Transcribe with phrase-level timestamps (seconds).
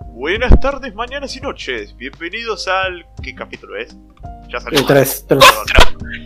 [0.00, 1.96] Buenas tardes, mañanas y noches.
[1.96, 3.04] Bienvenidos al.
[3.22, 3.96] ¿Qué capítulo es?
[4.48, 4.78] Ya salió.
[4.78, 5.44] El 3, 3.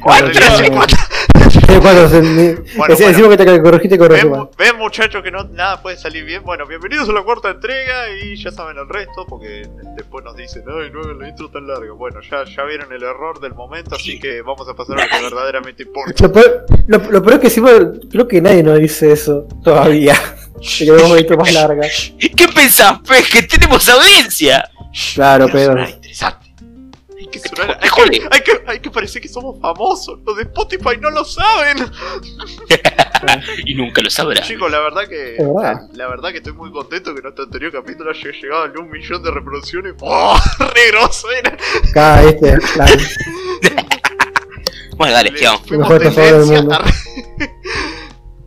[0.02, 0.28] Cuatro.
[2.88, 6.42] Decimos que te corregiste y corregiste Ven, ven, muchachos que no nada puede salir bien.
[6.44, 10.64] Bueno, bienvenidos a la cuarta entrega y ya saben el resto porque después nos dicen,
[10.68, 11.92] ay, no hagan la intro tan larga.
[11.92, 15.08] Bueno, ya, ya vieron el error del momento, así que vamos a pasar a lo
[15.08, 16.12] que verdaderamente importa.
[16.22, 17.70] Lo peor, lo, lo peor es que encima
[18.10, 20.14] creo que nadie nos dice eso todavía.
[20.60, 21.88] Que queremos intro más larga.
[22.18, 23.28] ¿Qué pensás, pez?
[23.30, 24.70] ¡Que tenemos audiencia!
[25.14, 25.72] Claro, pero.
[25.72, 26.48] sonar interesante.
[27.18, 30.18] Hay que sonar, hay que, hay que, hay que parecer que somos famosos.
[30.24, 31.78] Los de Spotify no lo saben.
[33.64, 34.42] y nunca lo sabrá.
[34.42, 35.80] Chicos, la verdad que verdad.
[35.92, 39.22] la verdad que estoy muy contento que nuestro anterior capítulo haya llegado a un millón
[39.22, 39.94] de reproducciones.
[40.00, 40.38] ¡Oh!
[40.58, 41.56] ¡Re grosso era!
[41.90, 42.58] Acá, este.
[42.74, 42.92] claro.
[44.96, 46.78] Bueno, dale, Le fuimos Mejor del mundo.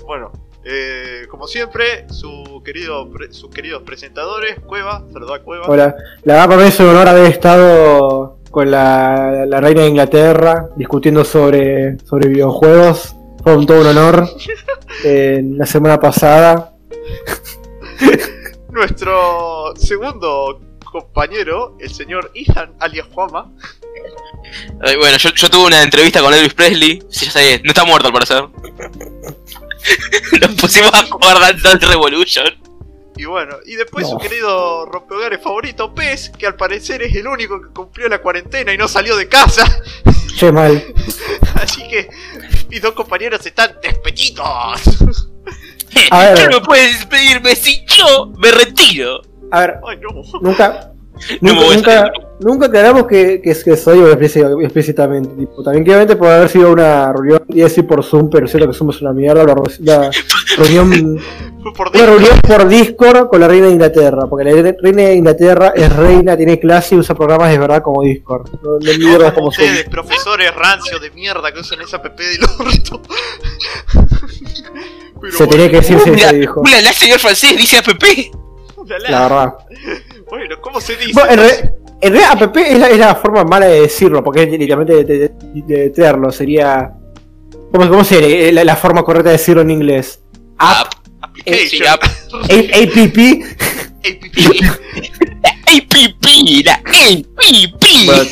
[0.05, 0.31] bueno,
[0.63, 5.65] eh, como siempre, su querido, pre- sus queridos presentadores, Cueva, saluda a Cueva.
[5.67, 5.95] Hola.
[6.23, 10.67] La verdad, para mí es un honor haber estado con la, la reina de Inglaterra
[10.75, 13.15] discutiendo sobre, sobre videojuegos.
[13.43, 14.27] Fue un todo un honor.
[15.05, 16.73] Eh, la semana pasada.
[18.71, 23.51] Nuestro segundo compañero, el señor Ethan alias Juama.
[24.81, 27.01] Ay, bueno, yo, yo tuve una entrevista con Elvis Presley.
[27.09, 28.43] Sí, ya sabía, no está muerto al parecer.
[30.41, 32.45] Nos pusimos a jugar Dance Dance Revolution.
[33.17, 34.11] Y bueno, y después No.
[34.11, 38.73] su querido rompehogares favorito, Pez, que al parecer es el único que cumplió la cuarentena
[38.73, 39.65] y no salió de casa.
[40.37, 40.81] Che, mal.
[41.55, 42.09] Así que
[42.69, 45.27] mis dos compañeros están despedidos.
[46.09, 46.37] A ver.
[46.39, 49.21] Yo no me puedes despedirme si yo me retiro.
[49.51, 50.09] A ver, Ay, no.
[50.41, 50.90] nunca.
[51.41, 55.29] No Nunca, a nunca, nunca aclaramos que, que, que soy explícit- explícitamente.
[55.35, 58.73] Tipo, también claramente puede haber sido una reunión, y decir por Zoom, pero siento que
[58.73, 59.43] Zoom es una mierda.
[59.43, 60.11] La, la
[60.57, 61.19] reunión,
[61.75, 62.09] por una Discord.
[62.09, 64.25] reunión por Discord con la reina de Inglaterra.
[64.27, 68.01] Porque la reina de Inglaterra es reina, tiene clase y usa programas de verdad como
[68.03, 68.49] Discord.
[68.63, 69.67] No, no mierda como como Zoom.
[69.67, 73.01] ustedes, profesores rancios de mierda que usan esa PP del orto.
[75.21, 76.63] Pero Se tenía que decir, se, dijo.
[76.63, 78.31] mira, la señor francés dice APP.
[78.81, 79.09] Ulala.
[79.09, 79.53] La verdad.
[80.29, 81.13] Bueno, ¿cómo se dice?
[81.13, 84.43] Bueno, en, re- en realidad, app es la, es la forma mala de decirlo, porque
[84.43, 85.31] es literalmente de, de,
[85.65, 86.31] de, de leerlo.
[86.31, 86.91] Sería.
[87.71, 90.19] ¿Cómo, cómo sería la, la forma correcta de decirlo en inglés?
[90.57, 90.93] App.
[91.21, 91.69] Application.
[91.69, 92.03] Sí, app.
[92.03, 92.07] A-
[92.81, 93.17] APP.
[94.03, 94.63] APP.
[95.67, 97.83] APP, la APP.
[98.05, 98.23] Bueno,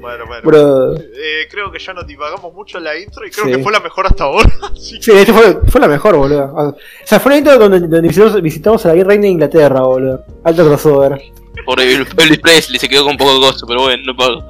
[0.00, 0.24] bueno.
[0.44, 0.96] Bro.
[0.96, 3.52] Eh, creo que ya nos divagamos mucho en la intro y creo Sí.
[3.52, 4.50] que fue la mejor hasta ahora.
[4.74, 6.52] Sí, fue, fue la mejor, boludo.
[6.54, 10.24] O sea, fue la intro donde, donde visitamos, visitamos a la reina de Inglaterra, boludo.
[10.44, 11.20] Alto crossover.
[11.64, 12.08] Por Elvis
[12.40, 14.44] Presley se quedó con un poco de gozo, pero bueno, no puedo.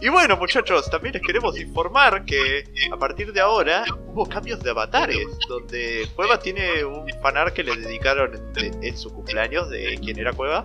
[0.00, 4.70] Y bueno, muchachos, también les queremos informar que a partir de ahora hubo cambios de
[4.70, 10.18] avatares, donde Cueva tiene un fanart que le dedicaron en, en su cumpleaños de quién
[10.18, 10.64] era Cueva.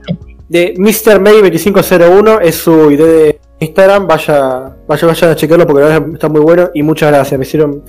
[0.49, 1.19] De Mr.
[1.19, 4.07] May 2501 es su idea de Instagram.
[4.07, 6.69] Vaya, vaya, vayan a checarlo porque está muy bueno.
[6.73, 7.83] Y muchas gracias, me hicieron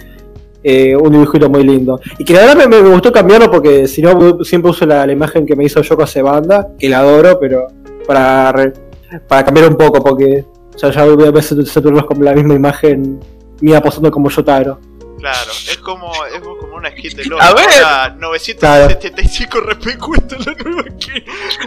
[0.62, 1.98] eh, un dibujito muy lindo.
[2.19, 5.56] Y que la verdad me, gustó cambiarlo porque si no, siempre uso la, imagen que
[5.56, 7.66] me hizo Yoko Banda, que la adoro, pero
[8.06, 8.72] para, re-
[9.27, 10.44] para cambiar un poco porque
[10.77, 13.21] ya, ya voy a ver saturarlos con la misma imagen
[13.62, 14.78] mía posando como Yotaro.
[15.20, 17.41] Claro, es como, es como una skin de LOL.
[17.41, 17.66] A ver.
[17.82, 21.25] Ahora 975 RP cuesta la nueva skin.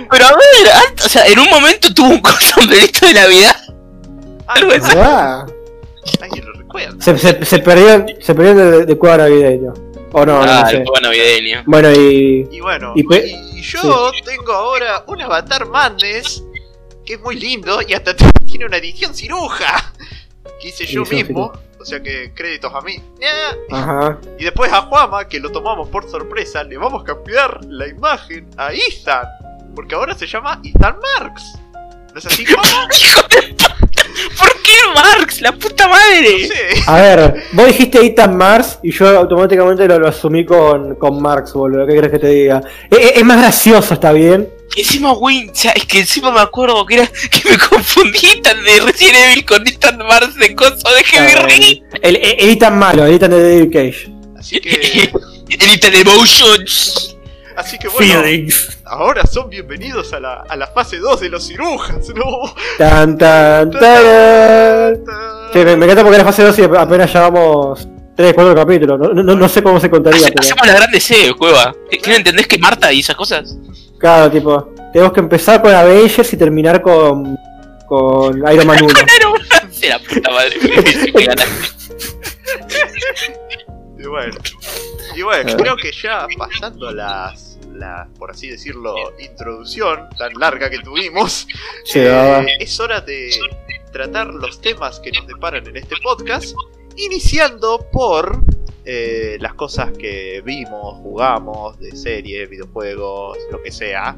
[0.10, 3.56] Pero a ver, antes- o sea, en un momento tuvo un sombrerito de Navidad.
[4.48, 4.82] Ah, Algo así.
[4.96, 5.46] ¿Verdad?
[6.22, 6.96] alguien lo recuerda.
[7.02, 9.74] Se, se, se perdieron, se perdieron de, de cuadro navideño.
[10.12, 10.78] O no, no, ah, sé.
[10.78, 11.64] el navideño.
[11.66, 12.48] Bueno, y.
[12.52, 16.44] Y bueno, Y y, pe- y yo tengo ahora un avatar Madness
[17.06, 18.16] que es muy lindo y hasta
[18.46, 19.94] tiene una edición ciruja
[20.62, 21.54] que hice yo Edición mismo.
[21.84, 22.96] O sea que créditos a mí.
[23.72, 24.18] Ajá.
[24.40, 28.50] Y después a Juama, que lo tomamos por sorpresa, le vamos a cambiar la imagen
[28.58, 29.28] a Ethan.
[29.76, 31.44] Porque ahora se llama Ethan Marks.
[32.14, 32.88] ¿No es así, Juama?
[33.04, 33.76] ¡Hijo de puta!
[34.38, 35.42] ¿Por qué Marx?
[35.42, 36.48] ¡La puta No madre!
[36.48, 36.84] sé.
[36.88, 41.52] A ver, vos dijiste Ethan Mars y yo automáticamente lo, lo asumí con, con Marx,
[41.54, 41.86] boludo.
[41.86, 42.62] ¿Qué crees que te diga?
[42.90, 44.48] Es, es- es más gracioso, está bien.
[44.76, 49.16] Encima, güey, es que encima me acuerdo que era que me confundí tan de Resident
[49.32, 51.84] Evil con Ethan Mars de coso de Heavy Rain.
[52.02, 54.12] El, el, el Ethan malo, el Ethan de David Cage.
[54.38, 55.12] Así que.
[55.50, 57.16] El Ethan Emotions.
[57.56, 58.22] Así que bueno.
[58.24, 58.80] Feelings.
[58.86, 62.26] Ahora son bienvenidos a la, a la fase 2 de los cirujas, ¿no?
[62.80, 64.96] Tan, tan, tarán.
[65.54, 69.00] Sí, me, me encanta porque era fase 2 y apenas llevamos 3, 4 capítulos.
[69.00, 70.42] No, no, no sé cómo se contaría, Hace- pero.
[70.42, 71.76] Hacemos la grande C, cueva.
[71.92, 73.56] ¿Qué no entendés que Marta y esas cosas?
[74.04, 77.40] Claro, tipo, tenemos que empezar con Avengers y terminar con.
[77.88, 78.88] con Iron Man 1.
[78.94, 79.34] Claro,
[79.72, 80.58] sí, la puta madre.
[83.98, 84.36] Y bueno,
[85.16, 90.80] y bueno creo que ya pasando las, la, por así decirlo, introducción tan larga que
[90.80, 91.48] tuvimos,
[91.86, 93.32] Sí, eh, es hora de
[93.94, 96.54] tratar los temas que nos deparan en este podcast,
[96.98, 98.44] iniciando por
[98.86, 104.18] eh, las cosas que vimos, jugamos, de series, videojuegos, lo que sea,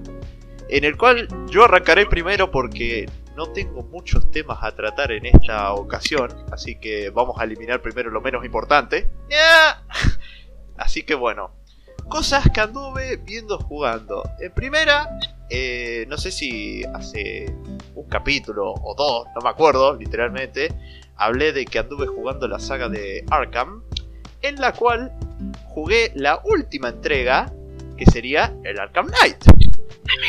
[0.70, 5.74] en el cual yo arrancaré primero porque no tengo muchos temas a tratar en esta
[5.74, 9.10] ocasión, así que vamos a eliminar primero lo menos importante.
[10.78, 11.52] Así que bueno,
[12.10, 14.24] cosas que anduve viendo jugando.
[14.40, 15.10] En primera,
[15.50, 17.54] eh, no sé si hace
[17.96, 20.74] un capítulo o dos, no me acuerdo, literalmente,
[21.16, 23.84] hablé de que anduve jugando la saga de Arkham,
[24.48, 25.12] en la cual
[25.68, 27.52] jugué la última entrega,
[27.98, 29.44] que sería el Arkham Knight.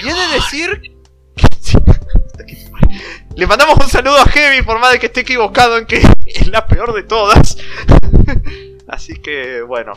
[0.02, 0.96] Y he de decir...
[3.36, 5.96] Le mandamos un saludo a Heavy por más de que esté equivocado en que
[6.26, 7.58] es la peor de todas.
[8.88, 9.92] Así que bueno.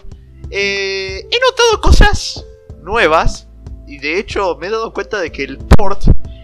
[0.52, 2.46] Eh, he notado cosas
[2.82, 3.48] nuevas.
[3.88, 6.04] Y de hecho me he dado cuenta de que el port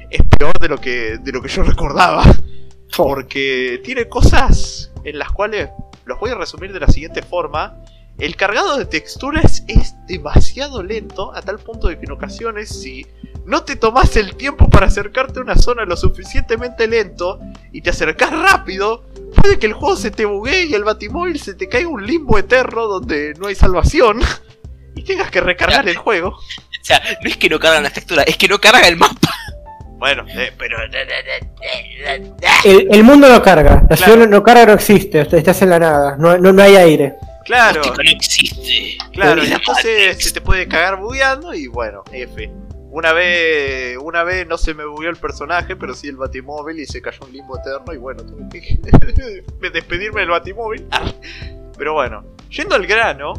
[0.09, 2.23] es peor de lo que, de lo que yo recordaba.
[2.95, 5.69] Porque tiene cosas en las cuales
[6.05, 7.77] los voy a resumir de la siguiente forma.
[8.17, 13.05] El cargado de texturas es demasiado lento a tal punto de que en ocasiones si
[13.45, 17.39] no te tomas el tiempo para acercarte a una zona lo suficientemente lento
[17.71, 19.05] y te acercas rápido,
[19.35, 22.37] puede que el juego se te buguee y el batimóvil se te caiga un limbo
[22.37, 24.21] eterno donde no hay salvación
[24.95, 26.29] y tengas que recargar el juego.
[26.29, 29.33] O sea, no es que no cargan las texturas, es que no carga el mapa.
[29.97, 30.77] Bueno, eh, pero...
[32.63, 34.13] El, el mundo no carga, la Claro.
[34.13, 37.15] ciudad no carga, no existe, estás en la nada, no, no, no hay aire.
[37.45, 38.97] Claro, Hostia, no existe.
[39.13, 42.51] claro, y entonces se te puede cagar bugueando y bueno, F.
[42.89, 46.85] Una vez, una vez no se me bugueó el personaje, pero sí el batimóvil y
[46.85, 48.79] se cayó un limbo eterno y bueno, tuve que
[49.73, 50.87] despedirme del batimóvil.
[51.77, 53.33] Pero bueno, yendo al grano,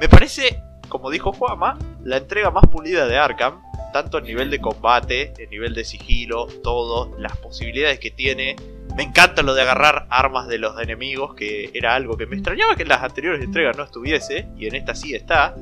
[0.00, 3.62] me parece, como dijo Juama, la entrega más pulida de Arkham,
[3.92, 8.56] tanto a nivel de combate, a nivel de sigilo, todo, las posibilidades que tiene.
[8.96, 12.76] Me encanta lo de agarrar armas de los enemigos, que era algo que me extrañaba
[12.76, 15.54] que en las anteriores entregas no estuviese, y en esta sí está.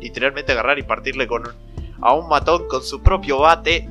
[0.00, 1.44] Literalmente agarrar y partirle con
[2.00, 3.88] a un matón con su propio bate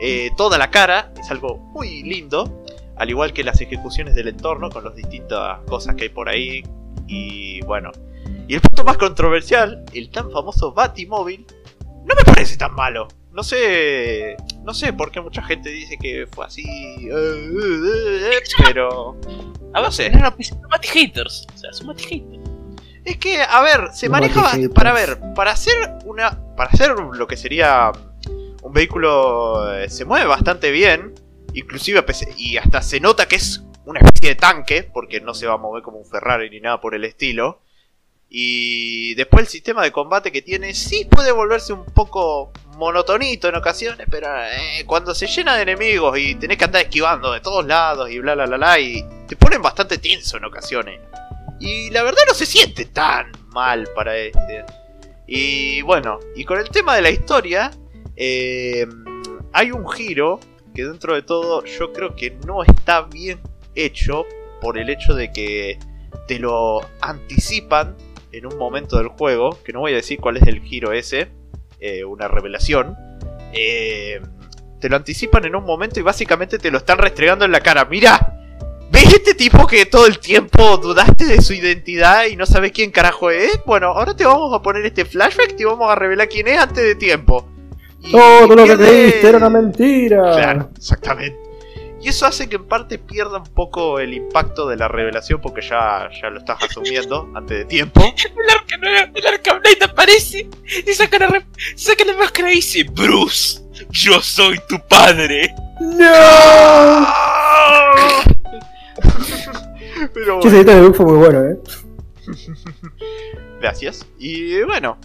[0.00, 2.64] eh, toda la cara, es algo muy lindo,
[2.96, 6.62] al igual que las ejecuciones del entorno con las distintas cosas que hay por ahí.
[7.06, 7.90] Y bueno,
[8.46, 11.46] y el punto más controversial, el tan famoso Batimóvil,
[12.08, 13.08] no me parece tan malo.
[13.32, 18.40] No sé, no sé por qué mucha gente dice que fue así, eh, eh, eh,
[18.66, 19.16] pero
[19.74, 20.10] A ver, no sé.
[20.34, 21.46] pues, son Mati haters.
[21.54, 22.48] O sea, son Mati haters.
[23.04, 24.74] Es que, a ver, se maneja matijitos.
[24.74, 25.74] para ver, para hacer
[26.04, 27.92] una, para hacer lo que sería
[28.62, 31.14] un vehículo eh, se mueve bastante bien,
[31.54, 32.04] inclusive
[32.36, 35.58] y hasta se nota que es una especie de tanque porque no se va a
[35.58, 37.62] mover como un Ferrari ni nada por el estilo.
[38.30, 43.56] Y después el sistema de combate que tiene sí puede volverse un poco monotonito en
[43.56, 47.66] ocasiones, pero eh, cuando se llena de enemigos y tenés que andar esquivando de todos
[47.66, 51.00] lados y bla bla bla bla y te ponen bastante tenso en ocasiones.
[51.58, 54.64] Y la verdad no se siente tan mal para este.
[55.26, 57.70] Y bueno, y con el tema de la historia,
[58.14, 58.86] eh,
[59.52, 60.38] hay un giro
[60.74, 63.40] que dentro de todo yo creo que no está bien
[63.74, 64.26] hecho
[64.60, 65.78] por el hecho de que
[66.26, 67.96] te lo anticipan
[68.32, 71.28] en un momento del juego, que no voy a decir cuál es el giro ese,
[71.80, 72.96] eh, una revelación.
[73.52, 74.20] eh,
[74.80, 77.84] te lo anticipan en un momento y básicamente te lo están restregando en la cara.
[77.86, 78.34] Mira,
[78.90, 82.90] ¿Ves este tipo que todo el tiempo dudaste de su identidad y no sabes quién
[82.90, 83.60] carajo es?
[83.66, 86.58] Bueno, ahora te vamos a poner este flashback y te vamos a revelar quién es
[86.58, 87.46] antes de tiempo.
[88.00, 90.22] Y Todo lo que creíste era una mentira.
[90.36, 91.38] Claro, exactamente.
[92.00, 95.60] Y eso hace que en parte pierda un poco el impacto de la revelación porque
[95.62, 98.00] ya, ya lo estás asumiendo antes de tiempo.
[98.36, 100.48] El Arkham, el Arkham Knight aparece
[100.86, 105.52] y saca la, re- saca la máscara y dice: Bruce, yo soy tu padre.
[105.80, 106.06] ¡No!
[110.14, 111.56] Pero ese bueno, edito de fue muy bueno, eh.
[113.60, 114.06] gracias.
[114.18, 114.98] Y bueno,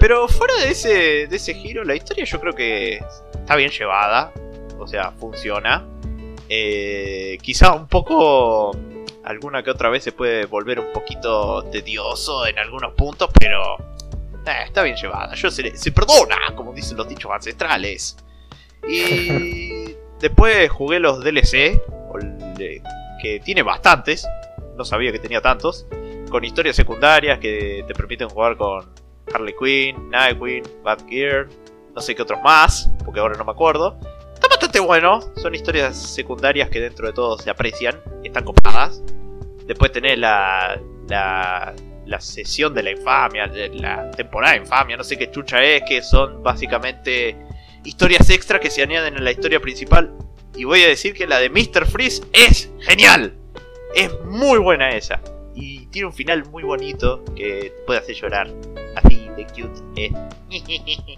[0.00, 3.00] pero fuera de ese, de ese giro, la historia yo creo que
[3.34, 4.32] está bien llevada.
[4.78, 5.84] O sea, funciona.
[6.48, 8.76] Eh, quizá un poco.
[9.24, 13.76] Alguna que otra vez se puede volver un poquito tedioso en algunos puntos, pero.
[14.46, 15.34] eh, está bien llevada.
[15.34, 18.16] Yo se, se perdona, como dicen los dichos ancestrales.
[18.88, 19.94] Y.
[20.20, 21.80] después jugué los DLC,
[23.20, 24.26] que tiene bastantes.
[24.76, 25.86] No sabía que tenía tantos.
[26.30, 28.88] Con historias secundarias que te permiten jugar con
[29.32, 31.48] Harley Quinn, Nightwing, Batgear,
[31.94, 33.98] no sé qué otros más, porque ahora no me acuerdo.
[34.66, 39.00] Bastante bueno, son historias secundarias que dentro de todo se aprecian, están copadas.
[39.64, 41.72] Después tenés la, la
[42.04, 46.02] la sesión de la infamia, la temporada de infamia, no sé qué chucha es, que
[46.02, 47.36] son básicamente
[47.84, 50.12] historias extra que se añaden en la historia principal.
[50.56, 51.86] Y voy a decir que la de Mr.
[51.86, 53.34] Freeze es genial.
[53.94, 55.20] Es muy buena esa.
[55.54, 58.48] Y tiene un final muy bonito que puede hacer llorar.
[58.96, 59.80] Así de cute.
[59.94, 60.12] eh.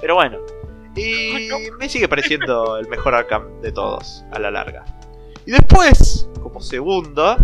[0.00, 0.38] Pero bueno.
[0.96, 1.48] Y
[1.78, 4.84] me sigue pareciendo el mejor Arkham de todos, a la larga.
[5.44, 7.36] Y después, como segundo,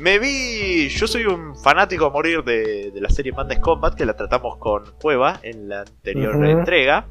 [0.00, 0.88] me vi.
[0.88, 4.56] Yo soy un fanático a morir de, de la serie Madness Combat, que la tratamos
[4.58, 7.08] con Cueva en la anterior entrega.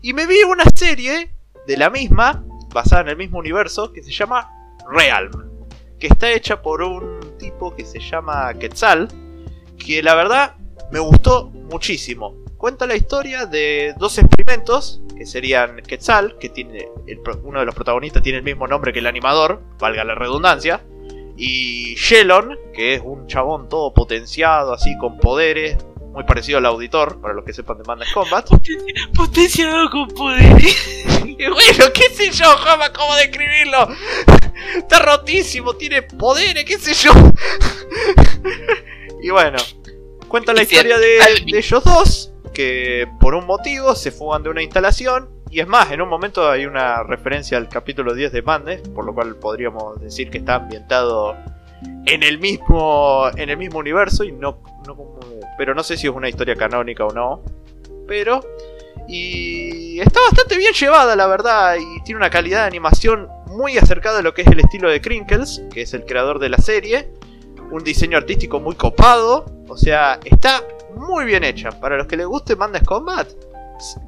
[0.00, 1.30] Y me vi una serie
[1.66, 4.48] de la misma, basada en el mismo universo, que se llama
[4.90, 5.32] Realm.
[5.98, 9.08] Que está hecha por un tipo que se llama Quetzal.
[9.76, 10.54] Que la verdad
[10.90, 12.34] me gustó muchísimo.
[12.56, 17.74] Cuenta la historia de dos experimentos, que serían Quetzal, que tiene el uno de los
[17.74, 20.82] protagonistas tiene el mismo nombre que el animador, valga la redundancia,
[21.36, 25.76] y Shelon, que es un chabón todo potenciado, así con poderes,
[26.12, 28.48] muy parecido al auditor, para los que sepan de Madness Combat.
[28.48, 31.04] Potencia- Potenciado con poderes.
[31.22, 33.88] bueno, qué sé yo, Jama, cómo describirlo.
[34.76, 37.12] Está rotísimo, tiene poderes, qué sé yo.
[39.22, 39.58] y bueno,
[40.28, 44.64] cuenta la historia de, de ellos dos, que por un motivo se fugan de una
[44.64, 45.28] instalación.
[45.48, 49.04] Y es más, en un momento hay una referencia al capítulo 10 de Madness, por
[49.04, 51.36] lo cual podríamos decir que está ambientado
[52.04, 55.20] en el mismo en el mismo universo y no, no
[55.56, 57.42] pero no sé si es una historia canónica o no.
[58.08, 58.40] Pero
[59.06, 64.18] y está bastante bien llevada, la verdad, y tiene una calidad de animación muy acercada
[64.18, 67.08] a lo que es el estilo de Crinkles, que es el creador de la serie.
[67.70, 70.64] Un diseño artístico muy copado, o sea, está
[70.96, 71.70] muy bien hecha.
[71.70, 73.28] Para los que les guste Madness Combat,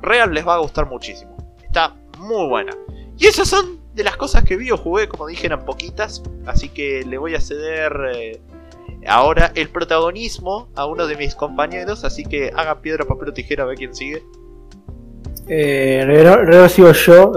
[0.03, 1.37] Real les va a gustar muchísimo.
[1.65, 2.73] Está muy buena.
[3.19, 6.69] Y esas son de las cosas que vi o jugué, como dije, eran poquitas, así
[6.69, 8.41] que le voy a ceder eh,
[9.07, 13.65] ahora el protagonismo a uno de mis compañeros, así que haga piedra, papel o tijera
[13.65, 14.23] a ver quién sigue.
[15.49, 17.33] Eh, re- re- sigo yo.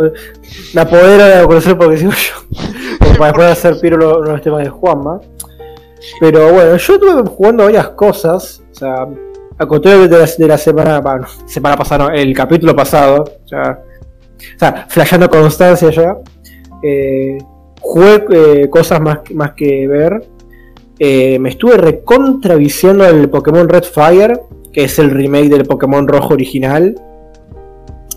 [0.74, 2.36] Me apodero de conocer porque sigo yo.
[3.00, 5.20] Como para después hacer piro los, los temas de Juanma.
[6.20, 8.62] Pero bueno, yo estuve jugando varias cosas.
[8.72, 9.08] O sea,
[9.58, 13.24] a contrario de la, de la semana, bueno, semana pasada, el capítulo pasado.
[13.46, 13.80] Sea,
[14.56, 16.16] o sea flasheando constancia ya.
[16.82, 17.38] Eh,
[17.80, 20.24] jugué eh, cosas más, más que ver.
[21.00, 24.40] Eh, me estuve recontraviciando el Pokémon Red Fire,
[24.72, 26.96] que es el remake del Pokémon Rojo original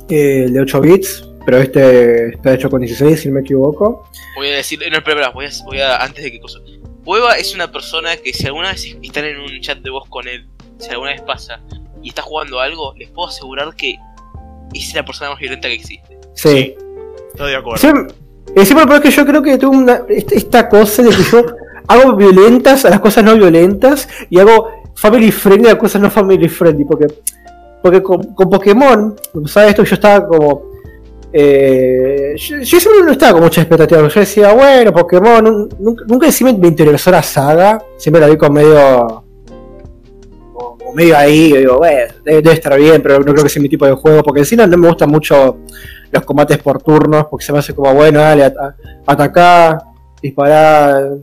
[0.09, 4.09] eh, de 8 bits, pero este está hecho con 16, si no me equivoco.
[4.37, 6.61] Voy a decir, no, espera, voy a, voy a, antes de que cosa.
[7.05, 10.27] Cueva es una persona que si alguna vez están en un chat de voz con
[10.29, 10.47] él,
[10.79, 11.61] si alguna vez pasa
[12.03, 13.97] y está jugando algo, les puedo asegurar que
[14.75, 16.19] es la persona más violenta que existe.
[16.35, 16.75] Sí.
[17.33, 17.81] Estoy de acuerdo.
[17.81, 18.15] Siempre,
[18.55, 21.45] eh, siempre pero es que yo creo que tengo una, esta, cosa de que yo
[21.89, 26.11] hago violentas a las cosas no violentas y hago family friendly a las cosas no
[26.11, 26.85] family friendly.
[26.85, 27.07] Porque,
[27.83, 29.17] porque con, con Pokémon,
[29.47, 29.85] ¿sabes esto?
[29.85, 30.63] Yo estaba como.
[31.33, 34.07] eh, yo, yo siempre no estaba con mucha expectativa.
[34.09, 37.83] Yo decía, bueno, Pokémon, nun- nunca, nunca encima me interesó la saga.
[37.97, 39.25] Siempre la vi con medio.
[40.97, 41.51] Medio ahí.
[41.51, 44.23] Yo digo, bueno, debe, estar bien, pero no creo que sea mi tipo de juego.
[44.23, 45.59] Porque encima no me gustan mucho
[46.11, 48.55] los combates por turnos, porque se me hace como, bueno, dale, at-
[49.07, 49.79] atacar,
[50.23, 51.19] disparar,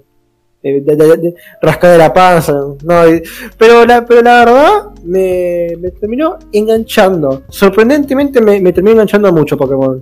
[0.62, 2.54] eh, rascar de la panza.
[2.54, 3.02] No,
[3.58, 4.70] pero, la, pero la verdad
[5.04, 7.44] me, me terminó enganchando.
[7.50, 10.00] Sorprendentemente me, me terminó enganchando mucho Pokémon.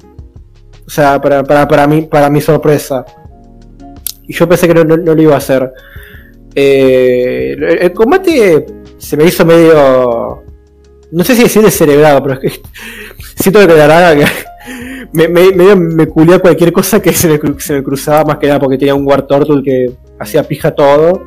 [0.85, 3.05] O sea, para, para, para, mí, para mi sorpresa.
[4.27, 5.71] Y yo pensé que no, no- lo iba a hacer.
[6.53, 8.65] Eh, el combate
[9.01, 10.43] se me hizo medio...
[11.12, 12.62] No sé si decir descerebrado, pero es que
[13.36, 14.25] siento que la verdad que
[15.12, 17.39] me, me, me culé a cualquier cosa que se me,
[17.84, 21.24] cruzaba más que nada porque tenía un War Turtle que hacía pija todo.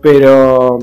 [0.00, 0.78] Pero.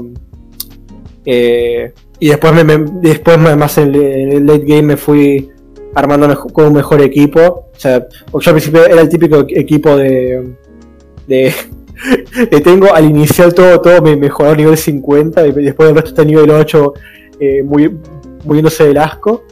[1.26, 5.50] eh, y después, me, después más en el, late game me fui
[5.94, 7.70] armando con un mejor equipo.
[7.76, 10.56] O sea, yo al principio era el típico equipo de.
[11.28, 11.54] de
[12.50, 16.10] que tengo al inicial todo, todo me mejoró a nivel 50 y después el resto
[16.10, 16.94] está nivel 8
[17.40, 17.96] eh, muy,
[18.44, 19.44] muriéndose del asco.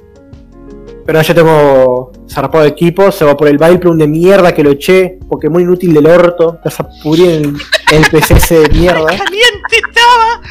[1.05, 4.63] Pero ahora ya tengo zarpado de equipo, se va por el Vileplume de mierda que
[4.63, 7.55] lo eché, Pokémon inútil del orto, te vas a pudrir en el,
[7.91, 9.05] en el PC ese de mierda.
[9.17, 10.41] ¡Caliente estaba!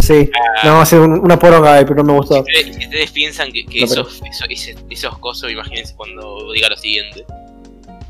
[0.00, 0.30] Sí,
[0.64, 2.36] no, va a ser un- una poronga, eh, pero no me gustó.
[2.36, 5.94] Si ustedes, si ustedes piensan que, que No, pero- esos, esos, ese- esos cosos, imagínense
[5.94, 7.26] cuando diga lo siguiente.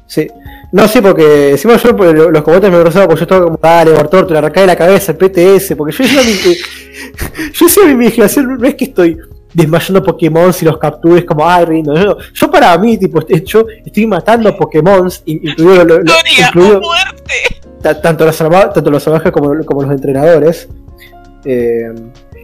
[0.07, 0.29] Sí.
[0.73, 3.59] No, sí, porque encima yo por lo- los combates me cruzaba porque yo estaba como,
[3.63, 6.33] dale, Bartor, te la de la cabeza, el PTS, porque yo decía mi,
[7.53, 9.19] yo decía mi imaginación, no es que estoy
[9.53, 12.17] desmayando Pokémon si los captures como, ay, rindo, no, no.
[12.33, 16.81] yo para mí, tipo, est- yo estoy matando Pokémon, incluido, lo- lo- ¡Gloria incluido
[18.03, 20.69] tanto los tanto los salvajes como, como los entrenadores.
[21.45, 21.93] Eh,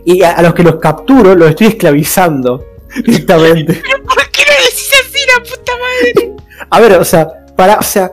[0.04, 2.64] y a, a los que los capturo los estoy esclavizando
[3.06, 3.74] directamente.
[3.74, 6.36] ¿Por qué no decís así la puta madre?
[6.70, 8.12] A ver, o sea, para, o sea,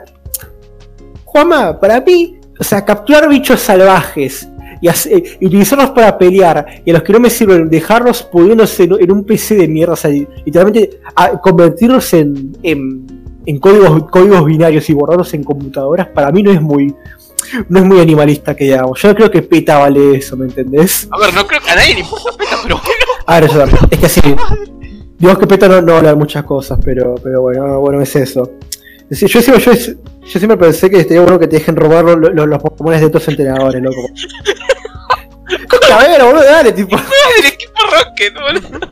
[1.24, 4.48] Juanma, para mí, o sea, capturar bichos salvajes
[4.82, 4.88] y,
[5.40, 9.12] y utilizarlos para pelear y a los que no me sirven, dejarlos pudiéndose en, en
[9.12, 13.06] un PC de mierda, o sea, literalmente a- convertirlos en, en,
[13.46, 16.96] en códigos, códigos binarios y borrarlos en computadoras, para mí no es muy,
[17.70, 19.00] no es muy animalista que digamos.
[19.00, 21.08] Yo no creo que PETA vale eso, ¿me entendés?
[21.12, 23.06] A ver, no creo que a nadie le importa peta, pero bueno.
[23.28, 24.22] A ver, eso, es que sí.
[25.20, 28.52] Digamos que PETA no, no habla de muchas cosas, pero, pero bueno, bueno, es eso.
[29.10, 29.94] Es decir, yo, siempre- yo,
[30.26, 33.82] yo siempre pensé que estaría bueno que te dejen robar los, Pokémon de otros entrenadores,
[33.82, 33.98] loco.
[35.70, 36.98] Coca, boludo, dale, tipo.
[36.98, 38.90] Juega del equipo Rocket, boludo.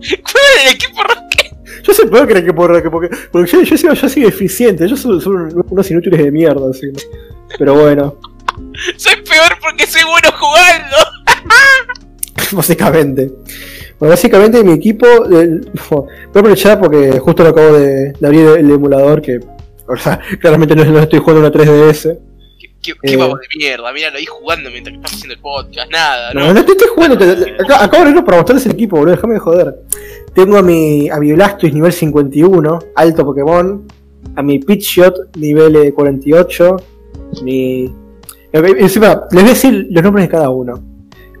[0.00, 1.82] Juega del equipo Rocket.
[1.82, 4.84] Yo sé peor que el equipo Rocket, porque, porque yo, yo, sigo, yo soy eficiente,
[4.84, 6.92] ellos son, son unos inútiles de mierda, así.
[7.58, 8.16] Pero bueno,
[8.96, 10.96] Soy peor porque soy bueno jugando.
[12.52, 13.32] básicamente.
[13.98, 15.06] Bueno, básicamente mi equipo.
[15.28, 19.40] voy a aprovechar porque justo lo acabo de, de abrir el, emulador que.
[19.92, 22.18] O sea, claramente no, no estoy jugando una 3DS.
[22.58, 23.16] Qué, qué, qué Eh.
[23.16, 26.54] de mierda, míralo ahí jugando mientras que estás haciendo el podcast, nada, No, ¿no?
[26.54, 27.18] no, te estoy jugando.
[27.18, 29.14] te- acá- acabo de abrirlo para mostrarles el equipo, boludo.
[29.14, 29.74] Déjame de joder.
[30.34, 33.86] Tengo a mi, a mi Blastoise nivel 51, alto Pokémon.
[34.34, 36.76] A mi Pidgeot nivel eh, 48.
[37.42, 37.84] Mi.
[38.52, 40.82] eh, Encima, les voy a decir los nombres de cada uno.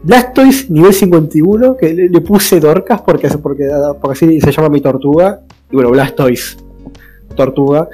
[0.02, 3.68] Blastoise nivel 51, que le, le puse Dorcas porque, porque,
[4.00, 5.40] porque así se llama mi tortuga.
[5.70, 6.56] Y bueno, Blastoise,
[7.34, 7.88] tortuga.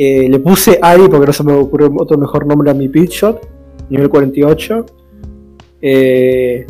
[0.00, 3.40] Eh, le puse Ari porque no se me ocurrió otro mejor nombre a mi Pidgeot,
[3.90, 4.86] nivel 48.
[5.82, 6.66] Eh,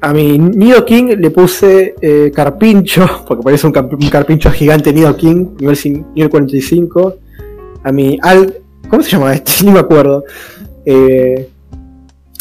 [0.00, 5.46] a mi Nido King le puse eh, Carpincho, porque parece un, carpincho gigante Nido King,
[5.60, 5.78] nivel,
[6.14, 7.14] nivel 45.
[7.84, 8.54] A mi Al.
[8.88, 9.52] ¿Cómo se llama este?
[9.64, 10.24] Ni me acuerdo.
[10.84, 11.48] Eh,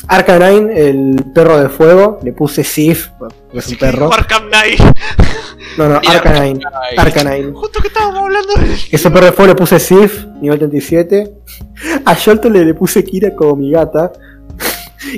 [0.08, 4.10] Arcanine, el perro de fuego, le puse Sif, porque es un perro.
[4.50, 4.80] Knight.
[5.78, 6.60] No, no, Arcanine.
[6.98, 7.52] Arcanine.
[7.54, 11.34] Justo que estábamos hablando de ese perro de fuego le puse Sif, nivel 37.
[12.06, 14.12] A Sholto le, le puse Kira como mi gata.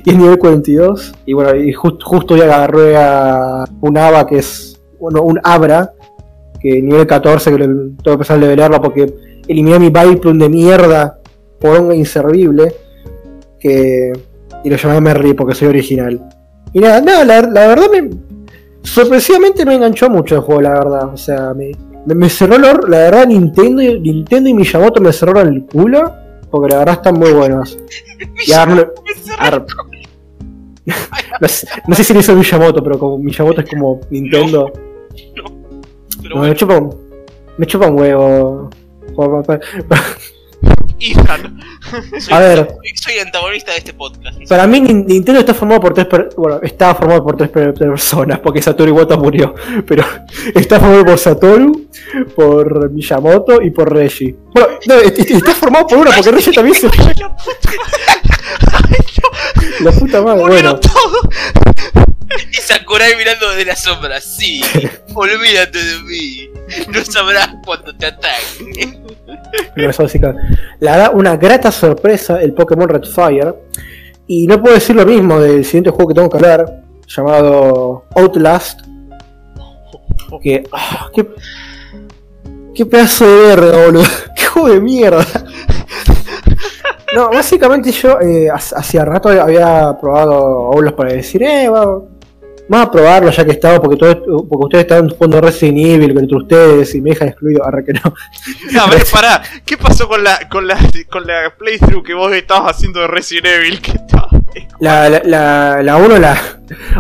[0.03, 1.13] Y es nivel 42.
[1.27, 4.79] Y bueno, y just- justo ya agarré a un Ava que es.
[4.99, 5.91] Bueno, un Abra.
[6.59, 9.13] Que nivel 14, que le, tengo que empezar a levelarla porque
[9.47, 11.19] eliminé mi Viplum de mierda.
[11.59, 12.75] Poronga inservible.
[13.59, 14.11] Que.
[14.65, 16.19] Y lo llamé Merry porque soy original.
[16.73, 18.09] Y nada, nada, la, la verdad me.
[18.81, 21.13] Sorpresivamente me enganchó mucho el juego, la verdad.
[21.13, 21.71] O sea, me,
[22.05, 25.65] me, me cerró el or- la verdad Nintendo, y- Nintendo y Miyamoto me cerraron el
[25.65, 26.11] culo.
[26.51, 27.77] Porque la verdad están muy buenos.
[28.47, 28.85] Y ahora no-
[31.41, 34.71] no, sé, no sé si le hizo Miyamoto, pero como Miyamoto es como Nintendo.
[35.31, 36.95] Pero No, bueno, me, chupa un,
[37.57, 38.69] me chupa un huevo.
[41.11, 41.59] Ethan.
[42.19, 42.67] soy, a ver.
[42.95, 44.37] soy, antagonista de este podcast.
[44.49, 47.73] Para mí Nin- Nintendo está formado por tres per- bueno, estaba formado por tres per-
[47.73, 49.53] personas, porque Satoru Iwata murió,
[49.87, 50.03] pero
[50.53, 51.87] está formado por Satoru,
[52.35, 54.35] por Miyamoto y por Reggie.
[54.53, 56.89] Bueno, no, est- est- está formado por uno, porque Reggie también se.
[59.81, 60.21] La puta.
[60.21, 60.79] Madre, bueno.
[60.79, 61.27] todos.
[62.51, 64.61] Y Sakurai mirando desde la sombra, sí,
[65.13, 66.49] olvídate de mí,
[66.91, 68.99] no sabrás cuándo te ataque.
[70.79, 73.55] La verdad, una grata sorpresa el Pokémon Red Fire.
[74.27, 78.79] Y no puedo decir lo mismo del siguiente juego que tengo que hablar, llamado Outlast.
[80.41, 80.63] Que.
[80.71, 81.27] ah, qué,
[82.73, 84.03] qué pedazo de verga, boludo.
[84.35, 85.25] Qué juego de mierda.
[87.15, 90.37] No, básicamente yo eh, hacía rato había probado
[90.73, 92.01] Outlast para decir, eh, va-
[92.67, 96.37] vamos a probarlo ya que estaba, porque, todo, porque ustedes estaban jugando Resident Evil entre
[96.37, 97.65] ustedes y me dejan excluido.
[97.65, 98.01] Arre que no.
[98.81, 99.41] A ver, pará.
[99.65, 100.77] ¿Qué pasó con la, con la,
[101.11, 103.81] con la playthrough que vos estabas haciendo de Resident Evil?
[103.81, 104.29] ¿Qué estaba?
[104.79, 106.37] La, la, la, la 1 la.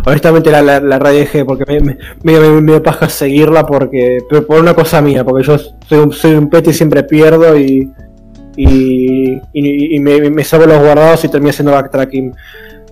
[0.05, 1.79] Honestamente la, la, la redejé porque me,
[2.23, 4.19] me, me, me- paja seguirla porque.
[4.29, 7.57] Pero por una cosa mía, porque yo soy un, soy un pete y siempre pierdo
[7.57, 7.89] y.
[8.57, 12.33] Y, y, y me, me salgo los guardados y termino haciendo backtracking.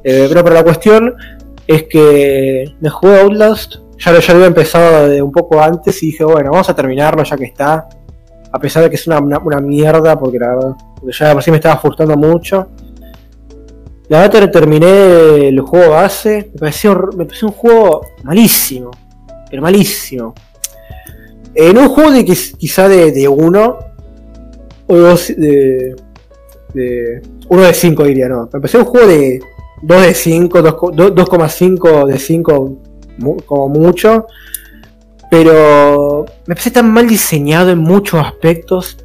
[0.03, 1.13] Eh, pero, pero la cuestión
[1.67, 6.07] es que me jugué Outlast, ya lo, ya había empezado de un poco antes y
[6.07, 7.87] dije, bueno, vamos a terminarlo ya que está.
[8.51, 10.75] A pesar de que es una, una, mierda, porque la verdad,
[11.17, 12.67] ya por sí me estaba frustrando mucho.
[14.09, 18.91] La verdad ter- terminé el juego base, me pareció, me pareció un juego malísimo,
[19.49, 20.33] pero malísimo.
[21.55, 23.79] En un juego de quiz- quizá de, de uno
[24.87, 25.95] o dos de,
[26.73, 28.43] de uno de 5 diría, no.
[28.53, 29.39] Me pareció un juego de
[29.83, 32.77] 2 de 5, 2,5 de 5
[33.19, 34.25] mu- como mucho.
[35.29, 38.97] Pero me parece tan mal diseñado en muchos aspectos.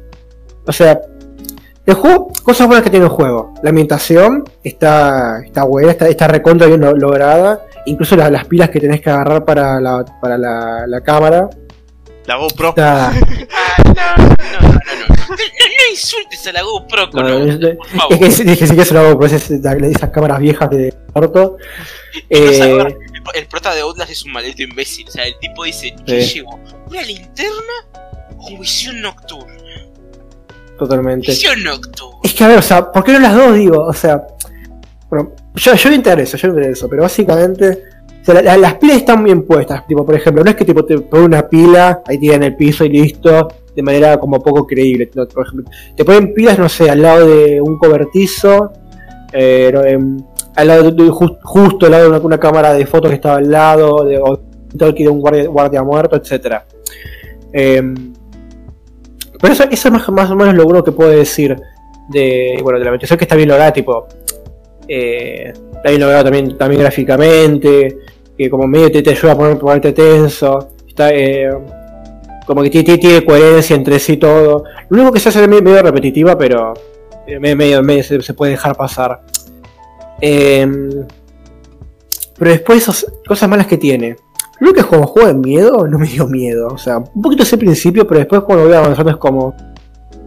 [0.65, 0.99] O sea,
[1.85, 3.51] El juego, cosas buenas que tiene el juego.
[3.63, 7.65] La ambientación está, está buena, está, está recontra bien lo- lograda.
[7.87, 11.49] Incluso la- las pilas que tenés que agarrar para la, para la, la cámara.
[12.27, 12.69] La GoPro.
[12.69, 13.11] Está,
[13.51, 15.35] Ah, no, no, no, no,
[15.79, 18.19] no, no, no, no insultes a la GoPro con No, es- por es favor.
[18.19, 21.57] que, es que sí que es una GoPro, es esa- esas cámaras viejas de orto.
[22.29, 22.97] Y no sabe, Eh,
[23.35, 25.07] el, el prota de Outlast es un maldito imbécil.
[25.07, 26.35] O sea, el tipo dice, ¿qué Sí.
[26.39, 26.59] llevo?
[26.89, 27.73] ¿Una linterna
[28.37, 29.53] o visión nocturna?
[30.77, 31.31] totalmente.
[31.31, 32.19] Visión nocturna.
[32.23, 33.83] Es que a ver, o sea, ¿por qué no las dos digo?
[33.83, 34.25] O sea,
[35.09, 37.83] bueno, yo, yo a eso, yo voy a eso, pero básicamente,
[38.21, 39.85] o sea, la- la- las pilas están bien puestas.
[39.87, 42.85] Tipo, por ejemplo, no es que tipo te ponen una pila, ahí tiran el piso
[42.85, 43.47] y listo,
[43.79, 45.07] de manera como poco creíble.
[45.07, 48.73] Por ejemplo, te ponen pilas, no sé, al lado de un cobertizo,
[49.31, 50.17] eh, em,
[50.57, 54.19] al lado justo al lado de una, cámara de fotos que estaba al lado, de,
[54.19, 54.37] o
[54.73, 56.65] de un guardia, guardia muerto, etcétera.
[57.53, 58.13] Em,
[59.39, 61.55] pero eso, eso es más, más o menos lo bueno que puedo decir
[62.09, 64.07] de, bueno, de la ambientación que está bien lograda, tipo,
[64.89, 67.97] eh, está bien logrado también, también gráficamente,
[68.37, 71.49] que como medio te, te ayuda a poner, ponerte tenso, está, eh,
[72.49, 74.63] como que tiene, tiene coherencia entre sí todo.
[74.89, 76.73] Lo único que se hace medio, medio repetitiva, pero
[77.27, 79.21] eh, medio, medio, se, puede dejar pasar.
[80.19, 80.89] Em,
[82.39, 84.15] pero después esas cosas malas que tiene.
[84.61, 86.69] Lo que como juego de miedo no me dio miedo.
[86.69, 89.53] O sea, un poquito ese principio, pero después cuando voy avanzando es como.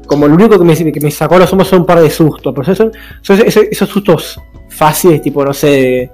[0.07, 2.55] Como lo único que me, que me sacó los ojos son un par de sustos.
[2.55, 6.09] Pero son, son esos, esos sustos fáciles, tipo, no sé,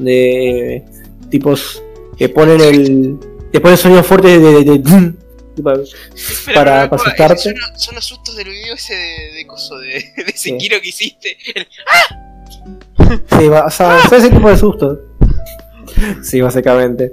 [0.00, 0.84] de.
[1.30, 1.84] tipos
[2.18, 3.18] que ponen el.
[3.52, 4.64] te ponen sonido fuerte de.
[4.64, 5.14] de,
[5.62, 7.38] para- asustarte.
[7.38, 10.50] Son, los- son los sustos del video ese de, de coso, de, de Sí.
[10.50, 11.36] Sekiro que hiciste.
[11.54, 11.66] El-
[13.38, 14.98] Sí, va- o sea, son ese tipo de sustos.
[16.22, 17.12] Sí, básicamente.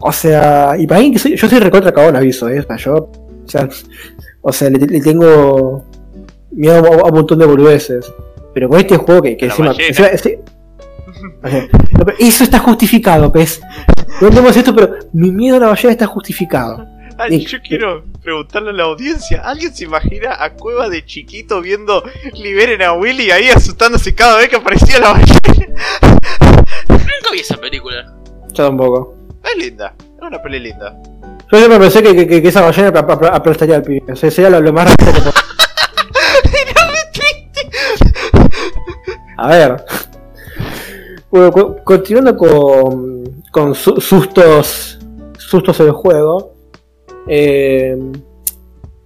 [0.00, 2.64] O sea, y para mí que soy, yo soy recontra cagón, aviso, ¿eh?
[2.78, 3.68] Yo, o sea,
[4.42, 5.84] o sea le, le tengo
[6.50, 8.04] miedo a, a un montón de boludeces.
[8.54, 9.72] Pero con este juego que, que encima.
[9.74, 10.34] sí.
[12.18, 13.60] Eso está justificado, pez.
[14.20, 16.84] No entendemos esto, pero mi miedo a la ballena está justificado.
[17.18, 17.46] Ay, Sí.
[17.46, 19.42] yo quiero preguntarle a la audiencia.
[19.44, 22.02] ¿Alguien se imagina a Cueva de chiquito viendo
[22.34, 25.40] Liberen a Willy ahí asustándose cada vez que aparecía la ballena?
[26.88, 28.14] Nunca vi esa película.
[28.52, 29.16] Yo tampoco.
[29.44, 30.96] Es linda, es una peli linda.
[31.50, 34.12] Yo siempre pensé que, que- que esa ballena apl- apl- aplastaría al pibe.
[34.12, 35.30] O sea, sería lo, lo más rápido que.
[39.36, 39.84] A ver.
[41.30, 44.98] Bueno, continuando con, con su- sustos
[45.38, 46.54] sustos en el juego.
[47.28, 47.96] Eh,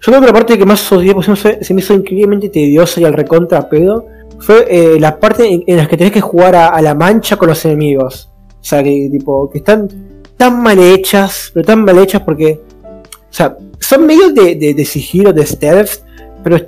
[0.02, 3.04] yo creo que la parte que más odié, pues, se, me hizo increíblemente tediosa y
[3.04, 4.06] al recontra pedo,
[4.40, 7.48] fue eh, la parte en, en las que tenés que jugar a, la mancha con
[7.48, 8.28] los enemigos.
[8.60, 9.88] O sea, que tipo, que están
[10.36, 12.60] tan mal hechas, pero tan mal hechas porque,
[13.04, 16.00] o sea, son medios de, sigilo, de stealth,
[16.42, 16.58] pero,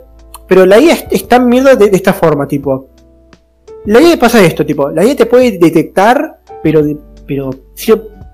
[0.46, 2.88] pero la IA es, es tan mierda de, esta forma, tipo,
[3.86, 6.82] la IA pasa esto, tipo, la IA te puede detectar, pero,
[7.26, 7.50] pero,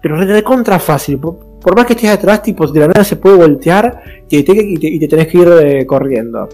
[0.03, 1.19] pero re- re contra fácil,
[1.61, 4.99] por, más que estés atrás, tipo, de la nada se puede voltear, y te, y
[4.99, 6.49] te tenés que ir eh, corriendo.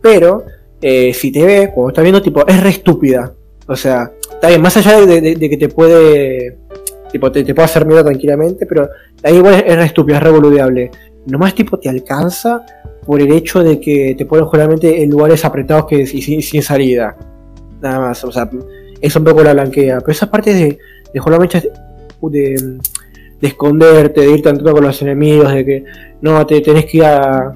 [0.00, 0.44] Pero,
[0.80, 3.32] eh, si te ve, cuando estás viendo, tipo, es re estúpida.
[3.66, 6.58] O sea, está bien, más allá de, de- de que te puede
[7.12, 8.88] tipo te, te puede hacer miedo tranquilamente, pero
[9.22, 10.90] ahí igual es, re estúpido, es revoludeable.
[11.26, 12.64] Nomás tipo te alcanza
[13.04, 17.14] por el hecho de que te ponen generalmente en lugares apretados que y sin, salida.
[17.82, 18.48] Nada más, o sea,
[19.00, 20.00] es un poco la blanquea.
[20.00, 20.78] Pero esa parte de,
[21.12, 21.70] de generalmente
[22.30, 22.78] de,
[23.42, 25.84] de esconderte, de ir tanto con los enemigos, de que
[26.20, 27.52] no, te tenés que ir a,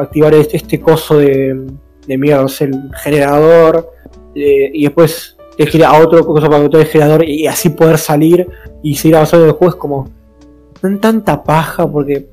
[0.00, 1.64] activar este, este coso de,
[2.06, 3.88] de mierda, el generador,
[4.34, 7.70] eh, y después tienes que ir a otro cosa para botar el generador y así
[7.70, 8.48] poder salir
[8.82, 9.78] y seguir avanzando en el juego.
[9.78, 10.10] Como
[10.80, 12.26] tan tanta paja porque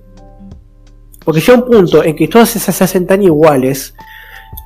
[1.24, 3.94] porque llega un punto en que todas esas se hacen tan iguales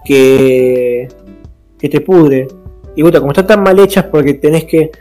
[0.05, 1.09] que
[1.77, 2.47] que te pudre.
[2.95, 4.91] Y bueno, como están tan mal hechas porque tenés que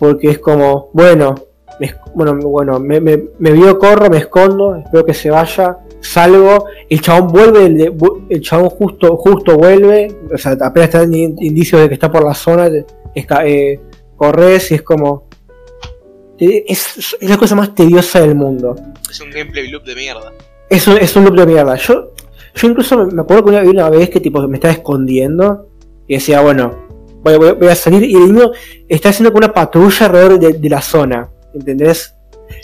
[0.00, 1.36] porque es como bueno
[1.78, 6.64] me, bueno bueno me, me, me vio corro me escondo espero que se vaya salgo
[6.88, 7.94] el chabón vuelve el,
[8.30, 12.24] el chabón justo justo vuelve o sea apenas están in- indicios de que está por
[12.24, 12.68] la zona
[13.14, 13.78] esca- eh,
[14.16, 15.28] corres y es como
[16.38, 18.74] es, es la cosa más tediosa del mundo
[19.10, 20.32] Es un gameplay loop de mierda.
[20.70, 21.76] es un, es un loop de mierda.
[21.76, 22.12] Yo,
[22.54, 25.68] yo incluso me, me acuerdo que una, una vez que tipo me estaba escondiendo
[26.06, 26.88] y decía, bueno,
[27.22, 28.50] voy, voy- voy a salir y el niño
[28.88, 32.14] está haciendo como una patrulla alrededor de, de la zona, ¿entendés?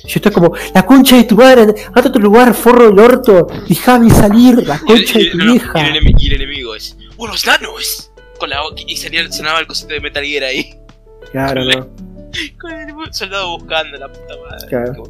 [0.04, 3.46] Yo estoy como, la concha de tu madre, andate a otro lugar, forro del orto,
[3.68, 5.72] déjame salir, la el, concha y de tu no, no, vieja.
[5.80, 6.96] y el enemi- y el enemigo es.
[7.16, 8.10] ¡Unos nanos!
[8.38, 10.74] Con la y salía, sonaba el cosito de Metal Gear ahí.
[11.32, 11.86] Claro, no,
[12.60, 14.66] Con el soldado buscando la puta madre.
[14.68, 15.02] Claro.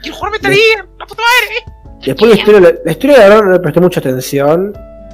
[0.00, 0.88] ¡Quiero jugar Metal Gear!
[0.98, 1.98] ¡La puta madre!
[2.04, 4.72] Después la historia, la, la historia de verdad no le presté mucha atención,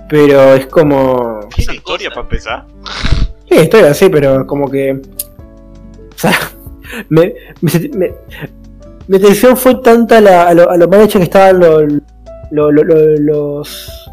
[0.09, 1.41] pero es como...
[1.55, 2.67] ¿Tiene historia para empezar?
[3.49, 4.93] Sí, historia, sí, pero como que...
[4.93, 6.33] O sea,
[7.09, 8.13] me, me, me-
[9.07, 12.01] mi atención fue tanta la- a, lo, a lo mal hecho que estaban lo- lo-
[12.51, 14.11] lo- lo- los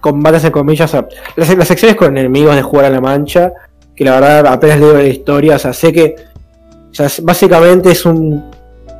[0.00, 3.52] combates en comillas, o sea, las, las secciones con enemigos de jugar a la mancha,
[3.96, 6.14] que la verdad apenas leo la historia, o sea, sé que
[6.90, 8.50] o sea, básicamente es un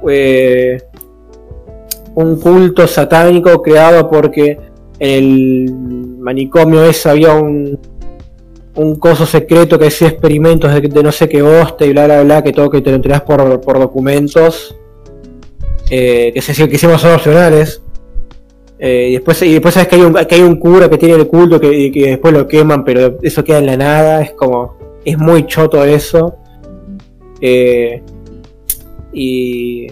[0.08, 0.82] eh,
[2.14, 4.58] un culto satánico creado porque
[4.98, 5.10] en
[5.68, 5.74] el
[6.20, 7.78] manicomio ese había un
[8.76, 12.22] un coso secreto que hacía experimentos de, de no sé qué hoste y bla bla
[12.22, 14.76] bla que todo que te lo enterás por, por documentos
[15.90, 17.82] eh, que, se, que hicimos son opcionales.
[18.78, 21.14] Eh, y después y después sabes que hay un que hay un cura que tiene
[21.14, 24.32] el culto que, y que después lo queman pero eso queda en la nada es
[24.32, 26.36] como es muy choto eso.
[27.40, 28.02] Eh,
[29.12, 29.86] y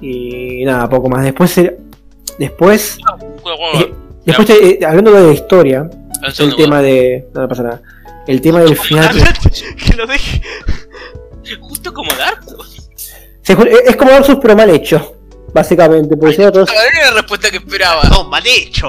[0.00, 1.24] y nada poco más.
[1.24, 1.60] Después
[2.38, 2.98] después
[4.24, 5.90] después te- eh, hablando de la historia
[6.38, 7.82] el tema de no, no pasa nada
[8.26, 9.16] el tema del final
[9.86, 10.40] que lo deje.
[11.60, 12.90] Justo como Dark Souls.
[13.42, 15.16] Es como Dark Souls pero mal hecho
[15.52, 18.02] básicamente todos- Ah, Era la respuesta que esperaba.
[18.08, 18.88] ¡No, mal hecho!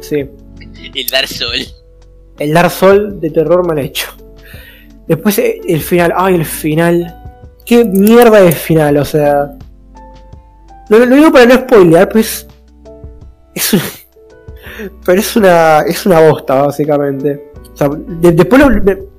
[0.00, 0.26] sí
[0.94, 1.76] El Dark Souls.
[2.38, 4.06] el Dark Souls de terror mal hecho.
[5.06, 7.16] Después eh, el final, ay, el final.
[7.66, 9.50] Qué mierda de final, o sea.
[10.88, 12.46] Lo, lo digo para no spoilear, pues.
[13.54, 13.80] Es un-
[15.04, 15.80] Pero es una.
[15.80, 17.50] Es una bosta, básicamente.
[17.72, 18.68] O sea, de- después lo.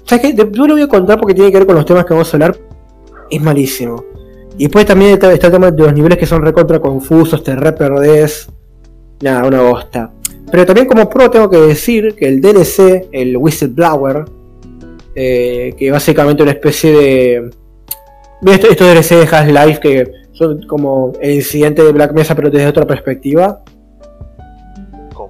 [0.05, 0.33] ¿Sabes qué?
[0.33, 2.37] Después lo voy a contar porque tiene que ver con los temas que vamos a
[2.37, 2.57] hablar.
[3.29, 4.03] Es malísimo.
[4.57, 7.71] Y después también está, el tema de los niveles que son recontra confusos, te re
[7.71, 8.49] perdés.
[9.21, 10.11] Nada, una bosta.
[10.51, 14.25] Pero también como pro tengo que decir que el DLC, el Whistleblower,
[15.15, 17.49] eh, que básicamente una especie de...
[18.41, 22.49] ¿Ves estos, estos DLC de Half-Life que son como el incidente de Black Mesa pero
[22.49, 23.63] desde otra perspectiva?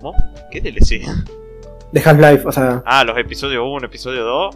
[0.02, 0.16] ¿Cómo?
[0.52, 1.02] ¿Qué DLC?
[1.92, 2.82] De Half-Life, o sea...
[2.86, 4.56] Ah, los episodios 1, episodio 2.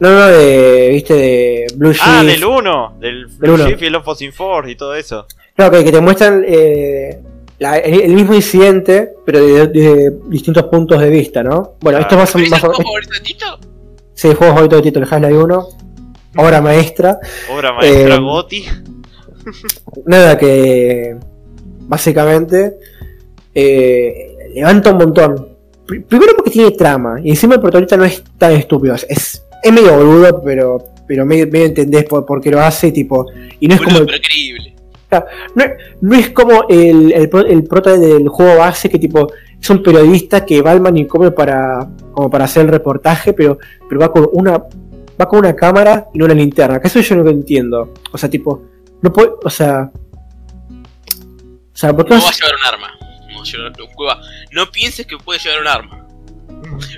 [0.00, 0.88] No, no, de...
[0.92, 1.14] ¿Viste?
[1.14, 2.02] De Blue Shift.
[2.06, 3.68] Ah, del 1, del Blue uno.
[3.68, 5.26] Shift y el Love Force Force y todo eso.
[5.54, 7.20] Claro, que, que te muestran eh,
[7.58, 11.74] la- el, el mismo incidente pero de, de distintos puntos de vista, ¿no?
[11.80, 12.02] Bueno, Ah.
[12.02, 13.58] esto es más, ¿Cuál es el juego o favorito de Tito?
[14.14, 15.68] Sí, el juego favorito de Tito, el Half-Life 1.
[16.38, 17.18] Obra maestra.
[17.54, 18.64] Obra maestra Eh, Goti.
[20.06, 21.16] Nada, que
[21.80, 22.76] básicamente
[23.54, 25.48] eh, levanta un montón.
[25.86, 28.94] Pr- Primero porque tiene trama, y encima el protagonista no es tan estúpido.
[28.94, 33.26] Es, es medio boludo, pero, pero medio, medio entendés por, por qué lo hace, tipo.
[33.58, 34.74] Y no es como Boludo, el, pero creíble.
[35.54, 35.64] no,
[36.02, 39.26] no es como el, el, el prota del juego base que tipo
[39.60, 43.58] es un periodista que va al manicomio para como para hacer el reportaje, pero,
[43.88, 44.52] pero va con una
[45.20, 46.80] va con una cámara y no una linterna.
[46.80, 47.92] Que eso yo no lo entiendo.
[48.12, 48.62] O sea, tipo,
[49.02, 52.99] no puede, o sea, o sea, ¿por qué No no va a llevar un arma.
[53.40, 54.20] No, llevar- cueva.
[54.52, 56.06] no pienses que puede llevar un arma.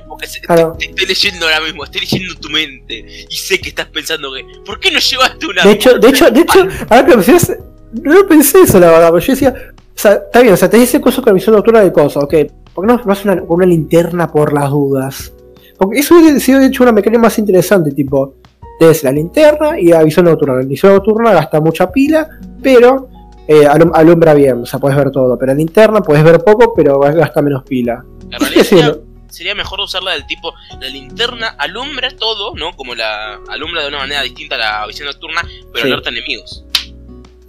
[0.08, 0.74] Porque se- Claro.
[0.78, 3.26] te, te estoy leyendo ahora mismo, estoy leyendo tu mente.
[3.28, 4.44] Y sé que estás pensando que.
[4.64, 5.70] ¿Por qué no llevaste un arma?
[5.70, 7.52] De hecho, de hecho, de hecho, ahora que lo mencionas,
[7.92, 10.88] no pensé eso la verdad, pero yo decía, o sea, está bien, o sea, tenés
[10.88, 12.34] ese coso con la visión nocturna de cosas, ok,
[12.74, 15.32] ¿por qué no, no haces una, con una linterna por las dudas?
[15.78, 18.36] Porque eso hubiera sido de hecho una mecánica más interesante, tipo,
[18.78, 20.54] tenés la linterna y la visión nocturna.
[20.56, 22.28] La visión nocturna gasta mucha pila,
[22.62, 23.08] pero
[23.48, 26.72] eh, alum- alumbra bien, o sea, puedes ver todo, pero la linterna puedes ver poco,
[26.74, 28.04] pero gasta menos pila.
[28.30, 28.96] En realidad sería,
[29.28, 30.52] sería mejor usarla del tipo.
[30.80, 32.72] La linterna alumbra todo, ¿no?
[32.76, 35.90] Como la alumbra de una manera distinta a la visión nocturna, pero Sí.
[35.92, 36.64] alerta enemigos.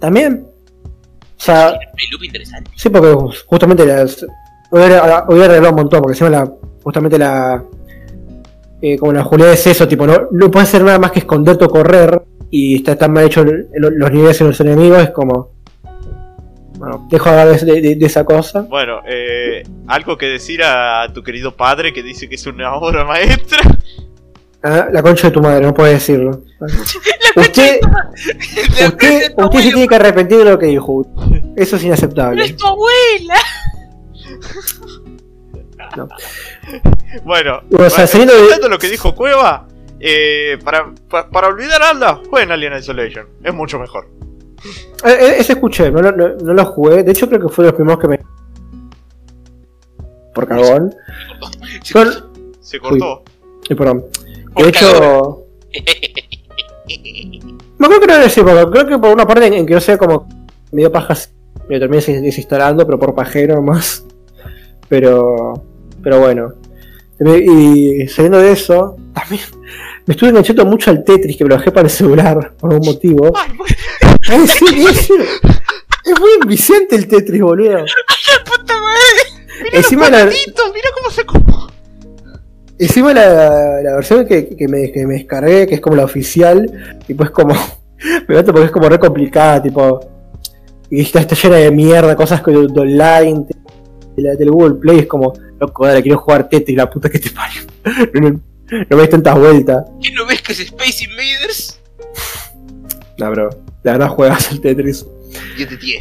[0.00, 0.46] También,
[1.38, 2.70] o sea, Un loop interesante.
[2.76, 4.26] Sí, porque ju- justamente las,
[4.70, 6.50] hubiera, hubiera arreglado un montón, porque encima la,
[6.82, 7.62] justamente la.
[8.82, 11.64] eh, como la Julián es eso, tipo, no, no puedes hacer nada más que esconderte
[11.64, 15.10] o correr, y está tan mal hecho el- el- los niveles en los enemigos, es
[15.10, 15.53] como.
[16.78, 18.62] Bueno, dejo de hablar de, de- de esa cosa.
[18.62, 23.04] Bueno, eh, algo que decir a tu querido padre que dice que es una obra
[23.04, 23.60] maestra.
[24.62, 26.40] Ah, la concha de tu madre, no puedes decirlo.
[27.36, 27.80] Usted,
[28.86, 31.04] usted, usted se tiene que arrepentir de lo que dijo.
[31.56, 32.44] Eso es ¡No inaceptable.
[32.44, 33.34] es tu abuela!
[37.24, 39.66] Bueno, O sea, para- saliendo de- lo que dijo Cueva,
[40.00, 43.26] eh, para, pa- para olvidar a Alda, jueguen Alien Isolation.
[43.42, 44.08] Es mucho mejor.
[45.04, 47.02] Eh, eh, ese escuché, no, lo- no, no lo jugué.
[47.02, 48.20] De hecho, creo que fue de los primeros que me.
[50.34, 50.94] Por cagón.
[52.60, 53.22] Se cortó.
[53.68, 54.04] Eh, perdón.
[54.54, 55.46] Por De hecho.
[57.78, 59.96] Me acuerdo que no esa época, creo que por una parte en, que no sé
[59.98, 60.28] como
[60.72, 61.32] medio pajas
[61.68, 64.04] me terminé des- desinstalando, pero por pajero nomás.
[64.88, 65.62] Pero.
[66.02, 66.54] Pero bueno.
[67.20, 69.40] Y saliendo de eso, también
[70.04, 72.88] me estuve enganchando mucho al Tetris, que me lo bajé para el celular, por algún
[72.88, 73.32] motivo.
[73.36, 73.52] Ay,
[76.04, 77.78] Es muy enviciante el Tetris, boludo.
[77.78, 79.70] ¡La puta madre!
[79.72, 81.68] Encima la, mira cómo se como.
[82.78, 86.98] encima la, la versión que, que me, que me descargué, que es como la oficial,
[87.06, 87.54] tipo es como.
[88.28, 90.00] Me mata porque es como re complicada, tipo.
[90.90, 93.46] Y está, está llena de mierda, cosas que de, de online,
[94.14, 97.18] de la- del Google Play, es como, loco, dale, quiero jugar Tetris, la puta que
[97.18, 97.62] te parió.
[98.14, 98.40] No, no,
[98.90, 99.84] no me des tantas vueltas.
[100.02, 101.80] ¿Qué no ves que es Space Invaders?
[103.18, 103.48] No, bro,
[103.84, 105.06] la verdad juegas el Tetris.
[105.56, 105.98] Yo te tié.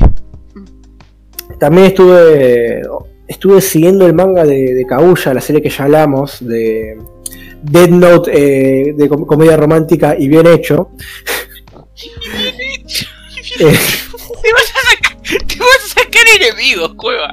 [1.60, 2.82] También estuve
[3.28, 6.98] estuve siguiendo el manga de, de Kaguya, la serie que ya hablamos, de
[7.62, 10.90] Dead Note, eh, de com- comedia romántica y bien hecho.
[13.60, 13.66] Eh,
[14.42, 17.32] Te vas a sacar, te vas a sacar enemigos, cueva.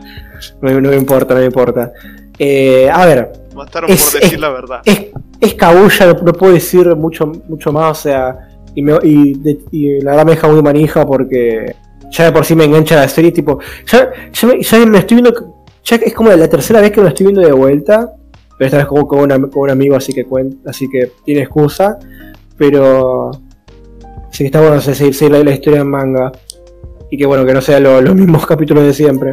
[0.61, 1.93] no, no me importa, no me importa.
[2.39, 4.83] Eh, a ver, Mataron Es- por decir es- la verdad.
[4.85, 5.07] es,
[5.41, 9.61] es Kaguya, no, no puedo decir mucho, mucho más, o sea, y, me- y de-
[9.71, 11.75] y la verdad me deja muy manija porque
[12.11, 15.97] ya de por sí me engancha la serie, tipo, ya, ya, me, estoy viendo, ya
[15.97, 18.13] es como la tercera vez que me estoy viendo de vuelta,
[18.59, 21.99] pero esta vez como con, un amigo, así que cuenta, así que tiene excusa,
[22.57, 23.31] pero
[24.31, 26.33] sí que está bueno seguir, seguir la, historia en manga
[27.11, 29.33] y que bueno, que no sean lo- los mismos capítulos de siempre.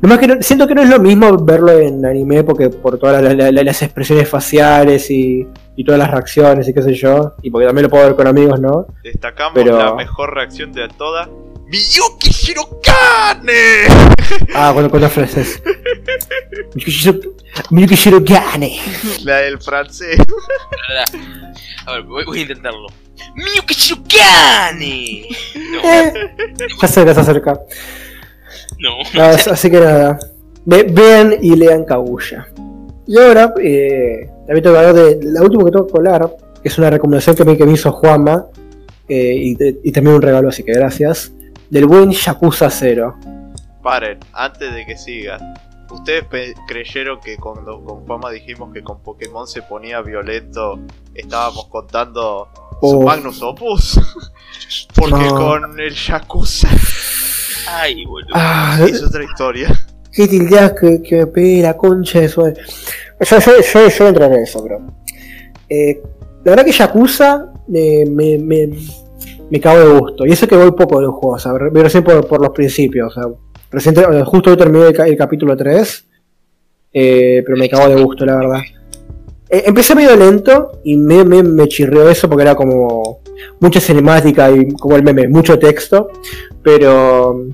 [0.00, 3.20] Nomás que no- siento que no es lo mismo verlo en anime porque por todas
[3.22, 7.34] la- la- la- las expresiones faciales y, y todas las reacciones y qué sé yo,
[7.42, 8.86] y porque también lo puedo ver con amigos, ¿no?
[9.02, 11.28] Destacamos pero- la mejor reacción de todas.
[11.66, 13.86] ¡Miyuki Shirokane!
[14.54, 15.62] Ah, cuando con las frases.
[17.70, 18.78] Miyuki Shirogane.
[19.24, 20.18] La del francés.
[21.86, 22.86] A ver, voy, voy a intentarlo.
[23.34, 25.26] ¡Miyuki Shirokane!
[25.72, 26.12] No, Eh,
[26.78, 27.60] se acerca, se acerca.
[28.78, 28.98] No.
[29.20, 30.18] Ah, as- así que nada.
[30.64, 32.46] Ve- vean y lean Kaguya.
[33.06, 36.68] Y ahora, eh, también tengo que hablar de la última que tengo que hablar, que
[36.68, 38.46] es una recomendación que me, que me hizo Juanma,
[39.08, 41.32] eh, y, de- y también un regalo, así que gracias.
[41.70, 43.16] Del buen Yakuza 0.
[43.82, 45.40] Paren, antes de que sigas.
[45.90, 46.24] ¿Ustedes
[46.68, 50.78] creyeron que cuando con Fama dijimos que con Pokémon se ponía violento,
[51.14, 52.48] estábamos contando
[52.80, 53.02] su Oh.
[53.02, 54.00] Magnus Opus?
[54.94, 55.34] Porque No.
[55.34, 56.68] con el Yakuza
[57.68, 58.34] Ah, Ay, boludo.
[58.86, 59.68] es otra historia.
[60.12, 62.40] qué tildeas que, que me pegue la concha de su.
[62.42, 62.54] Yo,
[63.38, 63.38] yo,
[63.98, 64.80] yo, en eso, bro.
[65.68, 66.00] Eh,
[66.44, 68.70] la verdad que Yakuza eh, me, me,
[69.50, 70.24] me cago de gusto.
[70.26, 73.14] Y eso que voy poco del juego, o sea, re- recién por, por los principios.
[73.16, 73.30] O sea,
[73.70, 76.06] recién eh, justo hoy terminé el capítulo 3.
[76.94, 78.60] eh, pero me cago de gusto, la verdad.
[79.50, 83.20] Eh, empecé medio lento y me, me, me chirrió eso porque era como
[83.60, 86.08] mucha cinemática y como el meme, mucho texto.
[86.62, 87.46] Pero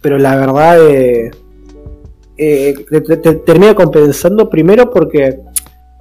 [0.00, 1.30] pero la verdad eh,
[2.36, 5.40] eh, te, te- te termina compensando primero porque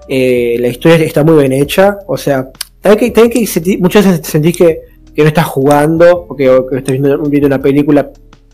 [0.08, 2.50] eh, la historia está muy bien hecha, o sea,
[2.82, 4.82] también que, que muchas veces sentís que,
[5.14, 8.12] que no estás jugando, o que, o que estás viendo, viendo una película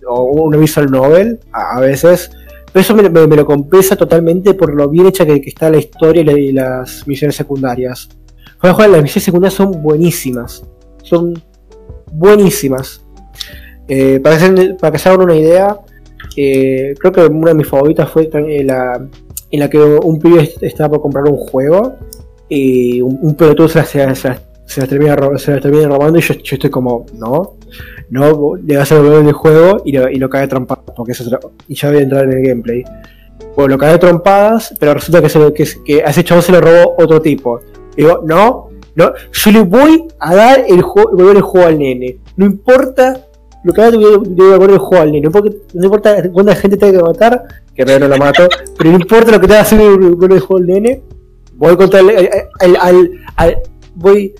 [0.07, 2.31] o una visual novel, a, veces,
[2.81, 3.03] eso me,
[3.35, 7.07] lo compensa totalmente por lo bien hecha que, está la historia y, la- y las
[7.07, 8.09] misiones secundarias.
[8.59, 10.63] Fuera de las misiones secundarias son buenísimas,
[11.03, 11.33] son
[12.11, 13.01] buenísimas.
[13.87, 15.77] Eh, para, que se, para que se hagan una idea,
[16.37, 19.05] eh, creo que una de mis favoritas fue eh, la,
[19.51, 21.95] en la que un pibe est- estaba por comprar un juego
[22.49, 27.57] y un, un pelotudo se las, se las- termina, robando y yo estoy como, no,
[28.09, 31.11] no, le vas a devolver el juego y lo, y lo cae a trompadas, porque
[31.13, 31.23] eso
[31.67, 32.83] y ya voy a entrar en el gameplay.
[33.55, 36.41] Bueno, lo cae a trompadas, pero resulta que, se lo- que, que a ese chavo
[36.41, 37.59] se lo robó otro tipo.
[37.95, 41.77] Y digo, no, no, yo le voy a dar el juego, devolver el juego al
[41.79, 42.17] nene.
[42.37, 43.19] No importa
[43.63, 45.29] lo que haga, voy a devolver el juego al nene.
[45.73, 47.43] No importa, cuánta gente tenga que matar,
[47.75, 50.39] que realmente no lo mato, pero no importa lo que tenga que hacer, devolver el
[50.39, 51.01] juego al nene.
[51.55, 52.29] Voy contra el,
[52.79, 53.57] al-
[53.95, 54.33] voy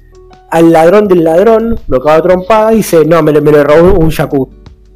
[0.53, 3.93] al ladrón del ladrón, lo cago trompada y dice, no, me, lo- me lo robó
[3.99, 4.49] un Yaku.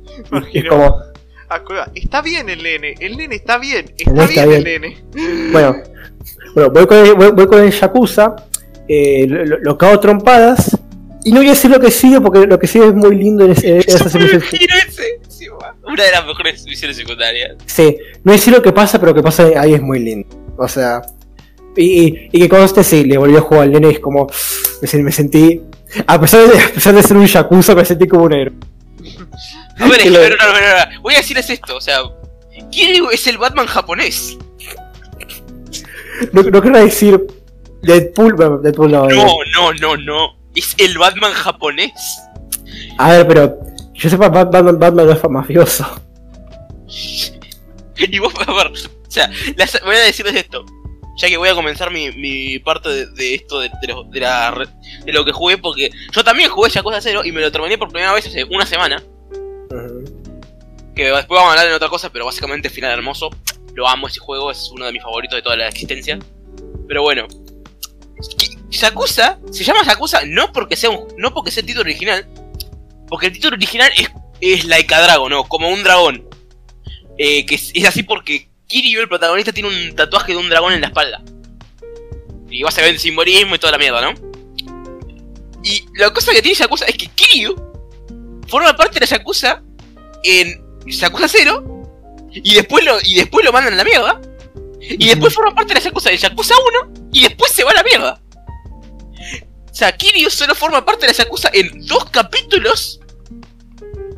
[0.07, 0.69] Es Imagino.
[0.69, 0.95] como,
[1.95, 4.83] está bien el nene, el nene está bien, El está, bien, bien.
[4.83, 5.51] el nene.
[5.51, 5.75] Bueno,
[6.53, 8.35] bueno voy, con el, voy, voy con el Yakuza,
[8.87, 10.77] eh, lo, lo- cago trompadas,
[11.23, 13.43] y no voy a decir lo que sigue porque lo que sigue es muy lindo
[13.45, 13.77] en, ese- en
[15.61, 15.75] va.
[15.83, 17.55] Una de las mejores misiones secundarias.
[17.65, 20.27] Sí, no decir lo que pasa, pero lo que pasa ahí es muy lindo.
[20.57, 21.01] O sea,
[21.77, 24.27] y, y, que conste, sí, le volvió a jugar al nene, es como,
[24.81, 25.61] me, sen- me sentí,
[26.05, 28.55] a pesar, de, a pesar de ser un Yakuza, me sentí como un héroe.
[29.79, 30.59] A ver, es lo- no, no, no,
[30.95, 31.99] no, voy a decirles esto, o sea,
[32.71, 34.37] ¿quién es el Batman japonés?
[36.33, 37.27] No, no quiero decir
[37.83, 39.09] Deadpool, Deadpool no.
[39.09, 39.15] eh.
[39.15, 41.91] No, no, no, no, es el Batman japonés.
[42.97, 43.57] A ver, pero
[43.93, 45.85] yo sepa, Bat- Batman, Batman no es mafioso.
[47.99, 50.63] Y vos, a ver, o sea, las- voy a decirles esto,
[51.17, 54.19] ya que voy a comenzar mi, mi parte de, de esto, de, de lo, de,
[54.19, 54.67] la re-
[55.05, 57.89] de lo que jugué, porque yo también jugué Yakuza 0 y me lo terminé por
[57.89, 59.03] primera vez hace una semana.
[60.95, 63.29] que después vamos a hablar de otra cosa, pero básicamente final hermoso.
[63.73, 66.17] Lo amo ese juego, es uno de mis favoritos de toda la existencia.
[66.87, 67.27] Pero bueno,
[68.69, 72.27] Yakuza se llama Yakuza no porque sea un, no porque sea el título original,
[73.07, 74.09] porque el título original es,
[74.41, 75.43] es Laika Dragon, ¿no?
[75.45, 76.27] Como un dragón.
[77.19, 80.73] Eh, que es, es así porque Kiryu, el protagonista, tiene un tatuaje de un dragón
[80.73, 81.21] en la espalda.
[82.49, 84.13] Y vas a ver el simbolismo y toda la mierda, ¿no?
[85.63, 87.55] Y la cosa que tiene Yakuza es que Kiryu
[88.47, 89.61] forma parte de la Yakuza
[90.23, 94.21] en Yakuza 0 y después lo, y después lo mandan a la mierda.
[94.79, 96.53] Y después forma parte de la Yakuza de Yakuza
[96.85, 98.21] 1 y después se va a la mierda.
[99.69, 102.99] O sea, Kiryu solo forma parte de la Yakuza en dos capítulos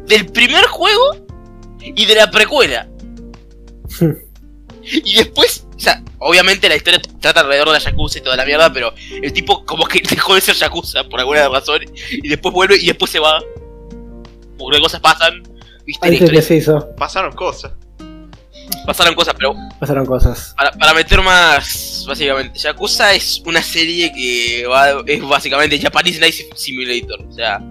[0.06, 1.28] del primer juego
[1.82, 2.88] y de la precuela.
[4.92, 8.46] y después, o sea, obviamente la historia trata alrededor de la Yakuza y toda la
[8.46, 11.82] mierda, pero el tipo como que dejó de ser Yakuza por alguna razón
[12.12, 13.40] y después vuelve y después se va.
[14.58, 15.42] Porque cosas pasan,
[15.86, 16.88] viste, Ahí que se hizo.
[16.98, 17.72] Pasaron cosas.
[18.86, 20.54] pasaron cosas, pero Pasaron cosas.
[20.58, 26.36] para, para meter más, básicamente, Yakuza es una serie que va, es básicamente Japanese Night
[26.56, 27.22] Simulator.
[27.26, 27.62] O sea,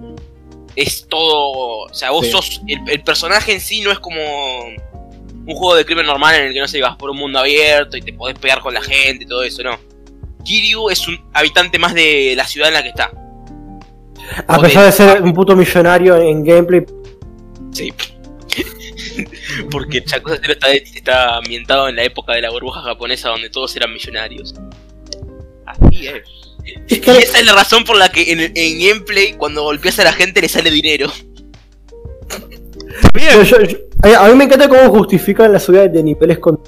[0.76, 1.86] es todo.
[1.90, 2.32] O sea, vos Sí.
[2.32, 2.62] sos.
[2.66, 4.16] El, el personaje en sí no es como
[5.48, 7.96] un juego de crimen normal en el que no sé, vas por un mundo abierto
[7.96, 9.78] y te podés pegar con la gente y todo eso, no.
[10.44, 13.10] Kiryu es un habitante más de la ciudad en la que está.
[14.46, 16.84] A pesar de ser un puto millonario en gameplay,
[17.72, 17.92] Sí.
[19.70, 23.74] Porque Yakuza 0 está, está ambientado en la época de la burbuja japonesa donde todos
[23.76, 24.54] eran millonarios.
[25.66, 26.22] Así es.
[26.64, 29.98] es Y que esa es la razón por la que en, en gameplay, cuando golpeas
[29.98, 31.10] a la gente, le sale dinero.
[33.14, 33.30] Bien.
[33.32, 36.60] Yo- yo- yo- a, mí me encanta cómo justifican la subida de niveles con.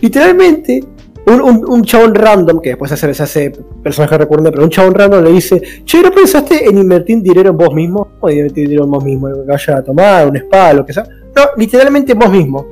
[0.00, 0.84] literalmente,
[1.26, 3.52] un, un, chabón random, que después se hace,
[3.82, 7.56] personaje recurrente, pero un chabón random le dice: Che, ¿no pensaste en invertir dinero en
[7.56, 8.08] vos mismo?
[8.20, 11.04] O invertir dinero en vos mismo, que vaya a tomar, un spa, lo que sea.
[11.04, 12.66] No, literalmente en vos mismo.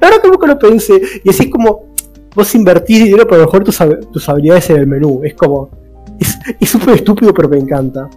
[0.00, 1.00] La verdad que lo pensé.
[1.24, 1.94] Y así es como
[2.34, 3.78] vos invertís dinero, pero mejor tus,
[4.12, 5.20] tus habilidades en el menú.
[5.24, 5.70] Es como.
[6.20, 8.08] Es es súper estúpido, pero me encanta.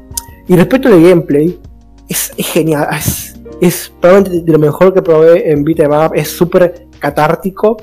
[0.48, 1.60] Y respecto al gameplay,
[2.08, 2.88] es, es genial.
[2.92, 6.12] Es, es probablemente de lo mejor que probé en Beat'em Up.
[6.14, 7.78] Es súper catártico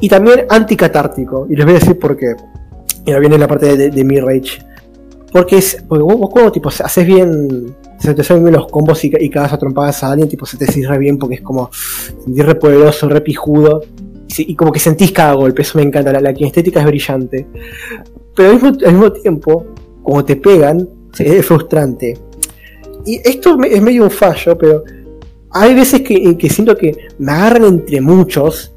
[0.00, 1.46] y también anticatártico.
[1.48, 2.34] Y les voy a decir por qué.
[3.04, 4.64] Y ahora viene la parte de, de, mi rage.
[5.32, 5.82] Porque es.
[5.88, 7.76] Porque vos, vos cuando tipo haces bien.
[7.98, 10.56] Se te salen bien los combos y, y cagas a trompadas a alguien, tipo se
[10.56, 11.70] te cierra bien porque es como.
[11.72, 13.82] Sentís re poderoso, re pijudo.
[14.38, 16.12] Y, como que sentís cada golpe, eso me encanta.
[16.12, 17.46] La, la kinestética es brillante.
[18.36, 19.66] Pero al mismo, al mismo tiempo,
[20.02, 20.88] como te pegan,
[21.18, 22.16] es frustrante.
[23.04, 24.84] Y esto es medio un fallo, pero
[25.52, 28.72] hay veces que, en que siento que me agarran entre muchos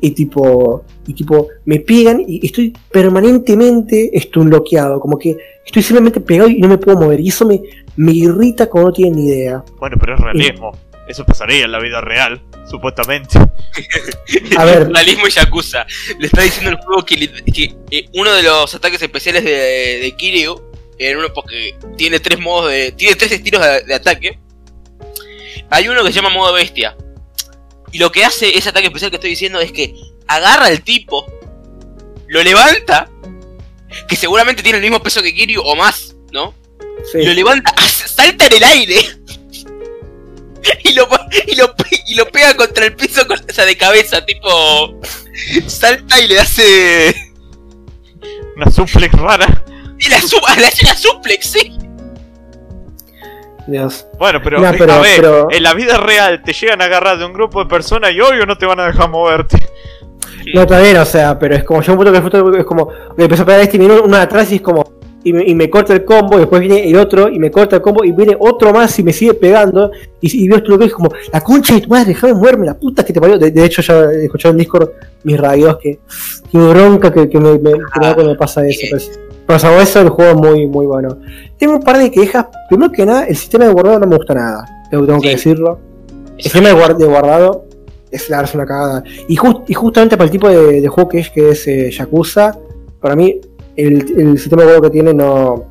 [0.00, 6.48] y tipo, y tipo, me pegan y estoy permanentemente bloqueado, como que estoy simplemente pegado
[6.48, 7.20] y no me puedo mover.
[7.20, 7.62] Y eso me,
[7.96, 9.64] me irrita como no tienen ni idea.
[9.78, 10.72] Bueno, pero es realismo.
[11.08, 13.38] Eso pasaría en la vida real, supuestamente.
[14.56, 14.88] A ver.
[14.92, 15.86] Realismo y Yakuza.
[16.18, 17.30] Le está diciendo el juego que,
[17.90, 20.60] eh, uno de los ataques especiales de, de Kiryu,
[20.98, 22.92] en uno porque tiene tres modos de.
[22.92, 24.38] tiene tres estilos de, de ataque.
[25.70, 26.96] Hay uno que se llama modo bestia.
[27.92, 29.94] Y lo que hace ese ataque especial que estoy diciendo es que
[30.26, 31.26] agarra al tipo,
[32.26, 33.10] lo levanta,
[34.08, 36.54] que seguramente tiene el mismo peso que Kiryu o más, ¿no?
[37.10, 37.22] Sí.
[37.22, 37.74] Lo levanta,
[38.06, 38.96] salta en el aire.
[40.84, 41.08] Y lo,
[41.48, 41.74] y, lo,
[42.06, 45.00] y lo pega contra el piso con, de cabeza, tipo.
[45.66, 47.32] Salta y le hace.
[48.56, 49.64] Una suplex rara.
[49.98, 51.72] Y la su- le hace una suplex, sí.
[53.66, 54.06] Dios.
[54.18, 57.18] Bueno, pero, No, pero- a ver, pero- en la vida real te llegan a agarrar
[57.18, 59.58] de un grupo de personas y obvio no te van a dejar moverte.
[60.54, 62.12] No, bien, o sea, pero es como yo un punto
[62.52, 64.60] que es como, me empezó a pegar este y viene uno de atrás y es
[64.60, 64.82] como,
[65.24, 67.76] y me, y me corta el combo, y después viene el otro y me corta
[67.76, 70.78] el combo, y viene otro más y me sigue pegando, y, y veo esto lo
[70.80, 73.38] que es como, la concha de tu madre, déjame moverme, la puta que te parió.
[73.38, 74.90] De, de hecho, ya he escuchado en Discord
[75.22, 76.00] mis radios que,
[76.50, 78.80] que bronca que, que me, me, que me da cuando me pasa eso.
[78.82, 79.31] bien.
[79.46, 81.18] Pero, salvo eso, el juego es muy, muy bueno.
[81.58, 84.34] Tengo un par de quejas, primero que nada, el sistema de guardado no me gusta
[84.34, 85.80] nada, tengo, que decirlo.
[86.36, 87.64] El sistema de, guard- de guardado
[88.10, 89.02] es la una cagada.
[89.28, 91.90] Y, jus- y justamente para el tipo de, de juego que es, que es eh,
[91.90, 92.56] Yakuza,
[93.00, 93.40] para mí
[93.76, 95.64] el, el sistema de guardado que tiene no,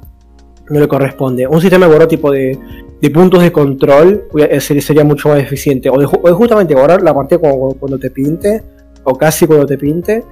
[0.70, 1.48] no le corresponde.
[1.48, 2.58] Un sistema de guardado tipo de,
[3.02, 5.90] de puntos de control eh, sería, mucho más eficiente.
[5.90, 8.64] O de, ju- o de justamente guardar la partida cuando, cuando te pinte,
[9.04, 10.24] o casi cuando te pinte.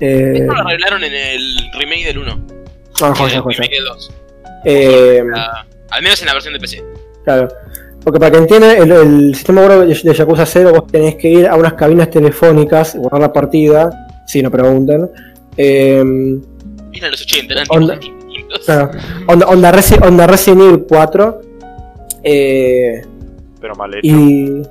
[0.00, 1.40] Eh, Esto lo arreglaron en el
[1.78, 2.38] remake del 1.
[3.00, 4.10] Remake del 2.
[4.64, 6.84] Eh, La- al menos en la versión de PC.
[7.24, 7.48] Claro.
[8.04, 11.46] Porque para que entiendan, el, el sistema de de, Yakuza 0, vos tenés que ir
[11.46, 13.90] a unas cabinas telefónicas, guardar la partida,
[14.26, 15.10] si no pregunten.
[15.56, 17.98] Eh, Mira los 80, eran Onda.
[18.64, 18.90] claro,
[19.26, 21.40] onda, onda, Resi- onda Resident Evil 4.
[22.24, 23.02] eh,
[23.60, 24.06] Pero mal hecho.
[24.06, 24.62] y.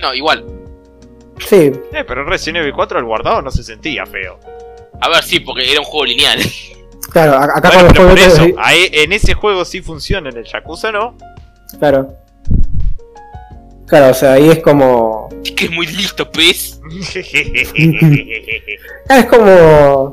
[0.00, 0.44] No, igual.
[1.38, 4.38] Sí, Eh, pero en Resident Evil 4 el guardado no se sentía feo.
[5.00, 6.38] A ver, sí, porque era un juego lineal.
[7.10, 10.30] claro, acá Bueno, con los por juegos eso, sí, ahí, en ese juego sí funciona,
[10.30, 11.16] en el Yakuza no.
[11.78, 12.14] Claro.
[13.86, 15.28] Claro, o sea, ahí es como.
[15.44, 16.80] Es que es muy listo, pez.
[19.08, 20.12] Ah, es como.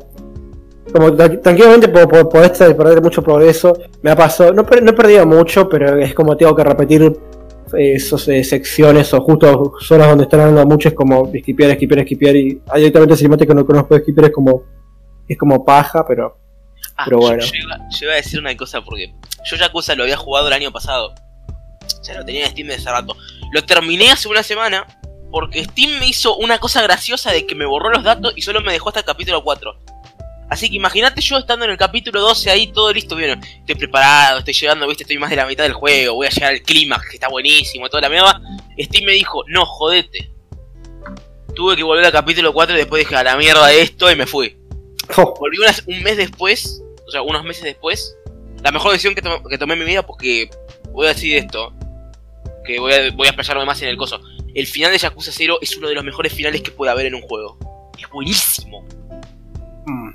[0.91, 3.77] Como tra- tranquilamente po- po- podés perder mucho progreso.
[4.01, 4.53] Me ha pasado.
[4.53, 9.13] No, no he perdido mucho, pero es como tengo que repetir eh, esos, eh, secciones
[9.13, 10.87] o justo zonas donde están hablando mucho.
[10.89, 12.35] Es como esquipear, esquipear, esquipear.
[12.35, 14.25] Y hay directamente cinemática que no conozco de esquipear.
[14.27, 14.63] Es como.
[15.27, 16.37] Es como paja, pero.
[16.97, 17.43] Ah, Pero bueno.
[17.43, 19.13] Yo, iba, yo iba a decir una cosa porque
[19.45, 21.13] yo Yakuza lo había jugado el año pasado.
[21.99, 23.15] O sea, lo tenía en Steam desde hace rato.
[23.53, 24.85] Lo terminé hace una semana
[25.31, 28.61] porque Steam me hizo una cosa graciosa de que me borró los datos y solo
[28.61, 29.77] me dejó hasta el capítulo 4.
[30.49, 34.39] Así que imagínate yo estando en el capítulo 12 ahí todo listo, bien, estoy preparado,
[34.39, 37.09] estoy llegando, viste, estoy más de la mitad del juego, voy a llegar al clímax,
[37.09, 38.41] que está buenísimo, toda la mierda.
[38.79, 40.31] Steam me dijo, no, jodete.
[41.53, 44.25] Tuve que volver al capítulo 4 y después dije, a la mierda esto y me
[44.25, 44.55] fui.
[45.17, 48.15] Volví unas- un mes después, o sea, unos meses después.
[48.63, 50.49] La mejor decisión que, tomé- que tomé en mi vida, porque
[50.91, 51.73] voy a decir esto,
[52.65, 54.19] que voy a, voy a explayarme más en el coso.
[54.53, 57.15] El final de Yakuza 0 es uno de los mejores finales que puede haber en
[57.15, 57.57] un juego.
[57.99, 58.83] Es buenísimo.
[59.85, 60.09] mm.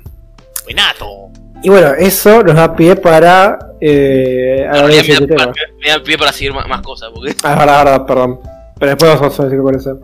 [0.65, 1.29] Buenato.
[1.61, 3.57] Y bueno, eso nos da pie para.
[3.79, 5.45] Eh, ese me, da, tema.
[5.47, 7.09] me- me da pie para seguir más, cosas.
[7.13, 7.33] Porque...
[7.43, 8.39] Ah, verdad, verdad, perdón.
[8.79, 9.99] Pero después vamos a decir con eso.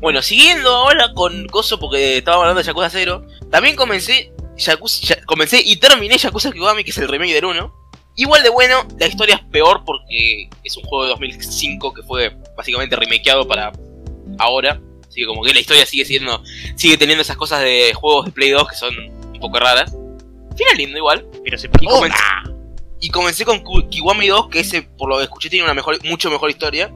[0.00, 4.32] Bueno, siguiendo ahora con Coso, porque estábamos hablando de Yakuza 0, también comencé,
[4.62, 7.74] Yakuza, ya- comencé y terminé Yakuza Kiwami, que es el remake del 1.
[8.16, 12.36] Igual de bueno, la historia es peor porque es un juego de 2005 que fue
[12.56, 13.72] básicamente remakeado para
[14.38, 14.80] ahora.
[15.08, 16.42] Así que como que la historia sigue siendo,
[16.76, 19.90] sigue teniendo esas cosas de juegos de Play 2 que son un poco raras.
[20.56, 21.26] Final lindo igual.
[21.44, 22.18] Pero se Y comencé,
[23.00, 26.30] y comencé con Kiwami 2, que ese, por lo que escuché, tiene una mejor, mucho
[26.30, 26.92] mejor historia.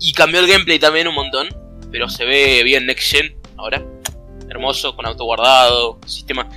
[0.00, 1.48] Y cambió el gameplay también un montón.
[1.92, 3.82] Pero se ve bien Next Gen ahora.
[4.48, 6.48] Hermoso, con auto guardado, sistema.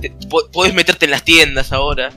[0.00, 2.10] Te- po- podés meterte en las tiendas ahora.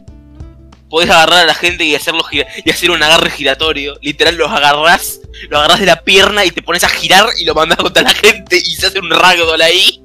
[0.89, 3.95] Podés agarrar a la gente y hacerlo gira- y hacer un agarre giratorio.
[4.01, 7.55] Literal, los agarrás, lo agarrás de la pierna y te pones a girar y lo
[7.55, 10.03] mandás contra la gente y se hace un ragdoll ahí.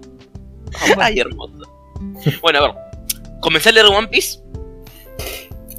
[0.99, 1.53] Ay, hermoso.
[2.41, 2.71] Bueno, a ver.
[3.41, 4.41] Comencé a leer One Piece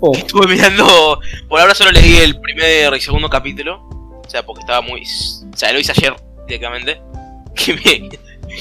[0.02, 1.20] Oh, Estuve mirando.
[1.50, 3.82] Por ahora solo leí el primer y segundo capítulo.
[4.26, 5.02] O sea, porque estaba muy.
[5.02, 6.16] O sea, lo hice ayer
[6.48, 7.02] directamente.
[7.56, 8.10] Que me.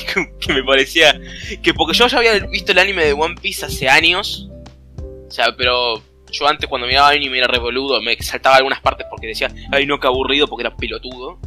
[0.40, 1.20] Que me parecía.
[1.62, 4.48] Que porque yo ya había visto el anime de One Piece hace años.
[5.28, 6.02] O sea, pero.
[6.30, 9.98] Yo antes cuando miraba anime era revoludo, me saltaba algunas partes porque decía, ay no,
[9.98, 11.38] qué aburrido porque era pelotudo.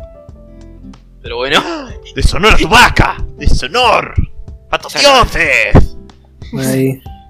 [1.22, 1.62] Pero bueno,
[2.16, 3.18] Deshonor a tu vaca.
[3.38, 4.16] Deshonor.
[4.72, 5.97] A tus dioses.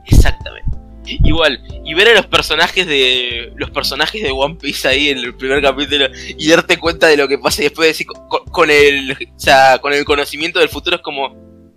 [0.06, 0.78] Exactamente.
[1.06, 3.52] Igual, y ver a los personajes de.
[3.56, 7.28] los personajes de One Piece ahí en el primer capítulo y darte cuenta de lo
[7.28, 9.12] que pasa y después decir con, con el.
[9.12, 11.36] O sea, con el conocimiento del futuro es como.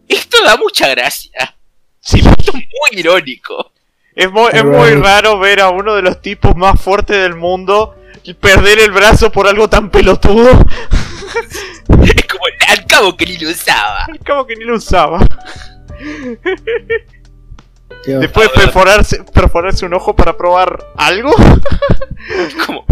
[0.08, 1.56] Esto da mucha gracia.
[2.00, 3.72] Sí, Esto es muy irónico.
[4.14, 7.96] es muy, es muy raro ver a uno de los tipos más fuertes del mundo
[8.22, 10.50] y perder el brazo por algo tan pelotudo.
[11.86, 14.04] Es como al cabo que ni lo usaba.
[14.04, 15.24] Al cabo que ni lo usaba.
[18.07, 18.20] Dios.
[18.20, 18.64] Después ver.
[18.64, 21.34] perforarse, perforarse un ojo para probar algo.
[22.48, 22.84] Es como.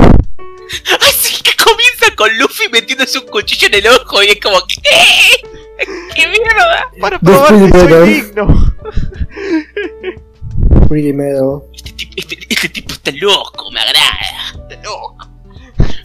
[1.00, 4.58] Así que comienza con Luffy metiéndose un cuchillo en el ojo y es como.
[4.66, 5.86] ¿Qué?
[6.14, 6.90] ¿Qué mierda?
[7.00, 8.74] Para probar que soy digno.
[10.92, 14.68] Este tipo, este, este tipo está loco, me agrada.
[14.68, 15.26] Está loco.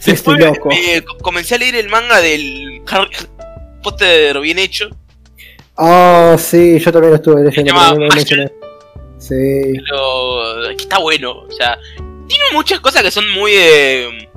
[0.00, 0.70] Sí, estoy Después, loco.
[0.72, 3.10] eh, co- comencé a leer el manga del Harry
[3.82, 4.88] Potter bien hecho.
[5.76, 7.70] Ah, sí, yo también lo estuve leyendo.
[7.72, 8.14] llama no Marshall.
[8.16, 8.52] mencioné.
[9.18, 9.72] Sí.
[9.74, 11.32] Pero que está bueno.
[11.40, 11.78] O sea,
[12.26, 14.28] tiene muchas cosas que son muy de.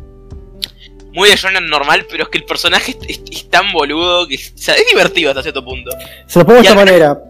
[1.14, 4.36] Muy de shonen normal, pero es que el personaje es, es- es tan boludo que
[4.36, 5.92] o sea, es divertido hasta cierto punto.
[6.26, 7.24] Se lo pongo de esta al- manera.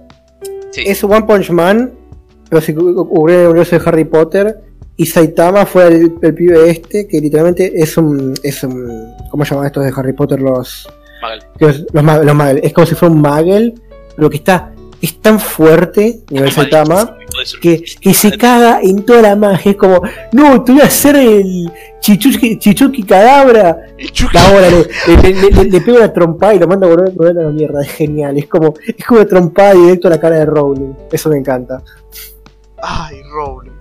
[0.71, 0.83] Sí.
[0.85, 1.91] Es One Punch Man,
[2.49, 4.55] pero si cubre el universo de Harry Potter.
[4.97, 8.35] Y Saitama fue el, el pibe este, que literalmente es un.
[8.43, 10.39] Es un ¿Cómo llaman estos de Harry Potter?
[10.39, 10.87] Los.
[11.59, 12.59] Es- los, los Magel.
[12.63, 13.73] Es como si fuera un Magel,
[14.15, 14.71] pero que está.
[15.01, 17.17] Es tan fuerte, nivel Saitama,
[17.59, 19.71] que, que se caga en toda la magia.
[19.71, 21.71] Es como, no, te voy a hacer el
[22.01, 23.77] Chichuki, Chichuki Cadabra.
[24.35, 24.87] Ahora le,
[25.17, 27.49] le, le, le- le pega una trompada y lo manda a volver, volver a la
[27.49, 27.81] mierda.
[27.81, 28.37] Es genial.
[28.37, 30.93] Es como, es como una trompada directo a la cara de Rowling.
[31.11, 31.81] Eso me encanta.
[32.83, 33.71] Ay, Rowling.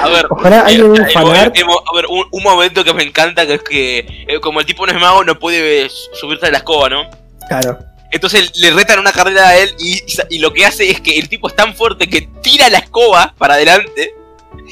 [0.00, 1.54] A ver, Ojalá alguien un eh, fanart.
[1.56, 4.64] eh, a ver, un, un momento que me encanta que es que eh, como el
[4.66, 7.02] tipo no es mago no puede subirse a la escoba, ¿no?
[7.48, 7.78] Claro.
[8.14, 10.00] Entonces le retan una carrera a él y,
[10.30, 13.34] y lo que hace es que el tipo es tan fuerte que tira la escoba
[13.36, 14.14] para adelante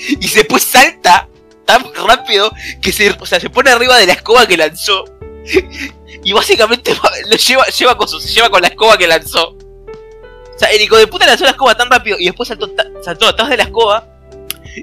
[0.09, 1.29] y después salta
[1.65, 5.05] tan rápido que se, o sea, se pone arriba de la escoba que lanzó
[6.23, 6.95] Y básicamente
[7.31, 9.49] lo lleva, lleva con su, se lleva con la escoba que lanzó.
[9.49, 12.71] O sea, el hijo de puta lanzó la escoba tan rápido y después saltó,
[13.03, 14.07] saltó atrás de la escoba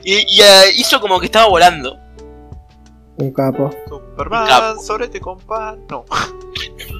[0.03, 1.97] y, y, eh, hizo como que estaba volando.
[3.15, 3.71] Un capo.
[3.87, 4.81] Superman, Capo.
[4.81, 5.77] sobre este compa.
[5.89, 6.03] No.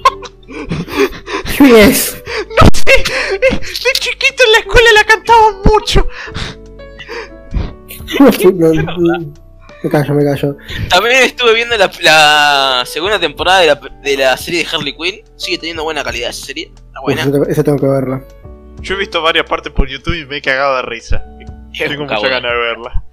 [1.56, 2.22] ¿Quién es?
[2.22, 6.06] De chiquito en la escuela la cantaban mucho.
[8.18, 9.32] No, no,
[9.82, 10.56] me callo, me callo.
[10.88, 15.22] También estuve viendo la, la segunda temporada de la, de la serie de Harley Quinn.
[15.36, 16.64] Sigue teniendo buena calidad esa serie.
[16.74, 17.20] Está Uf, buena.
[17.22, 18.24] esa tengo- esa tengo que verla.
[18.80, 21.24] Yo he visto varias partes por YouTube y me he cagado de risa.
[21.72, 22.28] Es Tengo mucha cago.
[22.28, 23.04] ganas de verla.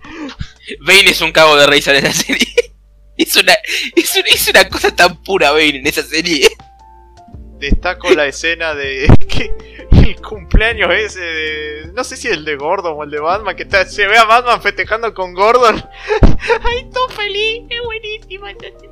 [0.82, 2.48] Bane es un cabo de risa en esa serie.
[3.18, 3.54] Es una,
[3.96, 6.50] es una, es una cosa tan pura Bane en esa serie.
[7.60, 9.52] Destaco la escena de que
[9.92, 11.92] el cumpleaños ese de.
[11.94, 14.26] No sé si el de Gordon o el de Batman, que está, se ve a
[14.26, 15.76] Batman festejando con Gordon.
[16.64, 17.64] ¡Ay, todo feliz!
[17.70, 18.90] ¡Es escena.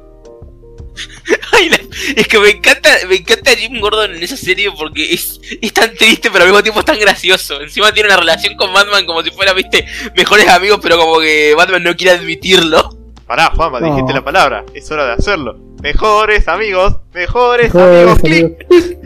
[1.51, 1.79] Ay, la-
[2.15, 5.93] es que me encanta, me encanta Jim Gordon en esa serie porque es, es tan
[5.95, 7.61] triste pero al mismo tiempo es tan gracioso.
[7.61, 9.85] Encima tiene una relación con Batman como si fuera, viste,
[10.15, 12.89] mejores amigos, pero como que Batman no quiere admitirlo.
[13.27, 13.87] Pará, Juanma, No.
[13.91, 14.63] dijiste la palabra.
[14.73, 15.57] Es hora de hacerlo.
[15.81, 18.19] Mejores amigos, mejores amigos.
[18.19, 18.55] amigo.
[18.57, 18.67] clic.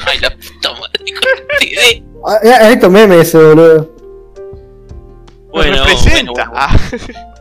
[0.06, 3.90] Ay, la puta madre, Ah, eh, Esto meme ese, boludo.
[5.50, 6.52] Bueno, bueno, bueno.
[6.54, 6.76] Ah,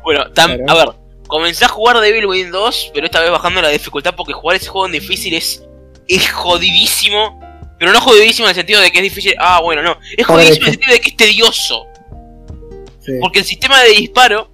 [0.04, 0.64] Bueno, tam- Claro.
[0.70, 0.96] a ver,
[1.28, 4.68] comencé a jugar Devil Within 2, pero esta vez bajando la dificultad porque jugar ese
[4.68, 5.64] juego en difícil es,
[6.08, 7.40] es jodidísimo.
[7.80, 9.36] Pero no jodidísimo en el sentido de que es difícil.
[9.38, 9.98] Ah, bueno, no.
[10.16, 11.88] Es jodidísimo en el sentido de que es tedioso.
[13.02, 13.12] Sí.
[13.20, 14.50] Porque el sistema de disparo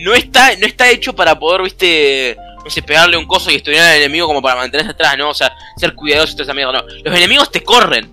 [0.00, 3.86] no está, no está hecho para poder, viste, no sé, pegarle un coso y estudiar
[3.86, 5.30] al enemigo como para mantenerse atrás, ¿no?
[5.30, 6.82] O sea, ser cuidadoso y toda esa mierda, no.
[6.82, 8.10] Los enemigos te corren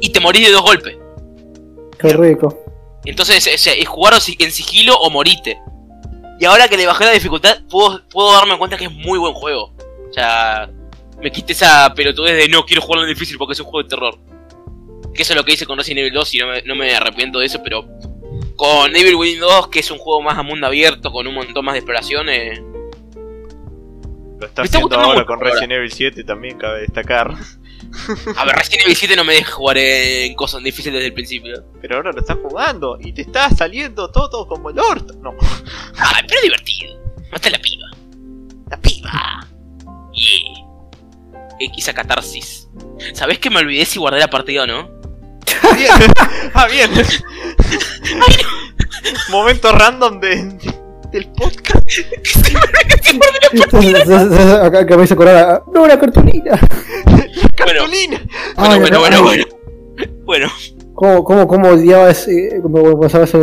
[0.00, 0.96] y te morís de dos golpes.
[1.98, 2.64] Qué rico.
[3.04, 5.58] Entonces, es, es jugar o en sigilo o morite.
[6.38, 9.34] Y ahora que le bajé la dificultad, puedo, puedo darme cuenta que es muy buen
[9.34, 9.74] juego.
[10.08, 10.70] O sea,
[11.20, 13.88] me quité esa pelotudez de no quiero jugarlo en difícil porque es un juego de
[13.88, 14.18] terror.
[15.14, 16.94] Que eso es lo que hice con Resident Evil 2 y no me, no me
[16.94, 17.86] arrepiento de eso, pero
[18.60, 21.64] con Evil Within 2, que es un juego más a mundo abierto, con un montón
[21.64, 22.62] más de exploración, eh,
[24.38, 25.40] Lo está está haciendo ahora con.
[25.40, 27.30] Resident Evil 7 también, cabe destacar.
[28.36, 31.64] A ver, Resident Evil 7 no me deja jugar en cosas difíciles desde el principio.
[31.80, 35.14] Pero ahora lo estás jugando y te está saliendo todo como el orto.
[35.22, 35.30] No,
[35.96, 37.00] Ay, pero es divertido.
[37.32, 37.86] Mata la piba.
[38.68, 39.48] La piba.
[40.12, 40.66] Yeah.
[41.60, 42.68] X a catarsis.
[43.14, 44.99] ¿Sabés que me olvidé si guardé la partida o no?
[45.76, 45.90] bien.
[46.54, 46.90] ah, bien.
[49.30, 50.58] Momento random de,
[51.12, 51.82] del podcast.
[54.62, 55.36] Acá que me hizo acordar.
[55.36, 56.58] a- No, la cartulina.
[57.06, 57.24] Bueno,
[57.56, 58.20] Cartulina.
[58.56, 59.44] Ay, bueno, bueno, ay, bueno, bueno.
[60.24, 60.48] Bueno,
[60.94, 62.60] ¿Cómo, cómo, cómo odiaba ese.
[62.62, 63.38] Cómo pasaba eso?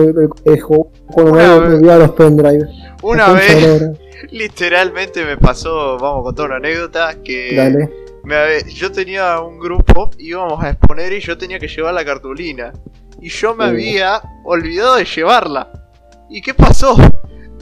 [1.07, 2.67] Cuando me Una me vez- olvidaba los pendrive.
[3.03, 3.91] Una La vez, la
[4.31, 7.89] literalmente me pasó, vamos a contar una anécdota, que Dale.
[8.27, 12.73] Me yo tenía un grupo, íbamos a exponer y yo tenía que llevar la cartulina.
[13.21, 15.71] Y yo me había olvidado de llevarla.
[16.29, 16.97] ¿Y qué pasó?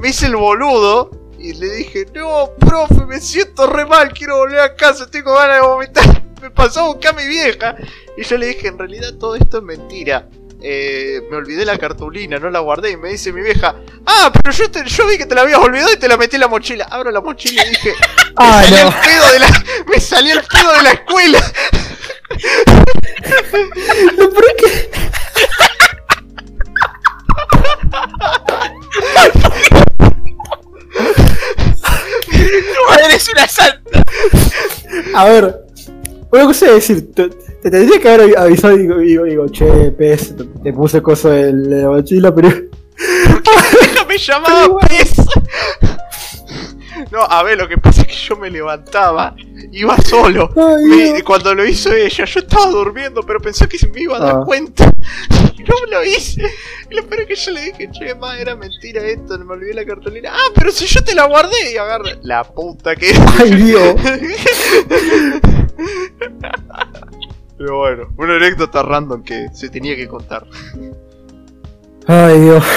[0.02, 4.60] Me hice el boludo y le dije, no, profe, me siento re mal, quiero volver
[4.60, 6.24] a casa, tengo ganas de vomitar.
[6.42, 7.76] Me pasó a buscar a mi vieja.
[8.18, 10.28] Y yo le dije, en realidad todo esto es mentira.
[10.68, 12.90] Eh, me olvidé la cartulina, no la guardé.
[12.92, 13.76] Y me dice mi vieja,
[14.08, 16.38] ah, pero yo, te- yo vi que te la habías olvidado y te la metí
[16.38, 16.86] en la mochila.
[16.90, 17.94] Abro la mochila y dije,
[18.38, 18.96] Ah, me salió no.
[18.98, 21.40] el pedo de la, me salió el pedo de la escuela.
[24.18, 24.90] No, es que.
[33.04, 34.04] eres una santa.
[35.14, 35.56] A ver.
[36.32, 37.08] Una cosa es decir,
[37.66, 41.30] te, te tendría que haber avisado y digo, digo, digo, che, pez, te, puse coso
[41.30, 42.50] de la mochila, pero.
[44.08, 45.14] me llamaba pez.
[47.12, 49.36] No, a ver, lo que pasa es que yo me levantaba,
[49.72, 50.50] iba solo.
[50.58, 51.26] Ay, Me- no.
[51.26, 54.36] cuando lo hizo ella, yo estaba durmiendo, pero pensé que se me iba a dar
[54.38, 54.44] Ah.
[54.46, 54.92] cuenta.
[55.66, 56.44] No lo hice.
[56.92, 59.54] Y lo peor es que yo le dije, che, ma, era mentira esto, no me
[59.54, 60.30] olvidé la cartulina.
[60.32, 63.12] Ah, pero si yo te la guardé y agarra la puta que.
[63.40, 63.96] Ay, Dios.
[67.58, 70.46] Pero bueno, una anécdota random que se tenía que contar.
[72.08, 72.64] Ay, Dios.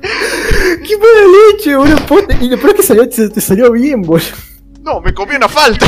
[0.00, 1.96] Qué mala leche, boludo.
[2.40, 4.26] Y lo peor es que salió, te, te salió bien, boludo.
[4.82, 5.86] No, me comí una falta.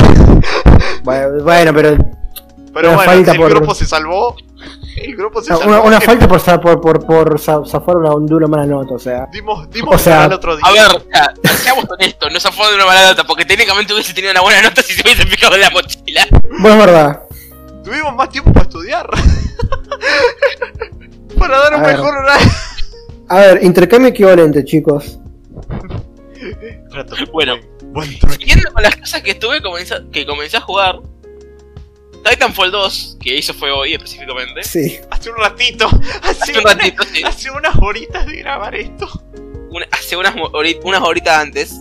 [1.03, 1.97] Bueno, bueno, pero.
[2.73, 4.35] Pero bueno, falta el por- grupo se salvó.
[5.03, 8.47] El grupo se Una, una falta por, za- por, por, por za- zafar una hondura
[8.47, 9.27] mala nota, o sea.
[9.31, 10.65] Dimos, dimos O sea, el otro día.
[10.65, 14.31] A ver, ya, seamos honestos, no zafó de una mala nota, porque técnicamente hubiese tenido
[14.31, 16.27] una buena nota si se hubiese fijado en la mochila.
[16.59, 17.23] Bueno, es verdad.
[17.83, 19.09] Tuvimos más tiempo para estudiar.
[21.39, 22.51] para dar un A mejor horario.
[23.29, 25.19] A ver, intercambio equivalente, chicos.
[27.31, 27.55] Bueno,
[27.91, 28.39] Buen trueque.
[28.45, 29.61] Siguiendo con las cosas que estuve
[30.11, 30.99] que comencé a jugar.
[32.23, 34.63] Titanfall 2, que hizo fue hoy específicamente.
[34.63, 34.97] Sí.
[35.11, 35.87] Hace un ratito.
[36.23, 37.23] Hace, Hace un una- ratito, sí.
[37.23, 39.07] hace unas horitas de grabar esto.
[39.71, 40.33] una- hace unas,
[40.83, 41.75] unas horitas antes.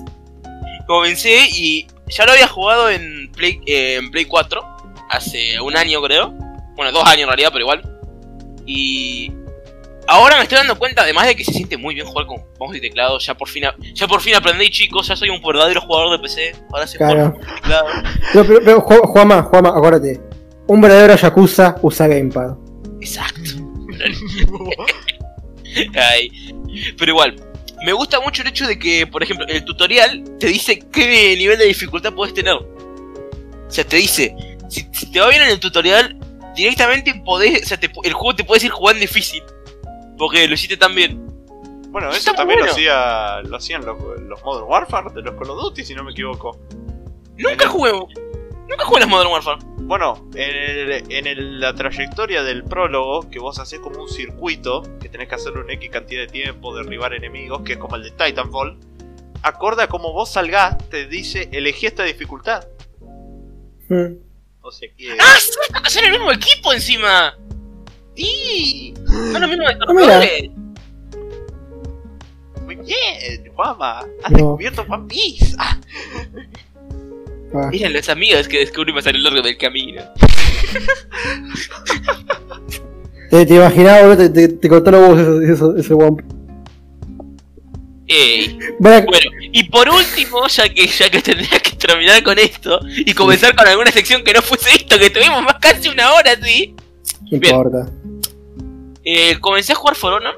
[0.86, 4.62] Comencé y ya lo había jugado en Play, eh, en Play 4.
[5.10, 6.32] Hace un año creo.
[6.76, 7.82] Bueno, dos años en realidad, pero igual.
[8.66, 9.32] Y
[10.06, 12.76] ahora me estoy dando cuenta, además de que se siente muy bien jugar con mouse
[12.76, 13.18] y teclado.
[13.18, 15.08] Ya por fin, a- ya por fin aprendí, chicos.
[15.08, 16.52] Ya soy un verdadero jugador de PC.
[16.72, 17.32] Ahora se juega Claro.
[17.32, 17.88] con teclado.
[18.34, 20.20] No, pero, pero Ju- Juanma, Juanma, acuérdate.
[20.68, 22.52] Un verdadero Yakuza usa Gamepad.
[23.00, 23.50] Exacto.
[25.94, 26.30] Ay.
[26.98, 27.36] Pero igual,
[27.84, 31.36] me gusta mucho el hecho de que, por ejemplo, en el tutorial te dice qué
[31.36, 32.54] nivel de dificultad puedes tener.
[32.54, 34.34] O sea, te dice,
[34.68, 36.18] si, si te va bien en el tutorial,
[36.56, 39.42] directamente podés, o sea, te- el juego te puede ir jugando difícil.
[40.16, 41.24] Porque lo hiciste tan bien.
[41.90, 42.66] Bueno, Está eso también bueno.
[42.66, 46.04] lo, hacía, lo hacían los, los Modern Warfare de los Call of Duty, si no
[46.04, 46.58] me equivoco.
[47.36, 47.92] Nunca jugué,
[48.68, 49.58] nunca jugué las Modern Warfare.
[49.80, 54.82] Bueno, en, el- en el- la trayectoria del prólogo, que vos haces como un circuito,
[55.00, 58.02] que tenés que hacerlo en X cantidad de tiempo, derribar enemigos, que es como el
[58.02, 58.78] de Titanfall,
[59.42, 62.66] acorde a como vos salgás, te dice elegí esta dificultad.
[63.88, 64.14] Mm.
[64.60, 65.16] O sea que.
[65.18, 65.36] ¡Ah,
[65.88, 67.34] son el mismo equipo encima.
[68.14, 68.92] ¡Sí!
[69.06, 70.50] Son los mismos Ah, desarrolladores.
[72.64, 74.36] Muy bien, Juama, has No.
[74.36, 75.56] descubierto One Piece.
[77.54, 77.70] Ah.
[77.72, 80.02] Eran los amigos que descubrimos a lo largo del camino.
[83.30, 85.94] Te, te imaginaba, boludo, te, te, te cortó los huevos ese, ese.
[88.06, 88.58] Ey.
[88.78, 89.06] Bueno,
[89.52, 93.68] y por último, ya que ya que tendría que terminar con esto y comenzar con
[93.68, 96.74] alguna sección que no fuese esto, que tuvimos más casi una hora, ¿sí?
[97.30, 97.54] no bien.
[97.54, 97.90] importa.
[99.04, 100.36] Eh, comencé a jugar For Honor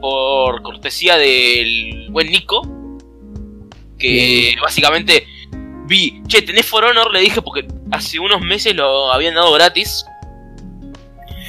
[0.00, 2.62] por cortesía del buen Nico,
[3.96, 5.24] que básicamente
[5.86, 10.04] vi, che, tenés For Honor, le dije porque hace unos meses lo habían dado gratis.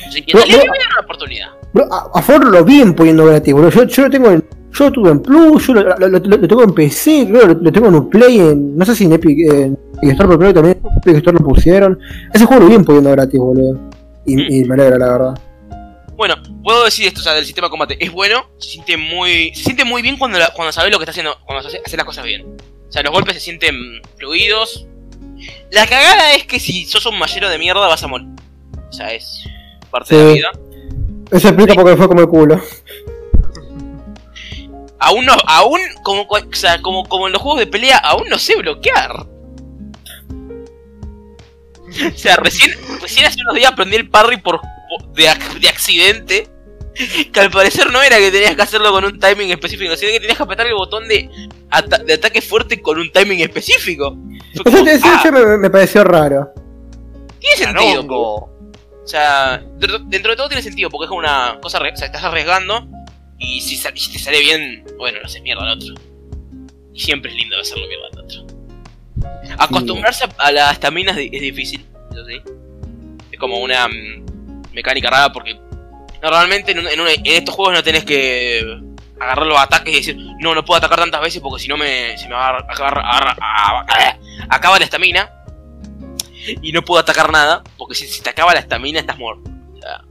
[0.08, 0.40] Así que no.
[0.46, 0.68] le voy a dar
[0.98, 1.48] una oportunidad.
[1.74, 3.70] Bro, a, a Ford lo vienen poniendo gratis, boludo.
[3.72, 4.48] Yo, yo lo tengo en.
[4.74, 7.72] Yo lo tuve en Plus, yo lo, lo- lo- lo tengo en PC, creo, lo,
[7.72, 8.78] tengo en Uplay, en.
[8.78, 11.38] No sé si en Epic, en Epic Store, pero creo que también en Epic Store
[11.40, 11.98] lo pusieron.
[12.34, 13.80] Ese juego lo vienen poniendo gratis, boludo.
[14.26, 15.42] Y, y me alegra, la verdad.
[16.18, 17.98] Bueno, puedo decir esto, o sea, del sistema de combate.
[18.04, 19.54] Es bueno, se siente muy.
[19.56, 21.36] Se siente muy bien cuando, la- cuando sabes lo que está haciendo.
[21.46, 22.46] Cuando hace, hace las cosas bien.
[22.96, 24.86] O sea, los golpes se sienten fluidos.
[25.70, 28.30] La cagada es que si sos un mallero de mierda vas a morir.
[28.90, 29.44] O sea, es
[29.92, 30.38] parte de la Sí.
[30.40, 30.52] vida.
[31.30, 32.62] Eso explica por qué fue como el culo.
[34.98, 38.40] Aún no, aún, como, o sea, como, como en los juegos de pelea, aún no
[38.40, 39.12] sé bloquear.
[42.14, 42.72] O sea, recién,
[43.02, 44.62] recién hace unos días aprendí el parry por,
[45.16, 45.30] de,
[45.60, 46.48] de accidente.
[47.32, 50.20] Que al parecer no era que tenías que hacerlo con un timing específico, sino que
[50.20, 51.30] tenías que apretar el botón de,
[51.70, 54.18] ata- de ataque fuerte con un timing específico.
[54.64, 56.54] Fue Eso, como, ah, me, me pareció raro.
[57.40, 58.02] tiene sentido.
[58.02, 58.36] Canongo.
[59.04, 62.08] O sea, dentro, dentro de todo tiene sentido porque es como una cosa, o sea,
[62.08, 62.88] estás arriesgando
[63.38, 65.94] y si, sal- y si te sale bien, bueno, no haces mierda al otro.
[66.94, 68.46] Y siempre es lindo hacerlo mierda al otro.
[69.58, 72.42] Acostumbrarse a, a las estaminas es difícil, eso sí.
[73.32, 75.60] Es como una mm, mecánica rara porque
[76.26, 78.62] normalmente en, un- en, una- en estos juegos no tenés que
[79.20, 82.18] agarrar los ataques y decir, no, no puedo atacar tantas veces porque si no me,
[82.18, 84.18] se me va a agarrar- agarrar- a- a-
[84.50, 85.32] acaba la estamina
[86.62, 89.50] y no puedo atacar nada, porque si, si te acaba la estamina estás muerto.
[89.74, 90.02] O sea,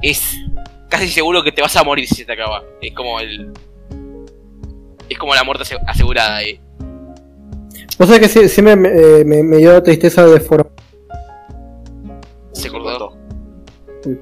[0.00, 0.36] es
[0.88, 2.62] casi seguro que te vas a morir si se te acaba.
[2.80, 3.52] Es como el.
[5.08, 6.60] Es como la muerte ase- asegurada ahí.
[7.98, 10.66] Vos sabés que sí- siempre me, eh, me, me dio tristeza de Ford.
[12.52, 13.16] Se cortó.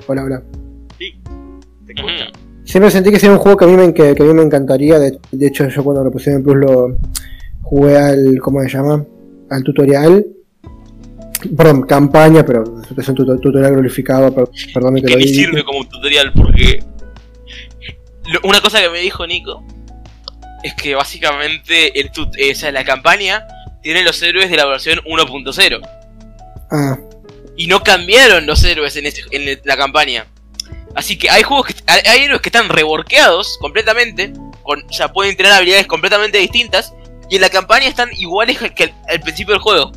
[0.09, 0.43] Hola, hola.
[1.01, 1.19] Sí,
[1.87, 2.27] te escucha.
[2.65, 4.43] Siempre sentí que sería un juego que a mí me, que, que a mí me
[4.43, 4.99] encantaría.
[5.01, 6.97] De, de hecho, yo cuando lo puse en Plus lo
[7.63, 8.39] jugué al.
[8.41, 9.05] ¿Cómo se llama?
[9.51, 10.25] Al tutorial.
[11.57, 12.65] Perdón, campaña, pero
[12.97, 14.33] es un tuto- tutorial glorificado.
[14.33, 16.85] per- Perdón que Que lo ni sirve como tutorial porque.
[18.31, 19.65] lo- una cosa que me dijo Nico
[20.63, 23.47] es que básicamente el tut- eh, o sea, la campaña
[23.83, 25.81] tiene los héroes de la versión 1.0.
[26.71, 26.99] Ah,
[27.57, 30.27] y no cambiaron los héroes en, este- en la campaña.
[30.95, 34.33] Así que hay juegos que hay, hay héroes que están reworkeados completamente,
[34.63, 36.93] con, o sea, pueden tener habilidades completamente distintas
[37.29, 39.93] y en la campaña están iguales que al, al principio del juego.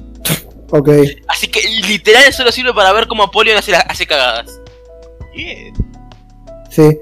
[0.71, 0.89] ok.
[1.27, 4.59] Así que literal solo sirve para ver cómo Apollon hace, hace cagadas.
[5.35, 5.73] Bien.
[6.69, 6.97] Sí.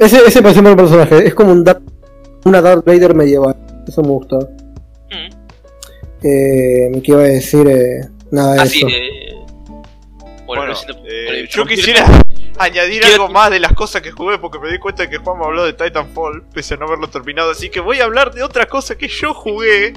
[0.00, 1.26] Ese, ese pareció un buen personaje.
[1.26, 1.82] Es como un Darth-
[2.44, 3.56] una Darth Vader medieval.
[3.86, 4.38] Eso me gustó.
[5.10, 5.34] Mm.
[6.22, 7.66] Eh, ¿Qué iba a decir?
[7.68, 8.00] Eh,
[8.30, 8.86] nada de Así eso.
[8.86, 9.08] de...
[10.46, 12.06] Bueno, Bueno, lo siento por eh, el- yo quisiera
[12.58, 15.18] añadir Quiero- algo más de las cosas que jugué porque me di cuenta de que
[15.18, 17.50] Juan me habló de Titanfall pese a no haberlo terminado.
[17.50, 19.94] Así que voy a hablar de otra cosa que yo jugué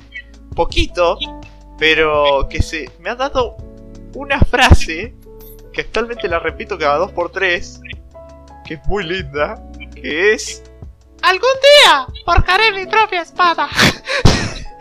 [0.55, 1.17] poquito,
[1.77, 3.57] pero que se me ha dado
[4.13, 5.15] una frase
[5.73, 7.79] que actualmente la repito cada dos por tres,
[8.65, 9.61] que es muy linda,
[9.95, 10.63] que es
[11.21, 11.49] algún
[11.83, 13.69] día forjaré mi propia espada.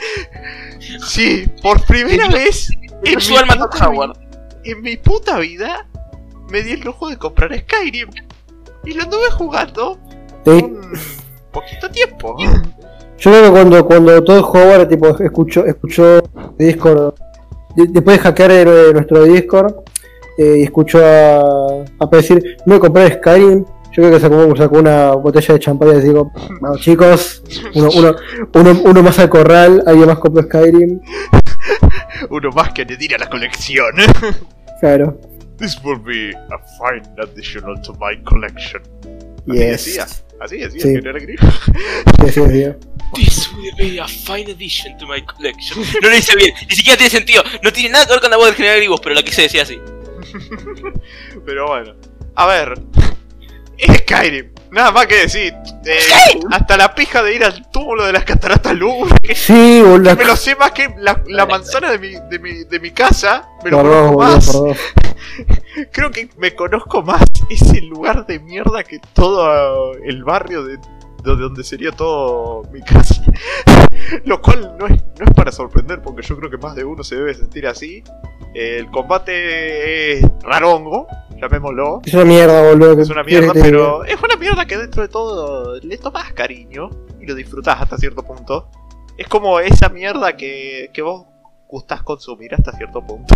[1.06, 2.70] sí, por primera vez
[3.02, 4.12] mi puta
[4.64, 5.86] en mi puta vida
[6.50, 8.08] me di el lujo de comprar Skyrim.
[8.84, 9.98] Y lo anduve jugando
[10.44, 10.50] Sí.
[10.50, 10.80] un
[11.52, 12.36] poquito tiempo.
[13.18, 16.22] Yo creo que cuando, cuando todo Howard tipo, escuchó, escuchó
[16.58, 17.14] Discord,
[17.76, 19.74] de- después de hackear eh, nuestro Discord,
[20.38, 24.56] eh, y escuchó a, a decir, no voy a comprar Skyrim, yo creo que sacó,
[24.56, 26.32] sacó una botella de champán y digo,
[26.62, 27.42] vamos chicos,
[27.74, 28.14] uno, uno,
[28.54, 31.00] uno, uno más al corral, alguien más compró Skyrim,
[32.30, 33.92] Uno más que añadir a la colección.
[34.80, 35.18] claro,
[35.60, 38.82] This will be a fine additional to my collection.
[39.46, 40.06] Así yes, decía.
[40.40, 40.94] Así decía, Sí.
[40.94, 41.42] que no era gringo.
[42.24, 42.74] sí, sí, sí.
[43.14, 45.84] This will be a fine addition to my collection.
[46.02, 47.42] No lo dice bien, ni siquiera tiene sentido.
[47.62, 49.42] No tiene nada que ver con la voz del general Gribos, pero la que se
[49.42, 49.78] decía así.
[51.46, 51.94] Pero bueno.
[52.36, 52.80] A ver.
[53.96, 54.50] Skyrim.
[54.70, 55.54] Nada más que decir.
[55.84, 55.98] Eh,
[56.50, 59.18] hasta la pija de ir al túmulo de las cataratas Lúgubres.
[59.22, 62.64] Que Sí, boludo, me lo sé más que la, la manzana de mi, de, mi,
[62.64, 63.48] de mi casa.
[63.64, 64.62] Me lo conozco más.
[65.92, 71.36] Creo que me conozco más ese lugar de mierda que todo el barrio de, de
[71.36, 73.22] donde sería todo mi casa.
[74.24, 77.04] Lo cual no es, no es para sorprender, porque yo creo que más de uno
[77.04, 78.02] se debe sentir así.
[78.54, 81.06] El combate es rarongo,
[81.40, 82.00] llamémoslo.
[82.04, 83.00] Es una mierda, boludo.
[83.00, 86.32] Es una ¿qué querés mierda, pero es una mierda que dentro de todo le tomas
[86.32, 88.68] cariño y lo disfrutás hasta cierto punto.
[89.16, 91.26] Es como esa mierda que, que vos
[91.68, 93.34] gustás consumir hasta cierto punto.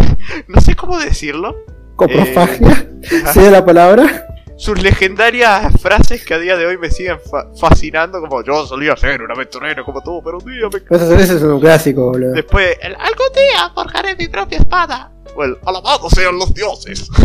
[0.48, 1.54] no sé cómo decirlo.
[1.96, 2.88] ¿Coprofagia?
[3.22, 3.32] Ajá.
[3.32, 4.26] ¿Sería la palabra?
[4.58, 8.96] sus legendarias frases que a día de hoy me siguen fa- fascinando, como yo solía
[8.96, 10.96] ser un aventurero como tú, pero un día me...
[10.96, 12.32] Eso, eso es un clásico, boludo.
[12.32, 15.12] Después, el, algún día forjaré mi propia espada.
[15.36, 17.08] O el, alabados sean los dioses.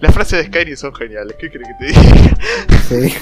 [0.00, 2.36] Las frases de Skyrim son geniales, ¿qué crees que te diga?
[2.88, 3.14] Sí.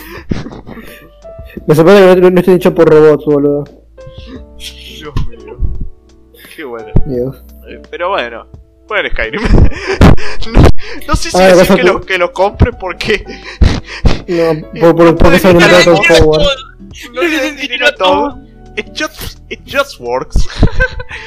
[1.67, 3.65] Me sorprende que no, no esté hecho por robots, boludo.
[4.59, 5.57] Dios mío.
[6.57, 6.89] Qué bueno.
[7.07, 7.43] Dios.
[7.69, 8.47] Eh, Pero bueno,
[8.89, 9.43] jueguen Skyrim.
[10.53, 10.63] no,
[11.07, 13.25] no sé si Ah, decir que que- lo, que lo compre porque
[14.27, 15.61] No, por, por, eso no.
[18.77, 20.37] It just, it just works.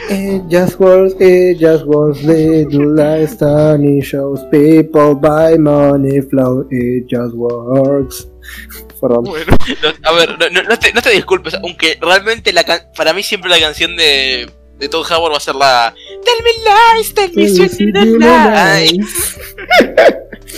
[0.10, 7.06] It just works, it just works, little like Sunny shows people buy money flow, it
[7.08, 8.28] just works.
[9.02, 9.26] Perdón.
[9.26, 13.22] Bueno, No, a ver, no, te, no te disculpes, aunque realmente la can- para mí
[13.24, 15.94] siempre la canción de, de Todd Howard va a ser la
[16.24, 19.38] Tell me lies, tell me sweet little lies.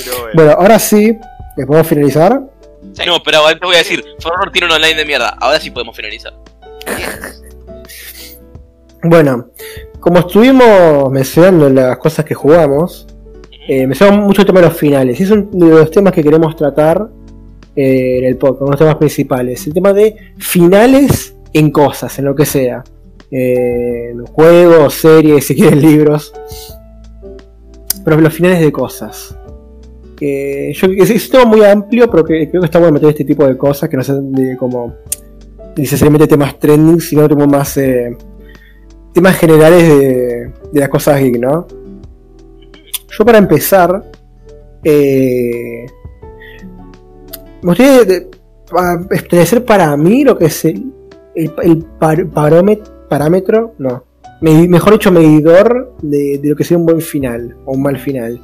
[0.06, 0.32] bueno.
[0.34, 1.14] Bueno, ahora sí,
[1.58, 2.40] ¿les podemos finalizar?
[3.06, 5.70] No, pero ahora te voy a decir, Favor tiene un online de mierda, ahora sí
[5.72, 6.34] podemos finalizar.
[9.04, 9.52] Bueno,
[10.00, 13.08] como estuvimos mencionando las cosas que jugamos,
[13.68, 15.22] eh, mencionamos mucho el tema de los finales.
[15.22, 17.08] Es uno de los temas que queremos tratar
[17.76, 19.68] eh, en el podcast, uno de los temas principales.
[19.68, 22.84] El tema de finales en cosas, en lo que sea.
[23.30, 26.34] Eh, juegos, series, si quieren libros.
[28.04, 29.38] Pero los finales de cosas.
[30.20, 33.26] Eh, yo, es, es un tema muy amplio, pero creo que está bueno meter este
[33.26, 34.96] tipo de cosas que no sean de como
[35.78, 38.15] necesariamente temas trending, sino como más eh,
[39.13, 41.67] temas generales de, las cosas geek, ¿no?
[43.17, 44.03] Yo para empezar,
[44.84, 45.86] eh,
[47.61, 48.28] me gustaría
[49.11, 50.93] establecer para mí lo que es el,
[51.36, 54.03] el, el par- parómet- parámetro, no,
[54.41, 58.39] mejor dicho, medidor de, lo que sería un buen final o un mal final.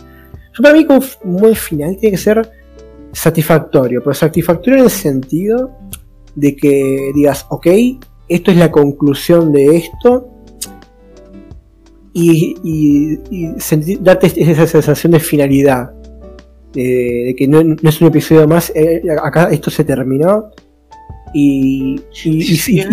[0.56, 0.88] Yo para mí
[1.24, 2.50] un buen final tiene que ser
[3.12, 5.72] satisfactorio, pero satisfactorio en el sentido
[6.36, 7.68] de que digas, ok,
[8.28, 10.30] esto es la conclusión de esto,
[12.14, 15.92] y, y- y sentir- darte esa sensación de finalidad,
[16.74, 20.52] de, de que no, no es un episodio más, eh, acá esto se terminó,
[21.34, 22.00] y,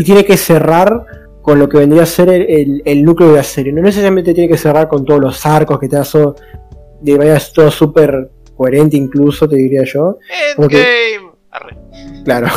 [0.04, 1.04] tiene que cerrar
[1.42, 3.72] con lo que vendría a ser el, el- el núcleo de la serie.
[3.72, 6.18] No necesariamente tiene que cerrar con todos los arcos que te hace
[7.02, 10.18] de manera todo súper coherente incluso, te diría yo.
[10.68, 10.82] Que-.
[12.24, 12.48] Claro.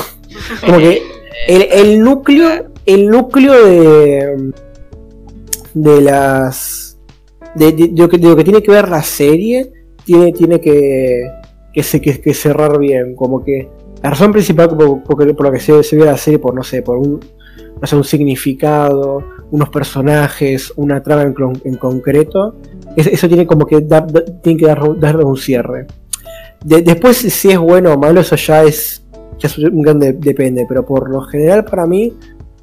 [0.65, 1.01] Como que
[1.47, 4.51] el, el núcleo, el núcleo de
[5.73, 6.97] de las
[7.55, 9.71] de, lo que, lo que tiene que ver la serie
[10.05, 11.23] tiene, tiene que
[11.73, 13.15] que, se, que, cerrar bien.
[13.15, 13.67] Como que
[14.01, 16.81] la razón principal por, por, la que se, se ve la serie, por no sé,
[16.83, 17.19] por un,
[17.81, 22.55] no sé, un significado, unos personajes, una trama en, en concreto,
[22.95, 23.81] es- eso tiene como que
[24.43, 25.87] tiene que dar, darle un cierre.
[26.63, 29.02] De- después, si es bueno o malo, eso ya es,
[29.43, 32.11] ya es un gran de- depende, pero por lo general, para mí,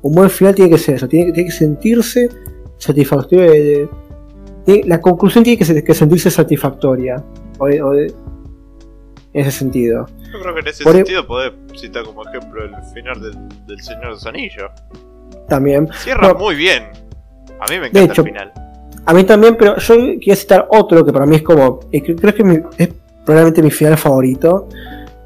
[0.02, 2.28] un buen final tiene que ser eso, tiene, tiene que sentirse
[2.78, 3.50] satisfactorio.
[3.50, 3.88] de- de-
[4.64, 7.22] tiene- la conclusión tiene que, ser- que sentirse satisfactoria.
[7.58, 8.08] o o en
[9.34, 10.06] ese sentido.
[10.32, 13.66] Yo creo que en ese Por e- sentido podés citar como ejemplo el final del,
[13.66, 14.70] del Señor de los Anillos.
[15.48, 15.88] También.
[15.92, 16.38] Cierra No.
[16.38, 16.84] muy bien.
[17.60, 18.52] A mí me De encanta hecho, el final.
[19.06, 21.80] A mí también, pero yo quería citar otro que para mí es como.
[21.92, 22.88] eh, que creo que mi- es
[23.24, 24.68] probablemente mi final favorito.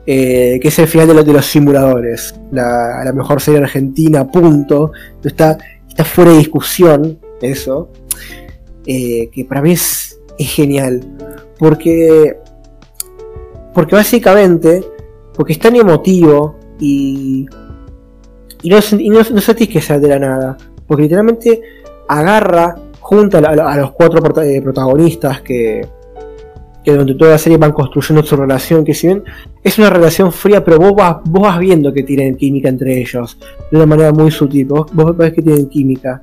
[0.06, 2.34] Eh, que es el final de, los de los simuladores.
[2.50, 4.92] La, mejor serie argentina, punto.
[5.22, 7.90] Está, está fuera de discusión eso.
[8.86, 11.00] eh, que para mí es, genial.
[11.58, 12.36] Porque.
[13.72, 14.84] Porque básicamente.
[15.34, 17.46] Porque es tan emotivo y.
[18.62, 20.56] Y no, y no, no sentís que de la nada.
[20.86, 21.60] Porque literalmente
[22.08, 25.86] agarra, junta a, a los cuatro eh, protagonistas que,
[26.84, 29.24] que durante toda la serie van construyendo su relación, que si bien
[29.62, 33.38] es una relación fría, pero vos vas, vos vas viendo que tienen química entre ellos,
[33.70, 36.20] de una manera muy sutil, vos, vos ves que tienen química.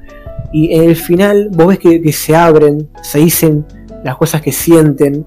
[0.53, 3.65] Y en el final vos ves que, que se abren, se dicen
[4.03, 5.25] las cosas que sienten,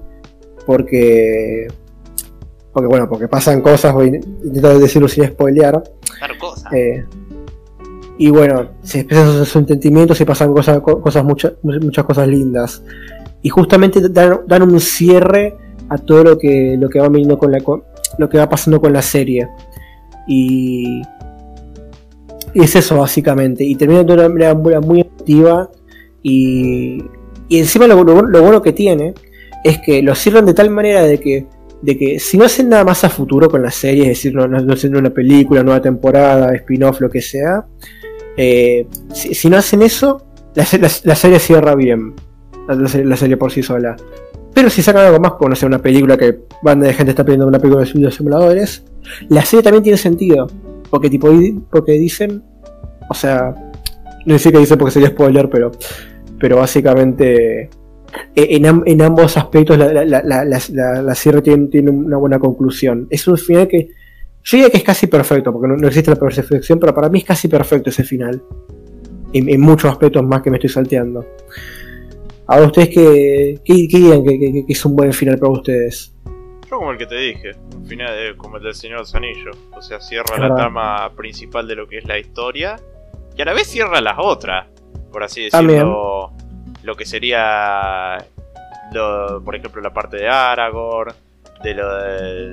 [0.65, 1.67] porque...
[2.71, 5.81] Porque bueno, porque pasan cosas, voy a intentar decirlo sin spoilear.
[6.17, 6.33] Claro.
[6.73, 7.05] Eh,
[8.17, 12.83] y bueno, se expresan sus, sentimientos y pasan cosas, co- cosas muchas, muchas cosas lindas.
[13.45, 15.55] Y justamente dan, dan un cierre
[15.89, 17.59] a todo lo que, lo que va con la,
[18.17, 19.47] lo que va pasando con la serie.
[20.27, 21.03] Y,
[22.55, 23.63] y es eso básicamente.
[23.63, 25.69] Y termina de una manera muy, emotiva.
[26.23, 26.97] Y,
[27.47, 29.13] y encima lo, bueno que tiene
[29.63, 31.45] es que lo cierran de tal manera de que,
[31.83, 34.73] de que si no hacen nada más a futuro con la serie, es decir, no,
[34.73, 37.63] hacen una película, nueva temporada, spin-off, lo que sea,
[38.37, 40.25] eh, si, no hacen eso,
[40.55, 42.15] la serie cierra bien.
[42.67, 43.95] La, serie, por sí sola.
[44.53, 47.23] Pero si sacan algo más, como no sé, una película que banda de gente está
[47.23, 48.83] pidiendo una película de simuladores,
[49.29, 50.47] la serie también tiene sentido.
[50.89, 51.29] Porque tipo
[51.69, 52.43] porque dicen.
[53.09, 53.53] O sea.
[54.25, 55.71] No decir que dicen porque sería spoiler, pero.
[56.39, 57.63] Pero básicamente.
[57.63, 57.69] eh,
[58.35, 60.43] En, en ambos aspectos la, la, la,
[61.01, 63.07] la, serie tiene, tiene una buena conclusión.
[63.09, 63.89] Es un final que.
[64.43, 67.19] Yo diría que es casi perfecto, porque no, no existe la perfección, pero para mí
[67.19, 68.41] es casi perfecto ese final.
[69.33, 71.25] En, en muchos aspectos más que me estoy salteando.
[72.47, 76.13] Ahora ustedes qué, qué, qué dirían que, que- que es un buen final para ustedes.
[76.69, 79.15] Yo como el que te dije, un final de- como el del Señor de los
[79.15, 79.57] Anillos.
[79.75, 82.75] O sea, cierra la trama principal de lo que es la historia.
[83.37, 84.67] Y a la vez cierra las otras.
[85.11, 85.79] Por así También.
[85.79, 86.31] decirlo.
[86.83, 88.17] Lo que sería.
[88.93, 91.13] Lo, por ejemplo, la parte de Aragorn.
[91.63, 92.51] De lo de.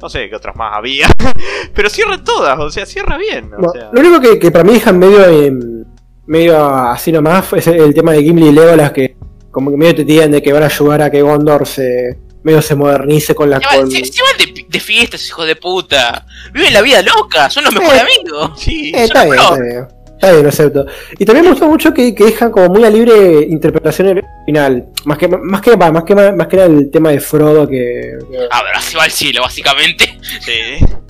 [0.00, 1.06] No sé qué otras más había.
[1.74, 3.46] Pero cierra todas, o sea, cierra bien.
[3.52, 5.84] O Bueno, sea, Lo único que, que para mí dejan medio em,
[6.26, 9.16] medio así nomás es el tema de Gimli y Legolas que
[9.58, 12.62] como que medio te tiran de que van a ayudar a que Gondor se medio
[12.62, 15.56] se modernice con la Se van, con- se- se van de, de fiestas, hijos de
[15.56, 16.24] puta.
[16.52, 18.04] Viven la vida loca, son los mejores Eh.
[18.20, 18.60] amigos.
[18.60, 19.86] sí, Eh, está bien, está bien.
[20.18, 20.86] Está bien, lo acepto.
[21.18, 24.86] Y también me gustó mucho que, que dejan como muy a libre interpretación el final.
[25.04, 28.38] Más que más que más que más que era el tema de Frodo que, que-
[28.50, 30.18] A ver, se va al cielo, básicamente.
[30.40, 30.84] sí.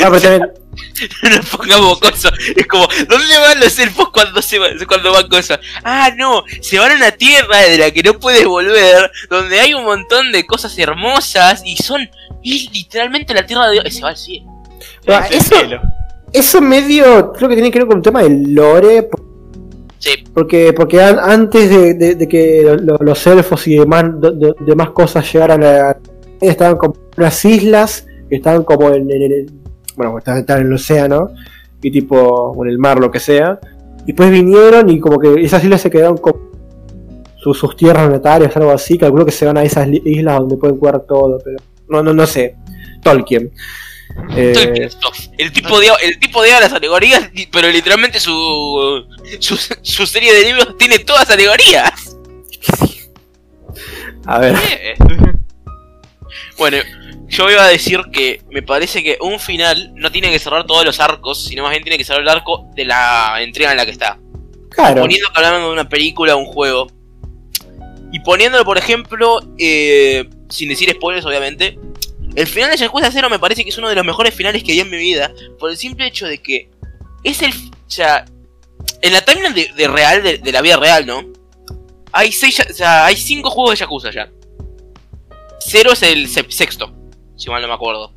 [0.00, 0.50] No, pero también-
[1.22, 2.32] No nos pongamos cosas.
[2.54, 5.58] Es como, ¿dónde van los elfos cuando se van, cuando van cosas?
[5.84, 9.72] Ah, no, se van a una tierra de la que no puedes volver, donde hay
[9.74, 12.02] un montón de cosas hermosas y son.
[12.44, 13.94] Es literalmente la tierra de Dios.
[13.94, 14.50] Se va al cielo.
[15.06, 15.80] Es el eso- cielo.
[16.32, 19.08] eso medio creo que tiene que ver con el tema del lore
[19.98, 24.04] Sí, Porque, porque an- antes de, de- de que lo- lo- los elfos y demás,
[24.20, 25.96] de- de- demás cosas llegaran a.
[26.40, 29.46] Estaban como unas islas que estaban como en, en el.
[29.96, 31.30] Bueno, estaban en el océano,
[31.82, 32.16] y tipo.
[32.16, 33.58] o en el mar, lo que sea.
[34.02, 36.34] Y después vinieron y como que esas islas se quedaron con
[37.38, 38.98] sus, sus tierras natales, algo así.
[38.98, 41.56] Calculo que se van a esas islas donde pueden jugar todo, pero.
[41.88, 42.56] No, no, no sé.
[43.02, 43.50] Tolkien.
[44.34, 44.88] Eh.
[45.36, 49.04] El tipo de el tipo de las alegorías, pero literalmente su,
[49.40, 52.16] su su serie de libros tiene todas alegorías.
[54.26, 54.54] a ver.
[54.54, 54.94] Eh,
[56.58, 56.78] Bueno,
[57.28, 60.84] yo iba a decir que me parece que un final no tiene que cerrar todos
[60.84, 63.84] los arcos, sino más bien tiene que cerrar el arco de la entrega en la
[63.84, 64.18] que está.
[64.70, 65.00] Claro.
[65.02, 66.86] Poniendo que hablando de una película o un juego.
[68.12, 71.78] Y poniéndolo, por ejemplo, eh, sin decir spoilers, obviamente.
[72.34, 74.72] El final de Yakuza 0 me parece que es uno de los mejores finales que
[74.72, 75.32] vi en mi vida.
[75.58, 76.70] Por el simple hecho de que
[77.24, 77.50] es el.
[77.52, 78.24] O sea,
[79.02, 81.24] en la timeline de, de real, de, de la vida real, ¿no?
[82.12, 84.30] Hay seis, o sea, hay cinco juegos de Yakuza ya.
[85.60, 86.92] Cero es el se- sexto,
[87.36, 88.12] si mal no me acuerdo.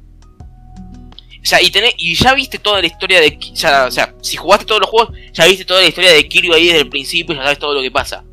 [1.42, 3.38] O sea, y, tenés, y ya viste toda la historia de...
[3.54, 6.54] Ya, o sea, si jugaste todos los juegos, ya viste toda la historia de Kiryu
[6.54, 8.24] ahí desde el principio, ya sabes todo lo que pasa.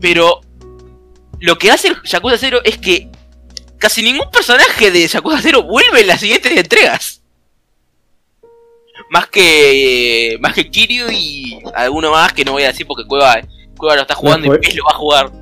[0.00, 0.40] Pero
[1.40, 3.08] lo que hace el Yakuza 0 es que
[3.78, 7.22] casi ningún personaje de Yakuza 0 vuelve en las siguientes entregas.
[9.10, 13.40] Más que más que Kiryu y alguno más que no voy a decir porque Cueva,
[13.76, 15.32] Cueva lo está jugando y Pez lo va a jugar.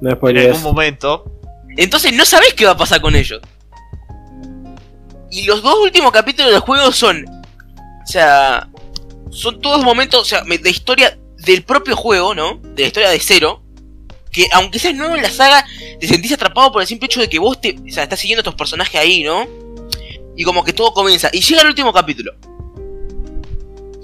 [0.00, 1.30] En algún momento.
[1.76, 3.40] Entonces no sabés qué va a pasar con ellos.
[5.34, 7.24] Y los dos últimos capítulos del juego son.
[7.26, 8.68] O sea.
[9.32, 12.60] Son todos momentos, o sea, de historia del propio juego, ¿no?
[12.62, 13.60] De la historia de cero.
[14.30, 15.66] Que aunque seas nuevo en la saga,
[15.98, 17.76] te sentís atrapado por el simple hecho de que vos te.
[17.76, 19.44] O sea, estás siguiendo a estos personajes ahí, ¿no?
[20.36, 21.30] Y como que todo comienza.
[21.32, 22.32] Y llega el último capítulo.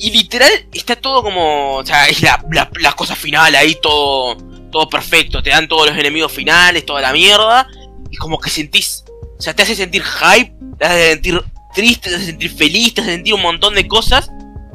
[0.01, 1.77] Y literal está todo como.
[1.77, 4.37] O sea, es la, la, la cosa final ahí, todo.
[4.73, 5.45] Todo perfecto.
[5.45, 7.69] Te dan todos los enemigos finales, toda la mierda.
[8.11, 9.05] Y como que sentís.
[9.41, 11.43] O sea, te hace sentir hype, te hace sentir
[11.75, 14.31] triste, te hace sentir feliz, te hace sentir un montón de cosas.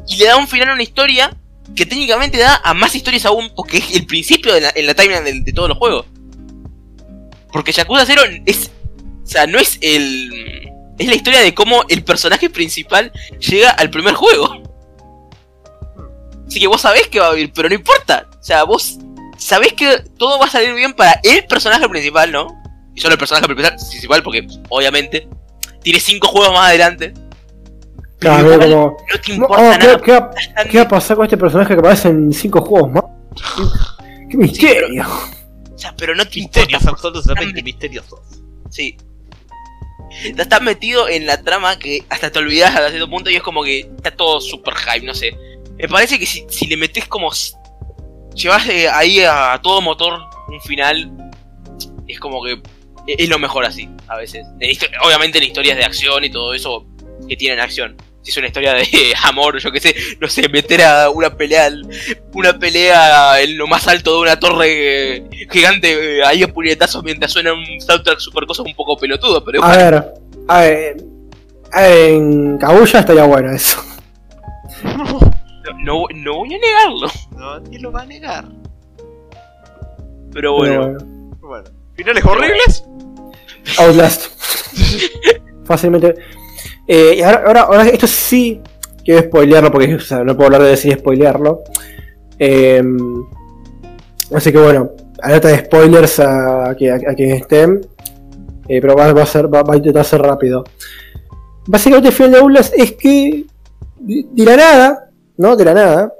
[0.08, 1.32] Y le da un final a una historia
[1.76, 4.94] que técnicamente da a más historias aún, porque es el principio de la, en la
[4.94, 6.06] timeline de, de todos los juegos.
[7.52, 8.72] Porque Yakuza 0 es.
[9.22, 10.68] O sea, no es el.
[10.98, 14.64] Es la historia de cómo el personaje principal llega al primer juego.
[16.48, 18.28] Así que vos sabés que va a vivir, pero no importa.
[18.40, 18.98] O sea, vos
[19.38, 22.65] sabés que todo va a salir bien para el personaje principal, ¿no?
[22.96, 25.28] Y solo el personaje principal, porque obviamente
[25.82, 27.14] tiene cinco juegos más adelante.
[28.18, 28.96] Claro, Pero igual como.
[29.12, 30.00] no te No, importa oh, ¿qué, nada.
[30.00, 30.30] qué va,
[30.70, 33.04] qué va a pasar con este personaje que aparece en 5 juegos más?
[33.46, 35.06] ¿Qué, qué misterio?
[35.74, 37.08] O sea, pero no te Misterios, importa.
[37.08, 38.20] absolutamente misteriosos.
[38.70, 38.96] Sí.
[40.24, 43.62] Estás metido en la trama que hasta te olvidas hasta cierto punto y es como
[43.62, 45.36] que está todo super hype, no sé.
[45.76, 47.30] Me parece que si, si le metes como...
[48.34, 50.18] Llevas eh, ahí a, todo motor
[50.48, 51.30] un final,
[52.08, 52.60] es como que
[53.06, 54.46] es lo mejor así, a veces.
[55.04, 56.86] Obviamente en historias de acción y todo eso
[57.28, 57.96] que tienen acción.
[58.22, 58.84] Si es una historia de
[59.24, 61.70] amor, yo qué sé, no sé, meter a una pelea,
[62.34, 67.30] una pelea en lo más alto de una torre gigante, eh, ahí a puñetazos mientras
[67.32, 69.94] suena un soundtrack super cosa un poco pelotudo, pero A ver,
[70.48, 70.96] a ver.
[71.72, 73.80] a ver, En Kaguya estaría bueno eso.
[75.84, 77.08] no, no voy a negarlo.
[77.36, 78.44] No, nadie lo va a negar.
[80.32, 80.98] Pero Pero bueno,
[81.40, 81.70] bueno.
[81.96, 82.84] ¿Finales horribles?
[83.78, 84.26] Outlast.
[85.64, 86.14] Fácilmente.
[86.86, 88.60] Eh, y ahora, ahora, esto sí
[89.04, 91.62] quiero spoilearlo porque no puedo hablar de decir spoilearlo.
[92.38, 92.82] Eh,
[94.34, 94.90] así que bueno,
[95.22, 97.80] alerta de spoilers a, a, a quienes estén.
[98.68, 100.64] Eh, pero va, a ser, va, a intentar ser rápido.
[101.66, 103.44] Básicamente el final de Outlast es que
[103.98, 105.56] de la nada, ¿no?
[105.56, 106.12] De la nada.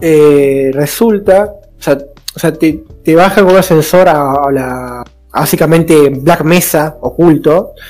[0.00, 1.52] eh, resulta.
[1.78, 1.98] O sea,
[2.34, 5.04] o sea te, te baja con un ascensor a, la.
[5.32, 7.72] básicamente Black Mesa oculto.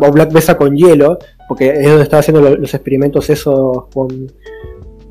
[0.00, 1.18] O, Black Mesa con hielo.
[1.48, 4.30] Porque es donde estaba haciendo lo- los experimentos esos con.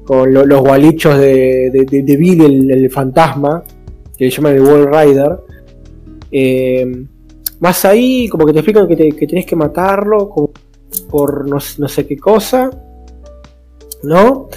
[0.06, 3.64] con lo- los gualichos de, de, Billy, el, fantasma.
[4.18, 5.38] Que le llaman el Wall Rider.
[6.32, 7.06] Eh,
[7.60, 10.52] más ahí, como que te explican que, que tenés que matarlo como
[11.10, 12.70] por no, no sé qué cosa.
[14.04, 14.48] ¿No?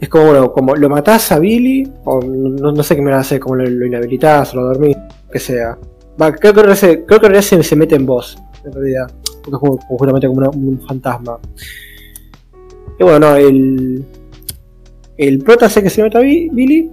[0.00, 3.18] Es como, bueno, como lo matás a Billy, o no, no sé qué me va
[3.18, 4.96] a hacer, como lo, lo inhabilitás o lo dormís,
[5.32, 5.78] que sea.
[6.20, 9.10] Va, creo que se- creo que se, mete en vos, en realidad.
[9.42, 11.38] Porque es como- justamente como un fantasma.
[12.98, 14.04] Y bueno, no, el.
[15.16, 16.90] El prota hace que se meta a Bi- Billy.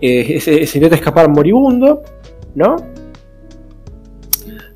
[0.00, 2.02] eh, se, se intenta escapar moribundo,
[2.54, 2.76] ¿no?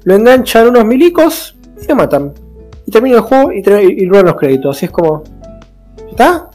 [0.05, 2.33] Lo enganchan unos milicos y lo matan.
[2.87, 4.77] Y termina el juego y, y, y ruedan los créditos.
[4.77, 5.23] Así es como.
[5.99, 6.51] ¿Ya está?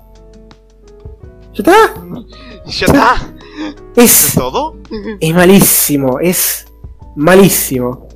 [1.58, 1.94] ¿Ya está?
[2.66, 3.16] ¿Ya está?
[3.96, 4.76] ¿Es todo?
[5.20, 6.68] es malísimo, es
[7.16, 8.08] malísimo.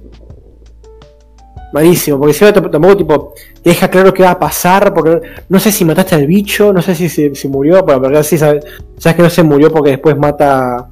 [1.74, 3.34] Malísimo, porque si tampoco tipo
[3.64, 6.82] te deja claro qué va a pasar, porque no sé si mataste al bicho, no
[6.82, 8.66] sé si se si murió, pero realidad sí sabes,
[8.98, 10.90] sabes que no se murió porque después mata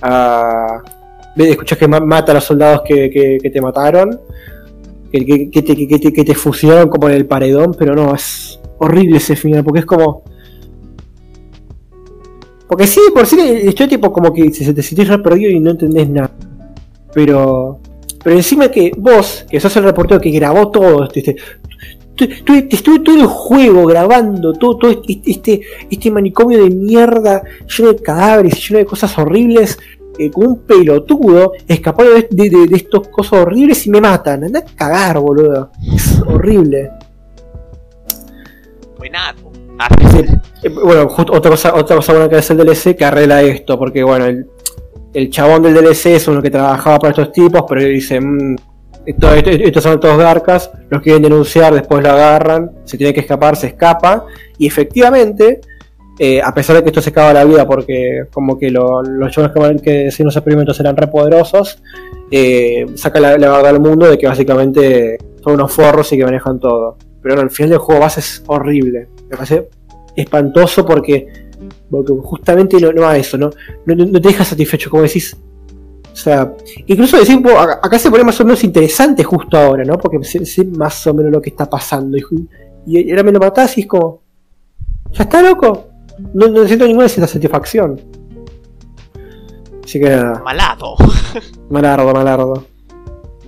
[0.00, 0.82] a...
[1.36, 4.20] Escuchas que ma- mata a los soldados que, que- que te mataron,
[5.10, 8.60] que, que- te, que te- que te fusilaron como en el paredón, pero no, es
[8.78, 10.22] horrible ese final, porque es como...
[12.68, 15.18] Porque sí, por sí estoy tipo como que se te sentís re
[15.50, 16.30] y no entendés nada.
[17.14, 17.80] Pero.
[18.22, 21.36] Pero encima que vos, que sos el reportero que grabó todo, este, este,
[22.44, 27.42] tu- estuve todo el juego grabando, todo, todo este, este, este manicomio de mierda,
[27.76, 29.78] lleno de cadáveres, lleno de cosas horribles,
[30.18, 31.52] eh, con un pelotudo,
[32.30, 34.42] de, de- de estos cosas horribles y me matan.
[34.44, 35.70] Anda a cagar, boludo.
[35.94, 36.90] Es horrible.
[38.98, 39.52] Buenato.
[40.62, 43.78] Eh, bueno, justo otra cosa, otra cosa buena que hace el DLC que arregla esto,
[43.78, 44.46] porque bueno, el,
[45.14, 48.56] el chabón del DLC es uno que trabajaba para estos tipos, pero dice, "Mm,
[49.06, 53.20] esto- esto- estos son todos garcas, los quieren denunciar, después lo agarran, se tiene que
[53.20, 54.26] escapar, se escapa,
[54.58, 55.60] y efectivamente,
[56.18, 59.30] eh, a pesar de que esto se acaba la vida porque como que lo- los
[59.32, 61.80] chavales que, hacían los experimentos eran re poderosos,
[62.32, 66.24] eh, saca la, la verdad al mundo de que básicamente son unos forros y que
[66.24, 66.96] manejan todo.
[67.22, 69.08] Pero el final del juego base es horrible.
[69.28, 69.68] Me parece
[70.16, 71.26] espantoso porque,
[71.90, 73.50] porque justamente no, no va a eso, ¿no?
[73.86, 75.36] No, no- no te deja satisfecho, como decís.
[76.12, 76.52] O sea,
[76.86, 79.96] incluso decir, "Bueno, acá se pone más o menos interesante justo ahora, ¿no?
[79.98, 82.16] Porque sé, sé más o menos lo que está pasando.
[82.16, 82.24] Y,
[82.86, 84.22] y ahora me lo matás y es como.
[85.12, 85.88] ¿Ya está loco?
[86.34, 88.00] No, no siento ninguna satisfacción.
[89.84, 90.96] Así que nada, Malado.
[91.70, 92.64] malardo, malardo.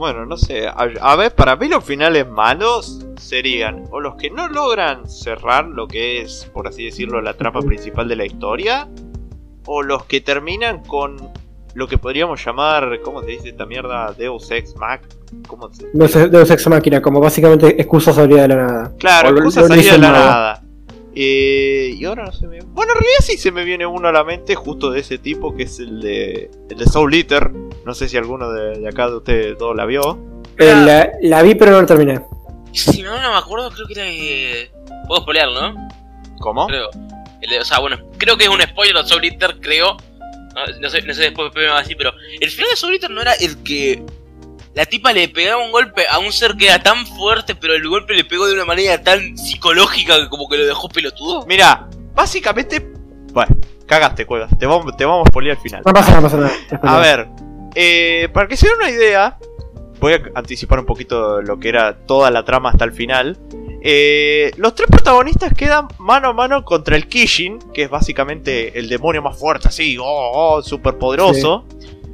[0.00, 0.66] Bueno, no sé.
[0.66, 5.66] A, a ver, para mí los finales malos serían o los que no logran cerrar
[5.66, 8.88] lo que es, por así decirlo, la trama principal de la historia,
[9.66, 11.18] o los que terminan con
[11.74, 14.14] lo que podríamos llamar, ¿cómo se dice esta mierda?
[14.16, 15.02] Deus Ex Mac.
[15.46, 18.92] ¿Cómo se Deus Ex- Deus Ex Máquina, como básicamente excusa salida de la nada.
[18.98, 20.24] Claro, excusa salida de la nada.
[20.30, 20.62] nada.
[21.14, 22.60] Eh, y ahora no se me.
[22.60, 25.54] Bueno, en realidad sí se me viene uno a la mente, justo de ese tipo,
[25.56, 27.50] que es el de, el de Soul Eater.
[27.84, 30.18] No sé si alguno de, de acá de ustedes dos la vio.
[30.58, 32.20] Eh, la, la vi pero no la terminé.
[32.72, 34.04] Si no, no me acuerdo, creo que era.
[34.08, 34.70] Eh...
[35.08, 35.74] Puedo spoilear, ¿no?
[36.38, 36.66] ¿Cómo?
[36.68, 36.88] Creo.
[37.40, 39.96] El de- o sea, bueno, creo que es un spoiler de Soul Eater, creo.
[40.54, 42.92] No, no sé, no sé después me va a decir, pero el final de Soul
[42.94, 44.02] Eater no era el que
[44.74, 47.86] la tipa le pegaba un golpe a un ser que era tan fuerte, pero el
[47.88, 51.44] golpe le pegó de una manera tan psicológica que como que lo dejó pelotudo.
[51.46, 52.92] Mira, básicamente.
[53.32, 53.56] Bueno,
[53.86, 54.56] cagaste, cuevas.
[54.58, 55.82] Te vamos, te vamos a spoilear al final.
[55.84, 56.96] No pasa nada, no pasa nada.
[56.96, 57.28] A ver,
[57.74, 59.38] eh, para que se den una idea,
[59.98, 63.38] voy a anticipar un poquito lo que era toda la trama hasta el final.
[63.82, 68.88] Eh, los tres protagonistas quedan mano a mano contra el Kishin, que es básicamente el
[68.88, 71.64] demonio más fuerte, así, oh, oh, súper poderoso.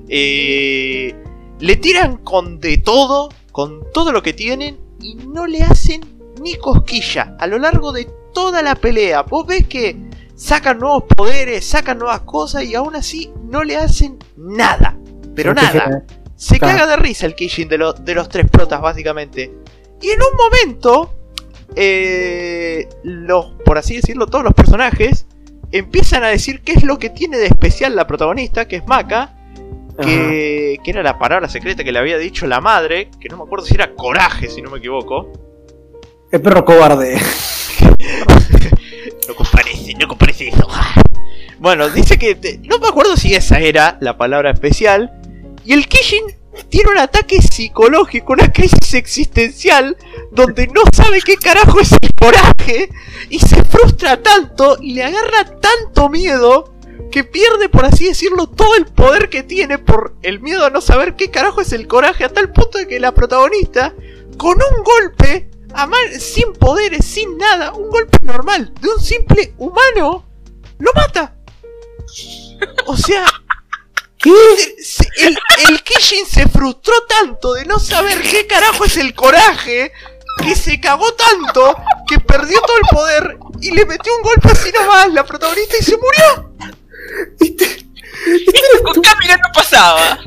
[0.09, 1.15] Eh,
[1.61, 6.01] le tiran con de todo, con todo lo que tienen, y no le hacen
[6.43, 9.23] ni cosquilla a lo largo de toda la pelea.
[9.23, 9.97] Vos ves que
[10.35, 14.97] sacan nuevos poderes, sacan nuevas cosas, y aún así no le hacen nada.
[15.35, 16.03] Pero nada.
[16.35, 16.79] Se Claro.
[16.79, 19.53] caga de risa el Kishin de, lo- de los tres protas, básicamente.
[20.03, 21.15] Y en un momento,
[21.75, 25.27] eh, los, por así decirlo, todos los personajes
[25.73, 29.36] empiezan a decir qué es lo que tiene de especial la protagonista, que es Maka,
[30.03, 33.45] que, que era la palabra secreta que le había dicho la madre, que no me
[33.45, 35.33] acuerdo si era coraje, si no me equivoco.
[36.31, 37.19] El perro cobarde.
[39.29, 40.69] No comparece, no comparece eso.
[41.59, 42.35] Bueno, dice que.
[42.37, 45.11] te- no me acuerdo si esa era la palabra especial.
[45.65, 46.23] Y el Kishin
[46.69, 49.97] tiene un ataque psicológico, una crisis existencial,
[50.31, 52.89] donde no sabe qué carajo es el coraje.
[53.31, 56.73] Y se frustra tanto y le agarra tanto miedo.
[57.11, 60.81] Que pierde, por así decirlo, todo el poder que tiene por el miedo a no
[60.81, 62.25] saber qué carajo es el coraje.
[62.25, 63.95] A tal punto de que la protagonista,
[64.37, 69.55] con un golpe, a ma- sin poderes, sin nada, un golpe normal de un simple
[69.59, 70.27] humano,
[70.79, 71.35] lo mata.
[72.87, 73.25] O sea,
[74.25, 75.39] el,
[75.69, 79.93] el Kishin se frustró tanto de no saber qué carajo es el coraje,
[80.43, 81.77] que se cagó tanto,
[82.09, 85.83] que perdió todo el poder y le metió un golpe así nomás la protagonista y
[85.85, 86.53] se murió.
[88.93, 90.19] Con Camila no pasaba.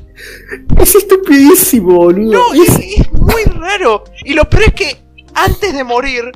[0.82, 2.32] Es estupidísimo, boludo.
[2.34, 4.04] No, Es- muy raro.
[4.24, 5.02] Y lo peor es que
[5.34, 6.32] antes de morir,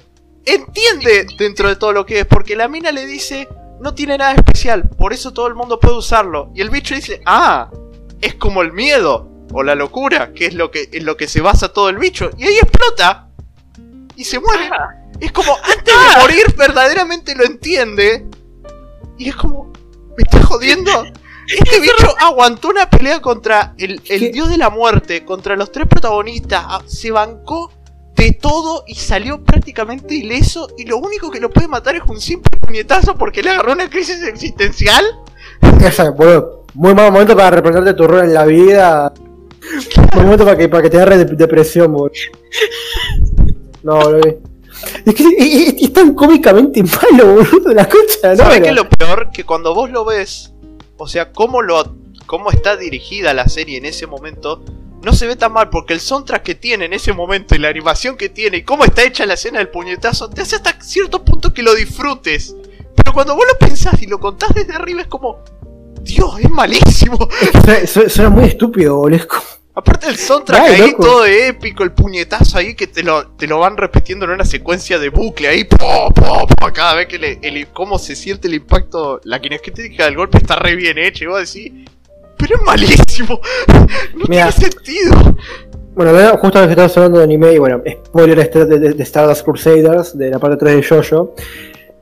[0.46, 3.48] entiende dentro de todo lo que es, porque la mina le dice,
[3.82, 6.52] no tiene nada especial, por eso todo el mundo puede usarlo.
[6.56, 7.70] Y el bicho dice, ah,
[8.22, 11.42] es como el miedo o la locura, que es lo que, en lo que se
[11.42, 12.30] basa todo el bicho.
[12.38, 13.28] Y ahí explota.
[14.16, 14.70] Y se muere.
[15.20, 18.26] Es como, antes de morir, verdaderamente lo entiende.
[19.18, 19.72] Y es como,
[20.18, 20.92] ¿me estás jodiendo?
[21.46, 26.64] Este bicho aguantó una pelea contra el, dios de la muerte, contra los tres protagonistas.
[26.66, 27.70] ah, Se bancó
[28.16, 30.70] de todo y salió prácticamente ileso.
[30.78, 33.90] Y lo único que lo puede matar es un simple puñetazo porque le agarró una
[33.90, 35.04] crisis existencial.
[35.86, 36.66] Esa, boludo.
[36.76, 39.14] Muy mal momento para representarte tu rol en la vida.
[40.14, 42.12] Buen momento para que, para que te agarre de- depresión, boludo.
[43.84, 44.40] No, boludo.
[45.06, 48.38] Es que es, tan cómicamente malo, boludo, la concha, ¿no?
[48.38, 49.30] ¿Sabes qué es lo peor?
[49.32, 50.54] Que cuando vos lo ves,
[50.98, 51.96] o sea, cómo, lo,
[52.26, 54.64] cómo está dirigida la serie en ese momento,
[55.02, 57.68] no se ve tan mal porque el soundtrack que tiene en ese momento y la
[57.68, 61.24] animación que tiene y cómo está hecha la escena del puñetazo, te hace hasta cierto
[61.26, 62.56] punto que lo disfrutes.
[62.96, 65.40] Pero cuando vos lo pensás y lo contás desde arriba es como,
[66.02, 67.18] Dios, es malísimo.
[67.66, 69.26] Suena, su- suena muy estúpido, boludo.
[69.76, 71.04] Aparte el soundtrack Ay, ahí loco.
[71.04, 75.00] todo épico, el puñetazo ahí que te lo, te lo van repitiendo en una secuencia
[75.00, 78.54] de bucle ahí, po, po, po, cada vez que le, el- cómo se siente el
[78.54, 81.72] impacto, la kinestética del golpe está re bien hecha, y vos decís,
[82.38, 83.40] pero es malísimo,
[84.16, 84.52] no Mira.
[84.52, 85.36] tiene sentido.
[85.96, 89.44] Bueno, justo que estamos hablando de anime, y bueno, spoiler este de, de- de Stardust
[89.44, 91.34] Crusaders, de la parte 3 de Jojo.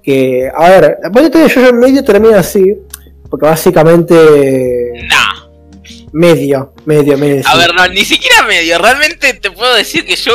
[0.04, 2.74] Que, a ver, la parte de Jojo medio termina así,
[3.30, 4.91] porque básicamente.
[6.14, 7.42] Medio, medio, medio.
[7.48, 8.78] A ver, no, ni siquiera medio.
[8.78, 10.34] Realmente te puedo decir que yo,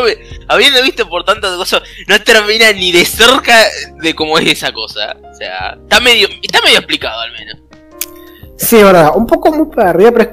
[0.48, 3.54] habiendo visto por tantas cosas, no termina ni de cerca
[4.02, 5.16] de cómo es esa cosa.
[5.30, 7.58] O sea, está medio, está medio explicado al menos.
[8.56, 10.30] Sí, es verdad, un poco muy para arriba, pero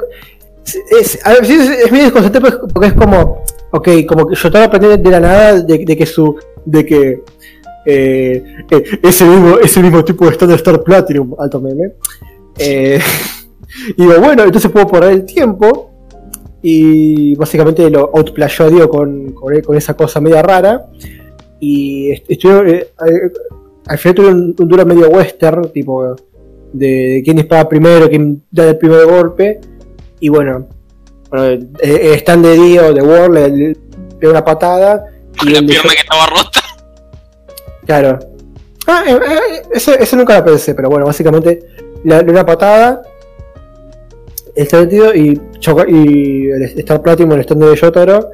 [0.65, 0.77] es,
[1.15, 4.65] es, a ver, sí, es, es medio desconcertante porque- es como, ok, como que Yotaro
[4.65, 7.21] aprende de la nada de, de que su, de que
[7.85, 8.41] eh,
[8.71, 11.91] eh, es, el mismo, es el mismo tipo de Standard Star Platinum, alto meme.
[12.57, 13.01] Eh,
[13.97, 15.91] y digo, bueno, entonces puedo parar el tiempo
[16.61, 20.85] y básicamente lo outplayó a Dio con, con, con esa cosa media rara.
[21.59, 22.87] Y est- estuvieron, eh,
[23.87, 26.21] al final tuvieron un, un duro medio western, tipo de,
[26.73, 29.59] de quién dispara primero, quién da el primer golpe.
[30.19, 30.67] Y bueno,
[31.29, 31.45] bueno
[31.81, 33.75] eh, el stand de Dio, de World, le,
[34.21, 35.05] le una patada.
[35.45, 36.59] Y la pierna que estaba rota.
[37.85, 38.19] Claro.
[38.87, 41.59] Ah, eh, eh, eso, eso nunca lo pensé, pero bueno, básicamente
[42.03, 43.01] le una patada.
[44.55, 45.39] Está metido y
[45.87, 48.29] y el Star Platinum, el stand de Yotaro,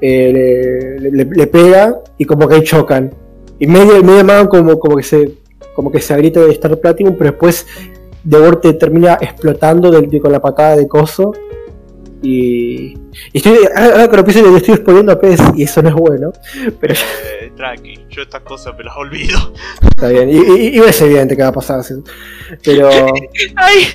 [0.00, 3.10] eh, le, le- pega y como que ahí chocan.
[3.58, 5.32] Y medio, medio más como, como que se
[5.74, 7.66] como que se de Star Platinum, pero después
[8.24, 11.32] de Vorte termina explotando del- de- con la patada de coso.
[12.24, 12.94] Y,
[13.32, 15.94] y estoy, ahora que lo pienso, le estoy exponiendo a Pez y eso no es
[15.96, 16.32] bueno.
[16.80, 17.00] Pero ya
[17.40, 19.52] Eh, tranqui, yo estas cosas me las olvido.
[19.90, 20.30] está bien.
[20.30, 21.94] Y, y, y es evidente que va a pasar así.
[22.64, 22.88] Pero.
[23.56, 23.88] Ay,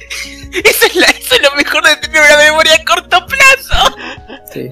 [0.63, 3.95] eso es, la- eso es lo mejor de tener una memoria a corto plazo.
[4.53, 4.69] Sí.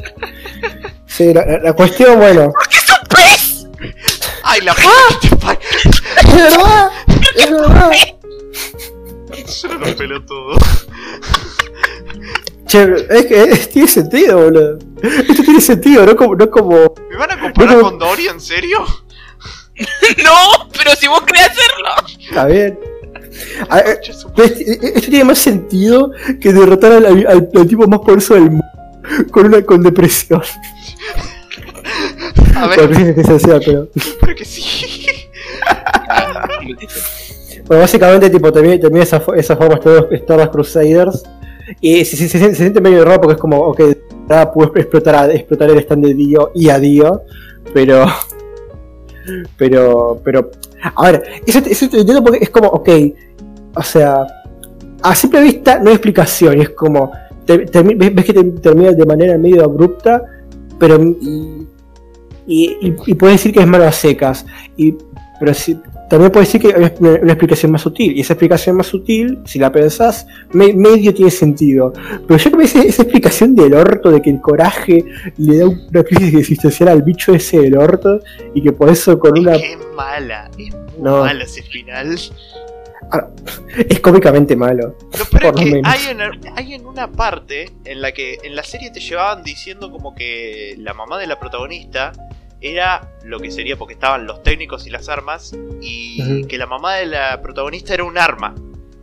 [1.08, 2.52] Sí, la, la- la cuestión, bueno.
[2.52, 3.96] Porque es un pez.
[4.44, 6.92] ¡Ay, la puta te pa- ¡Es verdad!
[7.38, 7.92] ¡Es verdad!
[9.48, 10.58] Son unos pelotudos.
[12.68, 14.80] Che, es que es- tiene sentido, boludo.
[15.02, 16.36] Esto tiene sentido, no como.
[16.36, 18.80] No como ¿Me van a comparar No, con Dory, en serio?
[20.24, 22.20] No, pero si vos querés hacerlo.
[22.28, 22.80] está bien.
[23.70, 28.36] A ver, Esto, esto tiene más sentido que derrotar al, al- al tipo más poderoso
[28.36, 28.66] del mundo
[29.32, 30.42] con una con depresión.
[32.56, 33.88] A Bueno, ver, crisis existencial, pero.
[34.22, 35.06] pero que sí.
[37.68, 41.24] Bueno, básicamente, tipo, termina, termina esa, fo- esa forma Star Star Wars Crusaders.
[41.82, 43.82] Y se, se- siente- medio raro porque es como, ok,
[44.30, 47.22] ahora puedo explotar, explotar el stand de Dio y a Dio,
[47.74, 48.06] pero.
[49.58, 50.22] Pero.
[50.24, 50.52] Pero.
[50.96, 52.90] A ver, eso, eso te entiendo porque es como, ok,
[53.76, 54.26] o sea,
[55.02, 57.12] a simple vista no hay explicación, es como.
[57.46, 60.22] te- ves, que te- termina de manera medio abrupta,
[60.78, 61.00] pero.
[62.48, 62.78] Y-
[63.08, 64.46] y puedes decir que es mano a secas.
[64.78, 64.96] Y,
[65.40, 65.80] pero si,
[66.10, 68.16] también puedes decir que hay una, una explicación más sutil.
[68.18, 71.94] Y esa explicación más sutil, si la pensás, me- medio tiene sentido.
[72.28, 75.04] Pero yo que me dice esa explicación del orto, de que el coraje
[75.38, 78.20] le da una crisis existencial al bicho ese del orto,
[78.54, 79.56] y que por eso con una.
[79.56, 80.70] Es que es mala, es muy
[81.02, 81.20] No.
[81.22, 82.18] mala ese final.
[83.90, 84.98] Es cómicamente malo.
[85.32, 85.94] Por es que menos.
[85.94, 86.22] hay en,
[86.58, 90.76] hay en una parte en la que en la serie te llevaban diciendo como que
[90.80, 92.12] la mamá de la protagonista
[92.66, 96.96] era lo que sería porque estaban los técnicos y las armas y que la mamá
[96.96, 98.56] de la protagonista era un arma.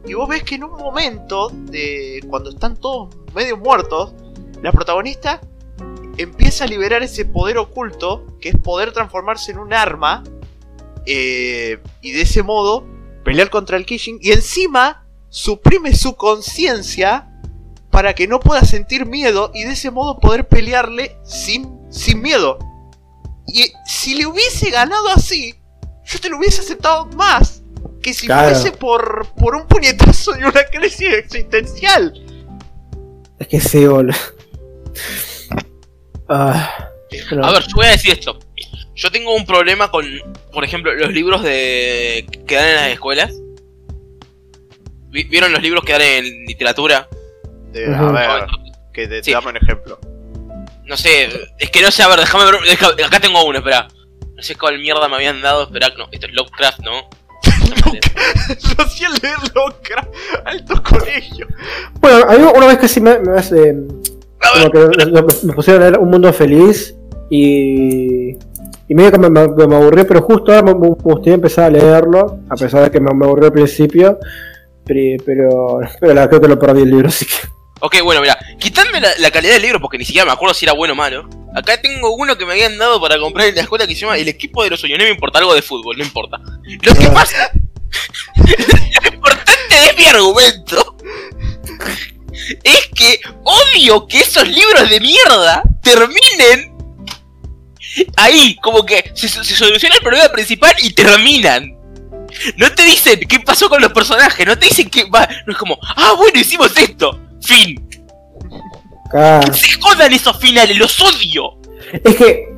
[0.04, 4.14] Y vos ves que en un momento de cuando están todos medio muertos,
[4.62, 5.40] la protagonista
[6.16, 10.24] empieza a liberar ese poder oculto que es poder transformarse en un arma
[11.06, 12.84] eh, y de ese modo
[13.24, 17.28] pelear contra el Kishin y encima suprime su conciencia
[17.90, 22.58] para que no pueda sentir miedo y de ese modo poder pelearle sin, sin miedo.
[23.46, 25.54] Y si le hubiese ganado así,
[26.04, 27.62] yo te lo hubiese aceptado más
[28.02, 28.48] que si Claro.
[28.54, 32.12] fuese por, por un puñetazo y una crisis existencial.
[33.38, 34.16] Es que sí, boludo.
[36.28, 36.88] Ah,
[37.28, 38.38] pero- A ver, yo voy a decir esto.
[38.94, 40.06] Yo tengo un problema con,
[40.52, 43.32] por ejemplo, los libros de que dan en las escuelas.
[45.08, 47.08] Vi- ¿Vieron los libros que dan en literatura?
[47.72, 47.94] De-.
[47.94, 48.46] A ver,
[48.92, 49.32] que te, te Sí.
[49.32, 49.98] dame un ejemplo.
[50.84, 51.28] No sé,
[51.58, 52.54] es que no sé, a ver, déjame ver.
[52.68, 53.88] deja- acá tengo uno, espera.
[54.36, 56.92] No sé cuál mierda me habían dado, espera, no, esto es Lovecraft, ¿no?
[58.78, 60.08] Lo hacía leer loca.
[60.44, 61.46] Alto colegio.
[62.00, 63.74] Bueno, a mí una vez casi me, me hace.
[64.54, 66.94] Como que me, me pusieron a leer Un Mundo Feliz
[67.30, 68.30] y.
[68.88, 71.70] Y medio que me, me, me aburrió, pero justo ahora me, me gustaría empezar a
[71.70, 74.18] leerlo, a pesar de que me, me aburrió al principio.
[74.84, 77.32] Pero, pero, pero la, creo que lo perdí el libro, así que.
[77.80, 78.31] Ok, bueno, mira,
[78.62, 80.96] quitadme la, la calidad del libro porque ni siquiera me acuerdo si era bueno o
[80.96, 81.28] malo.
[81.54, 84.16] Acá tengo uno que me habían dado para comprar en la escuela que se llama
[84.16, 84.98] El equipo de los sueños.
[84.98, 86.38] No me importa algo de fútbol, no importa.
[86.82, 87.50] Lo que pasa.
[88.36, 90.96] lo importante de mi argumento
[92.62, 96.72] es que odio que esos libros de mierda terminen
[98.16, 101.76] ahí, como que se, se soluciona el problema principal y terminan.
[102.56, 105.28] No te dicen qué pasó con los personajes, no te dicen que va.
[105.46, 107.20] No es como, ah, bueno, hicimos esto.
[107.42, 107.91] Fin.
[109.12, 109.52] Claro.
[109.52, 111.52] Se jodan esos finales, los odio.
[112.02, 112.52] Es que.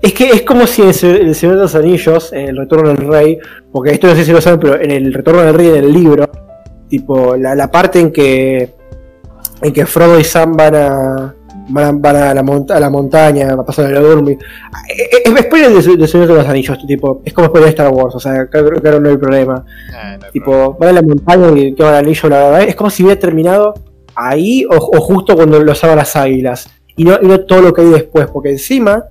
[0.00, 0.88] Es que es como si en
[1.26, 3.36] el Señor de los Anillos, en el Retorno del Rey,
[3.72, 5.92] porque esto no sé si lo saben, pero en el Retorno del Rey, en el
[5.92, 6.30] libro,
[6.88, 8.74] tipo, la, la parte en que.
[9.60, 11.34] En que Frodo y Sam van a.
[11.70, 14.38] Van a, van a la, monta- a la montaña, a pasar el Dormi.
[14.88, 17.88] Es, es spoiler de, de Señor de los Anillos, tipo, es como spoiler de Star
[17.92, 19.64] Wars, o sea, claro, claro, no hay problema.
[19.92, 22.62] Ah, no hay Tipo, van a la montaña y quedan el anillo, la verdad.
[22.62, 23.74] Es como si hubiera terminado
[24.18, 26.68] ahí o, o justo cuando lo usaban las águilas.
[26.96, 29.04] Y no, y no todo lo que hay después, porque encima,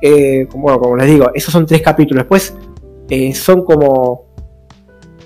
[0.00, 2.22] eh, como, bueno, como les digo, esos son tres capítulos.
[2.24, 2.54] Después
[3.10, 4.26] eh, son como.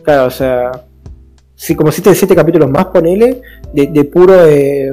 [0.02, 0.70] Claro, o sea.
[1.54, 3.40] Sí, como siete, siete capítulos más, ponele,
[3.72, 4.34] de, de puro.
[4.44, 4.90] Eh,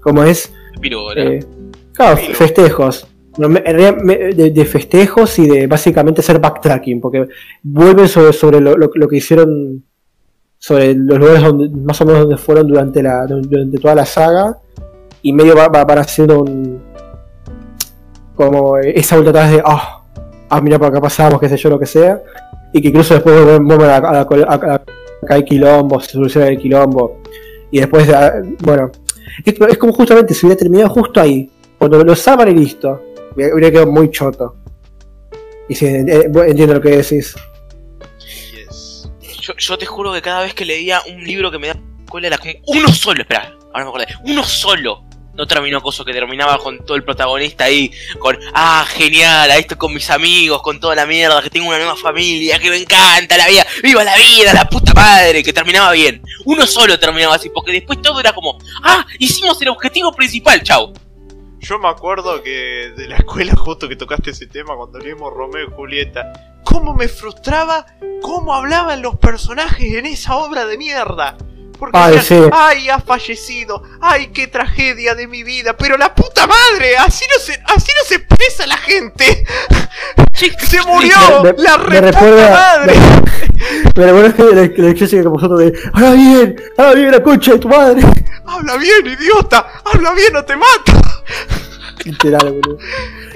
[0.00, 0.52] ¿Cómo es?
[1.20, 1.40] Eh,
[1.92, 3.06] claro, festejos.
[3.36, 7.26] De, de festejos y de básicamente hacer backtracking, porque
[7.62, 9.84] vuelven sobre, sobre lo, lo- lo que hicieron,
[10.58, 14.58] sobre los lugares donde, más o menos donde fueron durante, la, durante toda la saga,
[15.22, 15.98] y medio va- va- van
[16.30, 16.80] un.
[18.34, 20.02] como esa vuelta atrás de, ah,
[20.50, 22.20] ah, mira por acá pasamos, qué sé yo, lo que sea,
[22.72, 24.82] y que incluso después vuelven a, a, a,
[25.22, 27.18] acá quilombo, se soluciona el quilombo,
[27.70, 28.90] y después, de- ah, bueno,
[29.44, 31.50] es, como justamente si hubiera terminado justo ahí.
[31.78, 33.00] Cuando lo salvan y listo.
[33.36, 34.56] Hubiera hubiera quedado muy choto.
[35.68, 37.36] Y eh, entiendo lo que decís.
[39.56, 41.76] Yo, te juro que cada vez que leía un libro que me da
[42.08, 45.04] cola era como uno solo, espera, ahora me acordé, uno solo.
[45.34, 49.76] No terminó cosa que terminaba con todo el protagonista ahí, con, ah, genial, ahí estoy
[49.76, 53.36] con mis amigos, con toda la mierda, que tengo una nueva familia, que me encanta
[53.36, 56.20] la vida, viva la vida, la puta madre, que terminaba bien.
[56.44, 60.92] Uno solo terminaba así, porque después todo era como, ah, hicimos el objetivo principal, chau.
[61.60, 65.68] Yo me acuerdo que de la escuela, justo que tocaste ese tema, cuando leímos Romeo
[65.68, 66.32] y Julieta,
[66.68, 67.86] cómo me frustraba
[68.22, 71.36] cómo hablaban los personajes en esa obra de mierda.
[71.78, 72.50] Porque Ay, decían, sí.
[72.52, 77.40] ay, ha fallecido, ay, qué tragedia de mi vida, pero la puta madre, así no
[77.40, 79.44] se, así no se expresa la gente.
[80.34, 82.94] Se murió, Me- me- la me re puta recuerda- madre.
[83.94, 84.42] Pero bueno, es que
[84.82, 85.72] la, clásica que vosotros de.
[85.92, 86.56] ¡Ahora bien!
[86.76, 88.02] ¡Ahora bien la concha de tu madre!
[88.46, 90.92] Habla bien, idiota, habla bien o te mata.
[92.10, 92.78] Literal, boludo.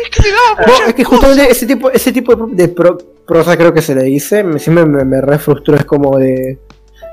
[0.03, 3.83] Es que No, es justamente ese tipo, ese tipo de, de pro- prosa creo que
[3.83, 6.59] se le dice, me, siempre me, me re frustró, es como de.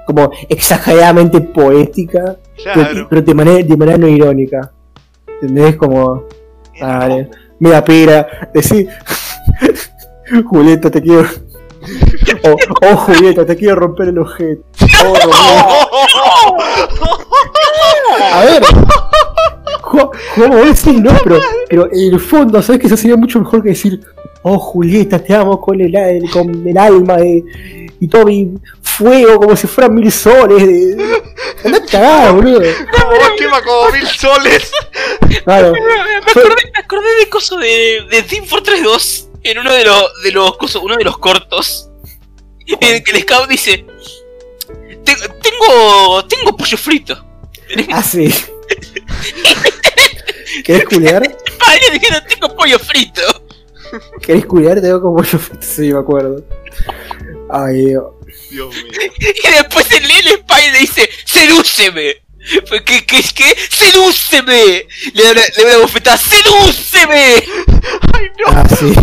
[0.08, 3.08] como exageradamente poética, pero, Claro.
[3.10, 4.72] pero de, manera, de manera no irónica.
[5.42, 5.76] ¿Entendés?
[5.76, 6.24] Como.
[6.80, 7.30] Dale.
[7.60, 8.88] Mira, pira, decí.
[10.50, 11.28] Julieta, te quiero.
[12.44, 12.56] Oh,
[12.92, 14.62] oh, Julieta, te quiero romper el ojete.
[15.02, 15.90] Oh, Romeo.
[18.34, 18.62] A ver.
[19.98, 23.70] A decir, no, pero, pero en el fondo, ¿sabes que eso sería mucho mejor que
[23.70, 24.00] decir,
[24.44, 27.44] oh Julieta, te amo con el, al- con el alma de,
[28.00, 28.52] y todo mi
[28.82, 30.66] fuego como si fueran mil soles?
[30.66, 31.22] De...
[31.66, 32.62] Andá cagada, boludo.
[32.62, 34.72] Como vos quema como mil soles.
[35.44, 35.74] Claro.
[35.74, 40.04] Me, acordé, me acordé de coso de, de Team Fortress 2 en uno de los
[40.24, 41.90] de los coso- uno de los cortos.
[42.68, 43.84] En el que el scout dice
[45.04, 47.18] "Te- tengo tengo pollo frito.
[47.92, 48.32] Ah, sí.
[50.64, 51.22] ¿Querés culiar?
[51.60, 53.22] Padre diciendo tengo pollo frito.
[54.22, 54.76] ¿Querés culiar?
[54.76, 55.40] Te veo como yo.
[55.60, 56.44] Sí, me acuerdo.
[57.50, 58.06] Ay, Dios.
[58.52, 59.12] Dios mío.
[59.20, 62.22] Y después el Lil Spy le dice sedúceme.
[62.86, 63.56] ¿Qué, qué, qué?
[63.70, 64.88] ¡Sedúceme!
[65.14, 67.44] Le da una, le da una bofetada, ¡sedúceme!
[68.14, 68.48] Ay, no.
[68.48, 68.94] Ah, sí.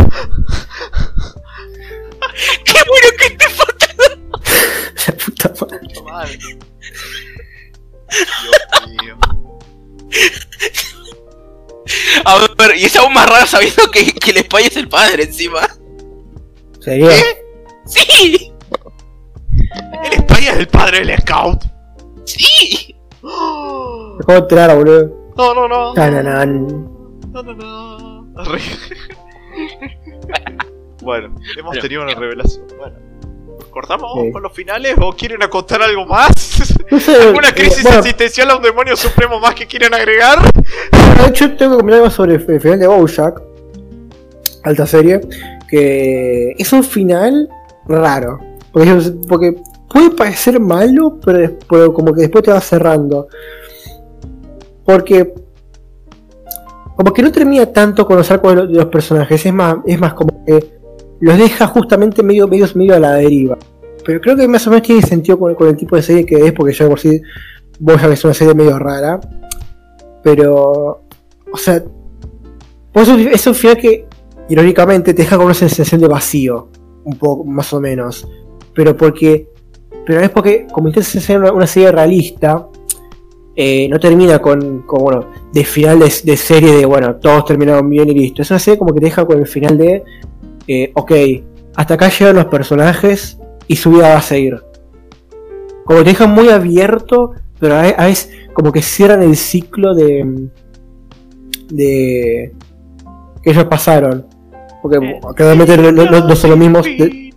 [2.65, 3.87] ¡Qué bueno que te falta!
[5.07, 6.03] La puta madre.
[6.03, 6.39] Madre.
[8.09, 9.46] Dios mío.
[12.25, 15.25] A ver, y es aún más raro sabiendo que, que el Spy es el padre
[15.25, 15.61] encima.
[16.81, 17.11] ¿Sería?
[17.87, 18.53] ¡Sí!
[20.05, 21.63] El Spy es el padre del scout.
[22.25, 22.97] ¡Sí!
[23.23, 25.33] Acabo de enterar, boludo.
[25.37, 25.95] No, no, no.
[25.95, 28.27] No, no, no.
[31.03, 31.81] Bueno, hemos Bueno.
[31.83, 32.67] tenido una revelación.
[32.79, 32.97] Bueno.
[33.77, 34.33] ¿Cortamos Sí.
[34.33, 36.33] con los finales o quieren acotar algo más?
[36.91, 37.15] No sé.
[37.15, 40.39] ¿Alguna eh, crisis bueno, existencial a un demonio supremo más que quieren agregar?
[40.51, 43.43] de hecho, tengo que comentar algo sobre el final de Bojack.
[44.65, 45.21] Alta serie.
[45.69, 47.51] Que es un final
[47.87, 48.39] raro.
[48.73, 49.57] Porque, porque
[49.91, 53.29] puede parecer malo, pero, pero como que después te va cerrando.
[54.87, 55.35] Porque.
[56.97, 59.45] Como que no termina tanto con los arcos de los, de los personajes.
[59.45, 60.76] Es más, es más como que
[61.21, 63.59] los deja justamente medio, medio, medio a la deriva.
[64.05, 66.53] Pero creo que más o menos tiene sentido con, el tipo de serie que es,
[66.53, 67.21] porque ya de por sí
[67.79, 69.21] Bojack es una serie medio rara.
[70.23, 71.03] Pero.
[71.53, 71.83] O sea.
[72.95, 74.07] es un- final que,
[74.49, 76.69] irónicamente, te deja con una sensación de vacío.
[77.05, 78.27] un poco, más o menos.
[78.75, 79.49] Pero porque.
[80.05, 82.69] Pero es porque, como intenta hacer una, una serie realista,
[83.57, 87.91] eh, no termina con, con, bueno, de final de, de serie de, bueno, todos terminaron
[87.91, 88.43] bien y listo.
[88.43, 90.05] Es una serie como que te deja con el final de,
[90.69, 91.13] eh, ok,
[91.75, 93.39] hasta acá llegan los personajes
[93.69, 94.61] y su vida va a seguir.
[95.85, 100.49] Como te dejan muy abierto, pero a veces como que cierran el ciclo de,
[101.71, 102.53] de
[103.43, 104.27] que ellos pasaron.
[104.83, 107.31] Porque Eh, claramente no, no- son los mismos, de-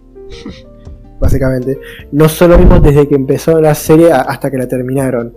[1.19, 1.79] básicamente.
[2.11, 5.33] No son los mismos desde que empezó la serie hasta que la terminaron.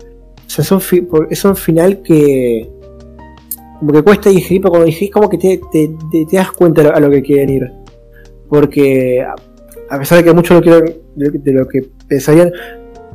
[0.46, 2.70] O sea, es un, fi- es un final que.
[3.78, 6.82] Como que cuesta digerir, pero cuando digerís, como que te, te- te- te das cuenta
[6.82, 7.72] a lo, a lo que quieren ir.
[8.52, 9.24] Porque,
[9.88, 12.52] a, pesar de que muchos lo quieren, de, lo que pensarían,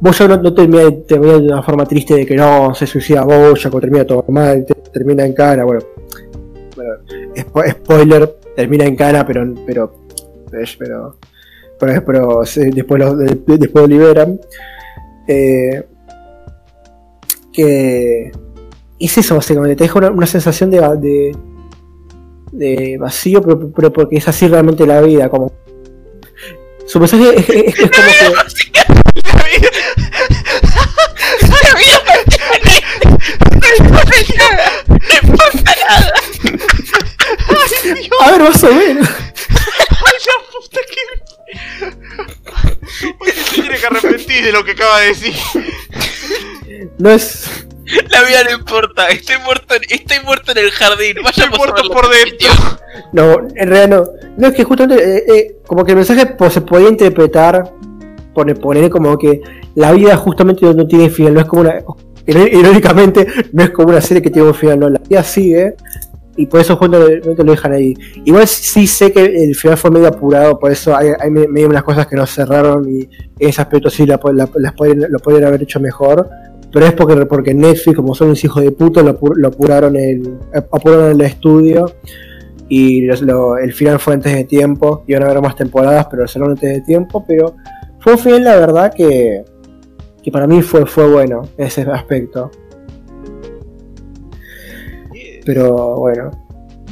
[0.02, 4.04] Bojack no, termina, de una forma triste de que no se suicida Bojack o termina
[4.04, 5.64] todo mal, te- termina en cana.
[5.64, 5.82] Bueno,
[6.76, 6.92] bueno
[7.36, 9.94] spo- spoiler, termina en cana, pero, pero,
[10.80, 11.16] pero,
[12.04, 12.42] pero,
[12.74, 14.40] después lo, de- de- después lo liberan.
[15.28, 15.84] Eh,
[17.54, 18.32] que
[18.98, 21.32] es eso básicamente, te deja una, sensación de,
[22.58, 25.52] de vacío, pero, pero porque es así realmente la vida, como
[26.86, 28.34] su mensaje es, es- es como que
[38.20, 39.08] a ver más o menos
[39.50, 41.02] ¡Ay, la puta que.
[43.20, 45.34] Oye, se tiene que arrepentir de lo que acaba de decir.
[46.98, 47.67] no es
[48.12, 49.08] La vida no importa.
[49.08, 51.16] Estoy muerto en, estoy muerto en el jardín.
[51.24, 52.50] Vaya Estoy muerto por dentro.
[53.14, 54.04] no en realidad no
[54.38, 57.72] no es que justamente eh, eh, como que el mensaje pues, se podía interpretar
[58.34, 59.42] poner, poner como que
[59.76, 61.80] la vida justamente no, no tiene final no es como una
[62.26, 65.76] iró- irónicamente no es como una serie que tiene un final no la vida sigue
[66.36, 67.94] y por eso justamente lo dejan ahí
[68.26, 71.68] igual sí sé que el final fue medio apurado por eso hay, hay me- medio
[71.68, 73.02] unas cosas que no cerraron y
[73.40, 76.30] en ese aspecto sí la, la- las pueden, lo pueden haber hecho mejor
[76.72, 79.96] pero es porque, porque Netflix, como son unos hijos de puta, lo, apu- lo apuraron
[79.96, 81.86] el, apuraron el estudio
[82.70, 85.04] y el final fue antes de tiempo.
[85.08, 87.24] Iban a haber más temporadas, pero lo hicieron antes de tiempo.
[87.28, 87.56] Pero
[88.00, 89.44] fue un final, la verdad, que,
[90.22, 92.52] que para mí fue, fue bueno en ese aspecto.
[95.46, 96.32] Pero bueno,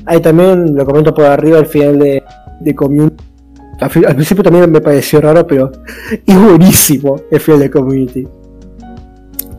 [0.06, 2.24] ahí también lo comento por arriba el final de,
[2.62, 3.24] de Community.
[3.80, 5.70] Al principio también me pareció raro, pero
[6.26, 8.28] es buenísimo el final de Community.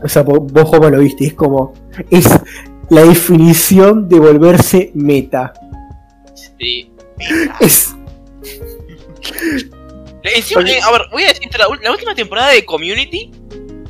[0.03, 1.73] O sea, vos, como lo viste, es como.
[2.09, 2.27] Es
[2.89, 5.53] la definición de volverse meta.
[6.59, 6.91] Sí.
[7.59, 7.95] Es.
[10.23, 13.31] Encima, eh, a ver, voy a decirte, la, última temporada de Community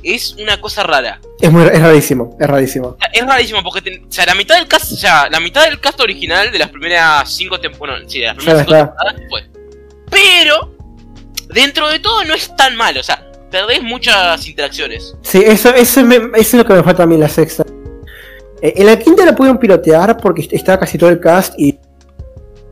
[0.03, 1.19] es una cosa rara.
[1.41, 2.97] Es, muy, es rarísimo, es rarísimo.
[3.11, 5.79] Es rarísimo porque te- o sea, la mitad del cast, o sea, la mitad del
[5.79, 9.49] cast original de las primeras cinco temporadas, bueno, sí, de las primeras cinco temporadas fue.
[10.09, 10.75] Pero
[11.49, 15.15] dentro de todo no es tan malo, o sea, perdés muchas interacciones.
[15.21, 17.63] Sí, eso, eso, me- eso es lo que me falta a mí en la sexta.
[18.61, 21.77] Eh, en la quinta la pudieron pilotear porque est- estaba casi todo el cast y,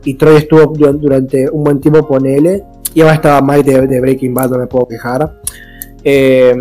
[0.04, 2.62] y Troy estuvo du- durante un buen tiempo con él.
[2.94, 5.40] Y ahora estaba Mike de, Breaking Bad, no me puedo quejar.
[6.02, 6.54] Eh,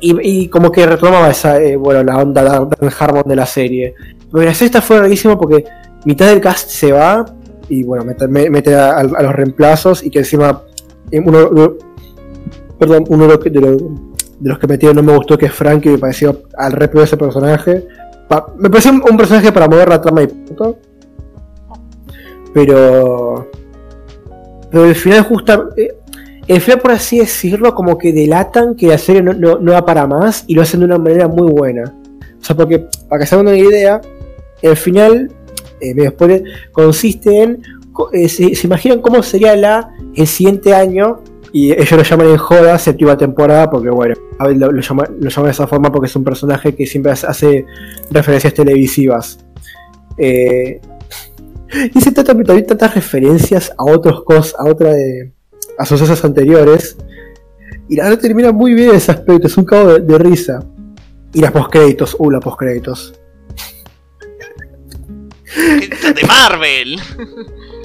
[0.00, 2.68] y, y como que retomaba esa, eh, bueno, la onda Dan
[2.98, 3.94] Harmon de la serie.
[4.32, 5.64] Pero la sexta fue rarísimo porque
[6.04, 7.24] mitad del cast se va
[7.68, 10.62] y bueno, mete, me- mete a, a los reemplazos y que encima
[11.10, 11.76] eh, uno-
[12.78, 13.82] perdón, uno de los, de los-
[14.38, 17.04] de los que metieron no me gustó que es Frankie, me pareció al re peor
[17.04, 17.86] ese personaje.
[18.58, 20.76] Me pareció un, personaje para mover la trama y punto.
[22.52, 23.50] Pero.
[24.70, 25.68] Pero el final justa.
[25.76, 25.94] eh,
[26.48, 29.84] el final, por así decirlo, como que delatan que la serie no, no, no va
[29.84, 31.92] para más y lo hacen de una manera muy buena.
[32.40, 34.00] O sea, porque, para que se hagan una idea,
[34.62, 35.32] el final,
[35.80, 37.62] eh, spoiler, consiste en.
[38.12, 41.20] eh, se, se imaginan cómo sería la el siguiente año
[41.52, 45.46] y ellos lo llaman en joda séptima temporada porque bueno lo, lo llaman, lo llaman
[45.46, 47.64] de esa forma porque es un personaje que siempre hace-
[48.10, 49.38] referencias televisivas.
[50.18, 50.80] Eh,
[51.94, 55.32] y se trata también tantas referencias a otros cosas a otra de
[55.78, 56.96] a sucesos anteriores.
[57.88, 60.64] Y la verdad termina muy bien ese aspecto es un cabo de, de risa.
[61.32, 63.14] Y las postcréditos uh las postcréditos.
[66.14, 66.96] De Marvel.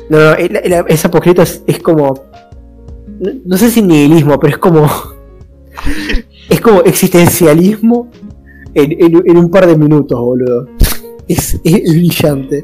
[0.10, 2.31] no no el- esa postcrédito es, es como
[3.22, 4.90] no, no sé si nihilismo pero es como
[6.50, 8.12] es como existencialismo
[8.74, 10.68] en, en- en un par de minutos, boludo.
[11.28, 12.64] Es, es brillante.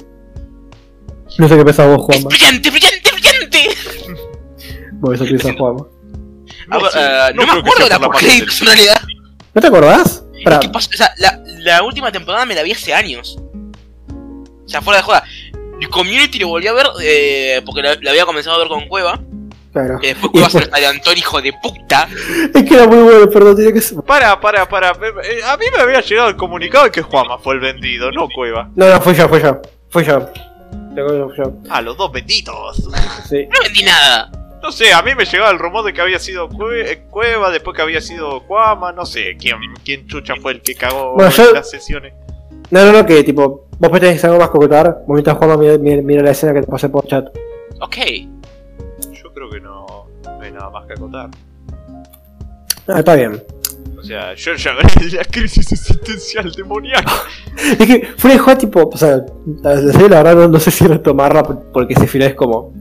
[1.38, 2.30] No sé qué pensás vos, ¡Es Juanma.
[2.30, 3.60] brillante, brillante, brillante!
[5.00, 5.86] Vos eso piensas, Juanma.
[6.70, 8.96] Ver, sé, eh, no, me creo que acuerdo de la postcréditos en realidad.
[9.54, 10.26] ¿No te acordás?
[10.44, 10.90] Pará, ¿Qué pasó?
[10.94, 13.38] O sea, la, la última temporada me la vi hace años.
[14.10, 15.24] O sea, fuera de joda.
[15.80, 18.88] El Community lo volví a ver eh, porque la, la había comenzado a ver con
[18.88, 19.20] Cueva.
[19.86, 19.99] Claro.
[19.99, 22.08] Que después lo adelantó el hijo de puta.
[22.54, 24.02] Es que era muy bueno, perdón, tenía que ser.
[24.04, 24.91] Para, para, para.
[24.91, 28.28] eh, A mí me había llegado el comunicado de que Juanma fue el vendido, no
[28.34, 28.70] Cueva.
[28.76, 29.62] No, no, fue yo, fue yo.
[29.90, 30.30] Fue yo.
[30.95, 31.54] Tengo- fue yo.
[31.70, 32.90] Ah, los dos benditos.
[33.30, 33.45] Sí.
[33.52, 34.32] No vendí nada.
[34.62, 37.52] No sé, a mí me llegaba el rumor de que había sido Cue- eh, Cueva,
[37.52, 41.30] después que había sido Juanma, no sé quién, quién chucha fue el que cagó Bueno,
[41.30, 42.14] yo- las sesiones.
[42.72, 44.98] No, no, no, que tipo, vos tenés algo más que contar.
[45.08, 47.28] Vos mientras mira, mira, mira la escena que te pasé por chat.
[47.80, 47.95] Ok.
[49.49, 49.86] Creo que no,
[50.24, 51.30] no hay nada más que acotar.
[52.88, 53.41] Ah, está bien.
[53.99, 57.11] O sea, yo ya gané la crisis existencial demoníaca.
[57.57, 59.26] Es que fuera de juego, tipo, o sea,
[59.64, 62.36] la, la serie, la verdad no, no sé si retomarla por- porque ese final es
[62.36, 62.74] como.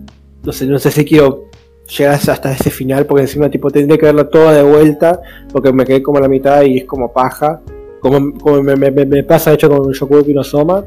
[0.44, 1.47] No sé, no sé si quiero
[1.88, 5.20] llegar hasta ese final porque encima, tipo, tendría que verlo todo de vuelta
[5.52, 7.60] porque me quedé como a la mitad y es como paja.
[8.01, 10.84] Como, como me, me- me- me pasa, de hecho, con Shokubu no Soma.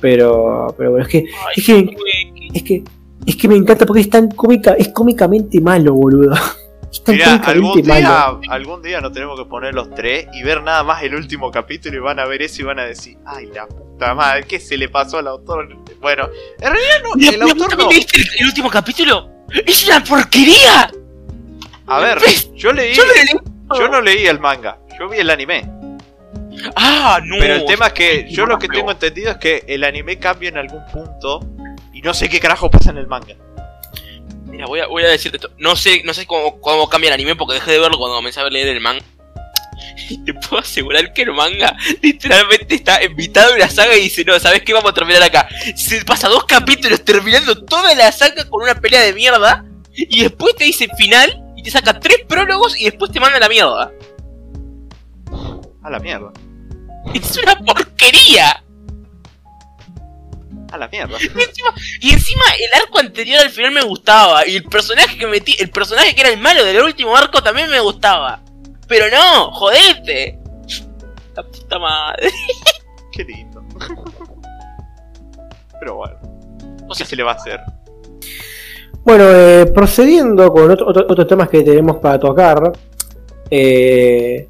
[0.00, 2.50] Pero, pero bueno, es que, Ay, es que, güey.
[2.54, 2.84] es que,
[3.28, 6.34] es que me encanta porque es tan cómica, es cómicamente malo, boludo.
[6.90, 8.40] Es tan Mira, algún día, malo.
[8.48, 11.94] algún día nos tenemos que poner los tres y ver nada más el último capítulo
[11.98, 14.78] y van a ver eso y van a decir, ay la puta madre, ¿qué se
[14.78, 15.68] le pasó al autor?
[16.00, 17.90] Bueno, en realidad no, el autor ¿también no.
[17.90, 19.28] leíste el, el último capítulo?
[19.66, 20.90] ¡Es una porquería!
[21.88, 22.18] A ver,
[22.54, 23.02] yo leí, Yo
[23.78, 25.70] yo no leí el manga, yo vi el anime.
[26.74, 27.36] Ah, no.
[27.38, 30.48] Pero el tema es que yo lo que tengo entendido es que el anime cambia
[30.48, 31.40] en algún punto
[31.98, 33.34] y no sé qué carajo pasa en el manga.
[34.44, 35.50] Mira, voy a, voy a decirte esto.
[35.58, 38.38] No sé, no sé cómo, cómo cambia el anime porque dejé de verlo cuando comencé
[38.38, 39.04] a leer el manga.
[40.10, 44.24] Y te puedo asegurar que el manga literalmente está invitado en la saga y dice,
[44.24, 44.72] no, ¿sabes qué?
[44.72, 45.48] Vamos a terminar acá.
[45.74, 49.64] Se pasa dos capítulos terminando toda la saga con una pelea de mierda.
[49.92, 53.40] Y después te dice final y te saca tres prólogos y después te manda a
[53.40, 53.92] la mierda.
[55.82, 56.32] A la mierda,
[57.14, 58.62] Es una porquería.
[60.72, 61.16] A la mierda.
[61.20, 64.46] Y encima, y encima el arco anterior al final me gustaba.
[64.46, 67.70] Y el personaje que metí, el personaje que era el malo del último arco también
[67.70, 68.40] me gustaba.
[68.86, 70.38] Pero no, jodete.
[71.34, 72.30] La puta madre.
[73.12, 73.62] Qué lindo.
[75.80, 76.16] Pero bueno,
[76.84, 77.60] O ¿qué sea, se le va a hacer?
[79.04, 82.72] Bueno, eh, procediendo con otro- otro- otros temas que tenemos para tocar,
[83.50, 84.48] eh,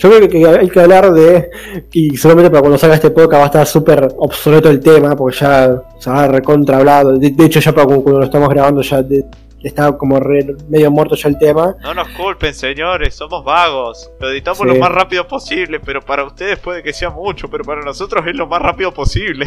[0.00, 1.50] yo creo que, hay que hablar de,
[1.92, 5.38] y solamente para cuando salga este podcast va a estar súper obsoleto el tema, porque
[5.38, 9.02] ya se ha recontra hablado, de, de hecho ya para cuando, lo estamos grabando ya
[9.02, 9.24] de-
[9.62, 14.10] está como re- medio muerto ya el tema, No nos culpen, señores, somos vagos.
[14.18, 14.64] Lo editamos Sí.
[14.66, 18.34] lo más rápido posible, pero para ustedes puede que sea mucho, pero para nosotros es
[18.34, 19.46] lo más rápido posible.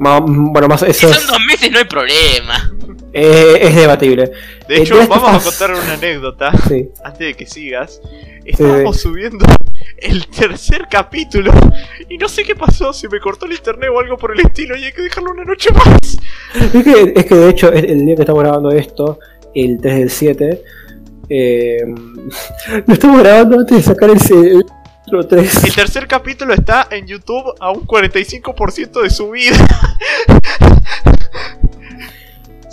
[0.00, 2.72] Bueno, más si eso son es, dos meses no hay problema.
[3.12, 4.30] Eh, es debatible,
[4.68, 6.88] De Eh, hecho, vamos a contar una anécdota sí.
[7.04, 8.00] antes de que sigas.
[8.44, 9.44] Estábamos subiendo
[9.98, 11.52] el tercer capítulo
[12.08, 14.74] y no sé qué pasó, si me cortó el internet o algo por el estilo
[14.76, 16.18] y hay que dejarlo una noche más.
[16.54, 19.18] Es que, es que de hecho el, el día que estamos grabando esto,
[19.54, 20.62] el 3 del 7,
[21.28, 21.78] eh,
[22.86, 25.64] lo estamos grabando antes de sacar ese el capítulo 3.
[25.64, 29.56] El tercer capítulo está en YouTube a un 45% de su vida.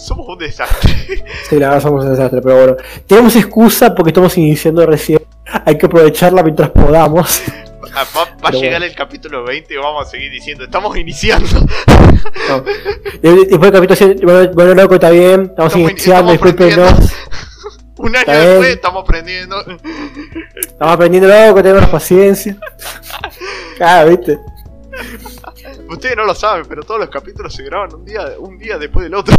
[0.06, 0.94] Somos un desastre.
[1.50, 2.76] Sí, la verdad somos un desastre, pero bueno.
[3.08, 5.20] Tenemos excusa porque estamos iniciando recién.
[5.66, 7.42] Hay que aprovecharla mientras podamos.
[7.96, 8.04] Ah,
[8.44, 11.48] Va, a llegar el capítulo 20 y vamos a seguir diciendo, estamos iniciando.
[12.50, 12.62] No.
[13.22, 15.44] Después del capítulo 7, bueno, bueno, loco, está bien.
[15.44, 17.14] Estamos, Estamos- iniciando, estamos discúlpenos.
[17.98, 18.48] Un año bien.
[18.50, 19.56] después estamos aprendiendo.
[20.56, 22.58] Estamos aprendiendo loco, tenemos paciencia.
[23.78, 24.40] Claro, viste.
[25.90, 29.04] Ustedes no lo saben, pero todos los capítulos se graban un día, un día después
[29.04, 29.36] del otro.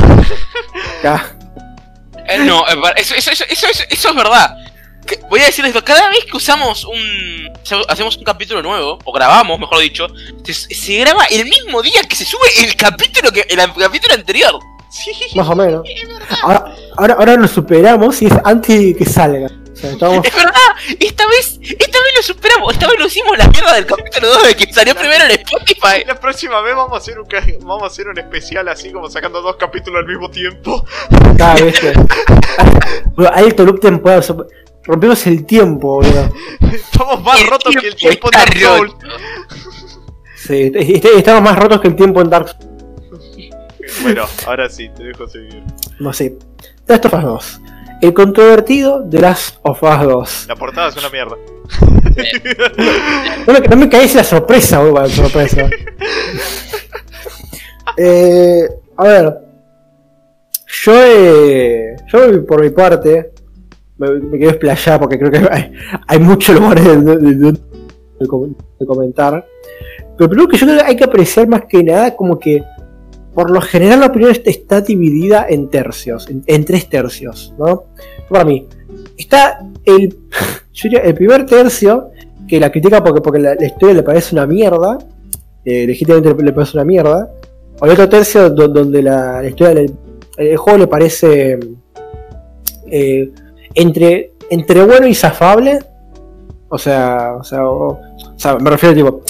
[1.01, 1.25] Claro.
[2.29, 2.65] Eh, no,
[2.97, 4.57] eso, eso, eso, eso, eso- eso es verdad.
[5.31, 7.49] Voy a decir esto, cada vez que usamos un...
[7.89, 10.09] Hacemos un capítulo nuevo, o grabamos, mejor dicho,
[10.43, 14.59] se, se graba el mismo día que se sube el capítulo que el capítulo anterior.
[14.91, 15.13] Sí.
[15.37, 15.87] Más o menos.
[16.43, 19.49] Ahora, ahora, ahora lo superamos y es antes de que salga.
[19.77, 20.25] O sea, estamos.
[20.25, 20.53] Es verdad,
[21.01, 24.47] esta vez, esta vez lo superamos, esta vez lo hicimos la mierda del capítulo 2
[24.47, 26.03] de que salió primero en Spotify.
[26.07, 27.29] La próxima vez vamos a hacer un
[27.61, 30.85] vamos a hacer un especial así como sacando dos capítulos al mismo tiempo.
[31.37, 31.93] Cada vez que.
[33.15, 34.25] Bueno, hay esto loop temporal.
[34.85, 36.33] Rompimos el tiempo, boludo.
[36.73, 38.95] Estamos más El rotos que el tiempo en Dark Souls.
[40.37, 42.67] Sí, est- est- estamos más rotos que el tiempo en Dark Souls.
[44.03, 45.63] Bueno, ahora sí, te dejo seguir.
[45.99, 46.37] No sé.
[46.87, 47.61] The Last of Us 2.
[48.01, 50.45] El controvertido de Last of Us 2.
[50.49, 51.37] La portada es una mierda.
[53.47, 55.69] No me, no me caes la sorpresa, la sorpresa.
[57.97, 59.39] eh, a ver.
[60.85, 63.33] Yo, eh, yo por mi parte,
[63.99, 65.73] me, me quiero explayar porque creo que hay,
[66.07, 67.53] hay muchos lugares de, de- de-
[68.21, 69.45] de com- de comentar.
[70.17, 72.63] Pero primero que yo creo que hay que apreciar más que nada como que
[73.37, 77.85] por lo general la opinión est- está dividida en tercios, en, tres tercios, ¿no?
[78.29, 78.67] Para mí,
[79.17, 80.17] está el,
[81.05, 82.09] el primer tercio
[82.49, 84.99] que la critica porque, porque la, historia le parece una mierda,
[85.65, 87.31] eh, legítimamente le, parece una mierda,
[87.79, 89.91] o el otro tercio do- donde la, historia, le-
[90.39, 91.59] el juego le parece
[92.91, 93.31] eh,
[93.75, 95.79] entre, entre bueno y zafable,
[96.69, 98.01] o sea, o sea, o-
[98.37, 99.21] sea, me refiero tipo,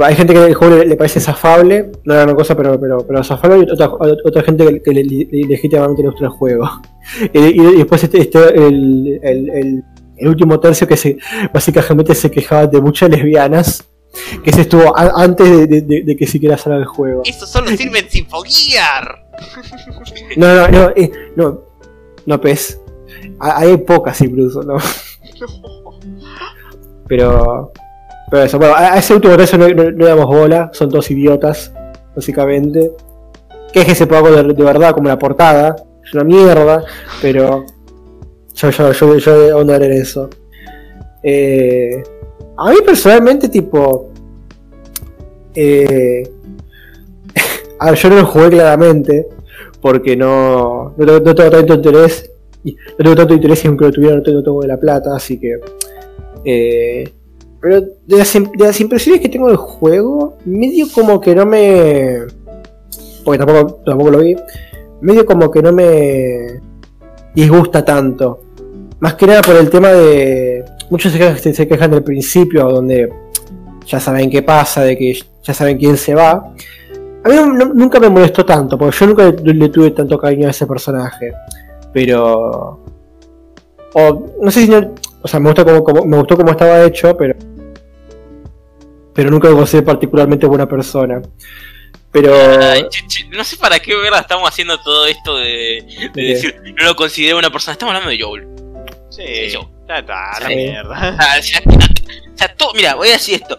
[0.00, 3.06] hay gente que el juego le, le parece zafable, no era una cosa, pero, pero,
[3.06, 3.90] pero zafable, y otra,
[4.24, 6.68] otra gente que, que le- le- legítimamente le gusta el juego.
[7.32, 9.84] y, y- y después este, este, el, el, el,
[10.16, 11.18] el último tercio que se
[11.52, 13.88] básicamente se quejaba de muchas lesbianas,
[14.44, 17.22] que se estuvo a- antes de, de- de- de que siquiera salga el juego.
[17.24, 19.22] Eso solo sirve en Sinfogear.
[20.36, 21.60] No, no, no, eh, no,
[22.26, 22.78] no, pez.
[23.40, 24.76] Ha- Hay pocas incluso, ¿no?
[27.08, 27.72] Pero,
[28.32, 31.70] pero eso, bueno, a ese último tercio no, no, no damos bola, son dos idiotas,
[32.16, 32.92] básicamente.
[33.70, 36.82] Que es que se algo de, de verdad, como la portada, es una mierda,
[37.20, 37.66] pero
[38.54, 40.30] yo, yo, yo, yo en eso.
[41.22, 42.02] Eh,
[42.56, 44.08] a mí personalmente, tipo.
[45.54, 46.22] Eh,
[47.80, 49.28] a ver, yo no lo jugué claramente,
[49.82, 51.04] porque no, no,
[51.34, 52.30] tengo- tanto interés.
[52.64, 55.14] No tengo tanto interés y aunque lo tuviera no tengo, no tengo de la plata,
[55.14, 55.60] así que.
[56.46, 57.12] eh,
[57.62, 62.18] pero de las, impresiones que tengo del juego, medio como que no me.
[63.24, 64.36] Porque tampoco, tampoco lo vi.
[65.00, 66.60] Medio como que no me
[67.34, 68.40] disgusta tanto.
[68.98, 70.64] Más que nada por el tema de.
[70.90, 73.08] Muchos se quejan, se- quejan del principio, donde
[73.86, 76.52] ya saben qué pasa, de que ya saben quién se va.
[77.24, 77.34] A mí
[77.74, 81.32] nunca me molestó tanto, porque yo nunca le, tuve tanto cariño a ese personaje.
[81.92, 82.80] Pero.
[83.94, 84.92] O no sé si no.
[85.22, 87.36] O sea, me gustó como, como- me gustó cómo estaba hecho, pero.
[89.14, 91.20] Pero nunca lo consideré particularmente buena persona.
[92.10, 92.34] Pero.
[92.60, 96.22] Ay, che, che, no sé para qué verga estamos haciendo todo esto de, de ¿De
[96.28, 97.72] decir no lo considero una persona.
[97.72, 98.46] Estamos hablando de Joel.
[99.10, 99.68] Sí, Yo.
[99.88, 100.54] ya está, la Sí.
[100.54, 101.16] mierda.
[101.18, 103.58] Ah, o sea, o sea, todo- mira, voy a decir esto.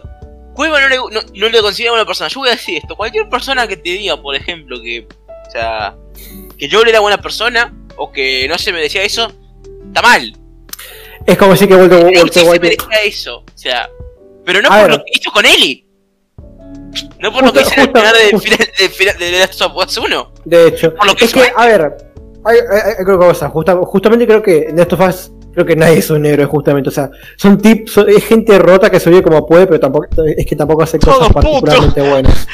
[0.54, 2.28] Cueva no le, no, no le considera una persona.
[2.28, 2.94] Yo voy a decir esto.
[2.96, 5.06] Cualquier persona que te diga, por ejemplo, que.
[5.48, 5.94] O sea.
[6.56, 7.72] Que Joel era buena persona.
[7.96, 9.32] O que no se merecía eso.
[9.86, 10.36] Está mal.
[11.26, 12.60] Es como decir que Walter, Walter sí se White.
[12.60, 13.38] merecía eso.
[13.38, 13.88] O sea.
[14.44, 14.90] Pero no A por ver.
[14.98, 15.86] lo que hizo con Ellie.
[17.18, 19.60] No por lo que hizo en el final de, final, de, final de The Last
[19.62, 20.32] of Us 1.
[20.44, 21.52] De hecho, Por lo que es hizo que, él.
[21.56, 21.96] a ver,
[22.44, 25.74] hay, hay, hay- creo que cosa, justa- justamente creo que en estos fans, creo que
[25.74, 29.10] nadie es un héroe, justamente, o sea, son tip, son- es gente rota que se
[29.10, 30.06] vive como puede, pero tampoco,
[30.36, 32.46] es que tampoco hace cosas Todos particularmente buenas.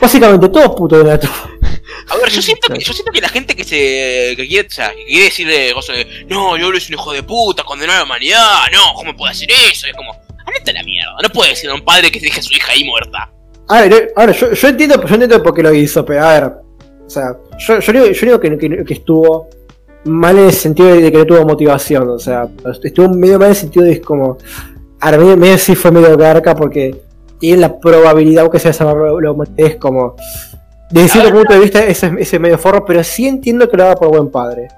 [0.00, 3.56] Básicamente, todos putos de la A ver, yo siento que, yo siento que la gente
[3.56, 4.34] que se.
[4.36, 6.24] que quiere, o sea, que quiere decirle cosas de.
[6.28, 9.48] No, yo es un hijo de puta, condenó a la humanidad, no, ¿cómo puede hacer
[9.50, 9.86] eso?
[9.88, 10.12] Y es como.
[10.48, 12.72] Andate a la mierda, no puede decir a un padre que deje a su hija
[12.72, 13.30] ahí muerta.
[13.68, 16.24] A ver, eh, a ver, yo, yo entiendo, yo entiendo por qué lo hizo, pero
[16.24, 16.44] a ver,
[17.06, 19.48] o sea, yo, yo digo, yo digo que, que- que estuvo
[20.04, 22.48] mal en el sentido de que no tuvo motivación, o sea,
[22.82, 24.38] estuvo medio mal en el sentido de es como,
[25.00, 26.96] a ver, medio, medio sí fue medio garca porque
[27.38, 30.16] tiene la probabilidad que se desarrolle la humanidad, es como,
[30.90, 33.96] desde cierto punto de vista ese, ese medio forro, pero sí entiendo que lo haga
[33.96, 34.68] por buen padre.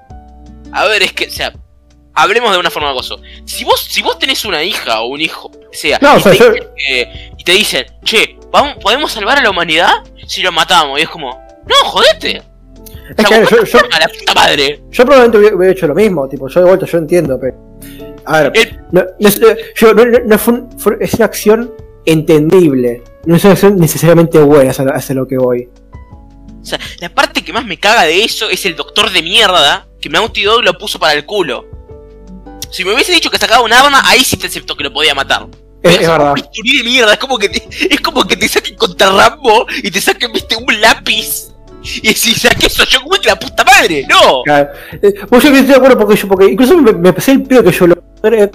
[0.73, 1.53] A ver, es que, o sea,
[2.13, 3.19] hablemos de una forma gozo.
[3.45, 6.21] Si vos, si vos tenés una hija o un hijo, o sea, No, o y,
[6.21, 9.91] sea, te yo- dicen que- y te dicen, che, ¿vamos, ¿podemos salvar a la humanidad
[10.27, 10.99] si lo matamos?
[10.99, 11.29] Y es como,
[11.65, 12.41] no, jodete.
[13.17, 14.81] Es que yo, yo, A la puta madre.
[14.89, 17.57] yo probablemente hubiera, hecho lo mismo, tipo, yo de vuelta, yo entiendo, pero,
[18.25, 19.39] a ver, El- No, no es,
[19.75, 21.73] yo- no- fue un- fue- es una acción
[22.05, 23.03] entendible.
[23.25, 25.69] No es una acción necesariamente buena hacia, lo- hacia lo que voy.
[26.61, 29.87] O sea, la parte que más me caga de eso es el doctor de mierda
[29.99, 31.65] que Naughty Dog lo puso para el culo.
[32.71, 35.13] Si me hubiese dicho que sacaba un arma, ahí sí te acepto que lo podía
[35.13, 35.45] matar.
[35.83, 36.33] Es, es verdad.
[36.33, 39.89] Un de mierda, es como que te, es como que te saquen contra Rambo y
[39.91, 41.47] te saquen, viste, un lápiz.
[42.03, 44.43] Y si saqué eso yo como que la puta madre, no.
[44.43, 44.69] Claro.
[45.01, 47.63] Eh, bueno, yo estoy de acuerdo porque yo, porque incluso me, me pasé el pedo
[47.63, 47.95] que yo lo.
[48.23, 48.51] eh,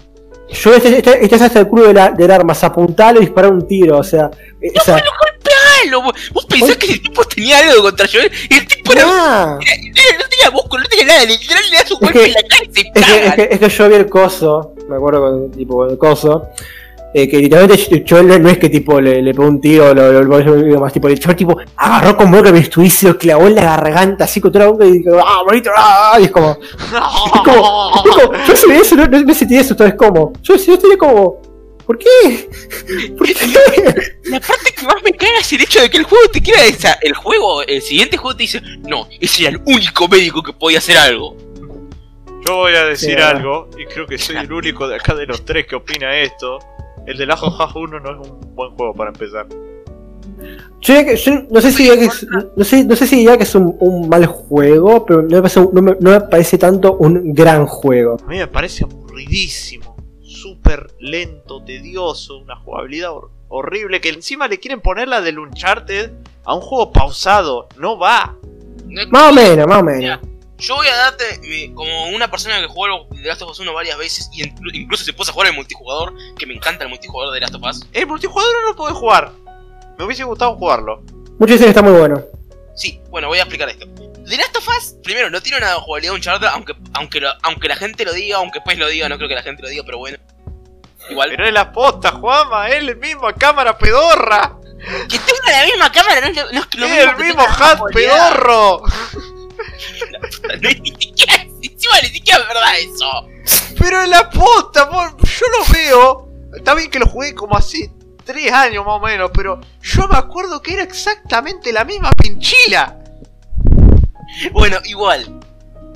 [0.62, 3.22] Yo este, este, este es hasta el culo de la- del arma, se apuntalo y
[3.24, 4.30] disparar un tiro, o sea.
[4.62, 5.02] eh, o sea
[5.94, 9.58] vos, vos pensás que el tipo tenía algo contra Joel y el tipo era- nah.
[9.60, 12.62] era- no tenía músculo, no tenía nada, literal le das un golpe en la cara
[12.64, 15.90] y se Es que, es, que, yo vi el coso, me acuerdo con tipo con
[15.90, 16.48] el coso,
[17.14, 20.38] eh, que literalmente yo no, es que tipo le, le pegó un tiro lo, lo,
[20.38, 24.40] lo- más tipo, el chaval tipo agarró con boca lo clavó en la garganta así
[24.40, 26.50] contra la boca y dijo, ah, bonito, ah, y es como,
[27.34, 30.58] es como, es como, yo veía eso, no, no me sentía eso, entonces como, yo
[30.58, 31.40] si yo estaría como,
[31.86, 32.48] ¿por qué?
[33.16, 33.34] ¿Por qué?
[34.24, 36.64] La parte que más me caga es el hecho de que el juego te quiera
[36.64, 40.52] esa, el juego, el siguiente juego te dice, no, ese era el único médico que
[40.52, 41.36] podía hacer algo.
[42.46, 45.26] Yo voy a decir Sí, algo, y creo que soy el único de acá de
[45.26, 46.58] los tres que opina esto.
[47.06, 49.46] El de of Us 1 no es un buen juego para empezar.
[50.80, 52.26] Yo, diría que- yo no sé si diría que es,
[52.56, 55.36] no sé, no sé si diría que es un, un mal juego, pero no me,
[55.42, 58.16] parece, no, me, no me parece tanto un gran juego.
[58.24, 59.85] A mí me parece aburridísimo,
[60.40, 66.10] súper lento, tedioso, una jugabilidad hor- horrible que encima le quieren poner la del Uncharted
[66.44, 67.68] a un juego pausado.
[67.76, 68.36] No va.
[68.86, 70.20] No- Más o menos, más o menos.
[70.58, 73.74] Yo voy a darte, mi- como una persona que jugó The Last of Us 1
[73.74, 76.88] varias veces, y inclu- incluso se puso a jugar el multijugador, que me encanta el
[76.90, 77.86] multijugador de The Last of Us.
[77.92, 79.32] El multijugador no lo puede jugar.
[79.98, 81.02] Me hubiese gustado jugarlo.
[81.38, 82.22] Muchos dicen que está muy bueno.
[82.74, 83.86] Sí, bueno, voy a explicar esto.
[84.28, 87.68] The Last of Us, primero, no tiene una jugabilidad de Uncharted, aunque, aunque, lo- aunque
[87.68, 89.82] la gente lo diga, aunque después lo diga, no creo que la gente lo diga,
[89.84, 90.18] pero bueno.
[91.08, 91.30] Igual.
[91.30, 94.56] Pero es la posta, Juanma, es el mismo cámara pedorra.
[95.08, 98.82] que tenga la misma cámara, no no es lo mismo el mismo la hat pedorro.
[100.60, 103.28] No ni siquiera, encima ni siquiera es verdad eso.
[103.78, 106.28] Pero es la posta, yo lo veo.
[106.56, 107.90] Está bien que lo jugué como hace
[108.24, 112.98] tres años más o menos, pero yo me acuerdo que era exactamente la misma pinchila.
[114.52, 115.40] Bueno, igual.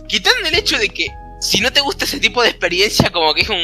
[0.08, 1.08] Quitando el hecho de que
[1.40, 3.60] si no te gusta ese tipo de experiencia, como que es un.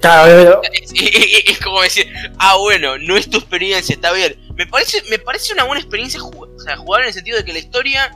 [0.00, 4.34] Claro, Es, es- es como decir, ah, bueno, no es tu experiencia, está bien.
[4.54, 7.44] Me parece, me parece una buena experiencia ju- o sea, jugar en el sentido de
[7.44, 8.10] que la historia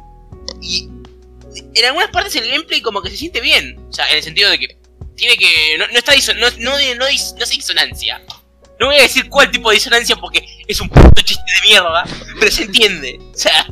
[0.62, 0.88] y
[1.74, 3.76] en algunas partes el gameplay como que se siente bien.
[3.88, 4.78] O sea, en el sentido de que
[5.16, 5.76] tiene que.
[5.78, 8.20] No, no está diso- no, no, no, dis- no es disonancia.
[8.80, 12.04] No voy a decir cuál tipo de disonancia porque es un puto chiste de mierda,
[12.38, 13.18] pero se entiende.
[13.32, 13.66] O sea.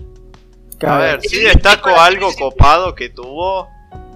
[0.87, 3.69] A ver, sí destaco algo copado que tuvo.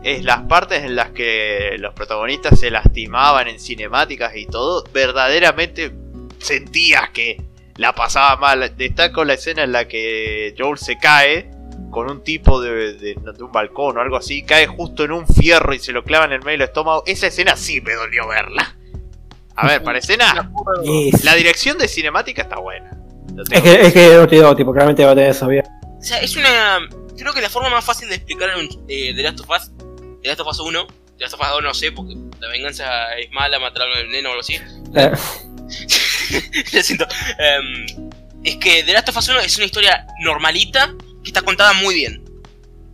[0.02, 4.84] Es las partes en las que los protagonistas se lastimaban en cinemáticas y todo.
[4.92, 5.92] Verdaderamente
[6.38, 7.42] sentías que
[7.76, 8.72] la pasaba mal.
[8.76, 11.50] Destaco la escena en la que Joel se cae
[11.90, 14.44] con un tipo de, de- de un balcón o algo así.
[14.44, 17.02] Cae justo en un fierro y se lo clava en el medio del estómago.
[17.06, 18.76] Esa escena sí me dolió verla.
[19.56, 20.52] A ver, para escena,
[20.84, 21.24] Yes.
[21.24, 22.90] la dirección de cinemática está buena.
[23.50, 25.64] Es que, es que tipo, claramente va a tener eso bien.
[26.06, 26.78] O sea, es una.
[27.18, 29.72] Creo que la forma más fácil de explicar un, eh, The Last of Us,
[30.22, 30.72] The Last of Us 1,
[31.18, 32.84] The Last of Us 2 no sé, porque la venganza
[33.18, 34.54] es mala, matar al neno o algo así.
[34.94, 35.10] Eh,
[36.72, 37.06] Lo siento.
[37.40, 37.86] Em,
[38.44, 41.94] es que The Last of Us 1 es una historia normalita que está contada muy
[41.96, 42.22] bien.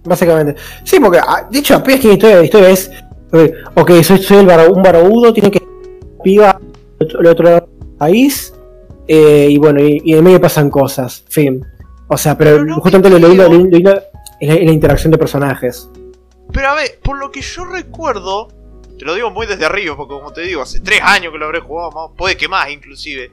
[0.04, 0.58] básicamente.
[0.84, 2.90] Sí, porque, ah, de hecho, apenas que la historia, la historia es.
[3.34, 5.60] eh, Ok, soy, soy el baro- un barabudo, tiene que.
[6.24, 6.50] Piba
[7.00, 8.54] al otro, lado del país.
[9.08, 11.24] eh, y bueno, y, y en el medio pasan cosas.
[11.28, 11.62] Fin.
[12.12, 13.48] O sea, pero, Pero no justamente me lo creo.
[13.48, 14.02] lo la,
[14.38, 15.88] es la interacción de personajes.
[16.52, 18.48] Pero a ver, por lo que yo recuerdo,
[18.98, 21.46] te lo digo muy desde arriba, porque como te digo, hace tres años que lo
[21.46, 23.32] habré jugado, más, puede que más inclusive.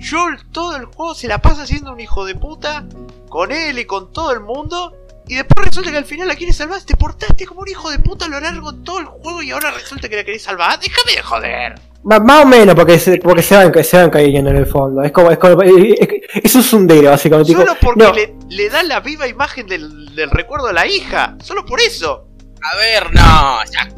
[0.00, 2.86] Joel todo el juego se la pasa siendo un hijo de puta
[3.28, 4.96] con él y con todo el mundo.
[5.26, 6.80] Y después resulta que al final la quieres salvar.
[6.82, 9.50] Te portaste como un hijo de puta a lo largo de todo el juego y
[9.52, 10.78] ahora resulta que la querés salvar.
[10.80, 11.74] Déjame de joder.
[12.04, 15.02] Ma- Más o menos, porque se, porque se van, se van cayendo en el fondo.
[15.02, 16.08] Es como, es como, es- es-
[16.44, 17.48] eso es un dele, básicamente.
[17.52, 20.86] Tipo, Solo porque no, le, le da la viva imagen del, del recuerdo a la
[20.86, 21.36] hija.
[21.42, 22.28] Solo por eso.
[22.66, 23.88] A ver, no, ya,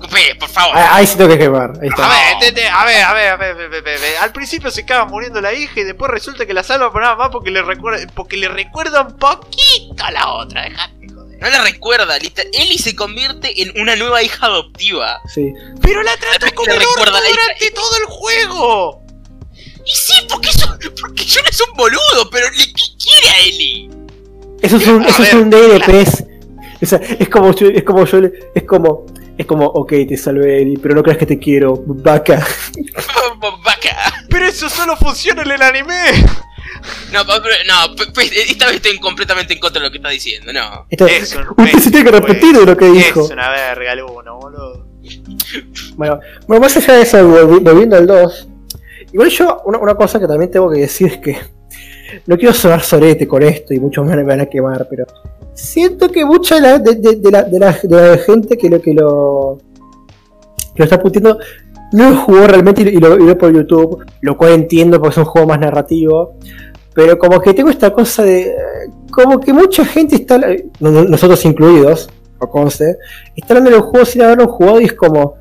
[0.41, 0.77] por favor.
[0.77, 1.71] ah, Ahí sí tengo que quemar.
[1.81, 2.07] Ahí A está.
[2.07, 2.09] a
[2.45, 4.01] ver, a ver, a ver, a ver, a ver, a ver.
[4.21, 7.15] Al principio se acaba muriendo la hija y después resulta que la salva por nada
[7.15, 10.63] más porque le recuerda, porque le recuerda un poquito a la otra.
[10.65, 10.96] Dejate joder.
[11.41, 15.21] No la recuerda, liter- Ellie se convierte en una nueva hija adoptiva.
[15.33, 15.53] Sí.
[15.83, 19.03] Pero la trata como Le el durante todo el juego.
[19.85, 20.67] Y sí, porque eso,
[21.01, 23.91] porque yo no es un boludo, pero le qui- quiere a Ellie.
[24.63, 25.89] Eso es un, eso es un DLP.
[26.01, 26.25] Es,
[26.83, 28.19] o sea, es como yo, es como yo,
[28.55, 29.07] es como,
[29.39, 32.45] es como, ok, te salvé, Eli, pero no creas que te quiero, vaca.
[33.65, 34.25] Vaca.
[34.29, 35.95] Pero eso solo funciona en el anime.
[37.13, 40.11] No, pero- no, pe- pe- esta vez estoy completamente en contra de lo que está
[40.11, 40.87] diciendo, no.
[40.91, 43.25] Esto- Es un usted se tiene que pésimo repetir de lo que Es dijo.
[43.33, 44.87] una verga el uno, boludo.
[45.97, 48.49] Bueno, bueno, más allá de eso, volvi- volviendo al 2,
[49.13, 51.37] igual yo, una, una cosa que también tengo que decir es que
[52.27, 55.07] no quiero sonar sorete con esto y muchos me van a quemar, pero
[55.55, 58.69] siento que mucha de la, de, de- de la, de la- de la gente que
[58.69, 59.59] lo, que lo,
[60.75, 61.39] que lo está puteando
[61.93, 65.13] no lo jugó realmente y lo, y lo vio por YouTube, lo cual entiendo porque
[65.13, 66.37] es un juego más narrativo.
[66.97, 68.53] Pero como que tengo esta cosa de.
[69.13, 70.39] Como que mucha gente está.
[70.39, 72.09] no- no- Nosotros incluidos,
[72.41, 72.97] o conste,
[73.37, 75.35] está hablando de los juegos sin haberlo jugado y es como.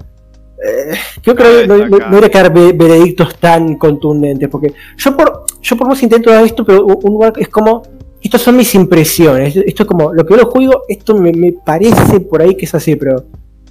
[0.64, 4.50] eh, creo que no, no, debería quedar ve- veredictos tan contundentes.
[4.50, 7.82] Porque yo por yo por más intento dar esto, pero un lugar es como.
[8.22, 9.56] Estas son mis impresiones.
[9.56, 10.14] Esto es como.
[10.14, 13.24] Lo que yo lo juego, esto me, me parece por ahí que es así, pero.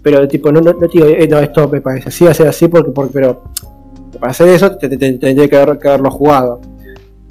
[0.02, 2.34] Pero tipo, no, no, no te digo, eh, no, esto me parece así, va a
[2.34, 3.42] ser así, porque, porque pero.
[4.18, 6.60] Para hacer eso, te, te- te- tendría que haberlo jugado.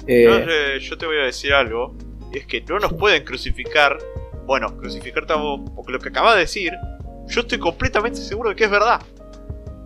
[0.06, 1.94] Eh, No, eh, yo te voy a decir algo.
[2.32, 3.98] Es que no nos pueden crucificar.
[4.46, 5.60] Bueno, crucificarte a vos.
[5.74, 6.72] Porque lo que acabas de decir.
[7.28, 9.00] Yo estoy completamente seguro de que es verdad.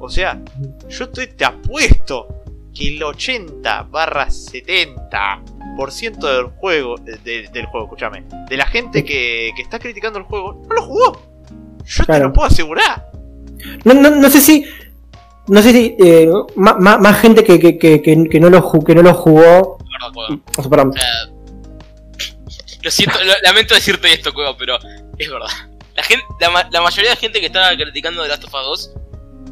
[0.01, 0.41] O sea,
[0.89, 2.27] yo estoy, te apuesto
[2.75, 5.41] que el 80 barra 70
[5.77, 10.25] 90% del juego, de- del juego, escúchame, de la gente que, que está criticando el
[10.25, 11.23] juego, no lo jugó.
[11.85, 13.07] Yo te lo puedo asegurar.
[13.85, 14.65] No, no, no sé si.
[15.47, 15.97] No sé si.
[16.01, 19.79] eh, ma- más, gente que, que, que, no lo, que no lo jugó.
[20.13, 20.39] Cueva.
[22.83, 24.79] lo siento, lo- lamento decirte esto, Cueva, pero
[25.19, 25.49] es verdad.
[25.97, 28.93] La, gente, la, la mayoría de la gente que estaba criticando The Last of Us
[28.93, 28.95] 2,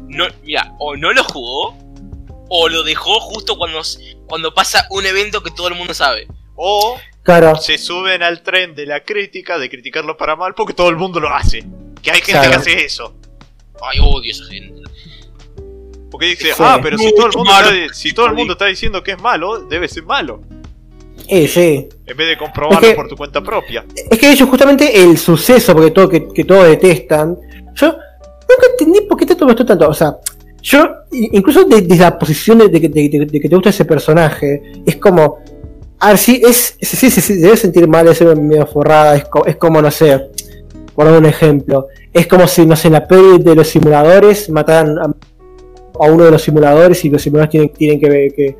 [0.09, 1.77] no, mira, o no lo jugó,
[2.49, 3.81] o lo dejó justo cuando,
[4.27, 6.27] cuando pasa un evento que todo el mundo sabe.
[6.55, 7.57] O Claro.
[7.57, 11.19] se suben al tren de la crítica, de criticarlo para mal, porque todo el mundo
[11.19, 11.65] lo hace.
[12.01, 12.49] Que hay gente Claro.
[12.51, 13.13] que hace eso.
[13.83, 14.81] Ay, odio a esa gente.
[16.09, 16.53] Porque dice, Sí.
[16.59, 19.21] ah, pero si todo el mundo, está, si todo el mundo está diciendo que es
[19.21, 20.41] malo, debe ser malo.
[21.27, 21.89] Eh, sí.
[22.05, 23.83] En vez de comprobarlo Es que- por tu cuenta propia.
[24.09, 27.37] Es que ellos justamente el suceso, porque todo, que, que todos detestan.
[27.75, 29.89] Yo nunca entendí por qué te gustó tanto.
[29.89, 30.15] O sea,
[30.61, 33.69] yo, incluso de- desde la posición de, de que- de- de- de que te gusta
[33.71, 35.39] ese personaje, es como.
[35.99, 39.25] A ver, sí, es, sí, sí, sí, sí, debe sentir mal, es medio forrada, es,
[39.25, 40.29] co- es como, no sé,
[40.93, 44.47] por dar un ejemplo, es como si, no sé, en la peli de los simuladores
[44.51, 45.11] mataran a,
[46.01, 48.57] a uno de los simuladores y los simuladores tienen, tienen que, que,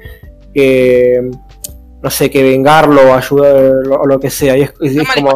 [0.53, 1.29] que,
[2.01, 5.31] no sé, que vengarlo o ayudarlo o lo que sea, y es, es- es como,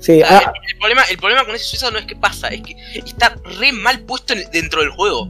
[0.00, 2.62] sí, ah, el, el problema, el problema con ese suceso no es que pasa, es
[2.62, 5.28] que está re mal puesto en- dentro del juego.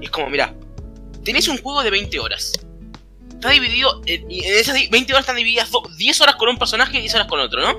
[0.00, 0.54] Es como, mira,
[1.24, 2.52] tenés un juego de 20 horas.
[3.32, 6.48] Está dividido, en, y en esas di- 20 horas están divididas do- 10 horas con
[6.48, 7.78] un personaje y 10 horas con otro, ¿no?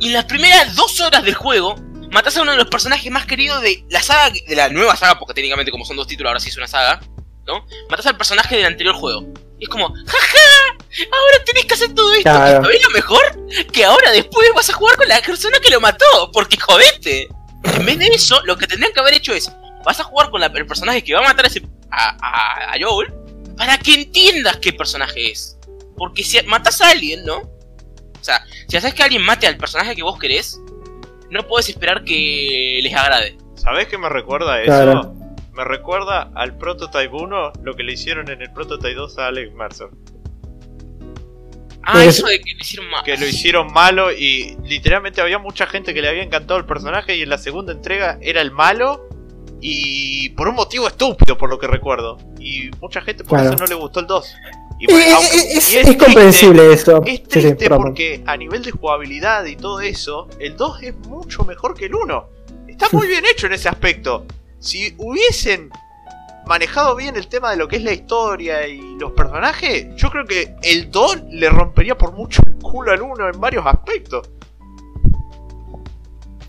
[0.00, 1.76] Y en las primeras 2 horas del juego,
[2.16, 5.18] matás a uno de los personajes más queridos de la saga, de la nueva saga,
[5.18, 6.98] porque técnicamente como son dos títulos, ahora sí es una saga,
[7.46, 7.66] ¿no?
[7.90, 9.26] Matás al personaje del anterior juego.
[9.58, 10.76] Y es como, jaja,
[11.12, 12.22] ahora tenés que hacer todo esto.
[12.22, 12.60] Claro.
[12.60, 13.46] ¿Y sabés lo mejor?
[13.70, 17.28] Que ahora después vas a jugar con la persona que lo mató, porque jodete.
[17.64, 19.50] En vez de eso, lo que tendrían que haber hecho es,
[19.84, 22.72] vas a jugar con la- el personaje que va a matar a, ese, a, a-
[22.72, 23.12] a Joel,
[23.58, 25.58] para que entiendas qué personaje es.
[25.98, 27.36] Porque si matas a alguien, ¿no?
[27.38, 30.58] O sea, si haces que alguien mate al personaje que vos querés,
[31.30, 33.36] no puedes esperar que les agrade.
[33.54, 34.66] ¿Sabés qué me recuerda a eso?
[34.70, 35.14] Claro.
[35.54, 39.52] Me recuerda al Prototype 1 lo que le hicieron en el Prototype 2 a Alex
[39.54, 39.88] Mercer.
[41.82, 43.04] Ah, Es- eso de que lo hicieron mal.
[43.04, 47.16] Que lo hicieron malo y literalmente había mucha gente que le había encantado el personaje
[47.16, 49.08] y en la segunda entrega era el malo
[49.60, 52.18] y por un motivo estúpido por lo que recuerdo.
[52.40, 53.50] Y mucha gente por Claro.
[53.54, 54.34] eso no le gustó el 2.
[54.78, 57.02] Y bueno, aunque- es, y es triste- comprensible eso.
[57.04, 60.94] Es Sí, sí, triste porque a nivel de jugabilidad y todo eso, el 2 es
[61.08, 62.28] mucho mejor que el 1.
[62.68, 64.26] Está muy bien hecho en ese aspecto.
[64.58, 65.70] Si hubiesen
[66.46, 70.26] manejado bien el tema de lo que es la historia y los personajes, yo creo
[70.26, 74.28] que el 2 le rompería por mucho el culo al 1 en varios aspectos.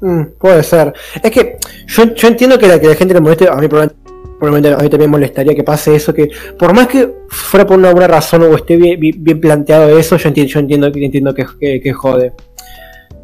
[0.02, 0.94] Mm, puede ser.
[1.24, 4.07] Es que yo, yo entiendo que la, que la gente le moleste, a mí probablemente,
[4.40, 7.92] probablemente a mí también molestaría que pase eso, que por más que fuera por una
[7.92, 9.00] buena razón o esté bien,
[9.42, 11.46] planteado eso, yo entiendo, yo entiendo, que- entiendo que,
[11.94, 12.34] jode.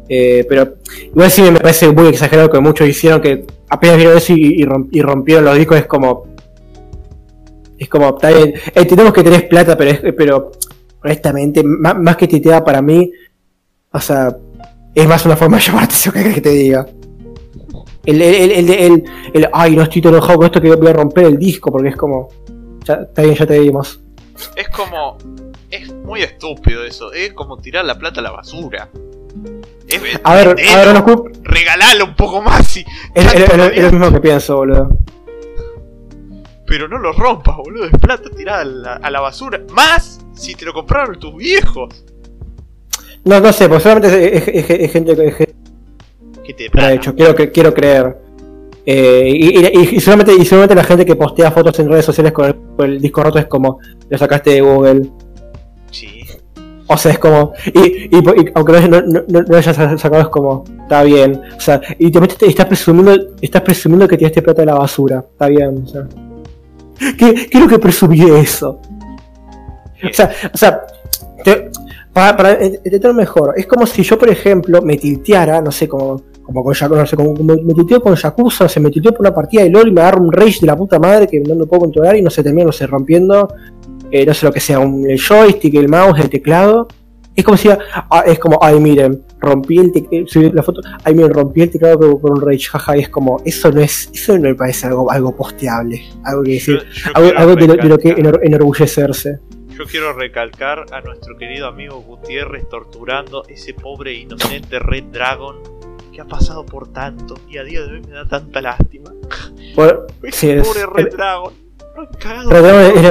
[0.08, 0.74] Eh, pero
[1.06, 4.64] igual sí me parece muy exagerado que muchos hicieron que apenas vieron eso y, y
[4.64, 6.26] romp- y rompieron los discos, es como...
[7.78, 10.52] Es como, bien, entendemos que tenés plata, pero, pero
[11.02, 13.10] honestamente, más, que titeada para mí,
[13.90, 14.36] o sea,
[14.94, 16.86] es más una forma de llamar la atención que que te diga.
[18.06, 20.88] El, el, el, el, el- el, ay, no estoy tan enojado con esto que voy
[20.88, 22.28] a romper el disco, porque es como,
[22.84, 24.00] ya, está bien, ya te dimos.
[24.56, 25.16] Es como.
[25.70, 27.12] Es muy estúpido eso.
[27.12, 28.88] Es como tirar la plata a la basura.
[29.88, 32.84] Es, A ver, a ver, no culp- regalalo un poco más y.
[33.14, 34.88] es, es- lo mismo que pienso, boludo.
[36.66, 37.84] Pero no lo rompas, boludo.
[37.86, 39.60] Es plata tirada a la, a la basura.
[39.72, 42.04] Más si te lo compraron tus viejos.
[43.24, 44.44] No, no sé, pues solamente es,
[44.92, 45.53] gente gente
[46.44, 48.18] Que te hecho, quiero, quiero creer.
[48.86, 52.32] Eh, y, y, y solamente, y solamente la gente que postea fotos en redes sociales
[52.32, 53.78] con el, con el disco roto es como,
[54.10, 55.10] lo sacaste de Google.
[55.90, 56.20] Sí.
[56.86, 57.52] O sea, es como.
[57.72, 58.10] Y,
[58.54, 60.64] aunque no, no, no, no lo hayas sacado, es como.
[60.82, 61.40] Está bien.
[61.56, 65.24] O sea, y te metes, estás presumiendo, estás presumiendo que tiraste plata de la basura.
[65.32, 65.82] Está bien.
[65.84, 66.06] O sea.
[67.18, 68.78] ¿Qué, qué es lo que presumí de eso?
[70.10, 70.82] O sea, o sea.
[71.42, 71.70] te-
[72.12, 76.22] para, para entenderlo mejor, es como si yo, por ejemplo, me tilteara, no sé, como,
[76.44, 79.34] como con Yakuza, no sé, como me, me con Yakuza, se me tilteo por una
[79.34, 81.66] partida de LOL y me agarro un rage de la puta madre que no lo
[81.66, 83.48] puedo controlar y no se termina, no sé, rompiendo
[84.10, 86.86] eh, no sé lo que sea, un, el joystick, el mouse, el teclado.
[87.34, 91.14] Es como si, ah, es como, ay miren, rompí el teclado, subí la foto, ay
[91.14, 94.34] miren, rompí el teclado con un rage, jaja, y es como, eso no es, eso
[94.38, 97.74] no me parece algo, algo posteable, algo que decir, Yo, yo algo, algo de, lo,
[97.74, 99.40] de lo que enor- enorgullecerse.
[99.76, 105.56] Yo quiero recalcar a nuestro querido amigo Gutiérrez torturando ese pobre inocente Red Dragon
[106.14, 109.10] que ha pasado por tanto y a día de hoy me da tanta lástima.
[109.74, 111.52] Por- Ese sí, es- pobre Red el- Dragon.
[111.96, 113.04] Lo han cagado Red Dragon por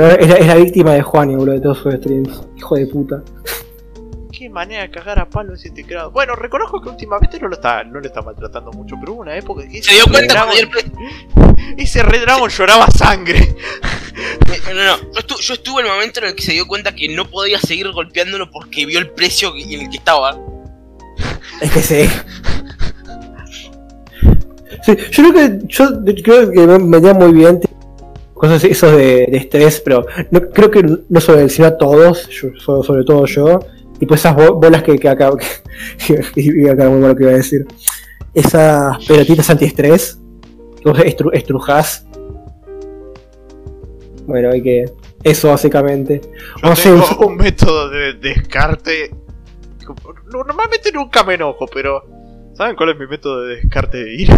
[0.00, 2.42] era- la, es la víctima de Juan, boludo, de todos sus streams.
[2.56, 3.22] Hijo de puta.
[4.30, 6.10] Qué manera de cagar a palo ese teclado.
[6.12, 9.36] Bueno, reconozco que últimamente no lo está, no lo está maltratando mucho, pero hubo una
[9.36, 10.46] época que Se dio ese cuenta
[11.76, 13.56] ese Red Dragon lloraba sangre.
[14.66, 14.96] No, no, no.
[15.12, 17.24] Yo, estu- yo estuve en el momento en el que se dio cuenta que no
[17.24, 20.38] podía seguir golpeándolo porque vio el precio en el que estaba.
[21.60, 22.08] Es que sí.
[24.84, 25.86] Sí, yo creo que yo
[26.22, 27.60] creo que me venía muy bien
[28.32, 32.50] cosas esos de, de estrés, pero no, creo que no sobre sino a todos, yo-
[32.58, 33.58] so- sobre todo yo,
[34.00, 35.36] y pues esas bo- bolas que, que acabo
[36.06, 37.66] que, iba a quedar muy malo que iba a decir.
[38.32, 40.18] Esas pelotitas antiestrés
[40.82, 42.06] que vos estru- estrujás.
[44.26, 44.84] Bueno, hay que.
[45.24, 46.20] Eso básicamente.
[46.62, 49.10] Yo No tengo un método de descarte.
[50.32, 52.04] No, Normalmente nunca me enojo, pero.
[52.54, 54.36] ¿Saben cuál es mi método de descarte de ira?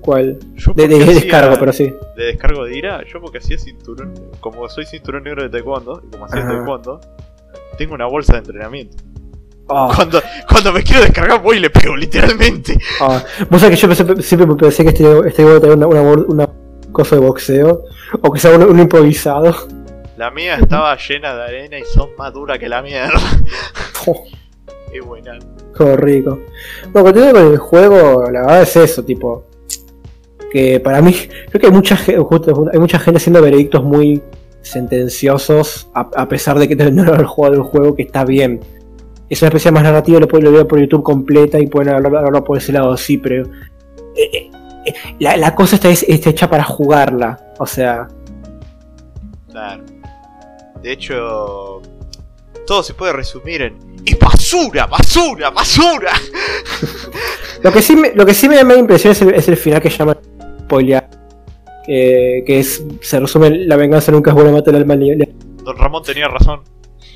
[0.00, 0.38] ¿Cuál?
[0.56, 1.94] Yo De, de- porque de hacía- descargo, pero sí.
[2.16, 4.14] De descargo de ira, yo porque hacía cinturón.
[4.40, 6.48] Como soy cinturón negro de taekwondo, y como hacía Ajá.
[6.56, 7.00] taekwondo,
[7.76, 8.96] tengo una bolsa de entrenamiento.
[9.68, 9.92] Ah.
[9.94, 12.76] Cuando, cuando me quiero descargar, voy y le pego, literalmente.
[13.00, 15.86] Ah, vos sabés que yo pensé- siempre pensé que este, este iba a tener una,
[15.86, 16.48] una, una
[16.92, 17.84] cosa de boxeo,
[18.22, 19.54] o que sea un, un improvisado.
[20.16, 23.20] La mía estaba llena de arena y son más duras que la mierda.
[24.06, 24.24] Oh,
[24.92, 25.38] Qué buena.
[25.76, 26.40] todo rico.
[26.92, 29.44] Bueno, continuando con el juego, la verdad es eso, tipo.
[30.52, 31.14] Que para mí,
[31.48, 34.20] creo que hay mucha, justo- hay mucha gente haciendo veredictos muy
[34.62, 38.60] sentenciosos, a, a pesar de que no haber jugado el juego, que está bien.
[39.28, 42.58] Es una especie más narrativa, lo pueden ver por YouTube completa y pueden hablarlo, por
[42.58, 43.44] ese lado, sí, pero.
[44.16, 44.50] eh, eh,
[44.86, 48.08] eh, la, la cosa está, es- está hecha para jugarla, o sea.
[49.50, 49.84] Claro.
[50.82, 51.80] De hecho,
[52.70, 53.74] todo se puede resumir en.
[54.06, 56.12] ¡Es basura, basura, basura!
[57.64, 59.56] Lo que sí me, lo que sí me da más impresión es el, es el
[59.56, 60.16] final que llama
[60.60, 61.04] spoiler.
[61.84, 65.00] Que, que es, se resume la venganza nunca es buena matar al mal.
[65.00, 65.34] le-
[65.64, 66.60] Don Ramón tenía razón.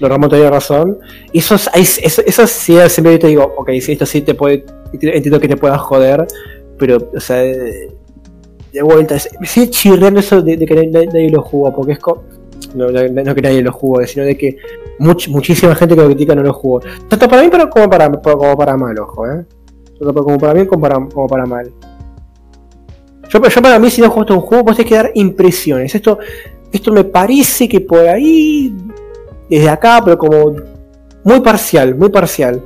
[0.01, 0.98] Lo Ramón tenía razón.
[1.32, 4.64] Y eso, eso, eso sí, siempre yo te digo, ok, sí, esto sí te puede,
[4.93, 6.26] entiendo que te pueda joder,
[6.78, 7.93] pero, o sea, de,
[8.72, 12.01] de vuelta, me sigue chirreando eso de, de que nadie, nadie lo jugó, porque es
[12.01, 12.24] co-
[12.74, 14.56] no, que nadie lo jugó, sino de que
[14.98, 16.81] much- muchísima gente que lo critica no lo jugó.
[17.09, 19.44] Tanto para mí pero como para, como para mal, ojo, eh.
[19.98, 21.70] Tanto como para bien como para, como para mal.
[23.28, 25.94] Yo, yo para mí, si no jugaste un juego, vos tenés que dar impresiones.
[25.94, 26.18] Esto,
[26.72, 28.74] esto me parece que por ahí,
[29.48, 30.56] desde acá, pero como
[31.24, 32.60] muy parcial, muy parcial.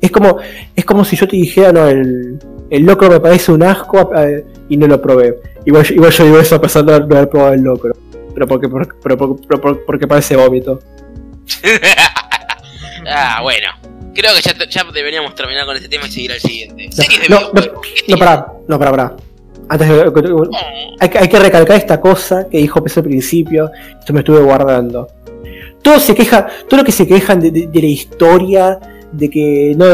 [0.00, 0.36] Es como,
[0.74, 2.38] es como si yo te dijera, no, el,
[2.68, 5.38] el locro me parece un asco eh, y no lo probé.
[5.64, 7.94] Igual, igual yo digo eso a pesar de no haber probado el locro.
[8.34, 10.80] Pero porque, por- pero, pero por- porque parece vómito.
[13.08, 13.68] ah, bueno.
[14.14, 16.88] Creo que ya, deberíamos terminar con este tema y seguir al siguiente.
[17.28, 17.50] No.
[17.50, 18.18] ¿Qué No, tiene?
[18.18, 19.16] pará, no, pará, pará.
[19.68, 20.04] Antes de,
[21.00, 24.40] hay, que- hay que recalcar esta cosa que dijo Pese al principio, esto me estuve
[24.40, 25.08] guardando.
[25.82, 28.78] Todo se queja, todo lo que se quejan de, de- de la historia,
[29.16, 29.86] de que no,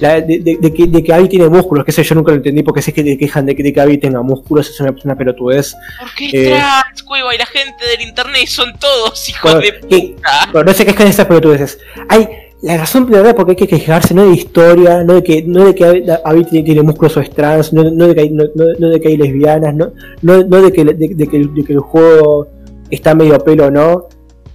[0.00, 2.36] la- de, de- de que, de que Abby tiene músculos, que sé yo nunca lo
[2.38, 4.94] entendí porque sé que te quejan de que, de que Abby tenga músculos, es una,
[5.04, 5.74] una pelotudez.
[6.00, 6.50] Porque es Eh.
[6.56, 9.72] trans, cueva, y la gente del internet son todos hijos Bueno, de
[10.14, 10.48] puta.
[10.52, 11.78] Pero no se quejan de esas pelotudeces.
[12.08, 12.28] Hay
[12.62, 15.74] la razón verdadera porque hay que quejarse no de historia, no de que, no de
[15.74, 18.44] que Abby Abby tiene, tiene músculos o es trans, no, no de que hay, no,
[18.78, 19.92] no- de que hay lesbianas, no,
[20.22, 22.48] no, no de, que, de, que, de que el juego
[22.90, 24.08] está medio pelo no.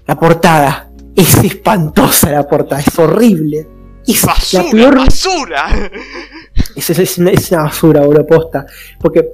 [0.08, 0.92] La portada.
[1.16, 3.66] Es espantosa la portada, es horrible.
[4.08, 5.90] Es ¡Basura, la peor basura!
[6.76, 8.66] es, es- es una, es una basura, boludo, posta.
[9.00, 9.30] Porque,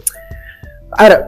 [0.92, 1.26] ahora,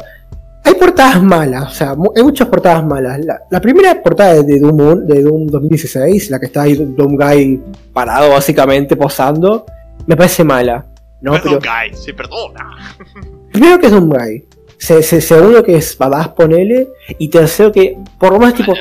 [0.64, 3.20] hay portadas malas, o sea, hay muchas portadas malas.
[3.26, 7.62] La, la primera portada de, Doom, de Doom 2016, la que está ahí Doom Guy
[7.92, 9.66] parado básicamente, posando,
[10.08, 10.86] me parece mala.
[11.22, 11.34] ¿no?
[11.34, 12.96] Pero, guys, se perdona.
[13.52, 14.46] primero que es Doom Guy.
[14.78, 16.90] Se, se- segundo que es badass, ponele.
[17.18, 18.74] Y tercero que, por lo menos, tipo,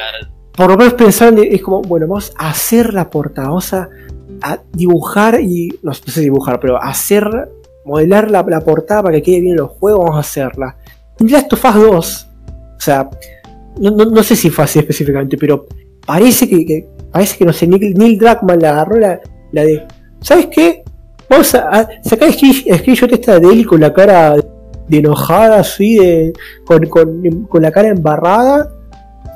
[0.56, 3.88] por lo menos pensaron, es como, bueno, vamos a hacer la portada, vamos a,
[4.42, 7.24] a dibujar y, no, sé dibujar, pero hacer,
[7.84, 10.76] modelar la, portada para que quede bien en los juegos, vamos a hacerla.
[11.18, 12.28] En Last of Us 2,
[12.76, 13.10] o sea,
[13.80, 15.66] no, no- no sé si fue así específicamente, pero
[16.06, 19.20] parece que, que- parece que no sé, Neil, Neil Druckmann la agarró la,
[19.52, 19.86] la de,
[20.20, 20.82] ¿sabes qué?
[21.28, 22.34] Vamos a, a sacar el
[22.66, 24.34] el screenshot esta de él con la cara
[24.88, 26.32] de enojada, así, de,
[26.66, 28.68] con, con, con la cara embarrada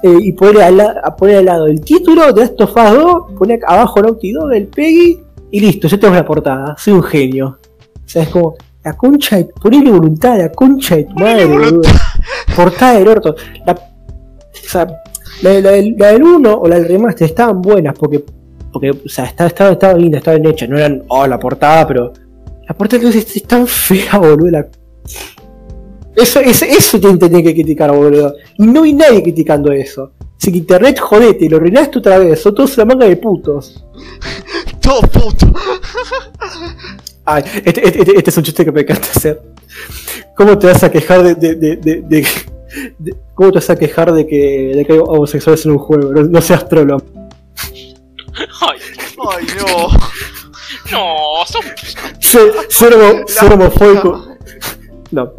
[0.06, 3.22] eh, y poner al, a poner al lado el título de Last of Us 2,
[3.38, 5.18] poner abajo Naughty Dog, el Peggy,
[5.50, 7.58] y listo, ya tengo la portada, soy un genio.
[7.94, 8.54] O sea, es como,
[8.84, 11.82] la concha de, ponele voluntad la concha de tu madre, boludo.
[12.54, 13.34] Portada del orto.
[13.66, 14.86] La, o sea,
[15.42, 18.24] la, la del- la del 1 o la del remaster estaban buenas porque,
[18.72, 22.12] porque o sea, estaba, estaba, estaba linda, estaban hechas, no eran, oh, la portada, pero
[22.68, 24.50] la portada entonces es tan fea, boludo.
[24.50, 24.66] la-
[26.16, 28.34] Eso, eso, eso te tenés que criticar, boludo.
[28.58, 30.12] Y no hay nadie criticando eso.
[30.38, 33.84] Si que internet jodete y lo arruinaste otra vez, son todos una manga de putos.
[34.80, 35.46] Todo puto.
[37.24, 39.42] Ay, este, este- este- este es un chiste que me encanta hacer.
[40.36, 42.26] ¿Cómo te vas a quejar de, de, de, de- de-
[42.98, 46.12] de- ¿Cómo te vas a quejar de que, de que hay homosexuales en un juego?
[46.12, 47.02] No, no seas trolo.
[48.60, 48.78] Ay,
[49.18, 49.88] Ay, no.
[50.92, 51.62] no, son
[52.20, 54.28] Ser, ser homo- ser homofóbico.
[55.12, 55.32] No,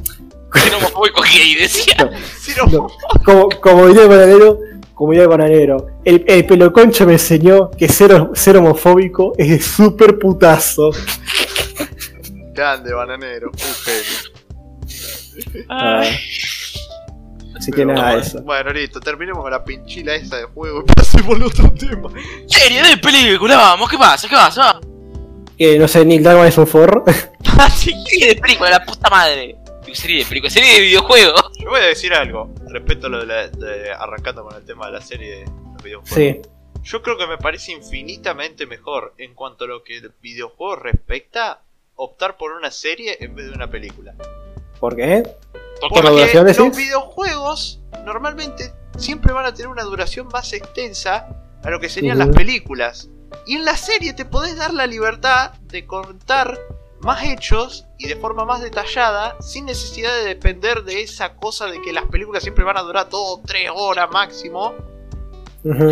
[0.58, 2.10] ser homofóbico gay, decía.
[2.40, 2.88] Si no, no.
[3.24, 4.60] Como, como diría el bananero,
[4.94, 9.60] como diría el bananero, el, el peloconcho me enseñó que ser, ser homofóbico es de
[9.62, 10.92] súper putazo.
[12.54, 13.52] grande, bananero.
[13.52, 15.66] Un genio.
[15.70, 16.18] Ay,
[17.56, 18.42] Así que nada, bueno, eso.
[18.44, 22.10] Bueno, listo, terminemos con la pinchila esa de juego y pasemos al otro tema.
[22.48, 24.28] serie de película, vamos, ¿qué pasa?
[24.28, 24.80] ¿Qué pasa?
[25.58, 27.04] Eh, no sé, Neil Druckmann es un forro.
[27.76, 29.58] Serie de película, la puta madre.
[29.94, 31.42] Serie de película, serie de videojuegos.
[31.60, 34.88] Yo voy a decir algo respecto a lo de, la, de- arrancando con el tema
[34.88, 36.10] de la serie de los videojuegos.
[36.10, 36.42] Sí.
[36.84, 41.62] Yo creo que me parece infinitamente mejor en cuanto a lo que el videojuego respecta
[41.96, 44.14] optar por una serie en vez de una película.
[44.80, 45.24] ¿Por qué?
[45.24, 46.60] Porque Por la Porque duración, decís?
[46.60, 51.28] los videojuegos normalmente siempre van a tener una duración más extensa
[51.64, 53.10] a lo que serían las películas.
[53.46, 56.58] Y en la serie te podés dar la libertad de contar
[57.02, 61.82] más hechos y de forma más detallada sin necesidad de depender de esa cosa de
[61.82, 64.74] que las películas siempre van a durar todo tres horas máximo,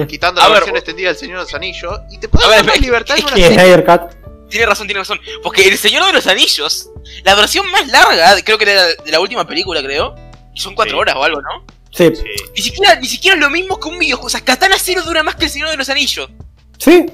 [0.08, 2.00] quitando A la ver, versión vos- extendida del Señor de los Anillos.
[2.12, 3.50] Y te ver, dar más es- libertad en es una serie.
[4.50, 5.20] Tiene razón, tiene razón.
[5.44, 6.90] Porque El Señor de los Anillos,
[7.24, 10.16] la versión más larga, creo que era de la última película, creo.
[10.54, 11.00] Son cuatro Sí.
[11.02, 11.66] horas o algo, ¿no?
[11.92, 12.12] Sí.
[12.16, 12.24] Sí.
[12.56, 14.28] Ni siquiera, ni siquiera es lo mismo que un videojuego.
[14.28, 16.30] O sea, Katana Zero dura más que El Señor de los Anillos.
[16.78, 17.06] Sí.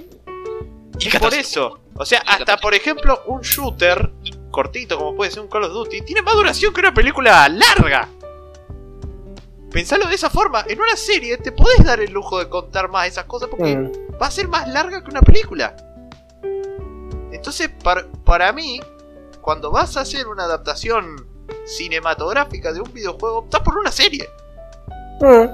[0.99, 1.80] Y Es por eso.
[1.95, 4.11] O sea, hasta por ejemplo, un shooter
[4.49, 8.07] cortito como puede ser un Call of Duty, tiene más duración que una película larga.
[9.72, 13.07] Pensalo de esa forma, en una serie te podés dar el lujo de contar más
[13.07, 13.91] esas cosas porque Mm.
[14.22, 15.76] va a ser más larga que una película.
[17.31, 18.81] Entonces, par- para mí,
[19.41, 21.26] cuando vas a hacer una adaptación
[21.65, 24.27] cinematográfica de un videojuego, optás por una serie.
[25.22, 25.45] Mm.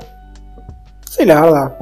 [1.07, 1.77] Sí, la verdad.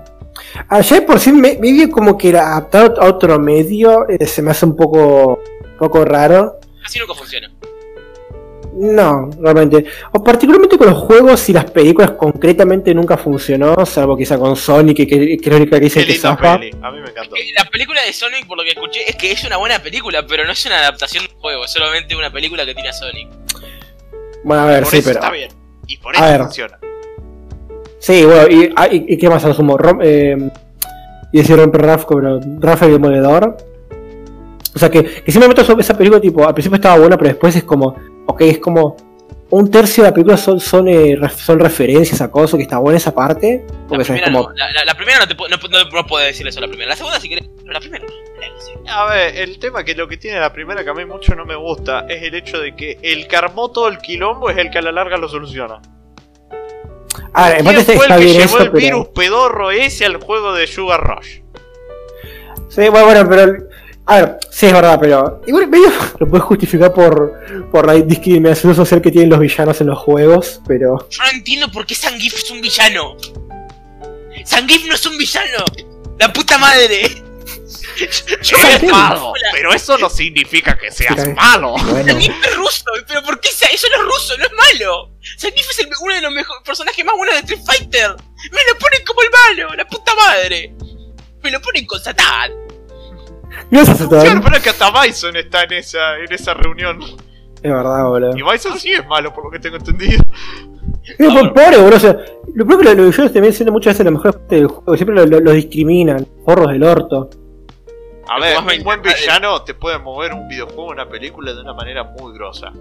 [0.69, 4.51] Ayer por sí me, medio como que era adaptado a otro medio eh, se me
[4.51, 5.39] hace un poco,
[5.79, 6.59] poco raro.
[6.85, 7.51] Así nunca funciona.
[8.77, 9.85] No, realmente.
[10.11, 14.97] O particularmente con los juegos y las películas concretamente nunca funcionó, salvo quizá con Sonic,
[14.97, 16.59] que, que, que es la única que Qué dicen que linda zafa.
[16.59, 17.35] peli, a mí me encantó.
[17.57, 20.43] La película de Sonic, por lo que escuché, es que es una buena película, pero
[20.43, 23.29] no es una adaptación de un juego, es solamente una película que tiene a Sonic.
[24.43, 25.19] Bueno, a ver, por sí, eso pero.
[25.21, 25.51] está bien.
[25.87, 26.41] Y por A eso ver.
[26.41, 26.79] funciona.
[27.99, 29.77] Sí, bueno, y, ah, y, y qué más asumo?
[29.77, 30.37] Rom, eh,
[31.31, 33.57] y decir romper Rafa, pero Rafa el Demoledor.
[34.75, 37.55] O sea que, que simplemente eso- esa película, tipo, al principio estaba buena, pero después
[37.55, 37.95] es como,
[38.27, 38.95] ok, es como
[39.49, 42.77] un tercio de la película son, son, eh, ref- son referencias a cosas, que está
[42.79, 43.63] buena esa parte.
[43.67, 46.05] La Porque es primera, como, no, la, la- la primera no te no, no, no
[46.07, 46.89] puedo decir eso, la primera.
[46.89, 48.05] La segunda, si querés, pero la primera.
[48.87, 51.45] A ver, el tema que lo que tiene la primera que a mí mucho no
[51.45, 54.69] me gusta es el hecho de que el que armó todo el quilombo es el
[54.69, 55.81] que a la larga lo soluciona.
[57.35, 58.85] A ver, en ¿Quién fue está el que bien llevó eso, el pero.
[58.85, 61.39] virus pedorro ese al juego de Sugar Rush?
[62.69, 63.57] Sí, bueno, bueno, pero.
[64.05, 65.41] A ver, sí es verdad, pero.
[65.45, 65.89] Igual medio
[66.19, 67.33] lo puedes justificar por,
[67.71, 71.07] por la discriminación social que tienen los villanos en los juegos, pero.
[71.09, 73.17] Yo no entiendo por qué Zangief es un villano.
[74.45, 75.65] Zangief no es un villano.
[76.17, 77.24] La puta madre.
[78.41, 81.75] Yo Eres malo, pero eso no significa que seas malo.
[81.89, 82.13] Bueno.
[82.13, 84.37] Zangief es ruso, pero ¿por qué sea- eso no es ruso?
[84.37, 85.11] No es malo.
[85.39, 88.09] Zangief es el- uno de los mejores personajes más buenos de Street Fighter.
[88.51, 90.73] Me lo ponen como el malo, la puta madre.
[91.43, 92.51] Me lo ponen con Satán.
[93.71, 94.41] Gracias a Claro, todos.
[94.43, 97.01] pero es que hasta Bison está en esa, en esa reunión.
[97.63, 98.37] Es verdad, boludo.
[98.37, 100.21] Y Bison sí es malo, por lo que tengo entendido.
[101.17, 101.95] Pero por pobre, boludo.
[101.95, 102.15] O sea,
[102.53, 104.95] lo propio que los villanos también siendo muchas veces la mejor parte del juego.
[104.95, 106.27] Siempre los lo, lo discriminan.
[106.45, 107.29] Forros del orto.
[108.27, 111.73] A ver, un buen villano te puede mover un videojuego o una película de una
[111.73, 112.71] manera muy grosa.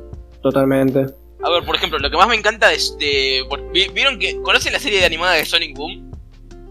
[0.42, 1.06] Totalmente.
[1.42, 2.76] A ver, por ejemplo, lo que más me encanta de...
[2.98, 4.40] de- por- ¿vi- ¿Vieron que...
[4.42, 6.10] ¿Conocen la serie de animada de Sonic Boom?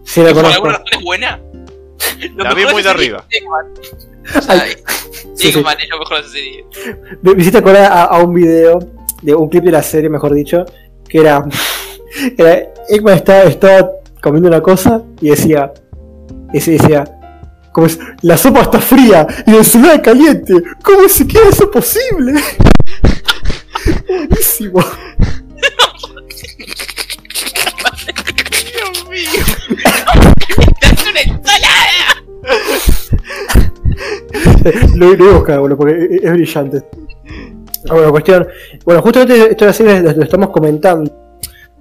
[0.04, 0.54] Sí, la Que por conozco.
[0.66, 1.40] alguna razón es buena.
[2.36, 3.24] Lo La vi muy de arriba.
[3.30, 3.66] es Eggman.
[4.36, 4.72] O sea, Ay,
[5.34, 5.58] sí, sí.
[5.58, 6.64] Eggman es lo mejor de esa serie.
[7.22, 8.78] Me, me hiciste acordar a, a un video,
[9.22, 10.64] de un clip de la serie, mejor dicho,
[11.08, 11.44] que era.
[12.38, 13.90] era Eggman estaba, estaba
[14.20, 15.72] comiendo una cosa y decía.
[16.52, 17.04] Y se decía.
[17.74, 20.54] Como es, la sopa está fría y el celular caliente.
[20.80, 22.40] ¿Cómo se queda eso posible?
[24.06, 24.78] Buenísimo.
[28.70, 29.42] Dios mío.
[30.82, 32.14] ¡Es una ensalada!
[34.94, 36.84] lo, buscar, boludo, porque es, es brillante.
[37.88, 38.46] Bueno, cuestión.
[38.84, 41.12] Bueno, justamente esto de la lo lo estamos comentando.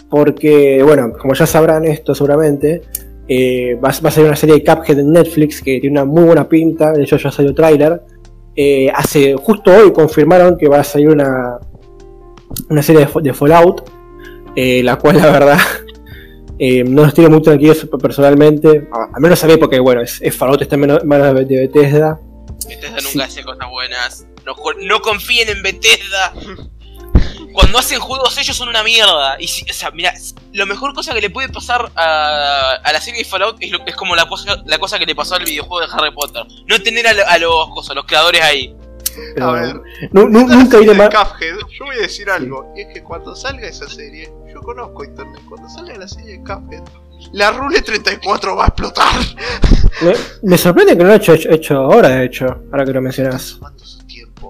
[0.10, 2.82] Porque, bueno, como ya sabrán esto seguramente,
[3.28, 6.06] eh, va, a- va a salir una serie de Cuphead en Netflix que tiene una
[6.06, 6.92] muy buena pinta.
[6.92, 8.02] De hecho, ya salió tráiler.
[8.56, 11.58] Eh, hace justo hoy confirmaron que va a salir una,
[12.70, 13.90] una serie de, Fa- de Fallout.
[14.56, 15.58] eh, la cual, la verdad,
[16.60, 18.88] eh, no nos tiene muy tranquilos personalmente.
[18.92, 21.58] A, al menos a mí, porque, bueno, es, es Fallout, está en manos de, de
[21.68, 22.20] Bethesda.
[22.68, 24.28] Bethesda nunca hace cosas buenas.
[24.46, 24.54] No,
[24.86, 26.34] no confíen en Bethesda.
[27.54, 29.38] Cuando hacen juegos ellos son una mierda.
[29.40, 30.14] Y si, o sea, mira,
[30.54, 33.86] lo mejor cosa que le puede pasar a, a la serie de Fallout es, lo,
[33.86, 36.44] es como la cosa, la cosa que le pasó al videojuego de Harry Potter.
[36.68, 38.76] No tener a, lo- a los, cosas, a los creadores ahí.
[39.36, 39.76] Pero, A ver,
[40.12, 41.10] nu- Esta nunca de más.
[41.10, 45.04] Cuphead, yo voy a decir algo, y es que cuando salga esa serie, yo conozco
[45.04, 46.82] internet, cuando salga la serie de Cuphead,
[47.32, 49.06] la Rule 34 va a explotar.
[50.02, 53.02] Me, me sorprende que no lo haya hecho, hecho ahora, de hecho, ahora que lo
[53.02, 53.42] mencionas.
[53.44, 53.60] Su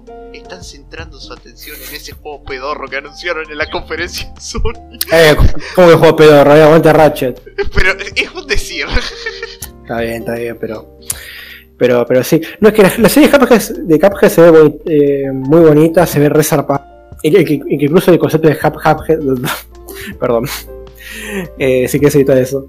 [0.02, 4.42] tiempo, están centrando su atención en ese juego pedorro que anunciaron en la conferencia de
[4.42, 4.74] Sony.
[5.12, 5.36] Eh,
[5.76, 6.44] ¿cómo que juego pedo?
[6.44, 7.42] Rabia, aguanta Ratchet.
[7.74, 8.86] Pero es un decir.
[9.84, 10.98] Está bien, está bien, pero.
[11.78, 12.42] Pero, pero sí.
[12.60, 15.60] No, es que la, la serie de Cuphead, de Cuphead se ve boni- eh, muy
[15.62, 16.90] bonita, se ve resarpada.
[17.24, 19.20] Incluso el concepto de Cup- Cuphead.
[20.20, 20.46] perdón.
[21.58, 22.68] Eh, sí que es todo eso.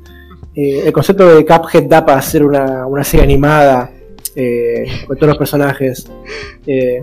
[0.55, 3.91] Eh, el concepto de Cuphead da para hacer una, una serie animada
[4.35, 6.07] eh, con todos los personajes.
[6.67, 7.03] eh,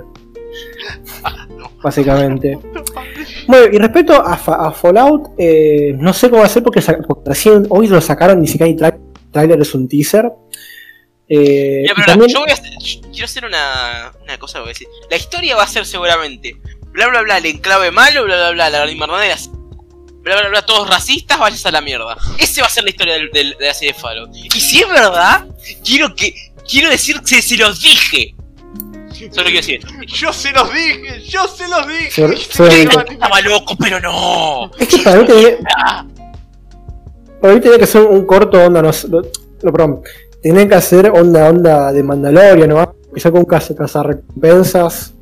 [1.83, 2.57] básicamente.
[3.47, 6.79] Bueno, y respecto a, Fa- a Fallout, eh, no sé cómo va a ser porque,
[7.25, 8.99] recién hoy lo sacaron, ni siquiera hay tra-
[9.31, 10.31] trailer, es un teaser.
[11.27, 14.69] Eh, pero también- yo voy a hacer- yo quiero hacer una, una cosa que voy
[14.69, 14.87] a decir.
[15.09, 16.55] La historia va a ser seguramente
[16.91, 19.35] bla bla bla el enclave malo, bla bla bla la invernadera,
[20.21, 22.15] bla bla bla todos racistas, vayas a la mierda.
[22.37, 24.29] Ese va a ser la historia del- del- de la serie de Fallout.
[24.35, 25.45] Y si es verdad,
[25.83, 26.33] quiero que
[26.69, 28.35] quiero decir que se los dije.
[29.29, 32.11] Solo quiero decir, Yo se los dije, yo se los dije.
[32.11, 33.07] Se- Y se se los quedaron dije.
[33.07, 34.71] en- estaba loco, pero no.
[34.79, 35.57] Es que para mí tenía,
[37.41, 39.21] para mí tenía que ser un corto onda, no, sé, no,
[39.63, 40.01] no, perdón.
[40.41, 42.95] Tenían que hacer onda onda de Mandalorian, ¿no?
[43.13, 43.73] Que saca un caza,
[44.03, 45.13] recompensas.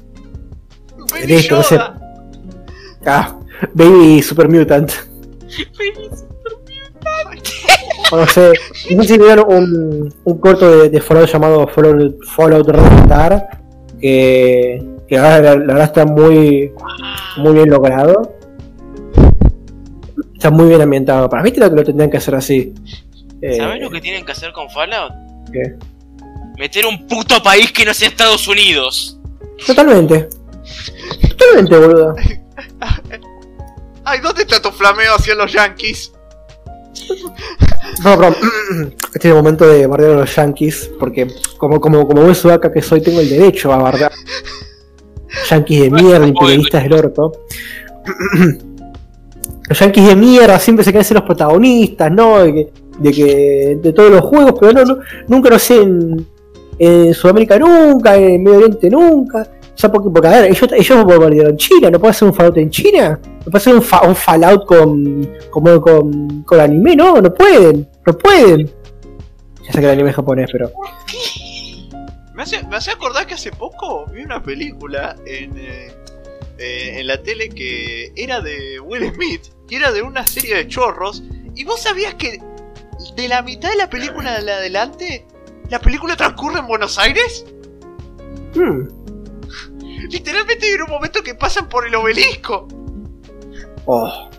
[1.11, 1.80] Baby Listo, no sé.
[3.05, 3.35] Ah,
[3.73, 4.91] Baby Super Mutant.
[8.11, 8.53] O no sé,
[8.91, 13.49] no sé si vieron un, un corto de, de Fallout llamado Fallout, Fallout Restar,
[13.99, 16.71] que, que la, verdad- la verdad está muy,
[17.38, 18.35] muy bien logrado.
[20.34, 21.30] Está muy bien ambientado.
[21.30, 22.73] Para mí creo que lo tendrían que hacer así.
[23.41, 25.11] Eh, ¿Sabes lo que tienen que hacer con Fallout?
[25.51, 25.76] ¿qué?
[26.57, 29.19] Meter un puto país que no sea Estados Unidos.
[29.65, 30.30] Totalmente.
[31.30, 32.15] Totalmente, boludo.
[34.05, 36.11] Ay, ¿dónde está tu flameo hacia los Yankees?
[38.03, 38.35] No, perdón.
[39.13, 41.27] Este es el momento de bardear a los yankees, porque
[41.57, 44.11] como, como, como buen sudaca que soy, tengo el derecho a bardear.
[45.49, 47.31] Yankees de mierda, imperialistas del orto.
[49.67, 52.39] Los yankees de mierda siempre se quieren ser los protagonistas, ¿no?
[52.39, 56.26] De que, de que de todos los juegos, pero no, no nunca no sé en,
[56.80, 59.47] en Sudamérica nunca, en Medio Oriente nunca.
[59.80, 62.69] Sea, porque, porque a ver, ellos, ellos bombardearon China, ¿no puede hacer un Fallout en
[62.69, 63.18] China?
[63.23, 66.97] ¿No puede hacer un, fa- un Fallout con, como con, con anime?
[66.97, 68.69] No, no pueden, no pueden.
[69.64, 70.69] Ya sé que el anime es japonés, pero...
[72.35, 75.91] Me hace, me hace acordar que hace poco vi una película en, eh,
[76.57, 80.68] eh, en la tele que era de Will Smith y era de una serie de
[80.68, 81.22] chorros.
[81.56, 82.39] ¿Y vos sabías que
[83.18, 85.26] de la mitad de la película en adelante,
[85.69, 87.45] la película transcurre en Buenos Aires?
[88.56, 88.84] hmm,
[90.09, 92.67] Literalmente hay un momento que pasan por el obelisco.
[93.85, 94.30] oh,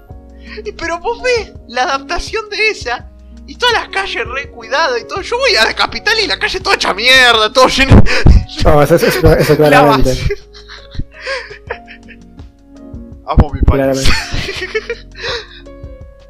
[0.76, 3.10] Pero vos ves la adaptación de esa
[3.46, 5.20] y todas las calles re cuidadas y todo.
[5.22, 8.02] Yo voy a la capital y la calle toda hecha mierda, todo lleno
[8.64, 10.16] no, eso, claramente.
[13.26, 13.64] Amo mi país.
[13.66, 14.10] Claramente.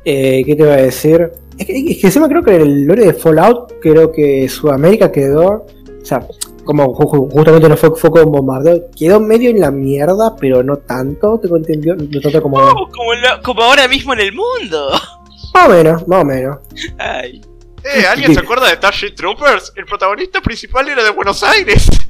[0.04, 1.30] Eh, ¿Qué te iba a decir?
[1.58, 5.66] Es que, es que encima creo que el lore de Fallout, creo que Sudamérica quedó.
[6.00, 6.26] O sea,
[6.64, 10.62] como ju- ju- justamente no fue, fue con bombardeo, quedó medio en la mierda, pero
[10.62, 12.58] no tanto, tengo entendido, no tanto como.
[12.58, 13.10] Oh, como,
[13.42, 14.90] como ahora mismo en el mundo.
[15.54, 16.58] Más o menos, más o menos.
[16.98, 17.40] Ay.
[17.82, 19.72] Eh, ¿alguien se acuerda de Starship Troopers?
[19.74, 21.88] El protagonista principal era de Buenos Aires.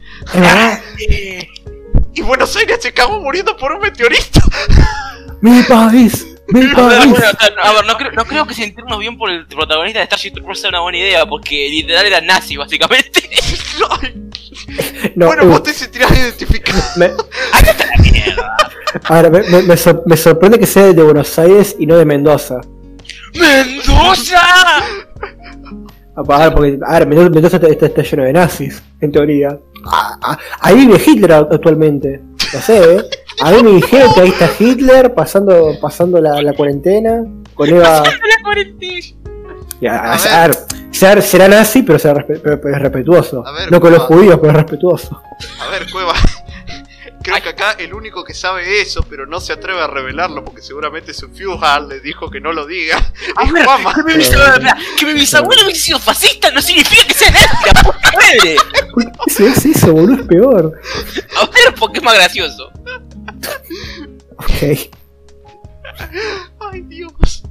[1.09, 1.49] Eh,
[2.13, 4.41] Y Buenos Aires se acabó muriendo por un meteorito.
[5.41, 7.11] mi país, a ver, país.
[7.11, 7.31] bueno, o sea,
[7.63, 10.61] a ver, no, creo, no creo que sentirnos bien por el protagonista de Starship Troopers
[10.61, 13.29] sea una buena idea, porque literal era nazi, básicamente.
[15.17, 16.79] No, bueno, uh, vos te sentirás identificado.
[16.97, 17.07] me,
[17.53, 18.57] ¡Ándate a la mierda!
[19.05, 21.97] a ver, me, me- me sor- me sorprende que sea de Buenos Aires y no
[21.97, 22.61] de Mendoza.
[23.35, 24.41] ¡Mendoza!
[26.17, 29.59] A ver, porque, a ver, Mendoza, Mendoza está, está- está lleno de nazis, en teoría.
[29.87, 32.21] Ah, ah, ahí vive Hitler actualmente.
[32.53, 33.05] No sé, ¿eh?
[33.43, 37.25] A mí me dijeron que ahí está Hitler pasando, pasando la, la cuarentena.
[37.55, 38.03] Con Eva.
[38.05, 39.07] La cuarentena.
[39.81, 40.57] Ya, A a ver.
[40.57, 43.47] ver, ser- será nazi, pero, será respe- pero- pero es respetuoso.
[43.47, 45.23] A ver, no con los judíos, pero es respetuoso.
[45.61, 46.13] A ver, Cueva.
[47.23, 50.63] Creo que acá el único que sabe eso, pero no se atreve a revelarlo porque
[50.63, 52.97] seguramente su Fuhal le dijo que no lo diga.
[53.37, 57.31] A ver, que mi bisabuelo, que mi bisabuelo hubiese sido fascista no significa que sea
[57.31, 58.57] nazi, la puta madre.
[58.95, 60.15] ¿Por qué se hace eso, boludo?
[60.23, 60.81] Es peor.
[61.39, 62.71] A ver, porque es más gracioso.
[64.37, 64.91] Ok.
[66.73, 67.43] Ay, Dios.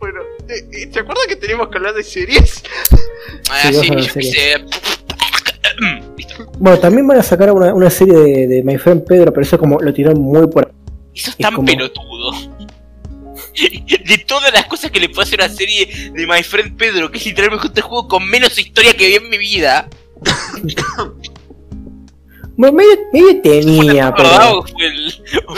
[0.00, 2.62] Bueno, eh, eh, ¿te acuerdas que teníamos que hablar de series?
[3.50, 4.64] Ah, Sí, a yo qué sé.
[6.58, 9.58] Bueno, también van a sacar una, una serie de, de My Friend Pedro, pero eso
[9.58, 10.72] como lo tiraron muy por...
[11.14, 12.32] Eso es tan como- pelotudo.
[13.56, 17.16] De todas las cosas que le puedo hacer una serie de My Friend Pedro, que
[17.18, 19.88] es literalmente el juego con menos historia que vi en mi vida.
[22.58, 22.74] Medio,
[23.12, 24.58] medio tenía, ¿Fue la pero...
[24.60, 25.12] o fue el.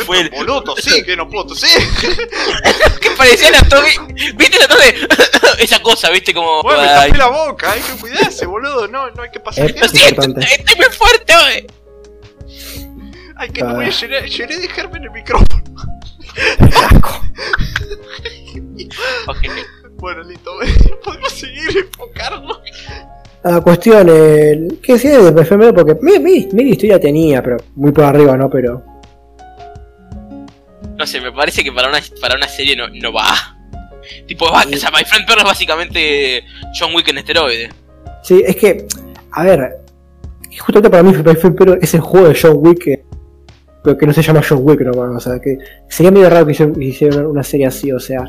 [0.04, 0.30] fue el.
[0.30, 1.80] Boludo, sí, que no puedo toser.
[3.00, 3.92] que parecía la torre.
[4.34, 4.94] ¿Viste la torre?
[5.60, 6.34] Esa cosa, ¿viste?
[6.34, 6.60] Como.
[6.62, 8.88] Bueno, me tapé la boca, hay que cuidarse, boludo.
[8.88, 9.94] No, no hay que pasar Eh, Lo eso.
[9.94, 10.54] siento, importante.
[10.54, 11.66] estoy muy fuerte hoy.
[13.36, 13.74] Ay, que no Ah.
[13.74, 15.62] voy a llenar, llené de germen el micrófono.
[19.96, 20.50] Bueno, listo.
[21.04, 22.58] Podemos seguir enfocarnos.
[23.50, 25.74] La cuestión, eh, ¿qué decía de Pedro?
[25.74, 28.50] Porque medio, medio- medio historia tenía, pero muy por arriba, ¿no?
[28.50, 28.82] Pero...
[30.96, 33.24] No sé, me parece que para una, para una serie no, no va.
[34.26, 36.42] Tipo, va- o sea, My Friend Pedro es básicamente
[36.78, 37.68] John Wick en esteroide.
[38.22, 38.86] Sí, es que,
[39.32, 39.78] a ver,
[40.58, 43.04] justamente para mí My Friend es el juego de John Wick, que,
[43.84, 45.56] pero que no se llama John Wick nomás, o sea, que
[45.88, 48.26] sería medio raro que hicieran, que hicieran una serie así, o sea,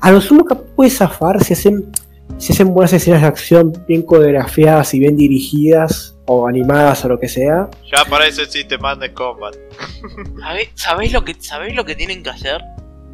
[0.00, 1.90] a lo sumo que puede zafar si hacen,
[2.38, 7.18] si hacen buenas escenas de acción bien coreografiadas y bien dirigidas, o animadas o lo
[7.18, 7.68] que sea.
[7.90, 9.56] Ya para eso existe Madness Combat.
[10.40, 12.60] ¿Sabéis ¿sabéis lo, que, ¿Sabéis lo que tienen que hacer?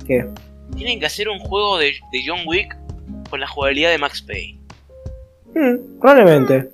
[0.07, 0.27] ¿Qué?
[0.77, 2.77] Tienen que hacer un juego de, de John Wick
[3.31, 4.61] con la jugabilidad de Max Payne.
[5.55, 6.69] Hmm, probablemente.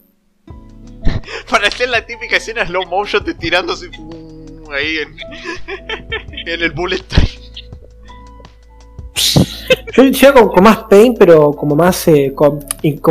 [1.49, 5.17] Para hacer la típica escena slow motion de tirándose uh, ahí en,
[6.49, 7.52] en el bullet time.
[9.95, 12.65] Yo yo con, con más pain, pero como más eh, con,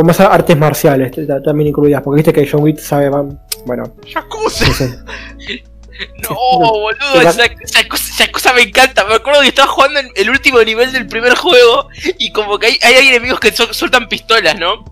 [0.04, 1.12] más artes marciales
[1.44, 3.08] también incluidas, porque viste que John Wick sabe
[3.64, 4.66] bueno, Yakuza.
[4.66, 4.98] no sé.
[6.22, 6.34] No, Sí.
[6.58, 9.04] boludo, Esa- esa, esa cosa, esa cosa me encanta.
[9.04, 11.86] Me acuerdo que estaba jugando en el último nivel del primer juego
[12.18, 14.84] y como que hay, hay enemigos que sueltan pistolas, ¿no?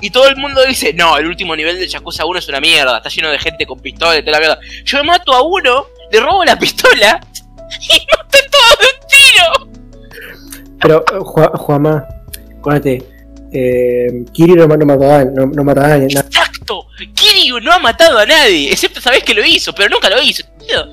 [0.00, 2.96] Y todo el mundo dice, no, el último nivel del Yakuza 1 es una mierda,
[2.96, 4.58] está lleno de gente con pistolas y toda la mierda.
[4.84, 7.20] Yo me mato a uno, le robo la pistola
[7.80, 9.68] y maté todo de un tiro.
[10.80, 12.04] Pero, eh, Ju- Juanma,
[12.58, 13.02] acuérdate,
[13.52, 16.14] eh, Kiri no, no mataba a no, no mataba a nadie.
[16.14, 20.08] na- Exacto, Kiryu no ha matado a nadie, excepto sabés que lo hizo, pero nunca
[20.10, 20.44] lo hizo.
[20.66, 20.86] tío.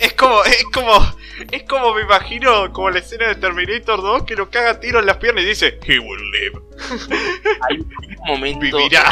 [0.00, 0.92] Es como, es como,
[1.50, 5.06] es como me imagino como la escena de Terminator 2 que lo caga tiro en
[5.06, 6.60] las piernas y dice, He will live,
[7.68, 8.76] Hay un momento...
[8.76, 9.04] vivirá.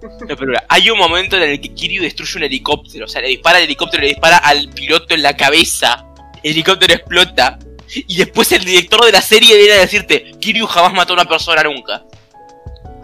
[0.00, 3.06] No, pero mira, hay un momento en el que Kiryu destruye un helicóptero.
[3.06, 6.04] O sea, le dispara al helicóptero, le dispara al piloto en la cabeza.
[6.42, 7.58] El helicóptero explota.
[7.94, 11.24] Y después el director de la serie viene a decirte: Kiryu jamás mató a una
[11.24, 12.04] persona nunca.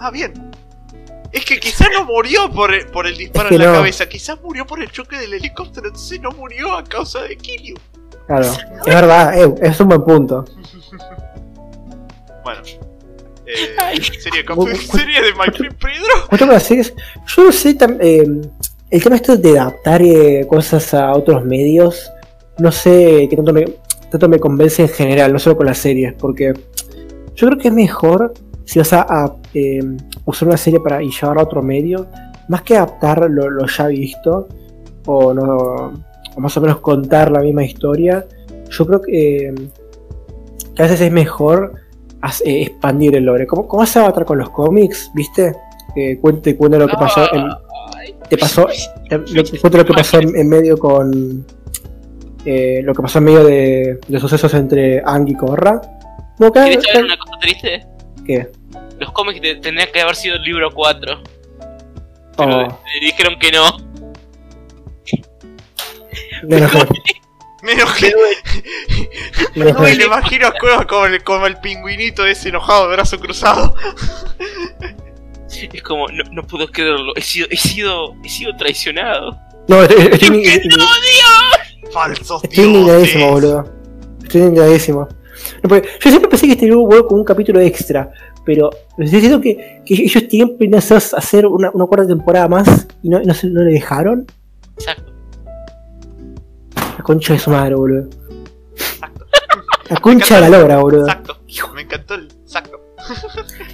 [0.01, 0.33] Ah, bien.
[1.33, 3.75] Es que quizás no murió por el, por el disparo Es que en la no.
[3.79, 7.75] cabeza, quizás murió por el choque del helicóptero, entonces no murió a causa de Kiryu.
[8.27, 10.45] Claro, es verdad, eh, es un buen punto.
[12.45, 12.61] Bueno.
[13.47, 14.01] Eh, Ay.
[14.03, 16.39] serie, de My Friend Pedro.
[16.39, 16.47] Yo
[17.45, 18.25] no sé, tam- eh,
[18.91, 22.11] el tema esto de adaptar eh, cosas a otros medios,
[22.59, 23.67] no sé qué tanto me,
[24.15, 26.53] tanto me convence en general, no solo con las series, porque
[27.35, 28.33] yo creo que es mejor
[28.65, 29.81] si vas a, a, eh,
[30.25, 32.07] usar una serie para y llevarla a otro medio,
[32.49, 34.49] más que adaptar lo, lo ya visto,
[35.07, 35.93] o no
[36.37, 38.25] o más o menos contar la misma historia,
[38.71, 39.55] yo creo que, eh,
[40.75, 41.75] que a veces es mejor
[42.21, 43.47] as- eh, expandir el lore.
[43.47, 45.11] ¿Cómo, cómo hace Avatar con los cómics?
[45.15, 45.55] ¿Viste?
[45.95, 47.47] Que cuente, cuenta lo que pasó en,
[48.29, 51.45] te pasó eh, lo, cuento lo que pasó en, en medio con
[52.45, 55.81] eh, lo que pasó en medio de, de sucesos entre Ang y Korra
[56.39, 57.87] no, que- ¿Quieres saber que- una cosa triste?
[58.27, 58.49] ¿qué?
[58.99, 61.23] Los cómics te- tendrían que haber sido el libro 4.
[62.37, 63.77] Pero Oh, le dijeron que no.
[66.45, 66.71] menos
[67.63, 68.13] Menos que.
[69.55, 73.75] le imagino a Cueva como el, como el pingüinito ese enojado de brazo cruzado.
[75.73, 77.13] Es como, no, no puedo creerlo.
[77.17, 79.39] He sido, he sido, he sido traicionado.
[79.69, 81.74] no estoy, estoy, ¡No, estoy- Dios!
[81.93, 83.43] Falsos estoy indignadísimo dioses.
[83.43, 83.73] boludo
[84.23, 85.09] estoy indignadísimo
[85.63, 88.11] No, porque yo siempre pensé que este libro hubo como un capítulo extra
[88.45, 93.09] pero estoy diciendo que, que ellos tienen planeados hacer una, una cuarta temporada más y
[93.09, 94.27] no, no, le dejaron
[94.77, 95.13] Exacto.
[97.03, 98.09] concha de su madre, boludo.
[98.77, 99.27] Exacto.
[99.89, 101.07] La concha de la lora, boludo.
[101.07, 101.37] Exacto.
[101.75, 102.29] Me encantó el.
[102.43, 102.81] Exacto.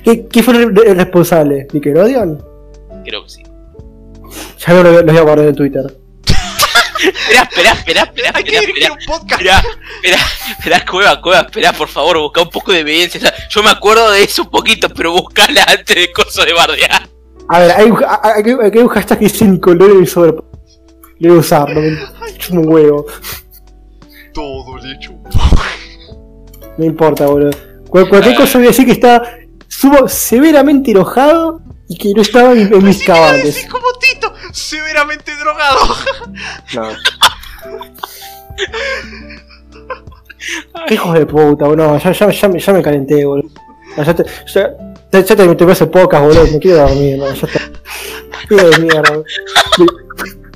[0.04, 1.66] ¿Qué, qué fue el, el responsable?
[1.72, 2.42] ¿Nickelodeon?
[3.04, 3.42] Creo que sí.
[4.58, 5.99] Ya no lo, lo voy a guardar en Twitter.
[7.02, 8.92] Esperá, esperá, esperá, esperá, Hay que esperá, dirigir esperá.
[8.92, 9.40] un podcast.
[9.40, 9.62] Esperá,
[10.02, 10.18] esperá,
[10.58, 13.18] esperá, Cueva, Cueva, esperá, por favor, busca un poco de evidencia.
[13.18, 16.52] O sea, yo me acuerdo de eso un poquito, pero buscala antes de coso de
[16.52, 17.08] bardear.
[17.48, 20.32] A ver, hay, un- hay, hay- hay un hashtag que dice Nickelodeon y sobre.
[20.32, 23.06] Lo voy a usar, no me un huevo.
[24.32, 25.28] Todo le chupo.
[26.78, 27.50] No importa, boludo.
[27.88, 29.22] Cual- cualquier cosa voy a decir que está
[29.68, 33.66] subo severamente enojado y que no estaba en, en mis cabales.
[33.70, 35.78] como Tito, severamente drogado.
[36.74, 36.88] No.
[40.88, 41.98] Hijos de puta, boludo.
[41.98, 43.50] Ya, ya, ya, me- ya me calenté, boludo.
[43.96, 44.70] Ya, ya te, ya,
[45.12, 46.46] ya, te, te pocas, boludo.
[46.46, 47.60] Me quiero dormir, no, ya está.
[48.48, 49.12] Qué de mierda.
[49.78, 49.86] Me,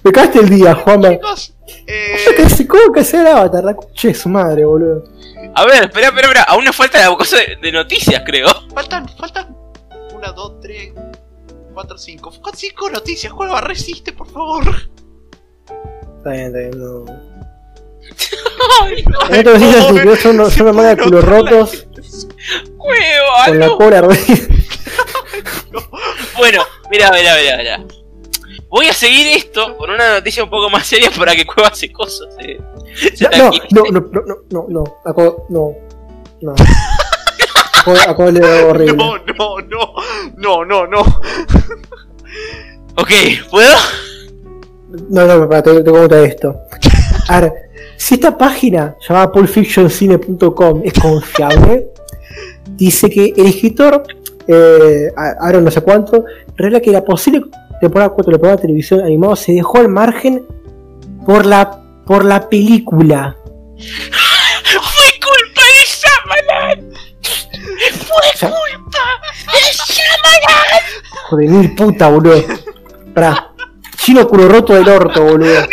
[0.03, 1.11] me cagaste el día, Juanma.
[1.11, 1.55] Chicos,
[1.87, 3.65] eh, ¿Qué hace- ¿Cómo que hacer Avatar?
[3.65, 5.05] La de su madre, boludo.
[5.55, 6.43] A ver, espera, espera, espera.
[6.45, 8.49] Aún nos falta la cosa de, de noticias, creo.
[8.75, 9.55] faltan, faltan.
[10.15, 10.93] Una, dos, tres,
[11.75, 12.33] cuatro, cinco.
[12.41, 14.65] Con cinco noticias, Cueva, resiste, por favor.
[16.19, 17.05] Está bien, está bien, no.
[18.83, 21.87] Ay, no, noticias que yo son, son una manga de culos rotos
[22.77, 23.77] Cueva, con la no.
[23.79, 24.19] cola ardida.
[26.37, 27.85] Bueno, mira, mira, mira, mira.
[28.69, 31.93] Voy a seguir esto con una noticia un poco más seria para que Cueva se
[31.93, 32.29] cosas.
[32.41, 32.59] Eh.
[33.15, 35.75] Se No, no, no, no, no, no, no, Acabo- no,
[36.41, 36.55] no.
[37.93, 38.97] Acabo de leer algo horrible.
[38.97, 39.95] No, no, no,
[40.37, 41.01] no, no, no.
[42.97, 43.11] Ok,
[43.51, 43.77] ¿puedo?
[45.11, 46.57] No, no, para, te, te cuento esto.
[47.29, 47.53] A ver,
[47.97, 51.89] si esta página llamada pulpfictioncine.com es confiable,
[52.77, 54.05] dice que el escritor,
[54.47, 56.25] eh, a- Aaron no sé cuánto,
[56.57, 57.43] revela que la posible
[57.81, 60.47] temporada 4 de la temporada de televisión animada se dejó al margen
[61.27, 63.37] por la, por la película.
[68.17, 69.59] O sea, ¡De
[69.93, 70.83] Shyamalan!
[71.29, 72.43] joder, mil puta, boludo.
[73.15, 73.51] Pará.
[73.97, 75.61] Chino culo roto del orto, boludo.
[75.63, 75.67] ¡No!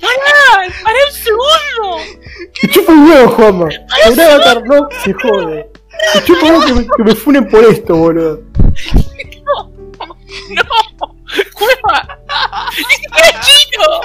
[0.00, 0.72] ¡Pará!
[0.82, 1.98] ¡Pará un segundo!
[2.62, 3.68] Me chupa un huevo, Juanma.
[4.06, 5.70] El Avatar no se jode.
[6.14, 8.40] Me chupa un huevo que me, que me funen por esto, boludo.
[10.50, 10.62] ¡No!
[11.52, 12.19] ¡Cueva!
[13.16, 14.00] ¡Es chino!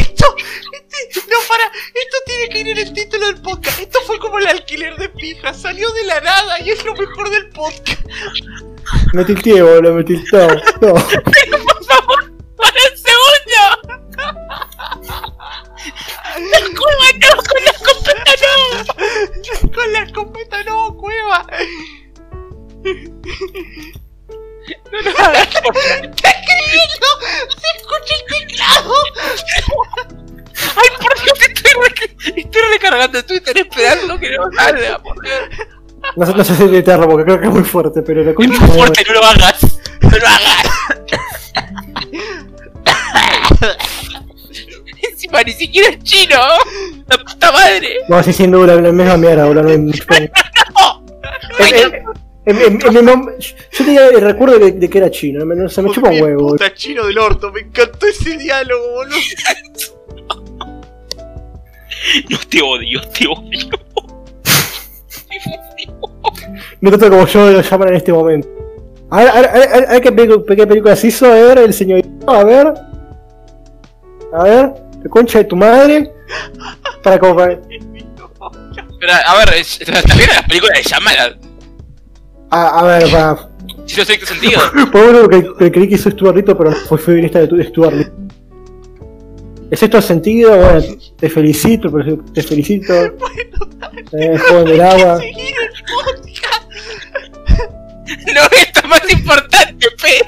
[0.00, 0.36] Esto,
[0.72, 3.80] este, no, para, esto tiene que ir en el título del podcast.
[3.80, 7.30] Esto fue como el alquiler de pija, salió de la nada y es lo mejor
[7.30, 8.00] del podcast.
[9.12, 10.46] Me tilteé, boludo, me tilteé.
[10.80, 10.94] No.
[10.94, 12.32] ¡Por favor!
[12.56, 13.62] ¡Para un segundo!
[16.76, 17.30] ¡Cueva no!
[17.42, 19.72] ¡Con la escopeta no!
[19.72, 21.46] Con la escopeta no, cueva.
[24.66, 27.06] Está escribiendo,
[27.48, 28.94] se escucha el teclado.
[30.76, 31.38] ¡Ay, por Dios!
[31.40, 35.40] Estoy, re- estoy recargando Twitter esperando que no salga, por Dios.
[36.16, 36.62] No, sé- no sé si
[37.08, 39.62] porque creo que es muy fuerte, pero la Es muy fuerte, no lo hagas.
[40.00, 41.52] No lo hagas.
[45.10, 46.40] Encima ni siquiera es chino.
[47.08, 47.96] La puta madre.
[48.08, 49.62] No, sí, sin duda, la misma mierda, boludo.
[49.64, 50.32] No, hay mucho problema.
[51.58, 55.44] En- en- en- en- en mi yo tenía el recuerdo de, de que era chino,
[55.44, 56.48] no, se me chupa un huevo.
[56.48, 59.16] Puta chino del orto, me encantó ese diálogo, boludo.
[62.28, 63.68] No te odio, te odio.
[66.80, 68.48] No tanto como yo lo llaman en este momento.
[69.10, 71.30] A ver, a ver, a ver, a ver qué, pelicu- qué película se hizo, a
[71.34, 72.74] ver, el señorito, a ver.
[74.34, 74.72] A ver,
[75.02, 76.12] la concha de tu madre.
[77.02, 77.58] Para como para.
[79.00, 79.64] Pero, a ver,
[80.06, 81.40] también las películas de Shyamalan.
[82.54, 83.48] A, a ver, para.
[83.86, 84.60] Si no sé qué sentido.
[84.92, 87.64] Por bueno que, que creí que hizo Stuart Little, pero fue feminista de, tu- de
[87.64, 88.12] Stuart Little.
[89.70, 90.56] ¿Es esto el sentido?
[90.56, 90.84] Bueno,
[91.18, 92.92] te felicito, pero te felicito.
[94.12, 95.18] Eh, joven del agua.
[95.18, 96.62] Seguir el podcast.
[98.34, 100.22] No, esto es más importante, pez.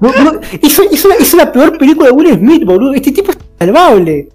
[0.00, 2.92] No, no, hizo, hizo, la, hizo la peor película de Will Smith, boludo.
[2.94, 4.28] Este tipo es salvable.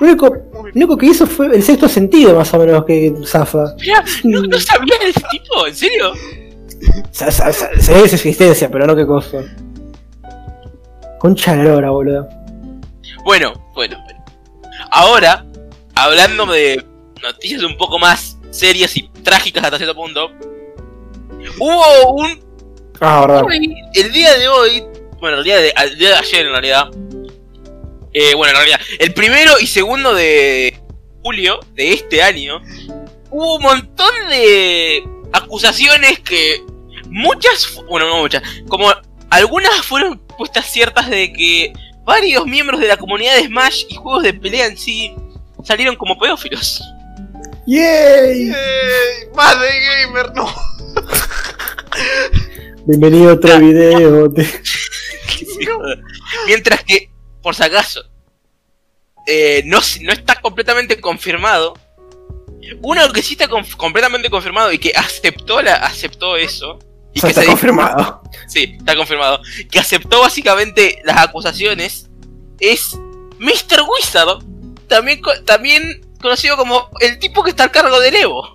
[0.00, 0.36] Lo único,
[0.74, 3.74] único que hizo fue el sexto sentido, más o menos, que zafa.
[3.80, 6.12] Mirá, no, no sabía de ese tipo, ¿en serio?
[7.10, 9.38] Se ve su existencia, pero no qué cosa.
[11.18, 12.28] Concha de lora, boludo.
[13.24, 14.24] Bueno, bueno, bueno.
[14.90, 15.44] Ahora,
[15.94, 16.84] hablando de
[17.22, 20.30] noticias un poco más serias y trágicas hasta cierto punto,
[21.58, 22.42] hubo un
[23.04, 23.44] Ah, verdad.
[23.44, 24.84] Hoy, el día de hoy,
[25.20, 26.88] bueno, el día de, el día de ayer en realidad,
[28.12, 30.78] eh, bueno, en realidad, el primero y segundo de
[31.22, 32.60] julio de este año,
[33.30, 35.02] hubo un montón de
[35.32, 36.62] acusaciones que
[37.06, 38.92] muchas, bueno, no muchas, como
[39.30, 41.72] algunas fueron puestas ciertas de que
[42.04, 45.14] varios miembros de la comunidad de Smash y juegos de pelea en sí
[45.64, 46.82] salieron como pedófilos.
[47.66, 48.52] ¡Yay!
[49.36, 50.32] ¡Más de gamer!
[50.34, 50.52] ¡No!
[52.86, 54.28] Bienvenido a otro video.
[54.28, 54.60] de-
[56.46, 57.11] Mientras que,
[57.42, 58.04] por si acaso,
[59.26, 61.74] eh, no, no está completamente confirmado.
[62.82, 66.78] Uno que sí está conf- completamente confirmado y que aceptó la aceptó eso.
[67.14, 68.22] Y O sea, que está se confirmado.
[68.46, 69.40] Sí, está confirmado.
[69.70, 72.08] Que aceptó básicamente las acusaciones
[72.60, 72.96] es
[73.38, 73.82] Mr.
[73.88, 74.38] Wizard,
[74.88, 78.54] también, también conocido como el tipo que está al cargo del Evo.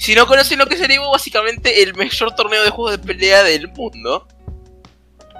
[0.00, 2.98] Si no conocen lo que es el Evo, básicamente el mayor torneo de juegos de
[3.06, 4.26] pelea del mundo.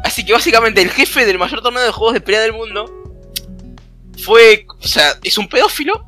[0.05, 2.85] Así que básicamente el jefe del mayor torneo de juegos de pelea del mundo
[4.19, 6.05] fue, o sea, es un pedófilo.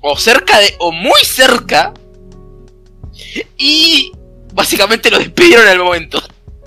[0.00, 1.92] O cerca de, o muy cerca.
[3.56, 4.12] Y
[4.52, 6.22] básicamente lo despidieron al momento.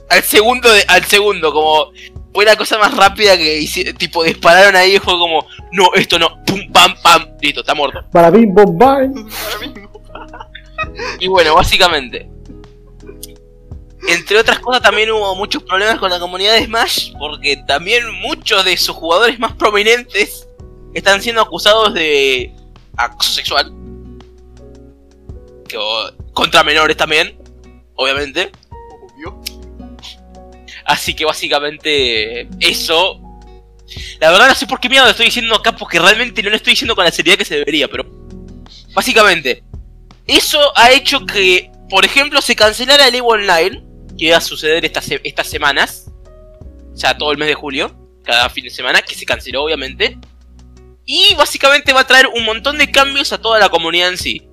[0.10, 1.92] Al segundo, de, al segundo, como
[2.34, 6.18] fue la cosa más rápida que hice, tipo dispararon ahí y fue como, no, esto
[6.18, 8.04] no, pum, pam, pam, listo, está muerto.
[8.12, 9.30] Para bim bom bam.
[11.20, 12.31] Y bueno, básicamente.
[14.08, 18.66] Entre otras cosas también hubo muchos problemas con la comunidad de Smash, porque también muchos
[18.66, 20.48] de sus jugadores más prominentes
[20.94, 22.54] están siendo acusados de
[22.98, 23.72] acoso sexual.
[25.68, 25.78] Que,
[26.34, 27.38] contra menores también,
[27.96, 28.52] obviamente.
[28.70, 29.42] Obvio.
[30.86, 33.20] Así que básicamente eso...
[34.20, 36.56] La verdad no sé por qué miedo lo estoy diciendo acá, porque realmente no lo
[36.56, 38.06] estoy diciendo con la seriedad que se debería, pero...
[38.94, 39.64] Básicamente,
[40.28, 43.84] eso ha hecho que, por ejemplo, se cancelara el Evo Online,
[44.22, 46.06] que iba a suceder estas, estas semanas,
[46.94, 47.92] sea, todo el mes de julio,
[48.24, 50.16] cada fin de semana, que se canceló obviamente.
[51.08, 54.48] Y básicamente va a traer un montón de cambios a toda la comunidad en sí,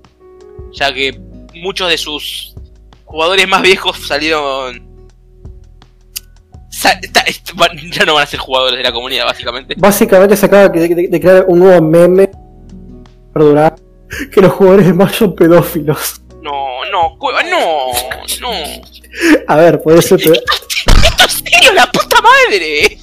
[0.72, 1.20] ya que
[1.52, 2.54] muchos de sus
[3.04, 4.88] jugadores más viejos salieron...
[6.70, 6.98] sa-
[7.92, 9.74] ya no van a ser jugadores de la comunidad, básicamente.
[9.76, 12.30] Básicamente se acaba de, de- de crear un nuevo meme.
[13.34, 13.76] Perdurar.
[14.32, 16.22] Que los jugadores de Smash son pedófilos.
[16.40, 17.92] No, no, cueva, no,
[18.40, 18.50] no.
[19.46, 20.18] A ver, puede ser.
[20.22, 21.72] pero- ¿Esto es serio?
[21.74, 22.98] ¡La puta madre!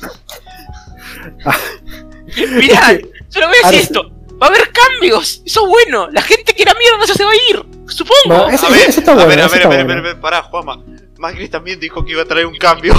[1.45, 1.57] Ah.
[2.57, 2.97] Mirá,
[3.29, 4.11] solo voy a decir esto.
[4.41, 5.41] Va a haber cambios.
[5.45, 6.09] Eso es bueno.
[6.11, 7.63] La gente que era mierda ya se va a ir.
[7.87, 8.13] Supongo.
[8.27, 9.83] No, es- A ver, eso está a bueno, ver, a eso ver, a ver, a
[9.85, 10.01] bueno.
[10.01, 10.83] ver, a ver, pará, Juanma.
[11.17, 12.93] Macri también dijo que iba a traer un cambio.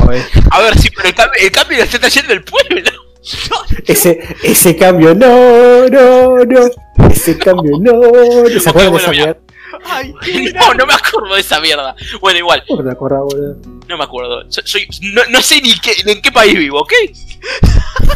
[0.00, 2.90] A ver, A ver, sí, pero el cambio, el cambio lo está trayendo el pueblo.
[3.86, 7.08] ese, ese cambio, no, no, no.
[7.10, 7.92] Ese cambio, no.
[7.92, 8.60] no.
[8.60, 9.36] ¿Se acuerdan de bueno, esa?
[9.84, 10.12] Ay,
[10.54, 11.94] No, no me acuerdo de esa mierda.
[12.20, 13.56] Bueno, igual, ¿Cómo te acordás, boludo?
[13.88, 14.50] no me acuerdo.
[14.50, 16.92] So- Soy, no, no sé ni qué, en qué país vivo, ¿ok?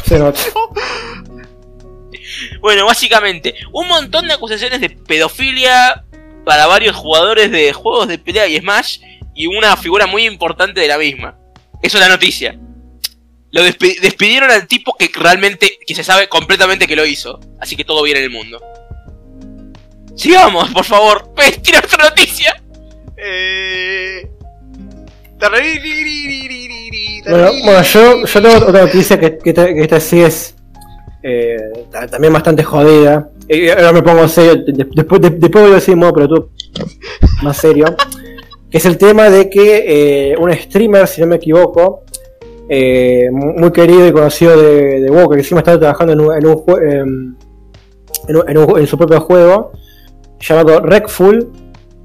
[0.04, 0.40] Se nota.
[2.60, 6.04] Bueno, básicamente, un montón de acusaciones de pedofilia
[6.44, 9.00] para varios jugadores de juegos de pelea y Smash
[9.34, 11.36] y una figura muy importante de la misma.
[11.82, 12.58] Eso es la noticia.
[13.52, 17.40] Lo despidieron al tipo que realmente, que se sabe completamente que lo hizo.
[17.60, 18.60] Así que todo bien en el mundo.
[20.20, 21.22] Sigamos, por favor.
[21.62, 22.62] Tira otra noticia.
[27.26, 30.54] Bueno, bueno yo, yo, tengo otra noticia que, esta, que esta sí es
[32.10, 33.30] también bastante jodida.
[33.74, 36.50] Ahora me pongo serio, después, de, después voy a decir modo, pero tú
[37.42, 37.86] más serio.
[38.70, 42.04] Que es el tema de que un streamer, si no me equivoco,
[42.68, 47.36] muy querido y conocido de, de que encima estaba trabajando en, un, en, un,
[48.28, 49.72] en, un, en su propio juego,
[50.40, 51.48] llamado Recful,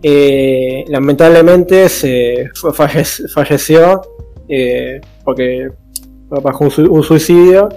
[0.03, 4.01] eh, lamentablemente se fue- falle- falleció
[4.47, 5.69] eh, porque
[6.29, 7.69] bajo un, un suicidio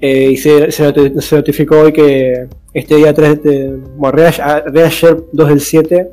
[0.00, 4.26] eh, y se, se noti- se notificó hoy que este día 3 de, bueno, de
[4.26, 6.08] ayer- de ayer 2 del 7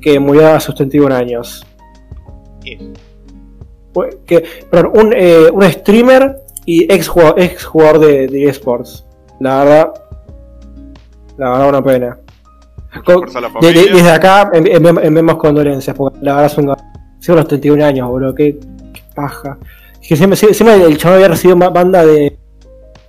[0.00, 1.66] que murió a sus 31 años.
[3.92, 9.04] Fue- que, perdón, un, eh, un streamer y ex jugador, ex jugador de, de eSports.
[9.40, 9.92] La verdad
[11.36, 12.18] la verdad una pena
[13.04, 13.92] Co- Fuerza a la de- de- familia.
[13.94, 16.74] desde acá en- en- enviamos condolencias, porque la verdad son
[17.20, 18.58] son los 31 años, boludo, qué,
[18.92, 19.58] qué paja.
[20.00, 22.38] Es que siempre, siempre el chaval había recibido banda de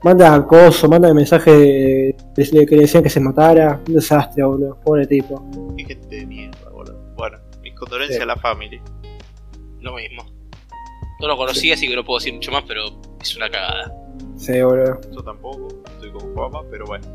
[0.04, 3.94] manda de acoso, manda de mensajes de, de- que le decían que se matara, un
[3.96, 5.44] desastre, boludo, pobre tipo.
[5.78, 6.98] Qué gente de mierda, boludo.
[7.18, 8.24] Bueno, mis condolencias Sí.
[8.24, 8.82] a la familia.
[9.82, 10.24] Lo mismo.
[11.20, 12.84] No lo conocí, así que no puedo decir mucho más, pero
[13.22, 13.92] es una cagada.
[14.38, 15.00] Sí, boludo.
[15.14, 17.06] Yo tampoco, estoy con Juanma, pero bueno.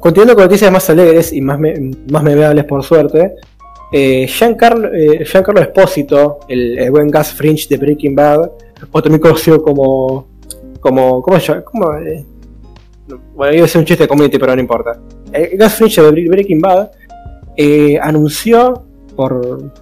[0.00, 2.22] Continuando con noticias más alegres y más, me- más
[2.64, 3.34] por suerte,
[3.92, 5.24] eh, Giancarlo, eh,
[5.62, 8.50] Espósito, el, buen Gas Fringe de Breaking Bad,
[8.92, 10.26] o también conocido como.
[10.80, 11.62] como ¿Cómo se?
[11.64, 12.24] ¿Cómo, eh?
[13.08, 15.00] No, Bueno, iba a ser un chiste de community, pero no importa.
[15.32, 16.90] El Gas Fringe de Bre- Breaking Bad
[17.56, 18.84] eh, anunció
[19.16, 19.72] por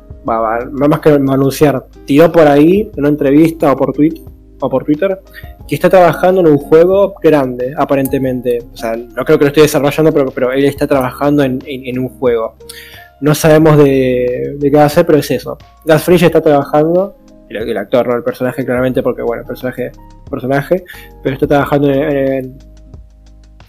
[0.72, 4.22] no más que anunciar, tiró por ahí, en una entrevista o por Twitter,
[4.60, 5.20] o por Twitter,
[5.68, 8.58] que está trabajando en un juego grande, aparentemente.
[8.72, 11.98] O sea, no creo que lo esté desarrollando, pero, pero él está trabajando en, en-
[11.98, 12.54] un juego.
[13.20, 15.56] No sabemos de, qué va a hacer, pero es eso.
[15.84, 17.16] Gus Fring está trabajando,
[17.48, 19.90] el, el actor, no el personaje claramente, porque bueno, personaje,
[20.30, 20.84] personaje,
[21.22, 22.58] pero está trabajando en, en-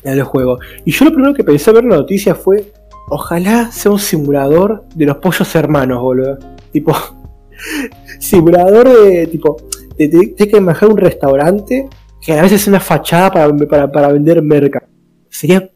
[0.03, 0.59] el juego.
[0.85, 2.71] Y yo lo primero que pensé ver la noticia fue,
[3.09, 6.37] ojalá sea un simulador de los pollos hermanos, boludo.
[6.71, 6.93] Tipo,
[8.19, 9.57] simulador de, tipo,
[9.97, 11.87] de que imaginar un restaurante
[12.21, 14.83] que a veces es una fachada para, para, para vender merca.
[15.29, 15.69] Sería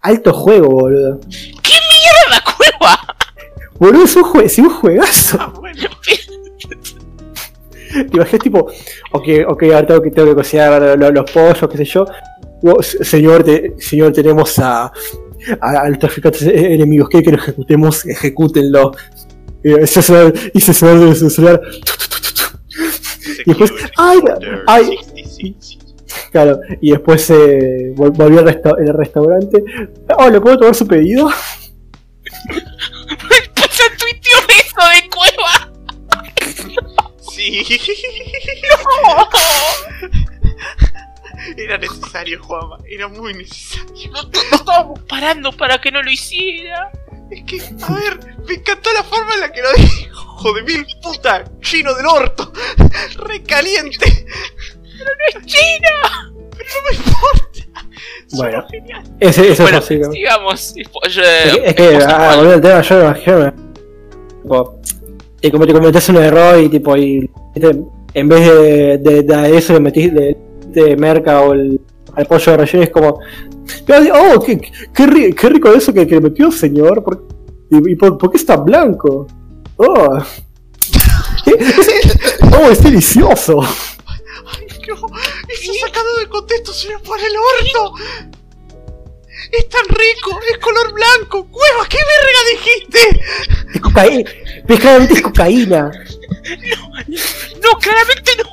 [0.00, 1.20] alto juego, boludo.
[1.28, 3.16] ¡Mierda, la cueva!
[3.78, 5.36] Boludo, es un, jue es un juegazo.
[5.40, 5.88] Ah, bueno.
[7.92, 8.70] Te imaginas tipo,
[9.12, 12.04] ok, ok, ahora tengo que, tengo que cocinar lo- los pollos, qué sé yo.
[12.62, 14.92] Oh, se- señor, te- señor, tenemos a,
[15.60, 18.06] a, los traficantes e- enemigos, ¿quiere que lo ejecutemos?
[18.06, 18.92] Ejecútenlo.
[19.64, 21.60] Eh, se se- Y se suena de su celular.
[23.46, 24.18] Y después, ay,
[24.66, 24.98] ay.
[25.14, 25.78] 66.
[26.32, 29.62] Claro, y después eh, vol- volvió al resta- al restaurante.
[30.18, 31.30] Oh, ¿le puedo tomar su pedido?
[33.70, 35.70] Se tuiteó eso de cueva.
[37.32, 37.62] Sí.
[41.56, 42.78] Era necesario, Juanma.
[42.88, 44.10] Era muy necesario.
[44.12, 46.90] No, no estábamos parando para que no lo hiciera.
[47.30, 49.96] Es que, a ver, me encantó la forma en la que lo dijo.
[50.40, 52.50] Hijo de mil puta, chino del orto.
[53.18, 54.26] Recaliente.
[55.44, 56.32] ¡China!
[58.32, 59.02] Bueno, Sonó genial.
[59.18, 60.00] ese, eso Bueno, es así.
[60.12, 60.74] sigamos.
[60.74, 63.52] Yo, Es que, es que, ah, volviendo al tema, yo me imagino.
[64.42, 64.80] Tipo,
[65.42, 67.30] y como te cometés un error y tipo, y
[68.14, 70.36] en vez de, de, de eso le metís de,
[70.66, 71.80] de merca o el,
[72.14, 73.20] al pollo de relleno, es como.
[74.14, 74.58] Oh, qué,
[74.94, 77.02] qué, qué rico eso que, que metió, señor.
[77.02, 77.26] ¿Por,
[77.70, 79.26] ¿Y, y por, por qué está blanco?
[79.76, 80.18] Oh.
[82.52, 83.60] Oh, es delicioso.
[83.62, 84.94] Ay, no.
[85.48, 87.94] Eso sacado de contexto se me pone el orto.
[89.52, 91.48] Es tan rico, es color blanco.
[91.50, 93.20] Cueva, ¿qué verga dijiste?
[93.74, 94.30] Es cocaína.
[94.66, 95.90] Pues claramente es cocaína.
[97.62, 98.44] No, claramente no.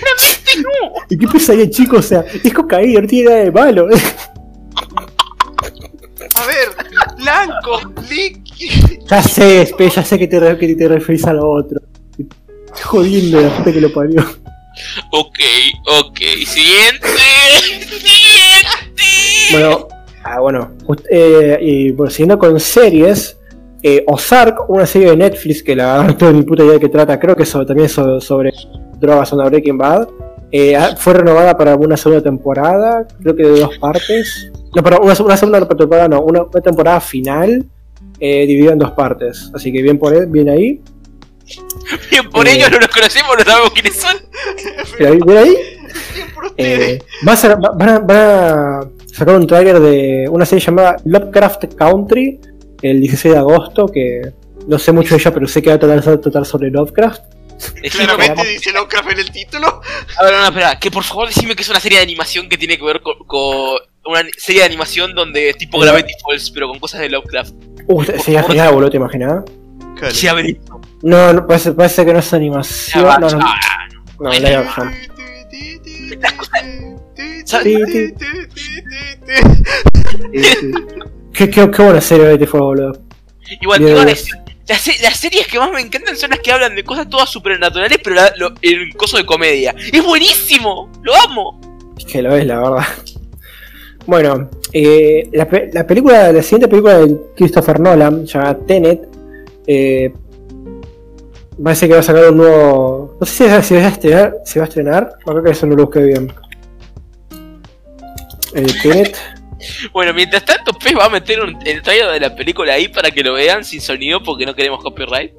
[0.00, 0.92] Claramente no.
[1.08, 1.98] ¿Y qué pesadilla, chicos?
[1.98, 3.88] O sea, es cocaína, no tiene nada de malo.
[6.34, 6.68] A ver,
[7.18, 9.04] blanco, líquido.
[9.08, 11.80] Ya sé, Espe, ya sé que te, que te referís a lo otro.
[12.10, 14.22] Estoy jodiendo la puta que lo parió.
[15.12, 15.38] Ok,
[15.86, 16.18] ok.
[16.46, 17.08] Siguiente.
[17.88, 19.04] Siguiente.
[19.52, 19.88] Bueno,
[20.24, 23.36] ah, bueno, just- eh, y bueno, siguiendo con series,
[23.82, 26.80] eh, Ozark, una serie de Netflix que la verdad no tengo ni puta idea de
[26.80, 28.52] qué trata, creo que so- también es so- sobre
[29.00, 30.08] drogas, una Breaking Bad.
[30.52, 34.50] Eh, fue renovada para una segunda temporada, creo que de dos partes.
[34.74, 37.64] No, pero una, una segunda temporada, no, una, una temporada final
[38.18, 39.50] eh, dividida en dos partes.
[39.54, 40.80] Así que bien por él, bien ahí.
[42.10, 42.52] Bien, por Eh.
[42.54, 44.16] ellos no los conocemos, no sabemos quiénes son.
[44.98, 45.56] Bien ahí, bien ahí.
[46.14, 47.02] Bien por ustedes.
[47.26, 48.80] A van, a, van a
[49.12, 52.40] sacar un tráiler de una serie llamada Lovecraft Country
[52.82, 54.32] el 16 de agosto, que
[54.68, 57.22] no sé mucho de ella, pero sé que va a tratar, tratar sobre Lovecraft.
[57.82, 59.80] Decime Claramente cómo- dice Lovecraft en el título.
[60.18, 62.56] A ver, no, espera, que por favor decime que es una serie de animación que
[62.58, 65.78] tiene que ver con, con una serie de animación donde es tipo.
[65.78, 67.52] Gravity Falls, pero con cosas de Lovecraft.
[67.86, 68.46] Uh, sería favor.
[68.56, 69.44] genial, boludo, ¿te imaginas?
[70.14, 70.58] Ya veré.
[71.02, 73.04] No, no, parece, parece que no es animación.
[73.04, 73.58] Ya, No, no, ah,
[74.18, 74.92] no, live action.
[77.44, 78.14] Sí, sí.
[81.32, 82.92] Qué, qué, qué buena serie Gravity Falls, boludo.
[83.60, 84.16] Igual, Bien, igual bien.
[84.16, 84.30] es-
[84.70, 87.98] las, se- series que más me encantan son las que hablan de cosas todas supernaturales,
[88.02, 88.16] pero
[88.62, 89.74] el coso de comedia.
[89.92, 90.90] ¡Es buenísimo!
[91.02, 91.60] ¡Lo amo!
[91.98, 92.86] Es que lo es, la verdad.
[94.06, 95.46] Bueno, eh, la,
[96.32, 99.06] la siguiente película de Christopher Nolan, llamada Tenet,
[99.66, 100.12] eh,
[101.62, 103.16] parece que va a sacar un nuevo.
[103.20, 103.56] No sé si, va-
[104.64, 106.32] a estrenar, o creo que eso no lo busqué bien.
[108.54, 109.16] Eh, Tenet,
[109.92, 113.10] Bueno, mientras tanto, Pez va a meter un, el trailer de la película ahí para
[113.10, 115.32] que lo vean sin sonido porque no queremos copyright.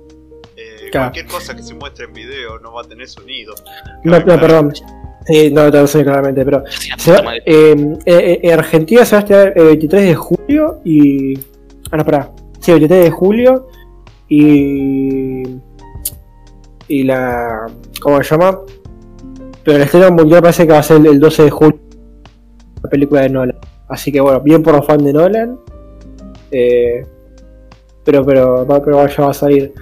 [0.57, 1.07] Eh, Claro.
[1.11, 3.55] Cualquier cosa que se muestre en video no va a tener sonido.
[4.03, 4.73] no, no, perdón.
[5.25, 6.63] Sí, no, no sé claramente, pero.
[6.97, 7.75] Se va- eh,
[8.05, 11.37] eh, en Argentina se va a estrenar el 23 de julio y.
[11.91, 12.31] Ah, no, pará.
[12.59, 13.67] Sí, el 23 de julio
[14.27, 15.43] y.
[16.87, 17.67] Y la.
[18.01, 18.59] ¿Cómo se llama?
[19.63, 21.79] Pero el estreno mundial parece que va a ser el 12 de julio.
[22.83, 23.57] La película de Nolan.
[23.91, 25.59] Así que bueno, bien por los fans de Nolan.
[26.51, 27.05] Eh,
[28.03, 29.73] pero, pero, va- pero ya va a salir.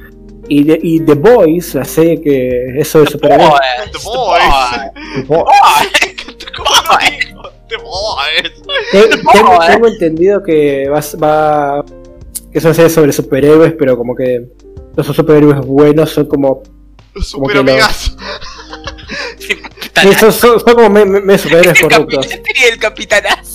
[0.48, 3.54] Y, de- y The Boys, la serie que es sobre superhéroes.
[3.92, 4.44] The Boys.
[5.16, 5.48] The Boys.
[6.58, 7.42] ¿Cómo lo dijo?
[7.70, 8.64] The Boys.
[8.92, 11.86] Te- tengo, tengo entendido que va, va,
[12.52, 14.48] que es una serie sobre superhéroes, pero como que
[14.98, 16.64] no son superhéroes buenos, son como.
[17.14, 17.66] Los Como super
[19.40, 22.26] sí, son, son- son como me, superhéroes el corruptos.
[22.26, 23.49] capi- la serie del capitanazo.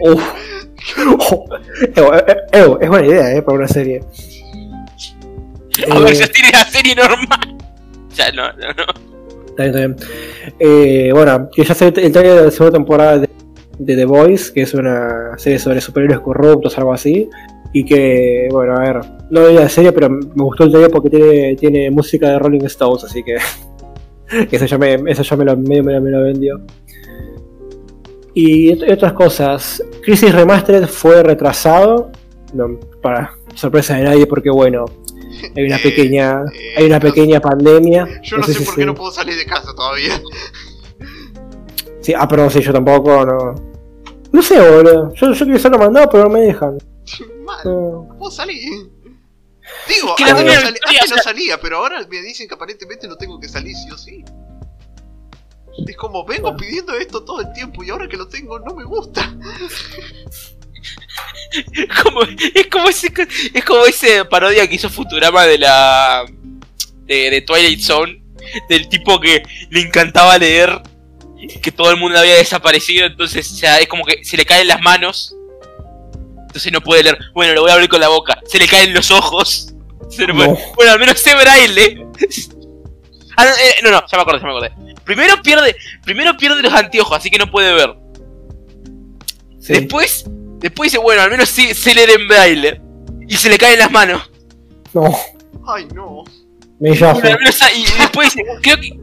[0.00, 0.22] Uf.
[0.98, 1.44] Oh,
[1.94, 4.00] Evo, eh, Evo, es buena idea, eh, para una serie.
[5.90, 7.56] A ver, Eh, ya tiene la serie normal.
[8.12, 8.84] Ya, no, no, no.
[9.46, 9.96] Está bien, está bien.
[10.58, 13.30] Eh, bueno, que ya se el trailer de la segunda temporada de,
[13.78, 17.30] de The Voice, que es una serie sobre superhéroes corruptos, algo así.
[17.72, 21.08] Y que, bueno, a ver, no vi la serie, pero me gustó el trailer porque
[21.08, 23.36] tiene, tiene música de Rolling Stones, así que.
[24.50, 26.60] eso ya me, eso ya me lo, medio me, me lo vendió.
[28.34, 29.82] Y ot- otras cosas.
[30.02, 32.10] Crisis Remastered fue retrasado.
[32.52, 34.84] No, para sorpresa de nadie, porque bueno,
[35.56, 38.20] hay una Eh, pequeña, eh, hay una no- pequeña pandemia.
[38.22, 40.20] Yo no, sé sé por qué no puedo salir de casa todavía.
[42.00, 43.54] Sí, ah, pero sí, yo tampoco, no.
[44.32, 45.12] No sé, boludo.
[45.14, 46.78] Yo, yo quiero ser mandado, pero no me dejan.
[47.44, 48.06] Mal, No.
[48.08, 48.58] no puedo salir.
[49.88, 53.16] Digo, Que antes, no, victoria, antes no salía, pero ahora me dicen que aparentemente no
[53.16, 54.24] tengo que salir sí o sí.
[55.86, 58.84] Es como vengo pidiendo esto todo el tiempo y ahora que lo tengo no me
[58.84, 59.34] gusta.
[62.02, 63.12] Como, es como ese
[63.52, 66.24] es como ese parodia que hizo Futurama de la
[67.06, 68.22] de, de Twilight Zone
[68.68, 70.80] del tipo que le encantaba leer
[71.60, 74.68] que todo el mundo había desaparecido entonces o sea, es como que se le caen
[74.68, 75.34] las manos
[76.46, 77.18] entonces no puede leer.
[77.34, 78.38] Bueno lo voy a abrir con la boca.
[78.46, 79.72] Se le caen los ojos.
[80.08, 80.58] Se le puede- No.
[80.76, 82.06] bueno al menos sé braille.
[83.36, 84.70] Ah, no, eh, no no ya me acordé ya me acordé
[85.04, 87.94] primero pierde primero pierde los anteojos así que no puede ver
[89.60, 89.74] Sí.
[89.74, 90.24] Después,
[90.58, 92.80] después dice, bueno, al menos sí sé leer en braille.
[93.28, 94.30] Y se le caen las manos.
[94.94, 95.14] No,
[95.68, 96.24] Ay no.
[96.78, 97.20] me llamo.
[97.52, 98.98] Sa- y después dice, creo que,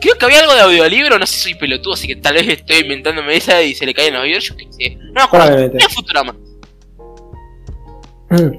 [0.00, 2.48] creo que había algo de audiolibro, no sé si soy pelotudo, así que tal vez
[2.48, 4.96] estoy inventándome esa y se le caen los oídos, yo qué sé.
[4.96, 5.44] No me acuerdo.
[5.46, 5.76] Probablemente.
[5.76, 6.36] Era Futurama.
[8.30, 8.58] Mm.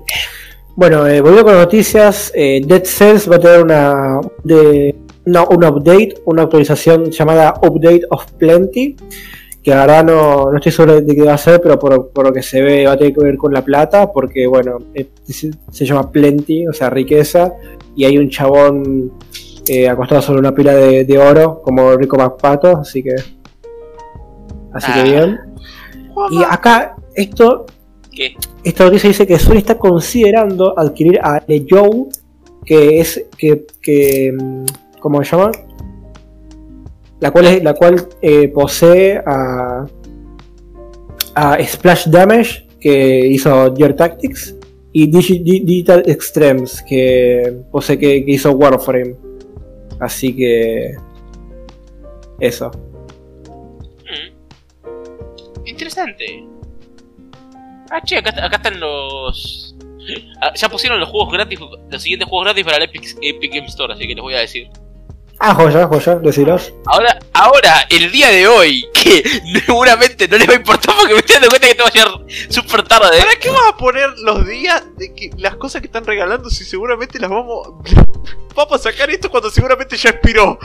[0.76, 4.96] Bueno, eh, volviendo con las noticias, eh, Dead Cells va a tener una, de,
[5.30, 8.96] una, un update, una actualización llamada Update of Plenty,
[9.64, 12.26] que la verdad no, no estoy seguro de qué va a ser, pero por, por
[12.26, 14.78] lo que se ve va a tener que ver con la plata, porque bueno,
[15.24, 17.54] se, se llama Plenty, o sea, riqueza,
[17.96, 19.12] y hay un chabón
[19.68, 23.16] eh, acostado sobre una pila de, de oro, como Rico McPato, así que...
[24.74, 25.04] Así que Ah.
[25.04, 25.40] bien.
[26.32, 27.66] Y acá, esto
[28.12, 28.36] ¿Qué?
[28.64, 32.08] esta noticia dice que Sony está considerando adquirir a Joe,
[32.66, 34.36] que es que, que
[35.00, 35.52] ¿cómo se llama?
[37.20, 39.86] La cual es, la cual eh, posee a,
[41.36, 44.56] a Splash Damage que hizo Gear Tactics
[44.94, 49.16] y Digi- Di- Digital Extremes que posee que, hizo Warframe.
[50.00, 50.96] Así que
[52.40, 52.72] eso.
[54.06, 55.68] Mm.
[55.68, 56.46] Interesante.
[57.92, 59.76] Ah, che, acá, acá están los...
[60.42, 61.60] Ah, ya pusieron los juegos gratis,
[61.92, 64.40] los siguientes juegos gratis para el Epic, Epic Game Store, así que les voy a
[64.40, 64.68] decir.
[65.42, 66.74] Ah, joya, joya, deciros.
[66.86, 69.24] Ahora, ahora, el día de hoy, que
[69.66, 71.92] seguramente no les va a importar porque me estoy dando cuenta que te va a
[71.94, 72.12] llegar
[72.50, 73.20] súper tarde.
[73.20, 76.66] ¿Para qué vas a poner los días de que las cosas que están regalando si
[76.66, 77.70] seguramente las vamos
[78.56, 80.60] vamos a sacar esto cuando seguramente ya expiró?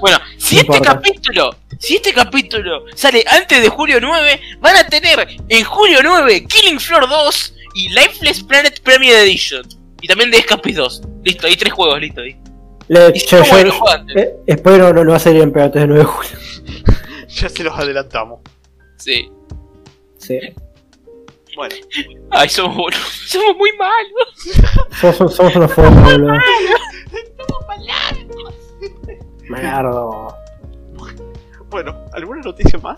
[0.00, 0.94] Bueno, si No este importa.
[0.94, 6.46] capítulo, si este capítulo sale antes de julio 9, van a tener en julio 9
[6.46, 9.62] Killing Floor 2 y Lifeless Planet Premier Edition.
[10.00, 11.02] Y también de Escapist 2.
[11.24, 12.22] Listo, hay tres juegos, listo.
[12.22, 12.34] ahí.
[12.88, 13.38] Le, Y yo,
[14.14, 16.30] eh, espero no, no va a salir en pero antes del 9 de julio.
[17.28, 18.40] Ya se los adelantamos.
[18.96, 19.30] Sí.
[20.16, 20.38] Sí.
[21.54, 21.74] Bueno,
[22.30, 23.02] Ay, somos boludos.
[23.26, 24.78] Somos muy malos.
[25.18, 26.32] Somos, somos unos forros, boludo.
[29.48, 30.36] Merdo.
[31.68, 32.96] bueno, ¿alguna noticia más?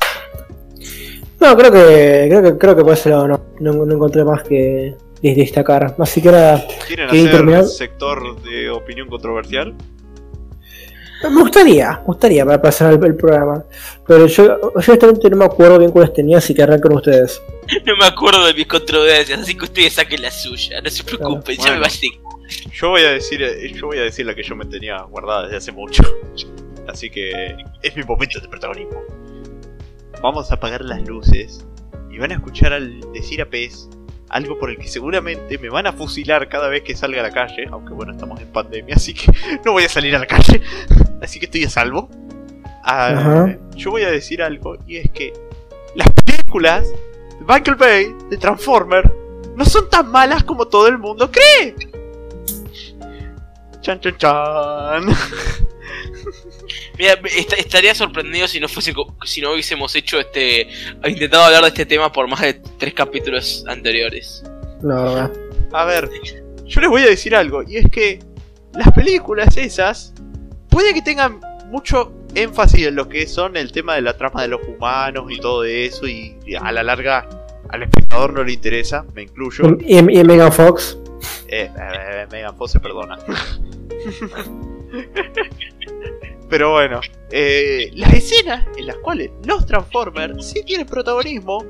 [1.41, 4.43] No, creo que, creo que, creo que por ese lado no, no, no encontré más
[4.43, 5.95] que des- destacar.
[5.99, 7.65] Así que nada, ¿Quieren ¿Quieren hacer terminar?
[7.67, 9.75] sector de opinión controversial?
[11.31, 13.65] me gustaría, me gustaría para pasar el, el programa.
[14.07, 17.41] Pero yo, yo honestamente no me acuerdo bien cuáles tenía, así que arranquen ustedes.
[17.85, 20.81] No me acuerdo de mis controversias, así que ustedes saquen la suya.
[20.81, 22.09] No se preocupen, ya me basté.
[22.73, 25.43] Yo voy a decir, eh, yo voy a decir la que yo me tenía guardada
[25.43, 26.03] desde hace mucho.
[26.89, 29.03] Así que es mi momento de protagonismo.
[30.23, 31.63] Vamos a apagar las luces
[32.11, 33.87] y van a escuchar al decir a Pez
[34.29, 37.31] algo por el que seguramente me van a fusilar cada vez que salga a la
[37.31, 39.31] calle, aunque bueno, estamos en pandemia, así que
[39.65, 40.63] no voy a salir a la calle,
[41.23, 42.11] así que estoy a salvo.
[42.85, 45.33] Ah, yo voy a decir algo y es que
[45.95, 49.13] las películas de Michael Bay de Transformer
[49.57, 51.75] no son tan malas como todo el mundo cree.
[53.81, 55.07] Chan chan chan.
[56.99, 58.93] Mira, est- estaría sorprendido si no fuese
[59.25, 60.69] si no hubiésemos hecho este
[61.07, 64.43] intentado hablar de este tema por más de tres capítulos anteriores.
[64.83, 65.31] No.
[65.73, 66.09] A ver,
[66.67, 68.19] yo les voy a decir algo, y es que
[68.75, 70.13] las películas esas
[70.69, 74.49] puede que tengan mucho énfasis en lo que son el tema de la trama de
[74.49, 77.29] los humanos y todo eso, y, y a la larga
[77.71, 79.77] al espectador no le interesa, me incluyo.
[79.87, 80.97] Y, y Megan Fox.
[81.49, 83.19] Eh, eh, Megan Fox se perdona.
[86.49, 91.65] Pero bueno, eh, las escenas en las cuales los Transformers sí tienen protagonismo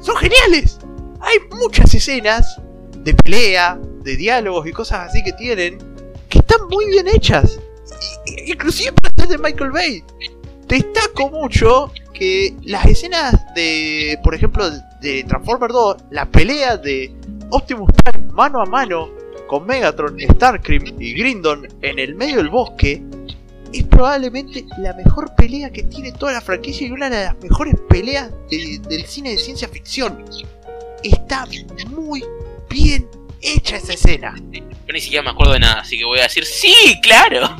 [0.00, 0.78] son geniales.
[1.20, 2.60] Hay muchas escenas
[2.98, 5.78] de pelea, de diálogos y cosas así que tienen
[6.28, 7.58] que están muy bien hechas.
[8.46, 10.02] Inclusive para de Michael Bay.
[10.66, 14.68] Destaco mucho que las escenas de, por ejemplo,
[15.00, 17.14] de Transformers 2, la pelea de
[17.50, 19.08] Optimus Prime mano a mano
[19.46, 23.02] con Megatron, Starscream y Grindon en el medio del bosque
[23.80, 27.74] es probablemente la mejor pelea que tiene toda la franquicia y una de las mejores
[27.88, 30.24] peleas de- del cine de ciencia ficción.
[31.02, 31.46] Está
[31.88, 32.24] muy
[32.70, 33.08] bien
[33.40, 34.34] hecha esa escena.
[34.52, 37.56] Yo ni siquiera me acuerdo de nada, así que voy a decir sí, claro.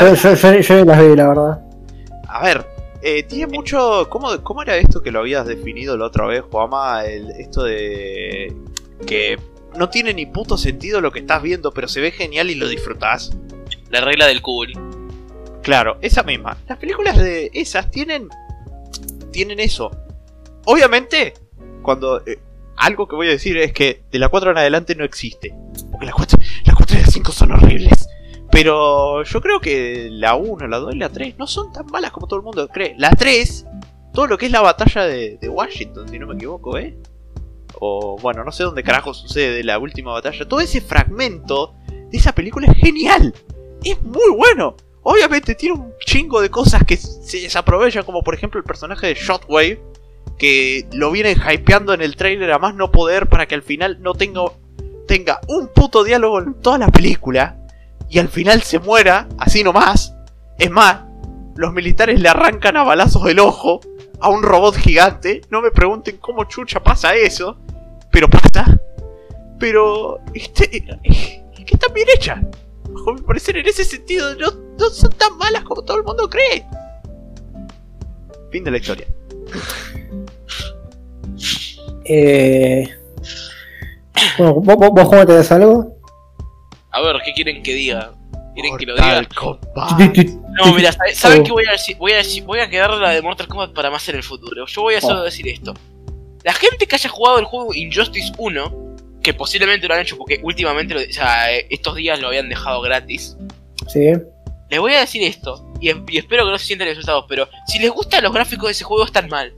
[0.00, 1.60] Yo, yo, yo, yo las vi, la verdad.
[2.28, 2.66] A ver,
[3.02, 4.08] eh, tiene mucho.
[4.10, 7.04] ¿cómo, ¿Cómo era esto que lo habías definido la otra vez, Juama?
[7.04, 8.54] El, esto de.
[9.06, 9.38] que
[9.76, 12.68] no tiene ni puto sentido lo que estás viendo, pero se ve genial y lo
[12.68, 13.30] disfrutás.
[13.90, 14.72] La regla del cool.
[15.66, 16.56] Claro, esa misma.
[16.68, 18.28] Las películas de esas tienen.
[19.32, 19.90] tienen eso.
[20.64, 21.34] Obviamente,
[21.82, 22.24] cuando.
[22.24, 22.38] eh,
[22.76, 25.52] algo que voy a decir es que de la 4 en adelante no existe.
[25.90, 28.08] Porque las 4, las 4 y las 5 son horribles.
[28.52, 32.12] Pero yo creo que la 1, la 2 y la 3 no son tan malas
[32.12, 32.94] como todo el mundo cree.
[32.96, 33.66] La 3,
[34.14, 36.96] todo lo que es la batalla de, de Washington, si no me equivoco, ¿eh?
[37.80, 40.46] O bueno, no sé dónde carajo sucede la última batalla.
[40.46, 43.34] Todo ese fragmento de esa película es genial.
[43.82, 44.76] Es muy bueno.
[45.08, 49.14] Obviamente tiene un chingo de cosas que se desaprovechan, como por ejemplo el personaje de
[49.14, 49.80] Shotwave,
[50.36, 54.02] que lo vienen hypeando en el trailer a más no poder para que al final
[54.02, 54.40] no tenga,
[55.06, 57.56] tenga un puto diálogo en toda la película
[58.10, 60.12] y al final se muera así nomás.
[60.58, 61.04] Es más,
[61.54, 63.78] los militares le arrancan a balazos el ojo
[64.18, 65.42] a un robot gigante.
[65.50, 67.60] No me pregunten cómo chucha pasa eso,
[68.10, 68.76] pero pasa.
[69.60, 72.42] Pero, este, es que está bien hecha.
[72.90, 76.28] Bajo mi parecer, en ese sentido, no, no son tan malas como todo el mundo
[76.28, 76.64] cree.
[78.50, 79.06] Fin de la historia.
[82.04, 82.88] Eh...
[84.38, 85.96] Bueno, ¿vos, vos, vos algo?
[86.90, 88.12] A ver, ¿qué quieren que diga?
[88.54, 89.06] ¿Quieren que lo diga?
[89.06, 90.16] Mortal Kombat.
[90.64, 91.96] No, mira, ¿sabe- ¿saben qué voy a decir?
[91.98, 94.64] Voy a decir, voy a quedar la de Mortal Kombat para más en el futuro.
[94.66, 95.24] Yo voy a solo Oh.
[95.24, 95.74] decir esto.
[96.44, 100.40] La gente que haya jugado el juego Injustice 1, que posiblemente lo han hecho porque
[100.42, 103.36] últimamente, lo- o sea, eh, estos días lo habían dejado gratis.
[103.88, 104.12] Sí.
[104.68, 107.78] Les voy a decir esto, y, y espero que no se sientan resultados, pero si
[107.78, 109.54] les gustan los gráficos de ese juego, están mal.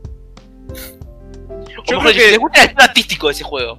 [0.70, 3.78] O Yo mejor creo que- si les gusta el estilo artístico de ese juego.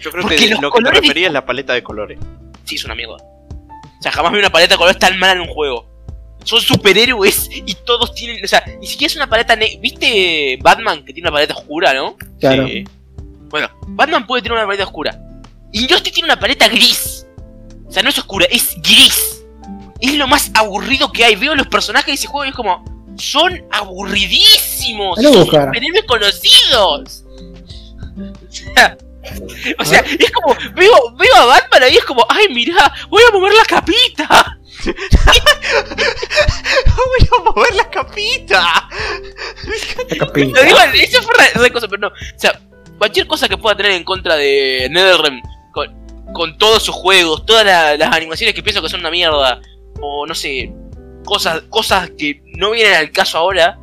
[0.00, 2.18] Yo creo Porque que lo que te refería es la paleta de colores.
[2.64, 3.16] Sí, es una mierda.
[3.16, 5.86] O sea, jamás vi una paleta de colores tan mala en un juego.
[6.44, 8.42] Son superhéroes y todos tienen.
[8.42, 9.56] O sea, ni siquiera es una paleta.
[9.56, 12.16] ne- ¿Viste Batman que tiene una paleta oscura, no?
[12.38, 12.66] Claro.
[12.66, 12.84] Sí.
[13.50, 15.20] Bueno, Batman puede tener una paleta oscura.
[15.72, 17.26] Injustice tiene una paleta gris.
[17.86, 19.39] O sea, no es oscura, es gris.
[20.00, 21.36] Es lo más aburrido que hay.
[21.36, 22.84] Veo los personajes de ese juego y es como.
[23.16, 25.20] Son aburridísimos.
[25.20, 25.66] Son buscar.
[25.66, 27.24] superhéroes conocidos.
[29.78, 33.30] O sea, es como, veo, veo a Batman ahí, es como, ay, mira, voy a
[33.30, 34.58] mover la capita.
[36.96, 38.88] Voy a mover la capita.
[40.08, 40.62] La capita.
[40.62, 42.08] Digo, eso fue re, re cosa, pero no.
[42.08, 42.58] O sea,
[42.98, 45.40] cualquier cosa que pueda tener en contra de NetherRealm
[45.72, 49.60] con, con todos sus juegos, todas la- las animaciones que pienso que son una mierda,
[50.00, 50.72] o no sé,
[51.24, 53.78] cosas, cosas que no vienen al caso ahora,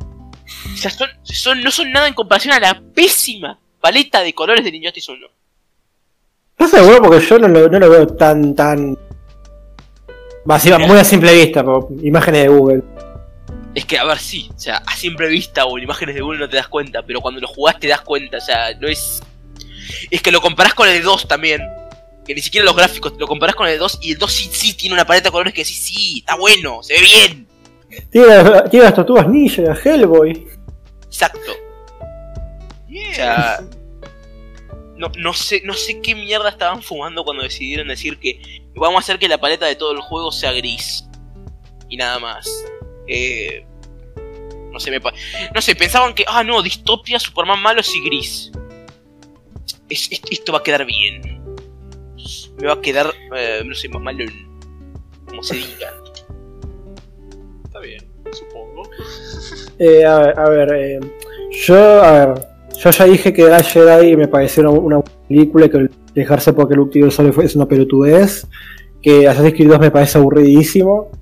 [0.72, 4.64] o sea, son, son, no son nada en comparación a la pésima paleta de colores
[4.64, 5.26] de Injustice 1.
[6.58, 8.98] No sé, bueno, porque yo no lo, no lo veo tan, tan.
[10.44, 12.82] Masiva, muy a simple vista, por imágenes de Google.
[13.74, 16.40] Es que, a ver, sí, o sea, a simple vista o en imágenes de Google
[16.40, 19.22] no te das cuenta, pero cuando lo jugás te das cuenta, o sea, no es...
[20.10, 21.62] Es que lo comparás con el 2 también,
[22.28, 24.74] que ni siquiera los gráficos, lo comparás con el 2 y el 2 sí, sí
[24.74, 27.48] tiene una paleta de colores que sí, sí, está bueno, se ve bien.
[28.10, 30.46] Tiene, las- tiene las tortugas ninja, Hellboy.
[31.06, 31.52] Exacto.
[33.10, 33.60] O sea,
[34.96, 38.40] no, no sé, no sé qué mierda estaban fumando cuando decidieron decir que
[38.74, 41.06] vamos a hacer que la paleta de todo el juego sea gris.
[41.88, 42.46] Y nada más.
[43.06, 43.64] Eh,
[44.70, 45.14] no sé, me pa-
[45.54, 48.52] no sé, pensaban que, ah, no, distopia, Superman malo y gris.
[49.88, 51.37] Es- es- esto va a quedar bien.
[52.60, 54.48] Me va a quedar, eh, no sé, más malo en-
[55.26, 55.92] como se diga.
[57.64, 58.82] Está bien, supongo.
[59.80, 61.00] Eh, a ver, a ver eh,
[61.64, 62.40] yo, a ver,
[62.76, 66.52] yo ya dije que The Jedi me pareció una, una buena película y que dejarse
[66.52, 68.44] porque el último solo fue, es una pelotudez.
[69.00, 71.12] Que Assassin's Creed 2 me parece aburridísimo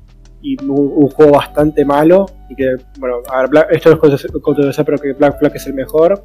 [0.41, 2.25] y un, un juego bastante malo.
[2.49, 3.99] Y que, bueno, a ver, Black- esto es
[4.41, 6.25] controversial, pero que Black Flag es el mejor.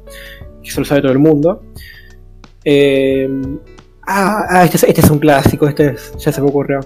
[0.62, 1.62] Y eso lo sabe todo el mundo.
[2.64, 3.28] Eh,
[4.06, 6.80] ah, ah, este, es- este es un clásico, este es- ya se me ocurrió.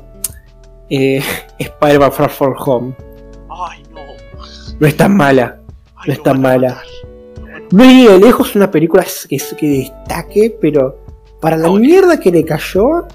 [0.90, 1.22] Eh,
[1.58, 2.94] Spider-Man Far From Home.
[3.50, 4.00] Ay, no.
[4.78, 5.58] No es tan mala.
[5.96, 6.80] Ay, No es tan mala.
[7.72, 11.00] No ni de lejos una película que, que destaque, pero
[11.40, 13.06] para la mierda que le cayó,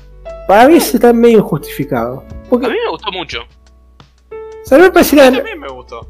[0.47, 2.23] para mí está medio injustificado.
[2.49, 3.39] Porque, A mí me gustó mucho.
[3.41, 6.05] o sea, me pareció A una, mí también me gustó.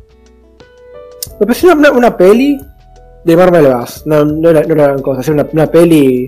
[1.40, 2.60] me pareció una, una peli
[3.24, 4.02] de Marvel Bass.
[4.08, 6.28] No, no era, no era gran cosa, es una, una peli.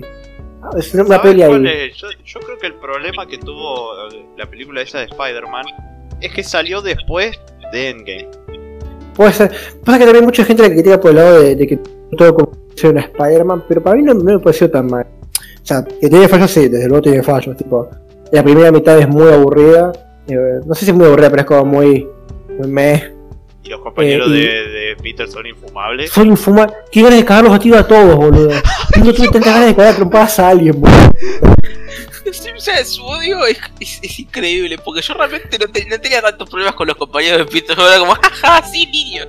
[0.76, 1.90] Es una, una ¿Sabes peli cuál ahí.
[1.90, 1.96] es?
[1.96, 5.64] Yo, yo creo que el problema que tuvo eh, la película esa de Spider-Man
[6.20, 7.38] es que salió después
[7.72, 8.28] de Endgame.
[9.14, 9.52] Puede ser.
[9.84, 11.78] Pasa que también mucha gente la critica por el lado de, de que
[12.16, 15.06] todo como ser una Spider-Man, pero para mí no, no me pareció tan mal.
[15.62, 17.56] O sea, que tiene fallos, sí, desde luego tiene fallos.
[17.56, 17.88] Tipo,
[18.32, 19.92] la primera mitad es muy aburrida.
[20.26, 20.36] eh,
[20.66, 22.08] no sé si es muy aburrida, pero es como muy.
[22.58, 23.14] muy meh.
[23.64, 26.10] Y los compañeros Eh, y- de, de Peter son infumables.
[26.10, 26.74] Soy infumable.
[26.92, 28.50] Qué ganas de cagarlos a tiro a todos, boludo.
[29.02, 31.10] No tuve tantas ganas de cagar trompadas a alguien, boludo.
[32.56, 36.20] O sea, su odio es, es- es increíble, porque yo realmente no, te- no tenía
[36.22, 37.72] tantos problemas con los compañeros de Pito.
[37.72, 39.24] Era como, jaja, sí, niño.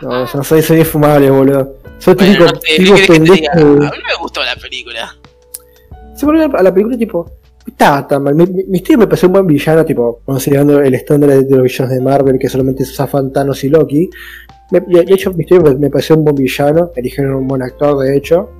[0.00, 1.74] No, yo no soy, soy infumable, boludo.
[1.98, 3.84] Soy Bueno, típico, no sé, ¿qué típico querés que te pendejo.
[3.86, 5.16] A mí me gustó la película.
[6.16, 7.30] Se volvió a la película tipo.
[7.66, 8.34] Estaba tan mal.
[8.34, 11.92] Mi, mi, Mysterio me pareció un buen villano, tipo, considerando el estándar de, los villanos
[11.94, 14.10] de Marvel, que solamente zafan Thanos y Loki.
[14.70, 16.90] De hecho, Mysterio me, pareció un buen villano.
[16.96, 18.50] Eligieron un buen actor, de hecho.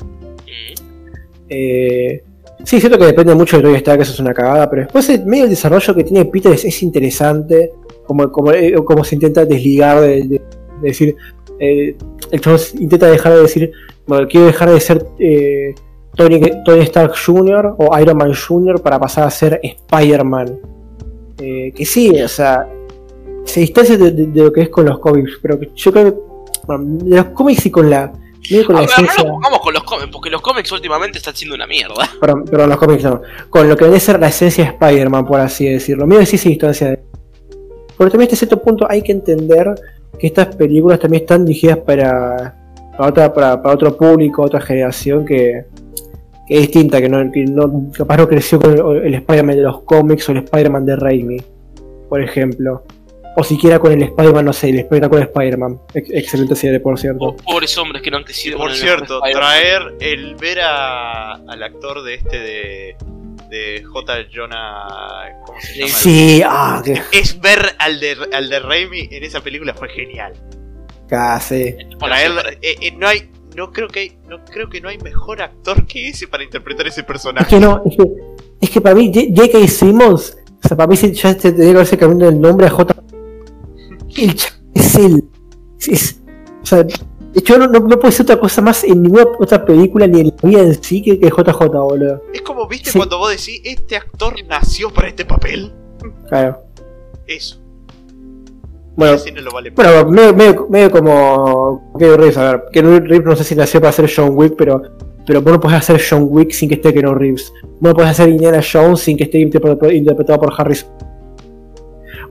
[1.49, 2.23] Eh,
[2.65, 5.27] sí, siento que depende mucho de Tony Stark, eso es una cagada, pero después el
[5.27, 7.73] medio el desarrollo que tiene Peter es, es interesante.
[8.07, 10.43] Como, como, eh, como se intenta desligar de, de- de
[10.89, 11.17] decir.
[11.61, 11.97] eh,
[12.31, 12.41] el
[12.81, 13.73] intenta dejar de decir.
[14.07, 15.07] Bueno, quiero dejar de ser.
[15.19, 15.75] eh,
[16.17, 17.75] Tony, Tony Stark Jr.
[17.79, 18.81] o Iron Man Jr.
[18.83, 20.59] para pasar a ser Spider-Man.
[21.39, 22.67] Eh, que sí, o sea,
[23.45, 26.19] se distancia de, de- de lo que es con los cómics, pero yo creo que
[26.67, 28.13] bueno, de los cómics y con la,
[28.67, 31.19] con A la ver, no esencia, nos pongamos con los cómics, porque los cómics últimamente
[31.19, 31.95] están siendo una mierda.
[32.21, 35.41] perdón, perdón, los cómics no, con lo que debe ser la esencia de Spider-Man, por
[35.41, 37.01] así decirlo, que sí se distancia de
[37.97, 39.69] porque también hasta cierto punto hay que entender
[40.19, 42.55] que estas películas también están dirigidas para,
[42.97, 45.67] para, otra, para, para otro público, otra generación que
[46.55, 49.83] es distinta, que, no, que no, capaz no creció con el, el Spider-Man de los
[49.83, 51.43] cómics o el Spider-Man de Raimi,
[52.09, 52.85] por ejemplo.
[53.35, 55.81] O siquiera con el Spider-Man, no sé, el espectacular Spider-Man.
[55.95, 57.25] Ex- excelente serie, por cierto.
[57.25, 61.63] Oh, pobres hombres que no han crecido Por con cierto, traer el ver a, al
[61.63, 62.97] actor de este de,
[63.49, 64.13] de J.
[64.35, 65.41] Jonah.
[65.47, 65.89] ¿Cómo se llama?
[65.95, 70.35] Sí, ah, que Es ver al de, al de Raimi en esa película fue genial.
[71.09, 71.75] casi.
[71.99, 75.43] Traer, eh, eh, no hay, no creo que hay, no creo que no hay mejor
[75.43, 77.49] actor que ese para interpretar ese Es personaje.
[77.49, 78.13] que no, es que,
[78.61, 79.69] es que para mí J.K.
[79.69, 82.95] Simmons, o sea, para mí ya te tenía que haberse cambiando el nombre a J.
[84.17, 84.37] El
[84.75, 85.25] es él.
[85.79, 86.19] Es, es-
[86.63, 86.95] o sea, de
[87.35, 90.27] hecho no, no, no puede ser otra cosa más en ninguna otra película ni en
[90.29, 92.23] la vida en sí que, que JJ, boludo.
[92.33, 92.99] Es como, viste, Sí.
[92.99, 95.73] cuando vos decís, este actor nació para este papel.
[96.29, 96.59] Claro.
[97.27, 97.59] Eso.
[98.95, 99.71] Bueno, Ese no lo vale.
[99.71, 103.81] bueno medio, medio, medio como Keanu Reeves, a ver, Keanu Reeves no sé si nació
[103.81, 104.83] para ser John Wick, pero,
[105.27, 107.53] pero vos no podés hacer John Wick sin que esté Keanu Reeves.
[107.63, 110.91] Vos no podés hacer Indiana Jones sin que esté interpretado, por Harrison.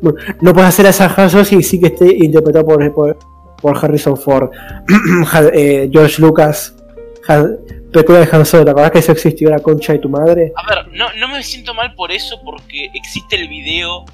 [0.01, 3.17] Bueno, no podés hacer a San Solo sin, sin que esté interpretado por, por,
[3.61, 4.49] por Harrison Ford.
[5.53, 6.75] Eh, George Lucas,
[7.27, 7.57] Han,
[7.91, 10.53] película de Han Solo, ¿te acordás que eso existió la concha de tu madre?
[10.56, 14.06] A ver, no, no me siento mal por eso porque existe el video.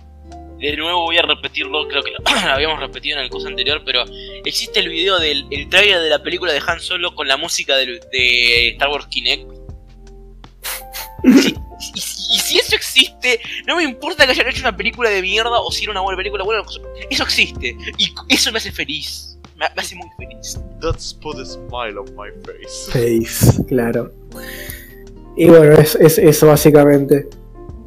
[0.59, 3.81] De nuevo voy a repetirlo, creo que lo, lo habíamos repetido en el curso anterior,
[3.85, 4.03] pero
[4.43, 7.75] existe el video del el trailer de la película de Han Solo con la música
[7.77, 9.49] de Star Wars Kinect.
[11.23, 11.55] Y, si-
[12.35, 15.71] y si eso existe, no me importa que hayan hecho una película de mierda o
[15.71, 16.63] si era una buena película, bueno,
[17.09, 17.75] eso existe.
[17.97, 19.37] Y eso me hace feliz.
[19.55, 20.59] Me, me hace muy feliz.
[20.81, 22.91] That's put a smile on my face.
[23.25, 24.11] Face, claro.
[25.35, 27.27] Y bueno, es, es eso básicamente.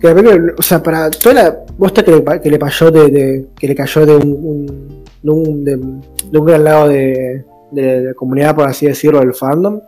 [0.00, 2.90] Que la película, o sea, para toda la bosta que le, pa- que le cayó
[2.90, 5.76] de, de- que le cayó de un, un- de un, de,
[6.30, 9.80] de un gran lado de, la comunidad, por así decirlo, del fandom,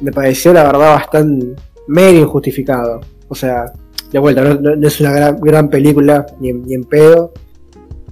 [0.00, 1.54] me pareció la verdad bastante
[1.88, 3.00] medio injustificado.
[3.28, 3.72] O sea,
[4.12, 7.32] de vuelta, no, no- no es una gran, gran película ni en, ni en pedo.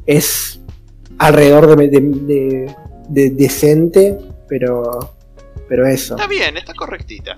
[0.07, 0.60] Es
[1.18, 2.75] alrededor de, de- de-
[3.08, 4.18] de decente,
[4.49, 5.15] pero
[5.68, 6.17] pero eso.
[6.17, 7.36] Está bien, está correctita.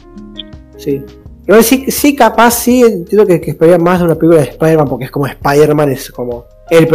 [0.77, 1.03] Sí.
[1.51, 4.89] Igual sí, sí, capaz sí, entiendo que, que esperaría más de una película de Spider-Man,
[4.89, 6.89] porque es como Spider-Man, es como el,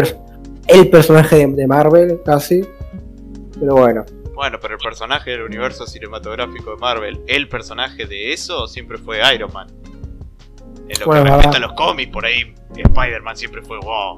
[0.68, 2.66] el personaje de, de Marvel, casi.
[3.60, 4.06] Pero bueno.
[4.34, 9.20] Bueno, pero el personaje del universo cinematográfico de Marvel, el personaje de eso siempre fue
[9.36, 9.68] Iron Man.
[10.88, 14.18] En lo Bueno, que respecta a los cómics, por ahí Spider-Man siempre fue wow.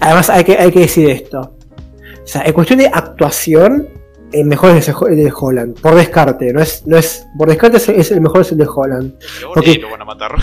[0.00, 1.40] Además, hay que, hay que decir esto.
[1.40, 3.88] O sea, en cuestión de actuación,
[4.32, 5.80] el mejor es el de Holland.
[5.80, 7.26] Por descarte, no es, no es.
[7.38, 9.14] Por descarte es, es el mejor es el de Holland.
[9.40, 10.34] Lo van a matar.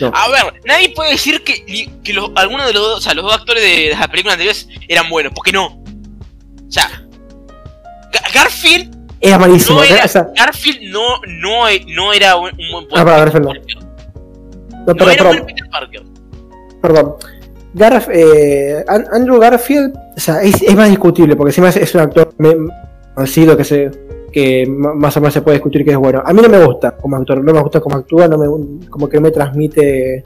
[0.00, 0.10] No.
[0.12, 1.64] A ver, nadie puede decir que,
[2.02, 4.66] que los, algunos de los dos, o sea, los dos actores de las películas anteriores
[4.88, 5.66] eran buenos, porque no.
[5.66, 5.82] O
[6.68, 6.88] sea,
[8.12, 9.78] Ga- Garfield Era malísimo.
[9.78, 13.04] no era, o sea, Garfield no, no, no era un, buen Ah, no.
[13.04, 13.40] Parker.
[13.42, 16.02] no, No perdón, era un perdón, buen Peter Parker.
[16.82, 17.14] perdón.
[17.74, 22.34] Garf- eh, An- Andrew Garfield, o sea, es, más discutible porque encima es, un actor
[23.14, 23.90] conocido que
[24.32, 26.20] que más o menos se puede discutir que es bueno.
[26.24, 29.08] A mí no me gusta como actor, no me gusta cómo actúa, no me, como
[29.08, 30.24] que me transmite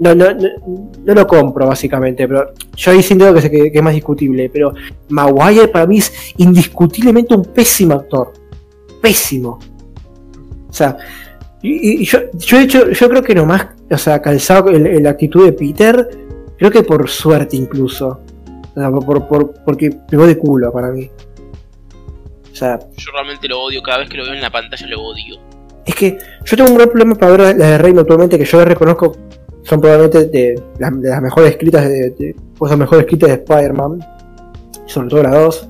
[0.00, 4.48] no, no, no, lo compro básicamente, pero yo ahí sí entiendo que, es más discutible,
[4.48, 4.72] pero
[5.10, 8.32] Maguire para mí es indiscutiblemente un pésimo actor,
[9.00, 9.58] pésimo.
[10.68, 10.96] O sea,
[11.62, 16.08] y, yo, yo hecho, yo creo que nomás, o sea, calzado la actitud de Peter,
[16.60, 18.20] creo que por suerte incluso.
[18.76, 21.10] O sea, por, por- por- porque pegó de culo para mí.
[22.52, 25.02] O sea, Yo realmente lo odio, cada vez que lo veo en la pantalla lo
[25.02, 25.36] odio.
[25.86, 28.64] es que yo tengo un gran problema para ver las de Reino actualmente que yo
[28.64, 29.16] reconozco
[29.62, 33.34] son probablemente de, las- de las mejores escritas de, de pues, las mejores escritas de
[33.36, 33.98] Spider-Man,
[34.86, 35.68] sobre todo las dos.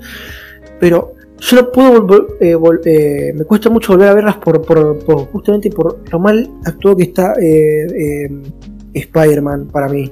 [0.78, 4.98] Pero yo no puedo volver, eh, eh, me cuesta mucho volver a verlas por, por,
[5.04, 8.42] por- justamente por lo mal actuado que está eh, eh,
[8.94, 10.10] Spider-Man para mí.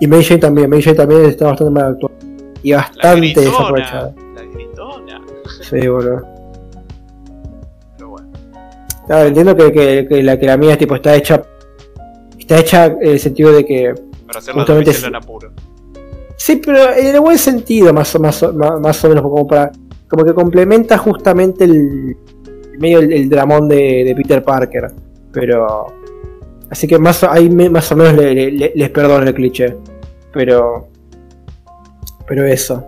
[0.00, 2.14] Y Mary Jane también, Mary Jane también está bastante mal actuado.
[2.62, 4.14] Y La bastante gritona, desaprovechada.
[4.34, 5.20] la gritona.
[5.62, 6.22] Sí, boludo.
[7.96, 8.28] Pero bueno.
[9.06, 11.42] Claro, entiendo que, que- que la, que la mía tipo está hecha.
[12.38, 13.94] Está hecha en el sentido de que.
[14.26, 15.50] Para hacer la Justamente en apuro.
[16.36, 19.46] Sí, pero en el buen sentido, más o, más, o- más, más o menos, como
[19.46, 19.70] para.
[20.08, 22.16] Como que complementa justamente el.
[22.78, 24.92] medio el, el dramón de, de Peter Parker.
[25.32, 25.86] Pero.
[26.70, 29.76] Así que más, ahí más o menos le- le- le- les perdono el cliché.
[30.32, 30.88] Pero.
[32.26, 32.86] Pero eso.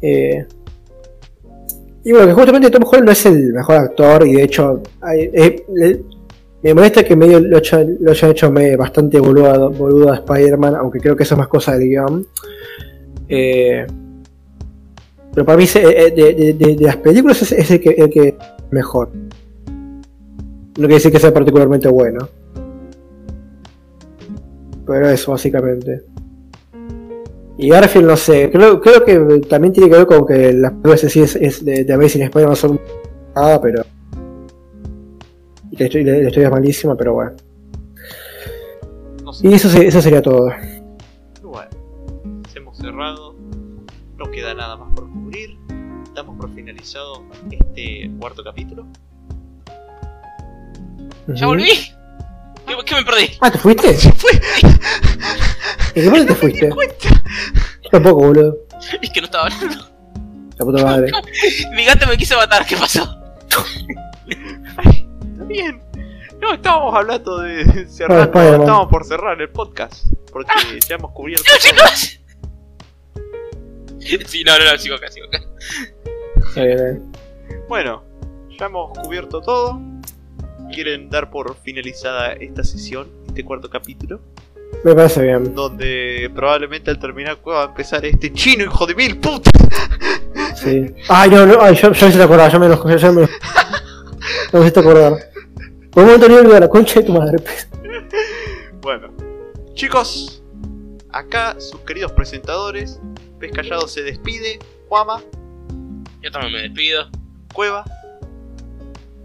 [0.00, 0.44] Eh,
[2.04, 4.26] y bueno, que justamente Tom Holland no es el mejor actor.
[4.26, 4.82] Y de hecho.
[5.12, 5.64] eh,
[6.62, 7.60] me molesta que medio lo,
[8.00, 11.88] lo hayan hecho bastante boludo, a Spider-Man, aunque creo que eso es más cosa del
[11.88, 12.26] guion.
[13.28, 13.86] Eh,
[15.32, 18.34] pero para mí, de, las películas, es, el, que, el
[18.70, 19.10] mejor.
[19.66, 22.28] No quiere decir que sea particularmente bueno.
[24.86, 26.02] Pero eso, básicamente.
[27.58, 31.04] Y Garfield, no sé, creo, creo que también tiene que ver con que las películas
[31.04, 32.80] en sí es, es de, de Amazing Spider-Man son
[33.34, 33.82] nada, pero.
[35.70, 37.32] Y la historia, la historia es malísima, pero bueno.
[39.24, 39.48] No sé.
[39.48, 40.50] Y eso, eso sería todo.
[41.42, 41.70] Bueno.
[42.54, 43.34] Hemos cerrado.
[44.18, 45.56] No queda nada más por cubrir.
[46.14, 48.86] Damos por finalizado este cuarto capítulo.
[51.28, 51.46] ¿Ya Ujú.
[51.46, 51.68] volví?
[52.66, 53.30] ¿Qué, qué me perdí?
[53.40, 53.94] Ah, ¿te fuiste?
[54.16, 54.30] Fue
[55.94, 56.70] ¿En qué parte te fuiste?
[57.90, 58.56] tampoco, boludo.
[59.00, 59.88] Es que no estaba hablando.
[60.58, 61.12] La puta madre.
[61.72, 63.02] Mi gato me quiso matar, ¿qué pasó?
[64.78, 65.82] Ay, está bien.
[66.40, 68.18] No, estábamos hablando de cerrar.
[68.20, 68.60] Ah, Spider-Man.
[68.60, 70.04] estábamos por cerrar el podcast.
[70.32, 70.52] Porque
[70.86, 71.44] ya hemos cubierto.
[71.50, 72.20] ¡No, chicos!
[74.28, 75.40] Sí, no, no, no, sigo acá, sigo acá.
[77.68, 78.04] Bueno,
[78.58, 79.80] ya hemos cubierto todo.
[80.72, 84.20] ¿Quieren dar por finalizada esta sesión, este cuarto capítulo?
[84.84, 85.54] me parece bien.
[85.54, 89.52] Donde probablemente al terminar va a empezar este chino, hijo de mil putas.
[90.54, 90.86] Sí.
[91.08, 92.88] Ay, no, no, ay, yo, yo me hice acordar, yo me lo.
[92.88, 93.28] Yo, yo me lo.
[94.52, 95.12] No me acordar.
[95.90, 97.38] Por un momento ni olvidé la concha de tu madre.
[97.38, 97.68] pues.
[98.80, 99.08] Bueno,
[99.74, 100.42] chicos,
[101.10, 103.00] acá sus queridos presentadores.
[103.38, 104.58] Pez Callado se despide.
[104.88, 105.20] Juama,
[106.22, 107.08] Yo también me despido.
[107.52, 107.84] Cueva.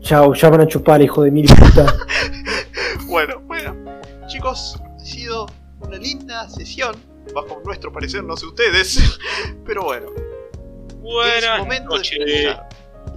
[0.02, 1.96] Chau, ya van a chupar, hijo de mil puta.
[3.08, 3.76] Bueno, bueno,
[4.28, 5.46] chicos, ha sido
[5.82, 6.96] una linda sesión.
[7.36, 9.20] Bajo nuestro parecer, no sé ustedes.
[9.66, 12.58] Pero bueno, es Buenas momento de noches.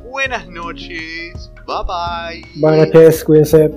[0.03, 1.53] Buenas noches.
[1.67, 2.61] Bye bye.
[2.61, 3.71] Buenas noches, cuídense.